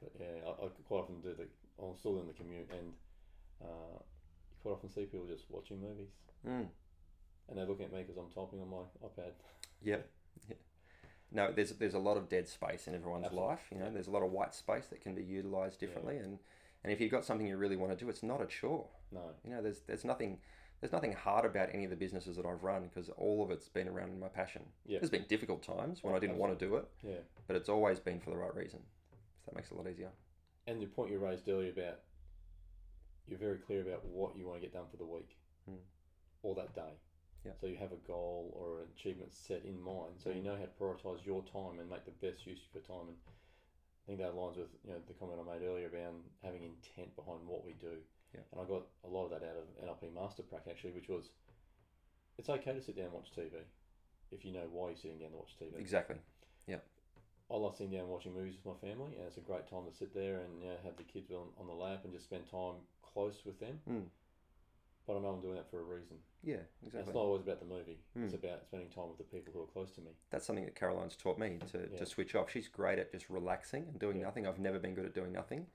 But 0.00 0.12
yeah, 0.18 0.46
I, 0.46 0.50
I 0.64 0.68
quite 0.88 0.98
often 1.00 1.20
do 1.20 1.34
the. 1.34 1.46
I'm 1.82 1.96
still 1.98 2.18
in 2.20 2.26
the 2.26 2.32
commute, 2.32 2.70
and 2.70 2.92
uh, 3.62 3.98
you 4.00 4.56
quite 4.62 4.72
often 4.72 4.88
see 4.90 5.04
people 5.04 5.26
just 5.26 5.44
watching 5.50 5.80
movies, 5.80 6.10
Mm. 6.46 6.66
and 7.48 7.58
they're 7.58 7.66
looking 7.66 7.84
at 7.86 7.92
me 7.92 8.02
because 8.02 8.16
I'm 8.16 8.30
typing 8.30 8.60
on 8.62 8.68
my 8.70 8.84
iPad. 9.06 9.32
Yep. 9.82 10.06
Yeah. 10.48 10.56
No, 11.32 11.52
there's 11.52 11.70
there's 11.72 11.94
a 11.94 11.98
lot 11.98 12.16
of 12.18 12.28
dead 12.28 12.48
space 12.48 12.86
in 12.86 12.94
everyone's 12.94 13.24
Absolutely. 13.26 13.48
life. 13.48 13.60
You 13.70 13.78
know, 13.78 13.84
Yeah. 13.86 13.90
there's 13.92 14.08
a 14.08 14.10
lot 14.10 14.22
of 14.22 14.30
white 14.30 14.54
space 14.54 14.88
that 14.88 15.00
can 15.00 15.14
be 15.14 15.22
utilised 15.22 15.80
Yeah. 15.80 15.86
differently, 15.88 16.18
and 16.18 16.38
and 16.84 16.92
if 16.92 17.00
you've 17.00 17.10
got 17.10 17.24
something 17.24 17.46
you 17.46 17.56
really 17.56 17.76
want 17.76 17.92
to 17.92 18.04
do, 18.04 18.08
it's 18.10 18.22
not 18.22 18.40
a 18.42 18.46
chore. 18.46 18.88
No. 19.12 19.30
You 19.44 19.50
know, 19.52 19.62
there's 19.62 19.80
there's 19.82 20.04
nothing 20.04 20.38
there's 20.80 20.92
nothing 20.92 21.12
hard 21.12 21.44
about 21.44 21.68
any 21.74 21.84
of 21.84 21.90
the 21.90 21.96
businesses 21.96 22.36
that 22.36 22.46
I've 22.46 22.62
run 22.62 22.82
because 22.88 23.08
all 23.10 23.42
of 23.42 23.50
it's 23.50 23.68
been 23.68 23.86
around 23.88 24.18
my 24.18 24.28
passion. 24.28 24.62
Yeah. 24.86 24.98
There's 24.98 25.10
been 25.10 25.26
difficult 25.28 25.62
times 25.62 26.02
when 26.02 26.14
I 26.14 26.18
didn't 26.18 26.38
want 26.38 26.58
to 26.58 26.66
do 26.66 26.76
it, 26.76 26.86
Yeah. 27.02 27.20
but 27.46 27.54
it's 27.56 27.68
always 27.68 28.00
been 28.00 28.18
for 28.20 28.30
the 28.30 28.36
right 28.38 28.54
reason. 28.54 28.80
So 29.44 29.50
that 29.50 29.56
makes 29.56 29.70
it 29.70 29.74
a 29.74 29.76
lot 29.76 29.88
easier. 29.88 30.10
And 30.66 30.80
the 30.80 30.86
point 30.86 31.10
you 31.10 31.18
raised 31.18 31.48
earlier 31.48 31.70
about 31.70 32.00
you're 33.26 33.38
very 33.38 33.58
clear 33.58 33.82
about 33.82 34.04
what 34.04 34.36
you 34.36 34.46
want 34.46 34.60
to 34.60 34.66
get 34.66 34.72
done 34.74 34.86
for 34.90 34.96
the 34.96 35.06
week 35.06 35.36
Mm. 35.68 35.76
or 36.42 36.54
that 36.54 36.74
day. 36.74 36.92
Yeah. 37.44 37.52
So 37.60 37.66
you 37.66 37.76
have 37.76 37.92
a 37.92 38.00
goal 38.06 38.52
or 38.56 38.80
an 38.82 38.88
achievement 38.96 39.32
set 39.32 39.64
in 39.64 39.80
mind, 39.80 40.16
so 40.18 40.30
you 40.30 40.42
know 40.42 40.56
how 40.56 40.64
to 40.64 40.76
prioritize 40.80 41.24
your 41.24 41.42
time 41.44 41.78
and 41.78 41.88
make 41.88 42.04
the 42.04 42.16
best 42.26 42.46
use 42.46 42.60
of 42.68 42.74
your 42.74 42.82
time. 42.84 43.08
And 43.08 43.16
I 43.28 44.04
think 44.06 44.18
that 44.20 44.32
aligns 44.34 44.56
with 44.56 44.68
you 44.84 44.90
know 44.92 44.98
the 45.06 45.14
comment 45.14 45.40
I 45.40 45.52
made 45.52 45.64
earlier 45.66 45.86
about 45.86 46.14
having 46.42 46.64
intent 46.64 47.14
behind 47.16 47.46
what 47.46 47.64
we 47.64 47.72
do. 47.74 48.02
Yeah. 48.34 48.40
And 48.52 48.60
I 48.60 48.64
got 48.64 48.86
a 49.04 49.08
lot 49.08 49.24
of 49.24 49.30
that 49.30 49.42
out 49.46 49.56
of 49.56 49.66
NLP 49.84 50.12
Master 50.14 50.42
Prac 50.42 50.62
actually, 50.68 50.92
which 50.92 51.08
was 51.08 51.30
it's 52.38 52.48
okay 52.48 52.72
to 52.72 52.80
sit 52.80 52.96
down 52.96 53.06
and 53.06 53.14
watch 53.14 53.30
TV 53.36 53.52
if 54.30 54.44
you 54.44 54.52
know 54.52 54.66
why 54.70 54.88
you're 54.88 54.96
sitting 54.96 55.18
down 55.18 55.30
to 55.30 55.36
watch 55.36 55.56
TV. 55.60 55.78
Exactly. 55.78 56.16
I 57.52 57.56
love 57.56 57.74
sitting 57.76 57.92
down 57.92 58.08
watching 58.08 58.32
movies 58.34 58.54
with 58.62 58.74
my 58.74 58.88
family, 58.88 59.16
and 59.16 59.26
it's 59.26 59.36
a 59.36 59.40
great 59.40 59.68
time 59.68 59.84
to 59.90 59.92
sit 59.96 60.14
there 60.14 60.40
and 60.40 60.62
you 60.62 60.68
know, 60.68 60.76
have 60.84 60.96
the 60.96 61.02
kids 61.02 61.30
on, 61.32 61.48
on 61.58 61.66
the 61.66 61.72
lap 61.74 62.00
and 62.04 62.12
just 62.12 62.24
spend 62.26 62.48
time 62.50 62.74
close 63.02 63.42
with 63.44 63.58
them. 63.58 63.80
Mm. 63.90 64.02
But 65.06 65.16
I 65.16 65.20
know 65.20 65.28
I'm 65.30 65.40
doing 65.40 65.56
that 65.56 65.68
for 65.70 65.80
a 65.80 65.82
reason. 65.82 66.16
Yeah, 66.44 66.54
And 66.54 66.64
exactly. 66.86 67.00
It's 67.10 67.14
not 67.14 67.20
always 67.20 67.42
about 67.42 67.58
the 67.58 67.66
movie. 67.66 67.98
It's 68.14 68.32
Mm. 68.34 68.44
about 68.44 68.64
spending 68.64 68.88
time 68.90 69.08
with 69.08 69.18
the 69.18 69.24
people 69.24 69.52
who 69.52 69.62
are 69.62 69.66
close 69.66 69.90
to 69.92 70.00
me. 70.00 70.12
That's 70.30 70.46
something 70.46 70.64
that 70.64 70.76
Caroline's 70.76 71.16
taught 71.16 71.38
me 71.38 71.58
to, 71.72 71.88
Yeah. 71.90 71.98
to 71.98 72.06
switch 72.06 72.34
off. 72.36 72.50
She's 72.50 72.68
great 72.68 72.98
at 73.00 73.10
just 73.10 73.28
relaxing 73.28 73.88
and 73.88 73.98
doing 73.98 74.18
Yeah. 74.18 74.26
nothing. 74.26 74.46
I've 74.46 74.60
never 74.60 74.78
been 74.78 74.94
good 74.94 75.06
at 75.06 75.14
doing 75.14 75.32
nothing, 75.32 75.66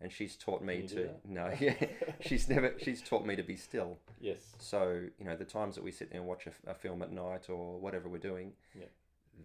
and 0.00 0.12
she's 0.12 0.36
taught 0.36 0.62
me 0.62 0.74
Can 0.74 0.82
you 0.82 0.88
do 0.88 1.04
to 1.06 1.14
no. 1.24 1.52
Yeah, 1.58 1.74
she's 2.20 2.48
never. 2.48 2.78
She's 2.78 3.02
taught 3.02 3.26
me 3.26 3.34
to 3.34 3.42
be 3.42 3.56
still. 3.56 3.98
Yes. 4.20 4.54
So 4.58 5.08
you 5.18 5.24
know, 5.24 5.34
the 5.34 5.44
times 5.44 5.74
that 5.74 5.82
we 5.82 5.90
sit 5.90 6.10
there 6.10 6.20
and 6.20 6.28
watch 6.28 6.46
a, 6.46 6.70
a 6.70 6.74
film 6.74 7.02
at 7.02 7.10
night 7.10 7.50
or 7.50 7.80
whatever 7.80 8.08
we're 8.08 8.18
doing, 8.18 8.52
Yeah. 8.78 8.86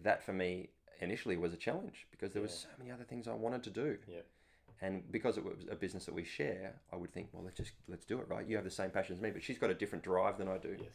that 0.02 0.22
for 0.22 0.32
me 0.32 0.68
initially 1.00 1.36
was 1.36 1.52
a 1.52 1.56
challenge 1.56 2.06
because 2.10 2.32
there 2.32 2.42
was 2.42 2.52
Yeah. 2.52 2.70
so 2.72 2.78
many 2.78 2.90
other 2.90 3.04
things 3.04 3.26
I 3.28 3.34
wanted 3.34 3.62
to 3.64 3.70
do. 3.70 3.98
Yeah. 4.06 4.20
And 4.82 5.10
because 5.12 5.36
it 5.36 5.44
was 5.44 5.66
a 5.70 5.74
business 5.76 6.06
that 6.06 6.14
we 6.14 6.24
share, 6.24 6.80
I 6.92 6.96
would 6.96 7.12
think, 7.12 7.28
well, 7.32 7.42
let's 7.44 7.56
just 7.56 7.72
let's 7.88 8.06
do 8.06 8.18
it, 8.20 8.28
right? 8.28 8.46
You 8.46 8.56
have 8.56 8.64
the 8.64 8.70
same 8.70 8.90
passion 8.90 9.14
as 9.14 9.20
me, 9.20 9.30
but 9.30 9.42
she's 9.42 9.58
got 9.58 9.70
a 9.70 9.74
different 9.74 10.02
drive 10.04 10.38
than 10.38 10.48
I 10.48 10.56
do. 10.58 10.76
Yes. 10.80 10.88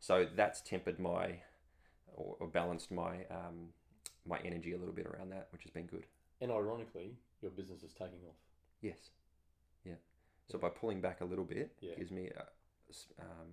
So 0.00 0.26
that's 0.36 0.60
tempered 0.60 0.98
my 0.98 1.40
or, 2.14 2.36
or 2.40 2.46
balanced 2.46 2.90
my 2.90 3.24
um, 3.30 3.72
my 4.26 4.38
energy 4.44 4.72
a 4.72 4.76
little 4.78 4.94
bit 4.94 5.06
around 5.06 5.30
that, 5.30 5.48
which 5.50 5.62
has 5.62 5.70
been 5.70 5.86
good. 5.86 6.04
And 6.42 6.50
ironically, 6.52 7.16
your 7.40 7.50
business 7.52 7.82
is 7.82 7.92
taking 7.94 8.20
off. 8.28 8.36
Yes. 8.82 9.10
Yeah. 9.84 9.94
So 10.48 10.58
by 10.58 10.68
pulling 10.68 11.00
back 11.00 11.20
a 11.22 11.24
little 11.24 11.44
bit, 11.44 11.74
Yeah. 11.80 11.94
gives 11.94 12.10
me 12.10 12.26
a, 12.28 12.46
s- 12.90 13.06
um, 13.18 13.48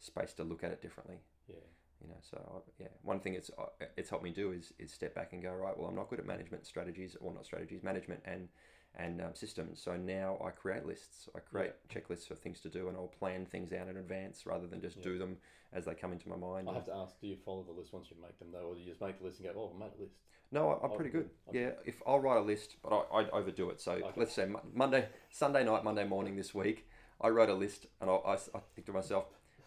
space 0.00 0.34
to 0.34 0.44
look 0.44 0.62
at 0.64 0.70
it 0.72 0.82
differently. 0.82 1.18
Yeah. 1.48 1.56
You 2.04 2.10
know, 2.10 2.20
so 2.20 2.36
I, 2.54 2.82
yeah, 2.82 2.88
one 3.02 3.18
thing 3.20 3.32
it's 3.34 3.50
uh, 3.58 3.64
it's 3.96 4.10
helped 4.10 4.24
me 4.24 4.30
do 4.30 4.52
is 4.52 4.74
is 4.78 4.92
step 4.92 5.14
back 5.14 5.32
and 5.32 5.42
go 5.42 5.52
right. 5.52 5.76
Well, 5.76 5.88
I'm 5.88 5.96
not 5.96 6.10
good 6.10 6.20
at 6.20 6.26
management 6.26 6.66
strategies, 6.66 7.16
or 7.18 7.32
not 7.32 7.46
strategies, 7.46 7.82
management 7.82 8.20
and 8.26 8.48
and 8.96 9.22
um, 9.22 9.34
systems. 9.34 9.80
So 9.80 9.96
now 9.96 10.36
I 10.44 10.50
create 10.50 10.84
lists. 10.84 11.28
I 11.34 11.38
create 11.38 11.72
checklists 11.88 12.28
for 12.28 12.34
things 12.34 12.60
to 12.60 12.68
do, 12.68 12.88
and 12.88 12.96
I'll 12.96 13.06
plan 13.08 13.46
things 13.46 13.72
out 13.72 13.88
in 13.88 13.96
advance 13.96 14.44
rather 14.44 14.66
than 14.66 14.82
just 14.82 14.98
Yeah. 14.98 15.04
do 15.04 15.18
them 15.18 15.38
as 15.72 15.86
they 15.86 15.94
come 15.94 16.12
into 16.12 16.28
my 16.28 16.36
mind. 16.36 16.68
I 16.68 16.74
have 16.74 16.84
to 16.84 16.94
ask, 16.94 17.18
do 17.20 17.26
you 17.26 17.36
follow 17.44 17.62
the 17.62 17.72
list 17.72 17.92
once 17.94 18.10
you 18.10 18.16
make 18.20 18.38
them 18.38 18.48
though, 18.52 18.68
or 18.68 18.74
do 18.74 18.80
you 18.82 18.86
just 18.86 19.00
make 19.00 19.18
the 19.18 19.24
list 19.24 19.40
and 19.40 19.48
go, 19.48 19.54
oh, 19.58 19.72
I 19.74 19.78
made 19.78 19.92
a 19.98 20.02
list? 20.02 20.16
No, 20.52 20.68
I, 20.68 20.84
I'm 20.84 20.90
Oh, 20.90 20.96
pretty 20.96 21.10
good. 21.10 21.30
good. 21.46 21.50
Okay. 21.56 21.62
Yeah, 21.62 21.70
if 21.86 22.02
I'll 22.06 22.20
write 22.20 22.36
a 22.36 22.42
list, 22.42 22.76
but 22.82 22.92
I, 22.92 23.22
I 23.22 23.30
overdo 23.30 23.70
it. 23.70 23.80
So 23.80 23.92
Okay. 23.92 24.12
let's 24.16 24.34
say 24.34 24.46
Monday, 24.74 25.08
Sunday 25.30 25.64
night, 25.64 25.82
Monday 25.82 26.04
morning 26.04 26.36
this 26.36 26.54
week, 26.54 26.86
I 27.20 27.28
wrote 27.28 27.48
a 27.48 27.54
list, 27.54 27.86
and 28.00 28.10
I, 28.10 28.14
I, 28.14 28.34
I 28.34 28.60
think 28.74 28.86
to 28.86 28.92
myself, 28.92 29.24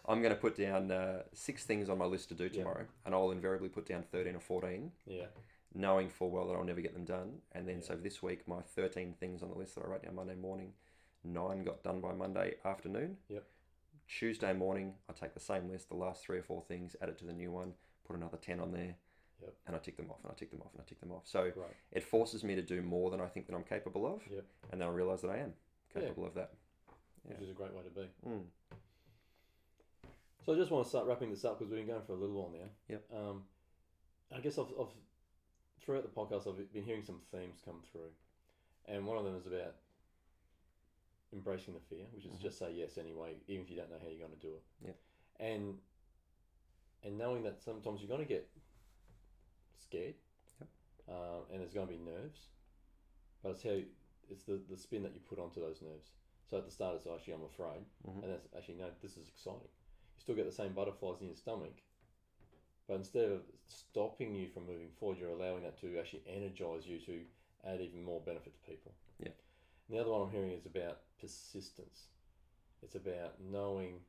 I'm 0.08 0.22
going 0.22 0.34
to 0.34 0.40
put 0.40 0.56
down 0.56 0.90
uh, 0.90 1.22
six 1.34 1.64
things 1.64 1.88
on 1.90 1.98
my 1.98 2.06
list 2.06 2.30
to 2.30 2.34
do 2.34 2.44
Yeah. 2.44 2.50
tomorrow, 2.64 2.86
and 3.04 3.14
I'll 3.14 3.30
invariably 3.30 3.68
put 3.68 3.86
down 3.86 4.02
13 4.02 4.34
or 4.34 4.40
14, 4.40 4.90
Yeah. 5.06 5.26
knowing 5.74 6.08
full 6.08 6.30
well 6.30 6.46
that 6.48 6.54
I'll 6.54 6.64
never 6.64 6.80
get 6.80 6.94
them 6.94 7.04
done. 7.04 7.42
And 7.52 7.68
then 7.68 7.76
Yeah. 7.76 7.82
so 7.88 7.96
this 7.96 8.22
week, 8.22 8.48
my 8.48 8.62
13 8.62 9.12
things 9.14 9.42
on 9.42 9.50
the 9.50 9.54
list 9.58 9.74
that 9.74 9.84
I 9.84 9.88
wrote 9.88 10.02
down 10.02 10.14
Monday 10.14 10.34
morning, 10.34 10.72
nine 11.22 11.62
got 11.62 11.82
done 11.82 12.00
by 12.00 12.14
Monday 12.14 12.56
afternoon. 12.64 13.18
Yep. 13.28 13.44
Tuesday 14.06 14.54
morning, 14.54 14.96
I 15.10 15.12
take 15.12 15.34
the 15.34 15.40
same 15.40 15.68
list, 15.68 15.90
the 15.90 15.94
last 15.96 16.22
three 16.24 16.38
or 16.38 16.42
four 16.42 16.62
things, 16.62 16.96
add 17.02 17.10
it 17.10 17.18
to 17.18 17.26
the 17.26 17.34
new 17.34 17.52
one, 17.52 17.74
put 18.04 18.16
another 18.16 18.38
10 18.38 18.60
on 18.60 18.72
there. 18.72 18.96
Yep. 19.42 19.54
And 19.66 19.76
I 19.76 19.78
tick 19.78 19.96
them 19.98 20.10
off, 20.10 20.24
and 20.24 20.32
I 20.32 20.34
tick 20.34 20.50
them 20.50 20.62
off, 20.62 20.72
and 20.72 20.80
I 20.80 20.84
tick 20.84 20.98
them 21.00 21.12
off. 21.12 21.26
So 21.26 21.50
Great. 21.50 21.66
it 21.92 22.02
forces 22.02 22.42
me 22.42 22.54
to 22.56 22.62
do 22.62 22.80
more 22.82 23.10
than 23.10 23.20
I 23.20 23.26
think 23.28 23.46
that 23.46 23.54
I'm 23.54 23.62
capable 23.62 24.06
of, 24.06 24.26
Yep. 24.28 24.44
and 24.72 24.80
then 24.80 24.88
I 24.88 24.90
realise 24.90 25.20
that 25.20 25.30
I 25.30 25.36
am 25.38 25.54
Yeah. 25.94 26.00
capable 26.00 26.24
of 26.24 26.34
that. 26.34 26.54
Yeah. 27.24 27.34
Which 27.34 27.42
is 27.42 27.50
a 27.50 27.52
great 27.54 27.72
way 27.74 27.82
to 27.82 27.90
be. 27.90 28.08
Mm. 28.26 28.46
So 30.48 30.54
I 30.54 30.56
just 30.56 30.70
want 30.70 30.84
to 30.84 30.88
start 30.88 31.06
wrapping 31.06 31.28
this 31.28 31.44
up 31.44 31.58
because 31.58 31.70
we've 31.70 31.84
been 31.84 31.94
going 31.94 32.06
for 32.06 32.14
a 32.14 32.16
little 32.16 32.34
while 32.34 32.50
now. 32.50 32.70
Yep. 32.88 33.04
Um, 33.14 33.42
I 34.34 34.40
guess 34.40 34.58
I've, 34.58 34.72
I've 34.80 34.88
throughout 35.78 36.04
the 36.04 36.08
podcast 36.08 36.48
I've 36.48 36.72
been 36.72 36.84
hearing 36.84 37.02
some 37.02 37.20
themes 37.30 37.60
come 37.62 37.82
through, 37.92 38.08
and 38.86 39.06
one 39.06 39.18
of 39.18 39.24
them 39.24 39.36
is 39.36 39.46
about 39.46 39.74
embracing 41.34 41.74
the 41.74 41.80
fear, 41.80 42.06
which 42.14 42.24
is 42.24 42.30
Mhm. 42.32 42.40
just 42.40 42.58
say 42.58 42.72
yes 42.72 42.96
anyway, 42.96 43.36
even 43.46 43.62
if 43.62 43.70
you 43.70 43.76
don't 43.76 43.90
know 43.90 43.98
how 44.00 44.08
you're 44.08 44.26
going 44.26 44.40
to 44.40 44.46
do 44.46 44.54
it. 44.54 44.62
Yep. 44.86 44.96
And 45.40 45.80
and 47.02 47.18
knowing 47.18 47.42
that 47.42 47.60
sometimes 47.60 48.00
you're 48.00 48.08
going 48.08 48.26
to 48.26 48.34
get 48.34 48.48
scared, 49.76 50.14
Yep. 50.60 50.68
uh, 51.08 51.40
and 51.52 51.60
there's 51.60 51.74
going 51.74 51.88
to 51.88 51.92
be 51.92 51.98
nerves, 52.00 52.48
but 53.42 53.50
it's 53.50 53.62
how 53.64 53.78
it's 54.30 54.44
the 54.44 54.56
the 54.66 54.78
spin 54.78 55.02
that 55.02 55.12
you 55.12 55.20
put 55.20 55.38
onto 55.38 55.60
those 55.60 55.82
nerves. 55.82 56.10
So 56.46 56.56
at 56.56 56.64
the 56.64 56.70
start 56.70 56.96
it's 56.96 57.06
actually 57.06 57.34
I'm 57.34 57.42
afraid, 57.44 57.84
Mhm. 58.06 58.22
and 58.22 58.32
that's 58.32 58.48
actually 58.56 58.76
no, 58.76 58.90
this 59.02 59.18
is 59.18 59.28
exciting. 59.28 59.68
You 60.18 60.22
still 60.22 60.34
get 60.34 60.46
the 60.46 60.52
same 60.52 60.72
butterflies 60.72 61.20
in 61.20 61.28
your 61.28 61.36
stomach, 61.36 61.80
but 62.88 62.94
instead 62.94 63.30
of 63.30 63.42
stopping 63.68 64.34
you 64.34 64.48
from 64.48 64.66
moving 64.66 64.90
forward, 64.98 65.16
you're 65.18 65.30
allowing 65.30 65.62
that 65.62 65.80
to 65.80 65.96
actually 65.96 66.24
energize 66.26 66.88
you 66.88 66.98
to 67.06 67.20
add 67.64 67.80
even 67.80 68.02
more 68.02 68.20
benefit 68.20 68.52
to 68.54 68.60
people. 68.68 68.92
Yeah. 69.20 69.30
And 69.88 69.96
the 69.96 70.00
other 70.00 70.10
one 70.10 70.22
I'm 70.22 70.30
hearing 70.32 70.50
is 70.50 70.66
about 70.66 70.98
persistence. 71.20 72.08
It's 72.82 72.96
about 72.96 73.40
knowing 73.40 74.00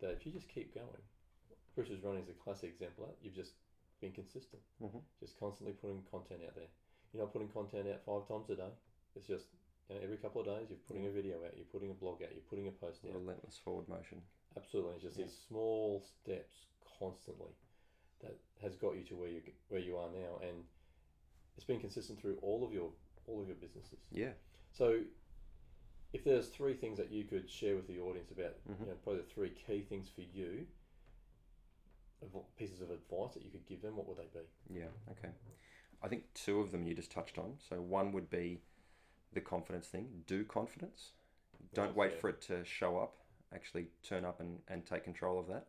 that 0.00 0.10
if 0.10 0.26
you 0.26 0.32
just 0.32 0.48
keep 0.50 0.74
going, 0.74 1.02
Brewster's 1.74 2.02
running 2.02 2.22
is 2.22 2.28
a 2.28 2.34
classic 2.34 2.68
example. 2.68 3.16
You've 3.22 3.34
just 3.34 3.54
been 4.02 4.12
consistent, 4.12 4.60
Mhm. 4.82 5.02
just 5.20 5.38
constantly 5.38 5.72
putting 5.72 6.02
content 6.02 6.42
out 6.44 6.54
there. 6.54 6.68
You're 7.12 7.22
not 7.22 7.32
putting 7.32 7.48
content 7.48 7.88
out 7.88 8.04
five 8.04 8.28
times 8.28 8.50
a 8.50 8.56
day. 8.56 8.72
It's 9.14 9.26
just 9.26 9.46
you 9.88 9.94
know, 9.94 10.02
every 10.02 10.18
couple 10.18 10.40
of 10.42 10.46
days 10.46 10.68
you're 10.68 10.78
putting 10.80 11.06
a 11.06 11.10
video 11.10 11.42
out, 11.44 11.56
you're 11.56 11.64
putting 11.66 11.90
a 11.90 11.94
blog 11.94 12.22
out, 12.22 12.32
you're 12.32 12.42
putting 12.42 12.66
a 12.66 12.72
post 12.72 13.04
out. 13.06 13.14
Relentless 13.14 13.56
forward 13.56 13.88
motion. 13.88 14.20
Absolutely, 14.56 14.94
it's 14.94 15.02
just 15.04 15.16
Yeah. 15.18 15.24
these 15.24 15.36
small 15.48 16.00
steps 16.00 16.66
constantly 16.98 17.52
that 18.20 18.38
has 18.62 18.76
got 18.76 18.96
you 18.96 19.04
to 19.04 19.16
where 19.16 19.28
you 19.28 19.42
where 19.68 19.80
you 19.80 19.96
are 19.96 20.10
now, 20.10 20.38
and 20.38 20.66
it's 21.56 21.66
been 21.66 21.80
consistent 21.80 22.18
through 22.18 22.38
all 22.38 22.64
of 22.64 22.72
your 22.72 22.92
all 23.26 23.40
of 23.42 23.48
your 23.48 23.56
businesses. 23.56 23.98
Yeah. 24.10 24.32
So, 24.72 25.04
if 26.12 26.22
there's 26.24 26.48
three 26.48 26.74
things 26.74 26.96
that 26.98 27.10
you 27.10 27.24
could 27.24 27.50
share 27.50 27.74
with 27.76 27.88
the 27.88 27.98
audience 28.00 28.30
about, 28.30 28.54
Mhm. 28.66 28.80
you 28.80 28.86
know, 28.86 28.94
probably 29.02 29.22
the 29.22 29.28
three 29.28 29.50
key 29.50 29.82
things 29.82 30.08
for 30.08 30.22
you, 30.22 30.66
pieces 32.56 32.80
of 32.80 32.90
advice 32.90 33.34
that 33.34 33.42
you 33.44 33.50
could 33.50 33.66
give 33.66 33.82
them, 33.82 33.96
what 33.96 34.06
would 34.06 34.16
they 34.16 34.26
be? 34.28 34.46
Yeah. 34.78 34.88
Okay. 35.10 35.32
I 36.02 36.08
think 36.08 36.32
two 36.34 36.60
of 36.60 36.72
them 36.72 36.86
you 36.86 36.94
just 36.94 37.10
touched 37.10 37.38
on. 37.38 37.58
So 37.60 37.80
one 37.80 38.12
would 38.12 38.30
be 38.30 38.62
the 39.32 39.40
confidence 39.40 39.88
thing. 39.88 40.24
Do 40.26 40.44
confidence. 40.44 41.12
Don't 41.74 41.88
Nice, 41.88 41.96
wait 41.96 42.12
yeah. 42.14 42.18
for 42.20 42.28
it 42.30 42.40
to 42.42 42.64
show 42.64 42.98
up. 42.98 43.18
Actually 43.56 43.86
turn 44.02 44.24
up 44.26 44.38
and, 44.40 44.58
and 44.68 44.84
take 44.86 45.02
control 45.02 45.40
of 45.40 45.46
that. 45.48 45.66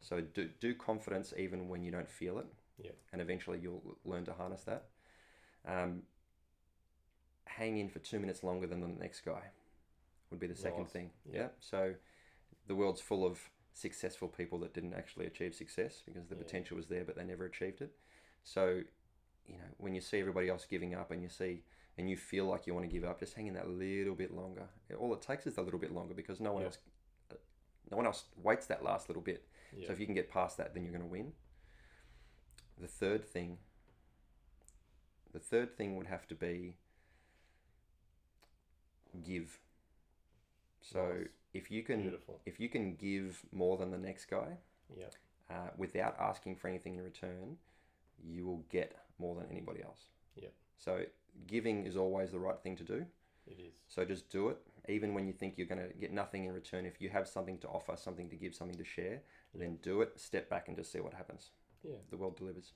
So 0.00 0.20
do 0.20 0.48
do 0.60 0.74
confidence 0.74 1.32
even 1.38 1.68
when 1.68 1.82
you 1.84 1.92
don't 1.92 2.08
feel 2.10 2.38
it. 2.40 2.46
Yeah. 2.82 2.90
And 3.12 3.22
eventually 3.22 3.58
you'll 3.62 3.96
learn 4.04 4.24
to 4.24 4.32
harness 4.32 4.62
that. 4.64 4.86
Um, 5.66 6.02
hang 7.46 7.78
in 7.78 7.88
for 7.88 8.00
two 8.00 8.18
minutes 8.18 8.42
longer 8.42 8.66
than 8.66 8.80
the 8.80 8.88
next 8.88 9.20
guy 9.24 9.42
would 10.30 10.40
be 10.40 10.46
the 10.48 10.56
second 10.56 10.84
Nice. 10.84 10.92
thing. 10.92 11.10
Yeah. 11.30 11.36
Yeah. 11.40 11.48
So 11.60 11.94
the 12.66 12.74
world's 12.74 13.00
full 13.00 13.24
of 13.24 13.38
successful 13.72 14.28
people 14.28 14.58
that 14.60 14.74
didn't 14.74 14.94
actually 14.94 15.26
achieve 15.26 15.54
success 15.54 16.02
because 16.04 16.26
the 16.26 16.34
Yeah. 16.34 16.42
potential 16.42 16.76
was 16.76 16.86
there, 16.88 17.04
but 17.04 17.14
they 17.16 17.24
never 17.24 17.44
achieved 17.44 17.80
it. 17.80 17.92
So, 18.42 18.82
you 19.46 19.56
know, 19.58 19.64
when 19.78 19.94
you 19.94 20.00
see 20.00 20.18
everybody 20.18 20.48
else 20.48 20.64
giving 20.64 20.94
up 20.94 21.10
and 21.12 21.22
you 21.22 21.28
see 21.28 21.62
and 21.98 22.08
you 22.08 22.16
feel 22.16 22.46
like 22.46 22.66
you 22.66 22.74
want 22.74 22.88
to 22.88 22.92
give 22.92 23.04
up, 23.04 23.20
just 23.20 23.34
hang 23.34 23.46
in 23.46 23.54
that 23.54 23.68
little 23.68 24.14
bit 24.14 24.32
longer. 24.32 24.68
All 24.98 25.12
it 25.12 25.20
takes 25.20 25.46
is 25.46 25.58
a 25.58 25.62
little 25.62 25.80
bit 25.80 25.92
longer 25.92 26.14
because 26.14 26.40
no 26.40 26.52
one 26.52 26.62
Yeah. 26.62 26.66
else, 26.68 26.78
no 27.90 27.96
one 27.96 28.06
else 28.06 28.24
waits 28.42 28.66
that 28.66 28.82
last 28.84 29.08
little 29.08 29.22
bit. 29.22 29.44
Yeah. 29.76 29.86
So 29.86 29.92
if 29.92 30.00
you 30.00 30.06
can 30.06 30.14
get 30.14 30.30
past 30.30 30.56
that, 30.56 30.74
then 30.74 30.82
you're 30.82 30.92
going 30.92 31.04
to 31.04 31.08
win. 31.10 31.32
The 32.80 32.88
third 32.88 33.24
thing, 33.24 33.58
the 35.32 35.38
third 35.38 35.76
thing 35.76 35.96
would 35.96 36.06
have 36.06 36.26
to 36.28 36.34
be 36.34 36.76
give. 39.24 39.58
So 40.80 41.12
Nice. 41.18 41.26
if 41.52 41.70
you 41.70 41.82
can, 41.82 42.02
Beautiful. 42.02 42.40
if 42.46 42.58
you 42.60 42.68
can 42.68 42.94
give 42.96 43.44
more 43.52 43.76
than 43.76 43.90
the 43.90 43.98
next 43.98 44.26
guy 44.26 44.56
Yeah. 44.96 45.08
uh, 45.50 45.70
without 45.76 46.18
asking 46.18 46.56
for 46.56 46.68
anything 46.68 46.94
in 46.96 47.02
return, 47.02 47.58
you 48.22 48.46
will 48.46 48.64
get 48.70 48.94
more 49.18 49.34
than 49.34 49.50
anybody 49.50 49.82
else. 49.82 50.06
Yeah. 50.36 50.48
So 50.78 51.04
giving 51.46 51.84
is 51.86 51.96
always 51.96 52.30
the 52.32 52.38
right 52.38 52.58
thing 52.62 52.76
to 52.76 52.84
do. 52.84 53.06
It 53.46 53.58
is. 53.60 53.74
So 53.88 54.04
just 54.04 54.28
do 54.30 54.48
it, 54.50 54.58
even 54.88 55.14
when 55.14 55.26
you 55.26 55.32
think 55.32 55.54
you're 55.56 55.66
going 55.66 55.80
to 55.80 55.92
get 55.94 56.12
nothing 56.12 56.44
in 56.44 56.52
return. 56.52 56.86
If 56.86 57.00
you 57.00 57.08
have 57.10 57.26
something 57.28 57.58
to 57.58 57.68
offer, 57.68 57.96
something 57.96 58.28
to 58.30 58.36
give, 58.36 58.54
something 58.54 58.76
to 58.78 58.84
share, 58.84 59.22
Yeah. 59.54 59.60
then 59.60 59.78
do 59.82 60.02
it. 60.02 60.18
Step 60.20 60.48
back 60.48 60.68
and 60.68 60.76
just 60.76 60.92
see 60.92 61.00
what 61.00 61.14
happens. 61.14 61.50
Yeah. 61.82 61.96
The 62.10 62.16
world 62.16 62.36
delivers. 62.36 62.72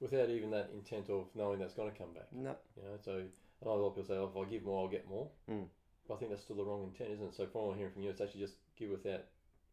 Without 0.00 0.28
even 0.30 0.50
that 0.50 0.70
intent 0.74 1.08
of 1.10 1.28
knowing 1.34 1.58
that's 1.58 1.74
going 1.74 1.90
to 1.90 1.98
come 1.98 2.12
back. 2.12 2.28
No. 2.32 2.56
You 2.76 2.82
know, 2.82 2.96
so 3.02 3.22
I 3.62 3.64
know 3.64 3.72
a 3.72 3.74
lot 3.74 3.88
of 3.88 3.94
people 3.96 4.08
say, 4.08 4.18
oh, 4.18 4.30
if 4.34 4.46
I 4.46 4.50
give 4.50 4.64
more, 4.64 4.82
I'll 4.82 4.88
get 4.88 5.08
more. 5.08 5.28
Mm. 5.50 5.66
But 6.06 6.14
I 6.14 6.16
think 6.18 6.30
that's 6.30 6.42
still 6.42 6.56
the 6.56 6.64
wrong 6.64 6.84
intent, 6.84 7.10
isn't 7.14 7.26
it? 7.26 7.34
So 7.34 7.46
from 7.46 7.62
what 7.62 7.72
I'm 7.72 7.78
hearing 7.78 7.92
from 7.92 8.02
you, 8.02 8.10
it's 8.10 8.20
actually 8.20 8.40
just 8.40 8.56
give 8.78 8.90
without 8.90 9.24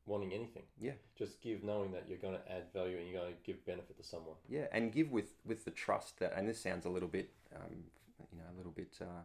wanting 0.06 0.34
anything. 0.34 0.64
Yeah. 0.80 0.94
Just 1.18 1.42
give 1.42 1.64
knowing 1.64 1.92
that 1.92 2.06
you're 2.08 2.18
going 2.18 2.34
to 2.36 2.52
add 2.52 2.64
value 2.74 2.98
and 2.98 3.08
you're 3.08 3.22
going 3.22 3.34
to 3.34 3.38
give 3.46 3.66
benefit 3.66 3.98
to 3.98 4.04
someone. 4.04 4.36
Yeah, 4.50 4.66
and 4.72 4.92
give 4.92 5.12
with 5.12 5.34
with 5.46 5.64
the 5.66 5.72
trust 5.72 6.20
that, 6.20 6.34
and 6.36 6.48
this 6.48 6.60
sounds 6.60 6.86
a 6.86 6.90
little 6.90 7.08
bit, 7.08 7.30
um, 7.56 7.84
you 8.32 8.38
know, 8.38 8.44
a 8.54 8.58
little 8.58 8.72
bit 8.72 8.98
uh, 9.02 9.22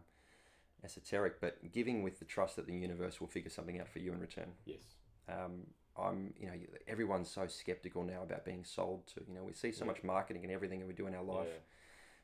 esoteric, 0.83 1.39
but 1.41 1.71
giving 1.71 2.03
with 2.03 2.19
the 2.19 2.25
trust 2.25 2.55
that 2.55 2.67
the 2.67 2.73
universe 2.73 3.19
will 3.19 3.27
figure 3.27 3.49
something 3.49 3.79
out 3.79 3.87
for 3.89 3.99
you 3.99 4.13
in 4.13 4.19
return. 4.19 4.51
Yes. 4.65 4.81
Um, 5.27 5.67
I'm, 5.97 6.33
you 6.39 6.47
know, 6.47 6.53
everyone's 6.87 7.29
so 7.29 7.47
skeptical 7.47 8.03
now 8.03 8.23
about 8.23 8.45
being 8.45 8.63
sold 8.63 9.07
to. 9.07 9.21
You 9.27 9.33
know, 9.35 9.43
we 9.43 9.53
see 9.53 9.71
so 9.71 9.83
Yeah. 9.83 9.91
much 9.91 10.03
marketing 10.03 10.43
and 10.43 10.51
everything 10.51 10.79
that 10.79 10.85
we 10.87 10.93
do 10.93 11.07
in 11.07 11.15
our 11.15 11.23
life. 11.23 11.47
Yeah. 11.49 11.59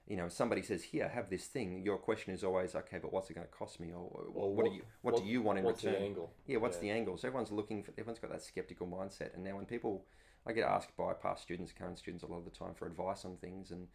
You 0.08 0.18
know, 0.18 0.30
somebody 0.30 0.62
says, 0.62 0.84
"Here, 0.84 1.10
have 1.10 1.30
this 1.30 1.48
thing." 1.48 1.82
Your 1.82 1.98
question 1.98 2.32
is 2.34 2.44
always, 2.44 2.76
"Okay, 2.76 3.00
but 3.00 3.12
what's 3.12 3.30
it 3.30 3.34
going 3.34 3.48
to 3.48 3.52
cost 3.52 3.80
me?" 3.80 3.92
Or, 3.92 4.04
Or 4.04 4.30
what, 4.30 4.50
what- 4.54 4.66
do 4.66 4.72
you 4.76 4.84
what, 5.02 5.18
do 5.18 5.24
you 5.26 5.42
want 5.42 5.60
in 5.60 5.66
What's 5.66 5.84
return? 5.84 6.00
the 6.00 6.06
angle? 6.08 6.34
Yeah, 6.46 6.58
what's 6.58 6.78
Yeah. 6.78 6.82
the 6.82 6.92
angle? 6.92 7.18
So 7.18 7.28
everyone's 7.28 7.52
looking 7.52 7.84
for, 7.84 7.92
everyone's 7.92 8.20
got 8.20 8.30
that 8.32 8.44
skeptical 8.44 8.88
mindset. 8.88 9.34
And 9.34 9.44
now 9.44 9.56
when 9.56 9.66
people, 9.66 10.06
I 10.46 10.54
get 10.54 10.64
asked 10.68 10.96
by 10.96 11.14
past 11.16 11.42
students, 11.42 11.72
current 11.74 11.98
students 11.98 12.24
a 12.24 12.28
lot 12.28 12.38
of 12.38 12.46
the 12.46 12.52
time 12.52 12.76
for 12.76 12.86
advice 12.86 13.26
on 13.26 13.38
things, 13.38 13.72
and 13.72 13.88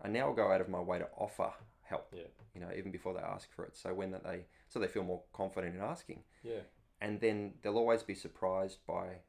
I 0.00 0.08
now 0.08 0.32
go 0.32 0.50
out 0.50 0.62
of 0.62 0.68
my 0.70 0.80
way 0.80 0.98
to 1.00 1.08
offer 1.12 1.52
help. 1.88 2.08
Yeah. 2.12 2.22
You 2.54 2.60
know, 2.60 2.68
even 2.76 2.90
before 2.92 3.14
they 3.14 3.20
ask 3.20 3.52
for 3.54 3.64
it. 3.64 3.76
So 3.76 3.94
when 3.94 4.10
that 4.12 4.24
they, 4.24 4.46
so 4.68 4.78
they 4.78 4.88
feel 4.88 5.04
more 5.04 5.22
confident 5.32 5.74
in 5.74 5.80
asking, 5.80 6.22
Yeah. 6.42 6.60
and 7.00 7.20
then 7.20 7.54
they'll 7.62 7.78
always 7.78 8.02
be 8.02 8.14
surprised 8.14 8.80
by 8.86 9.20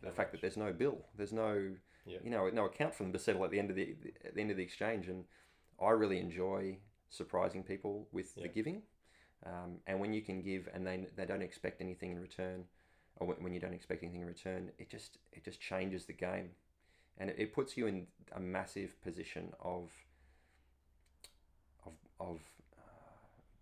the 0.00 0.08
How 0.08 0.14
fact 0.14 0.32
that 0.32 0.40
there's 0.40 0.56
no 0.56 0.72
bill, 0.72 1.06
there's 1.16 1.32
no, 1.32 1.76
Yeah. 2.06 2.18
you 2.24 2.30
know, 2.30 2.48
no 2.50 2.64
account 2.64 2.94
for 2.94 3.02
them 3.02 3.12
to 3.12 3.18
settle 3.18 3.44
at 3.44 3.50
the 3.50 3.58
end 3.58 3.70
of 3.70 3.76
the 3.76 3.96
at 4.24 4.34
the 4.34 4.40
end 4.40 4.50
of 4.50 4.56
the 4.56 4.62
exchange. 4.62 5.08
And 5.08 5.24
I 5.80 5.90
really 5.90 6.18
enjoy 6.18 6.78
surprising 7.10 7.62
people 7.62 8.08
with 8.12 8.36
Yeah. 8.36 8.44
the 8.44 8.48
giving. 8.48 8.82
Um, 9.44 9.80
and 9.86 10.00
when 10.00 10.12
you 10.12 10.22
can 10.22 10.42
give 10.42 10.68
and 10.72 10.86
they, 10.86 11.06
they 11.16 11.24
don't 11.24 11.42
expect 11.42 11.80
anything 11.80 12.10
in 12.12 12.20
return, 12.20 12.64
or 13.16 13.26
when, 13.26 13.42
when 13.42 13.52
you 13.54 13.60
don't 13.60 13.72
expect 13.74 14.02
anything 14.02 14.20
in 14.22 14.26
return, 14.26 14.70
it 14.78 14.88
just 14.90 15.18
it 15.32 15.44
just 15.44 15.60
changes 15.60 16.04
the 16.06 16.12
game, 16.12 16.50
and 17.18 17.30
it, 17.30 17.36
it 17.38 17.52
puts 17.52 17.76
you 17.76 17.86
in 17.86 18.06
a 18.32 18.40
massive 18.40 19.00
position 19.02 19.52
of 19.60 19.90
of 22.20 22.38
uh, 22.78 22.82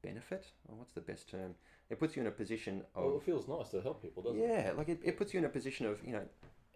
benefit. 0.03 0.47
Or 0.69 0.77
what's 0.77 0.93
the 0.93 1.01
best 1.01 1.31
term? 1.31 1.55
It 1.91 1.99
puts 1.99 2.17
you 2.17 2.23
in 2.23 2.29
a 2.29 2.33
position 2.33 2.83
of 2.95 3.05
Well, 3.05 3.17
it 3.17 3.23
feels 3.25 3.49
nice 3.49 3.71
to 3.71 3.81
help 3.81 4.03
people, 4.03 4.23
doesn't 4.23 4.41
it? 4.41 4.47
yeah, 4.49 4.73
like 4.77 4.89
it, 4.91 5.01
it 5.03 5.17
puts 5.17 5.33
you 5.33 5.39
in 5.39 5.45
a 5.47 5.49
position 5.49 5.87
of, 5.87 5.99
you 6.05 6.13
know, 6.13 6.27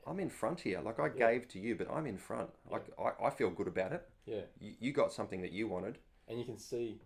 I'm 0.06 0.18
in 0.20 0.30
front 0.30 0.60
here. 0.60 0.80
Like 0.80 0.98
I 0.98 1.06
Yeah. 1.08 1.30
gave 1.32 1.48
to 1.48 1.58
you, 1.58 1.74
but 1.76 1.90
I'm 1.90 2.06
in 2.06 2.16
front. 2.18 2.50
Like 2.70 2.86
I, 2.98 3.26
I 3.26 3.30
feel 3.30 3.50
good 3.50 3.68
about 3.68 3.92
it. 3.92 4.08
Yeah. 4.26 4.40
You, 4.60 4.72
you 4.80 4.92
got 4.92 5.12
something 5.12 5.42
that 5.42 5.52
you 5.52 5.68
wanted. 5.68 5.98
and 6.28 6.38
you 6.38 6.44
can 6.44 6.56
see 6.58 7.00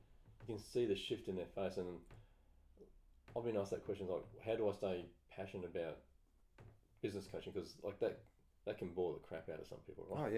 you 0.48 0.54
can 0.54 0.58
see 0.58 0.86
the 0.86 0.94
shift 0.94 1.26
in 1.28 1.34
their 1.36 1.46
face 1.54 1.76
and 1.78 1.98
I've 3.36 3.44
been 3.44 3.56
asked 3.56 3.70
that 3.72 3.84
question 3.84 4.06
like 4.08 4.22
how 4.46 4.54
do 4.54 4.68
I 4.68 4.72
stay 4.72 5.04
passionate 5.34 5.66
about 5.74 5.98
business 7.02 7.26
coaching 7.30 7.52
because 7.52 7.74
like 7.82 7.98
that 8.00 8.20
that 8.66 8.78
can 8.78 8.88
bore 8.90 9.12
the 9.14 9.18
crap 9.20 9.48
out 9.52 9.60
of 9.60 9.66
some 9.66 9.78
people 9.86 10.06
right 10.08 10.30
Oh, 10.32 10.34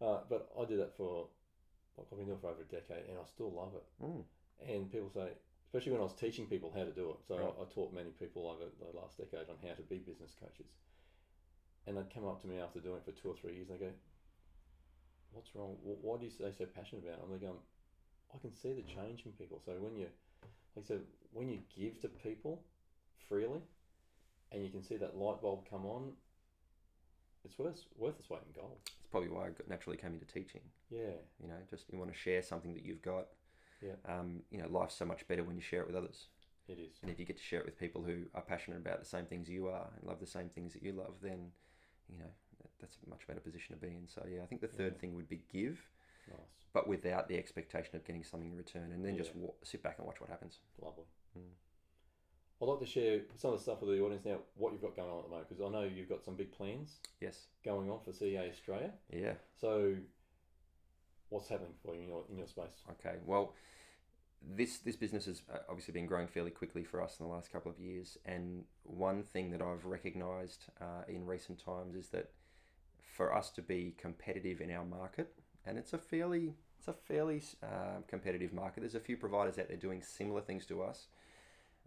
yeah. 0.00 0.06
uh, 0.06 0.20
but 0.28 0.50
I 0.60 0.64
do 0.64 0.76
that 0.78 0.96
for 0.96 1.26
like 1.98 2.06
I've 2.10 2.18
been 2.18 2.26
doing 2.26 2.38
it 2.38 2.42
for 2.42 2.50
over 2.50 2.62
a 2.62 2.64
decade 2.64 3.08
and 3.08 3.18
I 3.18 3.24
still 3.26 3.52
love 3.52 3.74
it 3.74 3.86
Mm. 4.02 4.24
and 4.68 4.90
people 4.90 5.10
say 5.10 5.28
especially 5.66 5.92
when 5.92 6.00
I 6.00 6.04
was 6.04 6.14
teaching 6.14 6.46
people 6.46 6.72
how 6.74 6.84
to 6.84 6.92
do 6.92 7.10
it 7.10 7.20
so 7.26 7.36
Right. 7.36 7.54
I, 7.58 7.62
I 7.62 7.66
taught 7.66 7.92
many 7.92 8.10
people 8.10 8.48
over 8.48 8.64
the 8.68 8.96
last 8.98 9.18
decade 9.18 9.48
on 9.48 9.56
how 9.66 9.74
to 9.74 9.82
be 9.82 9.98
business 9.98 10.34
coaches 10.38 10.70
and 11.86 11.96
they'd 11.96 12.12
come 12.14 12.26
up 12.26 12.40
to 12.42 12.46
me 12.46 12.58
after 12.58 12.80
doing 12.80 12.96
it 12.98 13.04
for 13.04 13.12
two 13.12 13.28
or 13.28 13.36
three 13.36 13.54
years 13.54 13.68
and 13.70 13.78
they 13.80 13.84
go 13.86 13.92
what's 15.32 15.54
wrong 15.54 15.76
Wh- 15.82 16.02
why 16.04 16.16
do 16.18 16.24
you 16.24 16.30
stay 16.30 16.52
so 16.56 16.66
passionate 16.66 17.04
about 17.04 17.18
it 17.18 17.24
and 17.24 17.34
they 17.34 17.44
go 17.46 17.56
I 18.34 18.38
can 18.38 18.52
see 18.52 18.72
the 18.72 18.82
change 18.82 19.26
in 19.26 19.32
people. 19.32 19.60
So 19.62 19.72
when 19.72 19.94
you, 19.94 20.06
like 20.74 20.84
I 20.84 20.88
said, 20.88 21.00
when 21.32 21.50
you 21.50 21.58
give 21.76 22.00
to 22.00 22.08
people 22.08 22.62
freely, 23.28 23.60
and 24.50 24.64
you 24.64 24.70
can 24.70 24.82
see 24.82 24.96
that 24.96 25.16
light 25.18 25.42
bulb 25.42 25.68
come 25.68 25.84
on, 25.84 26.12
it's 27.44 27.58
worth 27.58 27.84
worth 27.96 28.18
its 28.18 28.30
weight 28.30 28.42
in 28.46 28.60
gold. 28.60 28.78
It's 28.84 29.10
probably 29.10 29.28
why 29.28 29.46
I 29.46 29.50
got, 29.50 29.68
naturally 29.68 29.96
came 29.96 30.12
into 30.14 30.26
teaching. 30.26 30.60
Yeah, 30.90 31.16
You 31.42 31.48
know, 31.48 31.56
just 31.70 31.84
you 31.92 31.98
want 31.98 32.12
to 32.12 32.16
share 32.18 32.42
something 32.42 32.74
that 32.74 32.84
you've 32.84 33.02
got. 33.02 33.26
Yeah. 33.80 33.92
Um, 34.06 34.42
you 34.50 34.58
know, 34.58 34.68
life's 34.68 34.94
so 34.94 35.04
much 35.04 35.26
better 35.26 35.42
when 35.42 35.56
you 35.56 35.62
share 35.62 35.80
it 35.82 35.86
with 35.88 35.96
others. 35.96 36.26
it 36.68 36.78
is. 36.78 36.98
And 37.02 37.10
if 37.10 37.18
you 37.18 37.24
get 37.26 37.36
to 37.36 37.42
share 37.42 37.60
it 37.60 37.66
with 37.66 37.78
people 37.78 38.02
who 38.02 38.24
are 38.34 38.42
passionate 38.42 38.76
about 38.78 39.00
the 39.00 39.04
same 39.08 39.26
things 39.26 39.48
you 39.48 39.66
are 39.68 39.88
and 39.98 40.06
love 40.08 40.20
the 40.20 40.26
same 40.26 40.48
things 40.48 40.72
that 40.74 40.82
you 40.82 40.92
love, 40.92 41.14
then, 41.20 41.50
you 42.08 42.18
know, 42.18 42.30
that, 42.60 42.70
that's 42.80 42.96
a 43.04 43.10
much 43.10 43.26
better 43.26 43.40
position 43.40 43.74
to 43.74 43.80
be 43.80 43.88
in. 43.88 44.06
So, 44.06 44.24
yeah, 44.32 44.42
I 44.42 44.46
think 44.46 44.60
the 44.60 44.68
third 44.68 44.92
Yeah. 44.94 45.00
thing 45.00 45.14
would 45.16 45.28
be 45.28 45.42
give, 45.52 45.80
Nice, 46.28 46.38
but 46.72 46.86
without 46.86 47.26
the 47.28 47.36
expectation 47.36 47.96
of 47.96 48.04
getting 48.04 48.22
something 48.22 48.50
in 48.50 48.56
return, 48.56 48.92
and 48.92 49.04
then 49.04 49.16
just 49.16 49.32
Yeah. 49.34 49.48
sit 49.64 49.82
back 49.82 49.98
and 49.98 50.06
watch 50.06 50.20
what 50.20 50.30
happens. 50.30 50.60
lovely. 50.80 51.04
Mm. 51.36 51.42
I'd 52.62 52.68
like 52.68 52.78
to 52.78 52.86
share 52.86 53.22
some 53.36 53.52
of 53.52 53.58
the 53.58 53.62
stuff 53.62 53.80
with 53.82 53.90
the 53.90 54.00
audience 54.04 54.24
now. 54.24 54.38
What 54.54 54.72
you've 54.72 54.82
got 54.82 54.94
going 54.94 55.10
on 55.10 55.18
at 55.18 55.24
the 55.24 55.30
moment, 55.30 55.48
because 55.48 55.64
I 55.64 55.68
know 55.68 55.82
you've 55.82 56.08
got 56.08 56.24
some 56.24 56.36
big 56.36 56.52
plans 56.52 57.00
Yes. 57.20 57.46
going 57.64 57.90
on 57.90 57.98
for 58.04 58.12
CA 58.12 58.48
Australia. 58.48 58.92
Yeah. 59.12 59.32
So, 59.60 59.96
what's 61.28 61.48
happening 61.48 61.72
for 61.84 61.94
you 61.96 62.02
in 62.02 62.08
your 62.08 62.24
in 62.30 62.38
your 62.38 62.46
space? 62.46 62.84
Okay. 62.90 63.16
Well, 63.26 63.54
this 64.40 64.78
this 64.78 64.94
business 64.94 65.24
has 65.24 65.42
uh, 65.52 65.58
obviously 65.68 65.92
been 65.92 66.06
growing 66.06 66.28
fairly 66.28 66.52
quickly 66.52 66.84
for 66.84 67.02
us 67.02 67.16
in 67.18 67.26
the 67.26 67.32
last 67.32 67.52
couple 67.52 67.70
of 67.70 67.80
years, 67.80 68.16
and 68.24 68.64
one 68.84 69.24
thing 69.24 69.50
that 69.50 69.60
I've 69.60 69.84
recognised 69.84 70.66
uh, 70.80 71.02
in 71.08 71.26
recent 71.26 71.58
times 71.64 71.96
is 71.96 72.08
that 72.10 72.30
for 73.16 73.34
us 73.34 73.50
to 73.50 73.62
be 73.62 73.94
competitive 73.98 74.60
in 74.60 74.70
our 74.70 74.84
market, 74.84 75.34
and 75.66 75.78
it's 75.78 75.92
a 75.92 75.98
fairly 75.98 76.54
it's 76.78 76.86
a 76.86 76.92
fairly 76.92 77.42
uh, 77.60 78.02
competitive 78.06 78.52
market. 78.52 78.80
There's 78.80 78.94
a 78.94 79.00
few 79.00 79.16
providers 79.16 79.58
out 79.58 79.66
there 79.66 79.76
doing 79.76 80.00
similar 80.02 80.40
things 80.40 80.64
to 80.66 80.82
us, 80.82 81.06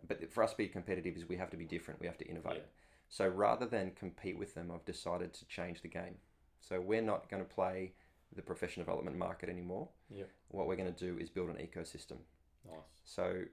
but 0.08 0.32
for 0.32 0.44
us 0.44 0.52
to 0.52 0.58
be 0.58 0.68
competitive 0.68 1.16
is 1.16 1.28
we 1.28 1.38
have 1.38 1.50
to 1.52 1.58
be 1.58 1.66
different. 1.66 2.00
We 2.00 2.08
have 2.08 2.18
to 2.18 2.26
innovate. 2.26 2.58
Yeah. 2.58 2.64
So 3.10 3.28
rather 3.28 3.66
than 3.66 3.92
compete 3.92 4.38
with 4.38 4.54
them, 4.56 4.72
I've 4.74 4.86
decided 4.86 5.34
to 5.34 5.46
change 5.46 5.82
the 5.82 5.88
game. 5.88 6.16
So 6.60 6.82
we're 6.82 7.02
not 7.02 7.30
going 7.30 7.44
to 7.44 7.50
play 7.50 7.94
the 8.36 8.42
professional 8.42 8.86
development 8.86 9.18
market 9.18 9.50
anymore. 9.50 9.88
Yep. 10.10 10.30
What 10.50 10.68
we're 10.68 10.76
going 10.76 10.94
to 10.94 11.00
do 11.00 11.18
is 11.20 11.30
build 11.30 11.50
an 11.50 11.56
ecosystem. 11.56 12.18
Nice. 12.66 12.78
So 13.04 13.44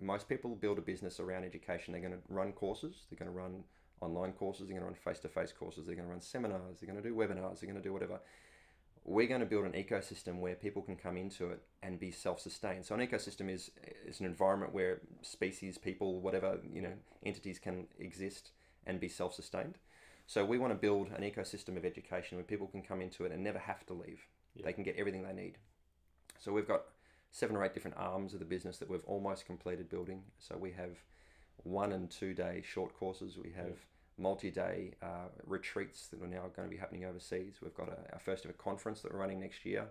most 0.00 0.28
people 0.28 0.54
build 0.54 0.78
a 0.78 0.82
business 0.82 1.20
around 1.20 1.44
education. 1.44 1.92
They're 1.92 2.00
going 2.00 2.14
to 2.14 2.20
run 2.28 2.52
courses. 2.52 3.04
They're 3.10 3.18
going 3.18 3.30
to 3.30 3.38
run 3.38 3.62
online 4.00 4.32
courses. 4.32 4.66
They're 4.66 4.78
going 4.78 4.80
to 4.80 4.86
run 4.86 4.94
face-to-face 4.94 5.52
courses. 5.52 5.86
They're 5.86 5.94
going 5.94 6.06
to 6.06 6.10
run 6.10 6.22
seminars. 6.22 6.80
They're 6.80 6.90
going 6.90 7.02
to 7.02 7.06
do 7.06 7.14
webinars. 7.14 7.60
They're 7.60 7.70
going 7.70 7.82
to 7.82 7.86
do 7.86 7.92
whatever. 7.92 8.20
We're 9.04 9.26
going 9.26 9.40
to 9.40 9.46
build 9.46 9.64
an 9.64 9.72
ecosystem 9.72 10.40
where 10.40 10.54
people 10.54 10.82
can 10.82 10.96
come 10.96 11.16
into 11.16 11.50
it 11.50 11.62
and 11.82 11.98
be 11.98 12.10
self-sustained. 12.10 12.84
So 12.84 12.94
an 12.94 13.06
ecosystem 13.06 13.50
is 13.50 13.70
is 14.06 14.20
an 14.20 14.26
environment 14.26 14.74
where 14.74 15.00
species, 15.22 15.78
people, 15.78 16.20
whatever 16.20 16.58
you 16.72 16.82
know, 16.82 16.92
entities 17.24 17.58
can 17.58 17.86
exist 17.98 18.50
and 18.86 19.00
be 19.00 19.08
self-sustained. 19.08 19.78
So 20.26 20.44
we 20.44 20.58
want 20.58 20.72
to 20.72 20.78
build 20.78 21.08
an 21.08 21.22
ecosystem 21.22 21.76
of 21.76 21.84
education 21.84 22.36
where 22.36 22.44
people 22.44 22.68
can 22.68 22.82
come 22.82 23.00
into 23.00 23.24
it 23.24 23.32
and 23.32 23.42
never 23.42 23.58
have 23.58 23.84
to 23.86 23.94
leave. 23.94 24.26
Yeah. 24.54 24.66
They 24.66 24.72
can 24.72 24.84
get 24.84 24.96
everything 24.96 25.22
they 25.22 25.32
need. 25.32 25.58
So 26.38 26.52
we've 26.52 26.68
got 26.68 26.82
seven 27.30 27.56
or 27.56 27.64
eight 27.64 27.74
different 27.74 27.96
arms 27.96 28.32
of 28.32 28.38
the 28.38 28.44
business 28.44 28.78
that 28.78 28.90
we've 28.90 29.04
almost 29.04 29.46
completed 29.46 29.88
building. 29.88 30.22
So 30.38 30.56
we 30.56 30.72
have 30.72 30.98
one 31.64 31.92
and 31.92 32.10
two 32.10 32.34
day 32.34 32.62
short 32.64 32.94
courses. 32.98 33.36
We 33.36 33.52
have 33.52 33.78
multi-day 34.20 34.92
uh, 35.02 35.28
retreats 35.46 36.08
that 36.08 36.22
are 36.22 36.26
now 36.28 36.42
going 36.54 36.68
to 36.68 36.70
be 36.74 36.76
happening 36.76 37.04
overseas. 37.04 37.54
We've 37.62 37.74
got 37.74 37.88
a, 37.88 38.12
our 38.12 38.20
first 38.20 38.44
ever 38.44 38.52
conference 38.54 39.00
that 39.02 39.12
we're 39.12 39.18
running 39.18 39.40
next 39.40 39.64
year. 39.64 39.86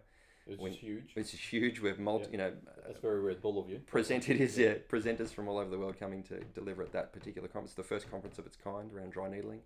It's 0.47 0.59
when- 0.61 0.71
huge. 0.71 1.11
It's 1.15 1.31
huge. 1.31 1.79
We've 1.79 1.99
multi, 1.99 2.25
Yeah. 2.25 2.31
you 2.31 2.37
know, 2.37 2.53
That's 2.85 2.99
very 2.99 3.19
Red 3.19 3.41
Bull 3.41 3.59
of 3.59 3.69
you. 3.69 3.79
presented 3.85 4.39
is 4.39 4.57
yeah, 4.57 4.75
presenters 4.89 5.29
from 5.33 5.47
all 5.47 5.57
over 5.57 5.69
the 5.69 5.77
world 5.77 5.99
coming 5.99 6.23
to 6.23 6.39
deliver 6.55 6.81
at 6.83 6.91
that 6.93 7.11
particular 7.13 7.47
conference. 7.47 7.73
The 7.73 7.83
first 7.83 8.09
conference 8.09 8.39
of 8.39 8.45
its 8.45 8.55
kind 8.55 8.91
around 8.93 9.11
dry 9.11 9.29
needling. 9.29 9.61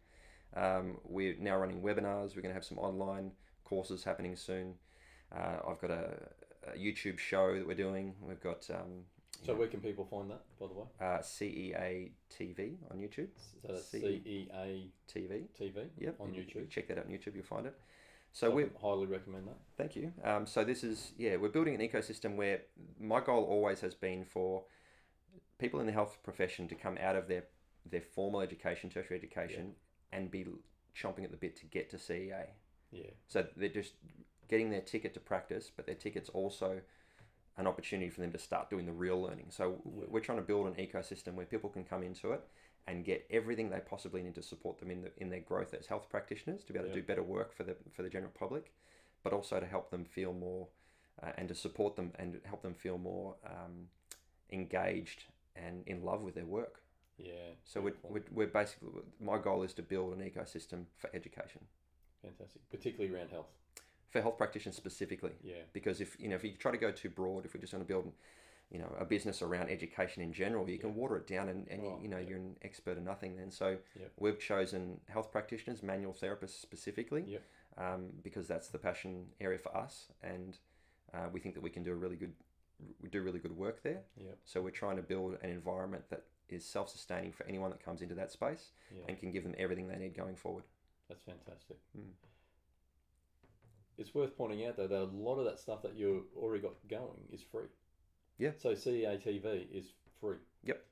Um, 0.56 0.98
we're 1.06 1.36
now 1.40 1.58
running 1.58 1.82
webinars. 1.82 2.36
We're 2.36 2.42
going 2.42 2.50
to 2.50 2.54
have 2.54 2.66
some 2.66 2.78
online 2.80 3.32
courses 3.64 4.04
happening 4.04 4.36
soon. 4.36 4.76
Uh, 5.36 5.58
I've 5.68 5.80
got 5.82 5.90
a, 5.92 6.14
a 6.74 6.78
YouTube 6.78 7.18
show 7.18 7.56
that 7.58 7.66
we're 7.66 7.74
doing. 7.76 8.14
We've 8.22 8.42
got 8.42 8.70
um, 8.70 9.06
So 9.46 9.54
where 9.56 9.68
can 9.68 9.82
people 9.82 10.06
find 10.06 10.30
that, 10.32 10.42
by 10.60 10.68
the 10.68 10.74
way? 10.74 10.86
uh, 11.02 11.20
CEA 11.20 12.12
TV 12.32 12.78
on 12.92 12.98
YouTube. 12.98 13.28
So 13.62 13.74
that's 13.74 13.88
C- 13.90 14.00
C 14.00 14.22
E 14.26 14.50
A 14.54 14.92
TV. 15.08 15.48
TV 15.60 15.90
Yep. 15.98 16.20
on 16.20 16.34
you- 16.34 16.42
you 16.42 16.48
YouTube. 16.48 16.70
Check 16.70 16.88
that 16.88 16.98
out 16.98 17.06
on 17.06 17.12
YouTube. 17.12 17.36
You'll 17.36 17.44
find 17.44 17.68
it. 17.68 17.76
So 18.32 18.50
So 18.50 18.56
we're 18.56 18.72
highly 18.80 19.06
recommend 19.06 19.48
that. 19.48 19.58
Thank 19.78 19.96
you. 19.96 20.14
Um, 20.24 20.48
so 20.48 20.64
this 20.64 20.84
is 20.84 21.14
yeah, 21.18 21.36
we're 21.36 21.50
building 21.50 21.76
an 21.76 21.82
ecosystem 21.88 22.36
where 22.36 22.64
my 22.98 23.20
goal 23.22 23.44
always 23.44 23.82
has 23.82 23.94
been 23.94 24.24
for 24.26 24.66
people 25.60 25.80
in 25.82 25.86
the 25.86 25.92
health 25.92 26.18
profession 26.24 26.68
to 26.70 26.76
come 26.76 26.98
out 27.00 27.16
of 27.16 27.28
their 27.28 27.48
their 27.86 28.02
formal 28.02 28.40
education, 28.40 28.90
tertiary 28.90 29.18
education, 29.20 29.76
and 30.14 30.32
be 30.32 30.46
chomping 30.96 31.26
at 31.26 31.32
the 31.32 31.38
bit 31.38 31.54
to 31.58 31.66
get 31.66 31.90
to 31.90 31.98
CEA. 31.98 32.48
Yeah. 32.92 33.10
So 33.28 33.44
they're 33.58 33.68
just 33.68 33.96
getting 34.48 34.70
their 34.70 34.80
ticket 34.82 35.14
to 35.16 35.20
practice, 35.20 35.70
but 35.70 35.86
their 35.86 35.96
ticket's 35.96 36.30
also 36.30 36.82
an 37.58 37.68
opportunity 37.68 38.10
for 38.10 38.22
them 38.22 38.32
to 38.32 38.38
start 38.40 38.70
doing 38.70 38.86
the 38.86 38.92
real 38.92 39.22
learning. 39.22 39.48
So 39.50 39.80
we're 39.84 40.20
trying 40.20 40.40
to 40.40 40.44
build 40.44 40.68
an 40.68 40.74
ecosystem 40.74 41.34
where 41.36 41.46
people 41.46 41.70
can 41.70 41.84
come 41.84 42.02
into 42.04 42.32
it 42.32 42.42
and 42.88 43.06
get 43.06 43.26
everything 43.30 43.70
they 43.70 43.80
possibly 43.80 44.22
need 44.24 44.36
to 44.36 44.42
support 44.44 44.80
them 44.80 44.92
in 44.92 45.04
the, 45.04 45.12
in 45.18 45.30
their 45.30 45.40
growth 45.40 45.74
as 45.74 45.86
health 45.86 46.10
practitioners 46.10 46.64
to 46.64 46.74
be 46.74 46.80
able 46.80 46.90
to 46.90 46.96
Yeah. 46.96 47.02
do 47.02 47.08
better 47.08 47.24
work 47.24 47.54
for 47.54 47.64
the 47.64 47.76
for 47.92 48.02
the 48.04 48.10
general 48.10 48.32
public, 48.38 48.74
but 49.24 49.34
also 49.34 49.60
to 49.60 49.66
help 49.66 49.92
them 49.92 50.04
feel 50.04 50.34
more 50.34 50.68
uh, 51.22 51.32
and 51.38 51.48
to 51.48 51.56
support 51.56 51.96
them 51.96 52.12
and 52.18 52.42
help 52.44 52.62
them 52.64 52.74
feel 52.74 52.98
more 52.98 53.36
um, 53.46 53.88
engaged 54.52 55.26
and 55.56 55.84
in 55.88 56.04
love 56.04 56.24
with 56.24 56.36
their 56.36 56.46
work. 56.46 56.82
Yeah. 57.18 57.34
So 57.64 57.80
we're, 57.82 57.94
we're, 58.04 58.24
we're 58.32 58.48
basically 58.48 58.90
my 59.20 59.38
goal 59.38 59.64
is 59.64 59.74
to 59.76 59.84
build 59.84 60.14
an 60.18 60.20
ecosystem 60.20 60.86
for 60.98 61.10
education 61.14 61.62
fantastic, 62.24 62.62
particularly 62.72 63.14
around 63.16 63.30
health. 63.30 63.50
For 64.14 64.22
health 64.22 64.38
practitioners 64.38 64.76
specifically. 64.78 65.32
Yeah. 65.44 65.56
because 65.74 66.00
if 66.00 66.16
you 66.20 66.30
know 66.30 66.36
if 66.36 66.44
you 66.44 66.52
try 66.58 66.72
to 66.72 66.78
go 66.78 66.92
too 66.92 67.10
broad 67.10 67.46
if 67.46 67.54
we 67.54 67.60
just 67.60 67.74
want 67.74 67.86
to 67.86 67.92
build 67.94 68.12
you 68.72 68.80
know 68.80 68.90
a 68.98 69.06
business 69.06 69.42
around 69.42 69.70
education 69.70 70.22
in 70.24 70.32
general 70.32 70.70
you 70.70 70.78
can 70.80 70.96
water 70.96 71.18
it 71.18 71.28
down 71.28 71.50
and, 71.50 71.68
and 71.68 71.82
Oh, 71.84 72.00
you, 72.02 72.08
know 72.08 72.18
yeah. 72.20 72.28
you're 72.30 72.38
an 72.38 72.56
expert 72.62 72.98
of 72.98 73.04
nothing 73.04 73.36
then 73.36 73.52
so 73.52 73.78
Yep. 74.00 74.12
we've 74.20 74.40
chosen 74.40 75.00
health 75.10 75.32
practitioners 75.32 75.82
manual 75.84 76.14
therapists 76.14 76.62
specifically 76.62 77.24
um, 77.78 78.02
because 78.24 78.48
that's 78.48 78.68
the 78.70 78.78
passion 78.78 79.26
area 79.42 79.58
for 79.58 79.76
us 79.76 80.08
and 80.22 80.58
uh, 81.14 81.28
we 81.34 81.40
think 81.40 81.56
that 81.56 81.62
we 81.62 81.70
can 81.72 81.84
do 81.84 81.92
a 81.92 81.96
really 81.96 82.16
good 82.16 82.34
we 83.02 83.10
do 83.10 83.22
really 83.24 83.40
good 83.40 83.56
work 83.58 83.82
there 83.84 84.02
Yep. 84.24 84.38
so 84.46 84.62
we're 84.62 84.70
trying 84.84 84.96
to 84.98 85.04
build 85.04 85.38
an 85.42 85.50
environment 85.50 86.04
that 86.12 86.24
is 86.50 86.64
self-sustaining 86.66 87.32
for 87.32 87.46
anyone 87.48 87.72
that 87.72 87.84
comes 87.84 88.02
into 88.04 88.16
that 88.16 88.32
space 88.32 88.72
Yeah. 88.96 89.06
and 89.08 89.20
can 89.20 89.32
give 89.32 89.44
them 89.44 89.56
everything 89.58 89.88
they 89.88 89.98
need 89.98 90.16
going 90.16 90.36
forward 90.36 90.64
That's 91.10 91.24
fantastic. 91.24 91.78
Mm. 91.98 92.14
It's 93.98 94.14
worth 94.14 94.36
pointing 94.38 94.66
out 94.66 94.78
though 94.78 94.88
that 94.88 95.02
a 95.02 95.06
lot 95.06 95.38
of 95.38 95.46
that 95.46 95.60
stuff 95.60 95.82
that 95.84 95.96
you've 95.96 96.24
already 96.36 96.62
got 96.62 96.74
going 96.90 97.28
is 97.32 97.42
free. 97.42 97.68
Yeah. 98.38 98.52
So 98.58 98.74
CEA 98.74 99.22
TV 99.24 99.68
is 99.72 99.94
free. 100.20 100.38
Yep. 100.64 100.84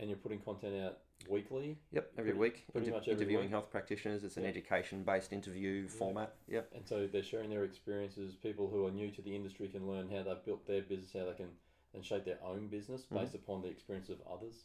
And 0.00 0.10
you're 0.10 0.18
putting 0.18 0.40
content 0.40 0.74
out 0.84 0.98
weekly, 1.28 1.78
Yep, 1.92 2.12
every 2.18 2.32
Pretty- 2.32 2.38
week. 2.40 2.64
pretty 2.72 2.86
inter- 2.88 2.98
much 2.98 3.06
every 3.08 3.12
interviewing 3.22 3.44
week. 3.44 3.50
health 3.50 3.70
practitioners. 3.70 4.24
It's 4.24 4.36
an 4.36 4.42
Yeah. 4.42 4.48
education-based 4.48 5.32
interview 5.32 5.86
format. 5.86 6.34
Yep. 6.48 6.72
and 6.74 6.86
so 6.86 7.06
they're 7.06 7.22
sharing 7.22 7.48
their 7.50 7.62
experiences. 7.64 8.34
People 8.34 8.68
who 8.68 8.84
are 8.86 8.90
new 8.90 9.10
to 9.12 9.22
the 9.22 9.34
industry 9.36 9.68
can 9.68 9.86
learn 9.86 10.08
how 10.10 10.24
they've 10.24 10.44
built 10.44 10.66
their 10.66 10.82
business, 10.82 11.12
how 11.12 11.24
they 11.26 11.34
can 11.36 11.56
then 11.92 12.02
shape 12.02 12.24
their 12.24 12.42
own 12.42 12.66
business 12.68 13.06
Mhm. 13.06 13.20
based 13.20 13.34
upon 13.36 13.62
the 13.62 13.68
experience 13.68 14.08
of 14.08 14.20
others. 14.22 14.64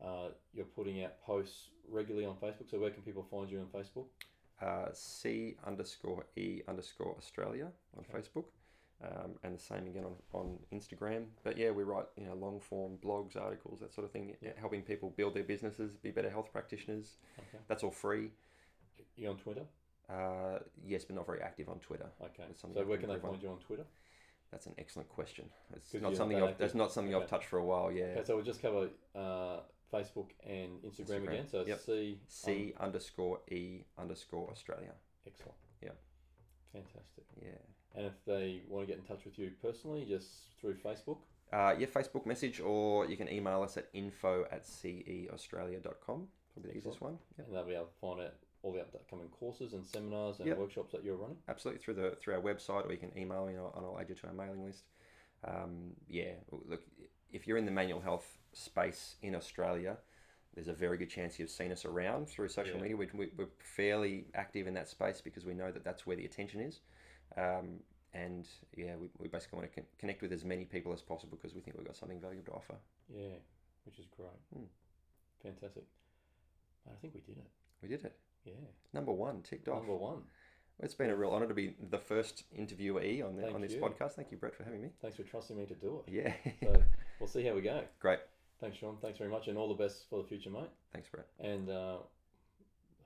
Uh, 0.00 0.30
you're 0.54 0.64
putting 0.64 1.02
out 1.04 1.20
posts 1.20 1.68
regularly 1.86 2.24
on 2.24 2.38
Facebook. 2.38 2.70
So 2.70 2.78
where 2.80 2.90
can 2.90 3.02
people 3.02 3.24
find 3.24 3.50
you 3.50 3.60
on 3.60 3.68
Facebook? 3.68 4.08
Uh, 4.60 4.88
C 4.92 5.56
underscore 5.66 6.26
E 6.36 6.60
underscore 6.68 7.14
Australia 7.16 7.68
on 7.96 8.04
Okay. 8.04 8.18
Facebook, 8.18 8.44
um, 9.02 9.32
and 9.42 9.56
the 9.56 9.62
same 9.62 9.86
again 9.86 10.04
on, 10.04 10.16
on 10.32 10.58
Instagram. 10.70 11.24
But 11.42 11.56
yeah, 11.56 11.70
we 11.70 11.82
write 11.82 12.06
you 12.16 12.26
know 12.26 12.34
long 12.34 12.60
form 12.60 12.98
blogs, 13.02 13.36
articles, 13.40 13.80
that 13.80 13.94
sort 13.94 14.04
of 14.04 14.10
thing, 14.12 14.36
Yeah. 14.42 14.50
helping 14.58 14.82
people 14.82 15.10
build 15.16 15.32
their 15.34 15.44
businesses, 15.44 15.96
be 15.96 16.10
better 16.10 16.28
health 16.28 16.52
practitioners. 16.52 17.16
Okay. 17.38 17.58
That's 17.68 17.82
all 17.82 17.90
free. 17.90 18.32
You 19.16 19.30
on 19.30 19.38
Twitter? 19.38 19.62
Uh, 20.10 20.58
yes, 20.84 21.04
but 21.04 21.16
not 21.16 21.24
very 21.26 21.40
active 21.40 21.68
on 21.68 21.78
Twitter. 21.78 22.10
Okay. 22.22 22.44
So 22.56 22.68
where 22.68 22.98
can 22.98 23.08
they 23.08 23.14
improve 23.14 23.24
on. 23.24 23.30
find 23.30 23.42
you 23.42 23.48
on 23.50 23.58
Twitter? 23.58 23.86
That's 24.50 24.66
an 24.66 24.74
excellent 24.78 25.08
question. 25.08 25.48
It's 25.74 25.94
not 25.94 26.16
something 26.16 26.42
I've, 26.42 26.58
that's 26.58 26.74
not 26.74 26.92
something 26.92 27.14
Okay. 27.14 27.22
I've 27.22 27.30
touched 27.30 27.46
for 27.46 27.58
a 27.60 27.64
while. 27.64 27.92
Yeah. 27.92 28.04
Okay, 28.16 28.24
so 28.24 28.34
we'll 28.34 28.44
just 28.44 28.60
cover 28.60 28.88
uh, 29.14 29.60
Facebook 29.92 30.28
and 30.46 30.82
Instagram, 30.82 31.20
Instagram, 31.22 31.28
again. 31.28 31.48
So 31.50 31.64
yep. 31.66 31.80
C 31.80 32.18
C 32.28 32.74
underscore 32.80 33.40
E 33.50 33.84
underscore 33.98 34.48
Australia. 34.50 34.92
Excellent. 35.26 35.54
Yeah. 35.82 35.90
Fantastic. 36.72 37.24
Yeah. 37.42 37.48
And 37.96 38.06
if 38.06 38.12
they 38.26 38.62
want 38.68 38.86
to 38.86 38.92
get 38.92 39.00
in 39.00 39.04
touch 39.06 39.24
with 39.24 39.38
you 39.38 39.50
personally, 39.60 40.04
just 40.08 40.28
through 40.60 40.74
Facebook. 40.74 41.18
Uh, 41.52 41.74
yeah, 41.76 41.86
Facebook 41.88 42.24
message, 42.26 42.60
or 42.60 43.06
you 43.06 43.16
can 43.16 43.28
email 43.28 43.62
us 43.62 43.76
at 43.76 43.88
info 43.92 44.44
at 44.52 44.64
ceaustralia.com. 44.64 46.28
Probably 46.54 46.70
the 46.72 46.76
easiest 46.76 47.00
one. 47.00 47.18
Yeah. 47.38 47.44
and 47.46 47.54
they'll 47.56 47.64
be 47.66 47.74
able 47.74 47.86
to 47.86 47.92
find 48.00 48.20
out 48.20 48.34
all 48.62 48.72
the 48.72 48.80
upcoming 48.80 49.28
courses 49.28 49.72
and 49.72 49.84
seminars 49.84 50.38
and 50.38 50.46
Yep. 50.48 50.58
workshops 50.58 50.92
that 50.92 51.02
you're 51.02 51.16
running. 51.16 51.38
Absolutely 51.48 51.82
through 51.82 51.94
the 51.94 52.16
through 52.20 52.34
our 52.34 52.40
website, 52.40 52.86
or 52.86 52.92
you 52.92 52.98
can 52.98 53.16
email 53.18 53.46
me, 53.46 53.54
and 53.54 53.62
I'll, 53.62 53.72
and 53.76 53.86
I'll 53.86 53.98
add 53.98 54.08
you 54.08 54.14
to 54.14 54.26
our 54.28 54.32
mailing 54.34 54.64
list. 54.64 54.84
Um, 55.42 55.94
yeah, 56.08 56.34
look, 56.50 56.82
if 57.32 57.46
you're 57.46 57.56
in 57.58 57.64
the 57.64 57.70
manual 57.70 58.00
health 58.00 58.38
space 58.52 59.16
in 59.22 59.34
Australia, 59.34 59.96
there's 60.54 60.68
a 60.68 60.72
very 60.72 60.96
good 60.98 61.08
chance 61.10 61.38
you've 61.38 61.50
seen 61.50 61.70
us 61.70 61.84
around 61.84 62.28
through 62.28 62.48
social 62.48 62.76
Yeah. 62.76 62.82
media. 62.82 62.96
We, 62.96 63.08
we, 63.14 63.28
we're 63.36 63.46
fairly 63.58 64.26
active 64.34 64.66
in 64.66 64.74
that 64.74 64.88
space 64.88 65.20
because 65.20 65.44
we 65.44 65.54
know 65.54 65.70
that 65.70 65.84
that's 65.84 66.06
where 66.06 66.16
the 66.16 66.24
attention 66.24 66.60
is. 66.60 66.80
Um, 67.36 67.80
and 68.12 68.48
yeah, 68.76 68.96
we, 68.96 69.08
we 69.18 69.28
basically 69.28 69.58
want 69.58 69.70
to 69.72 69.80
con- 69.80 69.88
connect 69.98 70.20
with 70.22 70.32
as 70.32 70.44
many 70.44 70.64
people 70.64 70.92
as 70.92 71.00
possible 71.00 71.38
because 71.40 71.54
we 71.54 71.60
think 71.60 71.76
we've 71.76 71.86
got 71.86 71.96
something 71.96 72.20
valuable 72.20 72.44
to 72.46 72.52
offer. 72.52 72.74
Yeah, 73.08 73.38
which 73.84 73.98
is 74.00 74.06
great. 74.16 74.30
Hmm. 74.52 74.64
Fantastic. 75.42 75.84
I 76.88 76.94
think 77.00 77.14
we 77.14 77.20
did 77.20 77.36
it. 77.38 77.46
We 77.82 77.88
did 77.88 78.04
it. 78.04 78.16
Yeah. 78.44 78.54
Number 78.92 79.12
one 79.12 79.42
ticked 79.42 79.68
off. 79.68 79.78
Number 79.78 79.94
one. 79.96 80.22
It's 80.82 80.94
been 80.94 81.10
a 81.10 81.16
real 81.16 81.30
honour 81.30 81.46
to 81.46 81.54
be 81.54 81.74
the 81.90 81.98
first 81.98 82.44
interviewee 82.58 83.22
on 83.24 83.36
the, 83.36 83.52
on 83.52 83.60
this 83.60 83.72
you. 83.74 83.80
podcast. 83.80 84.12
Thank 84.12 84.30
you, 84.30 84.38
Brett, 84.38 84.54
for 84.54 84.64
having 84.64 84.80
me. 84.80 84.88
Thanks 85.02 85.16
for 85.18 85.22
trusting 85.24 85.56
me 85.56 85.66
to 85.66 85.74
do 85.74 86.02
it. 86.06 86.10
Yeah. 86.10 86.32
So 86.62 86.72
we'll 87.20 87.28
see 87.28 87.44
how 87.44 87.54
we 87.54 87.60
go. 87.60 87.82
Great. 88.00 88.18
Thanks, 88.60 88.78
Shaun. 88.78 88.96
Thanks 89.00 89.18
very 89.18 89.30
much, 89.30 89.48
and 89.48 89.56
all 89.56 89.68
the 89.68 89.82
best 89.82 90.04
for 90.10 90.20
the 90.20 90.28
future, 90.28 90.50
mate. 90.50 90.68
Thanks, 90.92 91.08
Brett. 91.08 91.26
And 91.38 91.70
uh, 91.70 91.96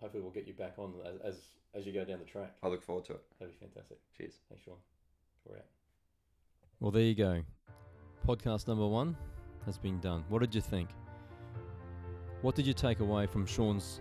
hopefully 0.00 0.22
we'll 0.22 0.32
get 0.32 0.46
you 0.46 0.54
back 0.54 0.74
on 0.78 0.94
as, 1.04 1.34
as 1.34 1.40
as 1.74 1.86
you 1.86 1.92
go 1.92 2.04
down 2.04 2.18
the 2.20 2.24
track. 2.24 2.52
I 2.62 2.68
look 2.68 2.82
forward 2.82 3.04
to 3.06 3.14
it. 3.14 3.22
That'd 3.38 3.58
be 3.58 3.66
fantastic. 3.66 3.98
Cheers. 4.16 4.34
Thanks, 4.48 4.64
Shaun. 4.64 4.76
We're 5.44 5.56
out. 5.56 5.64
Well, 6.80 6.90
there 6.90 7.02
you 7.02 7.14
go. 7.14 7.42
Podcast 8.26 8.68
number 8.68 8.86
one 8.86 9.16
has 9.66 9.78
been 9.78 9.98
done. 10.00 10.24
What 10.28 10.40
did 10.40 10.54
you 10.54 10.60
think? 10.60 10.90
What 12.42 12.54
did 12.54 12.66
you 12.66 12.74
take 12.74 13.00
away 13.00 13.26
from 13.26 13.46
Shaun's 13.46 14.00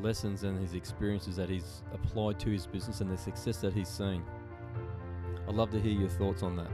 lessons 0.00 0.44
and 0.44 0.58
his 0.58 0.74
experiences 0.74 1.36
that 1.36 1.48
he's 1.48 1.82
applied 1.92 2.38
to 2.40 2.50
his 2.50 2.66
business 2.66 3.00
and 3.00 3.10
the 3.10 3.18
success 3.18 3.58
that 3.58 3.72
he's 3.72 3.88
seen? 3.88 4.22
I'd 5.48 5.54
love 5.54 5.70
to 5.70 5.80
hear 5.80 5.92
your 5.92 6.08
thoughts 6.08 6.42
on 6.42 6.56
that. 6.56 6.70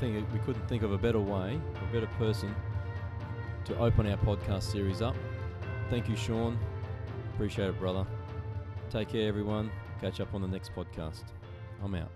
Think 0.00 0.32
we 0.32 0.38
couldn't 0.40 0.66
think 0.66 0.82
of 0.82 0.92
a 0.92 0.98
better 0.98 1.20
way, 1.20 1.60
a 1.76 1.92
better 1.92 2.06
person 2.18 2.54
to 3.66 3.78
open 3.78 4.06
our 4.10 4.16
podcast 4.16 4.62
series 4.62 5.02
up. 5.02 5.14
Thank 5.90 6.08
you, 6.08 6.16
Shaun. 6.16 6.58
Appreciate 7.34 7.68
it, 7.68 7.78
brother. 7.78 8.06
Take 8.88 9.10
care, 9.10 9.28
everyone. 9.28 9.70
Catch 10.00 10.20
up 10.20 10.32
on 10.34 10.40
the 10.40 10.48
next 10.48 10.72
podcast. 10.74 11.24
I'm 11.84 11.94
out. 11.94 12.10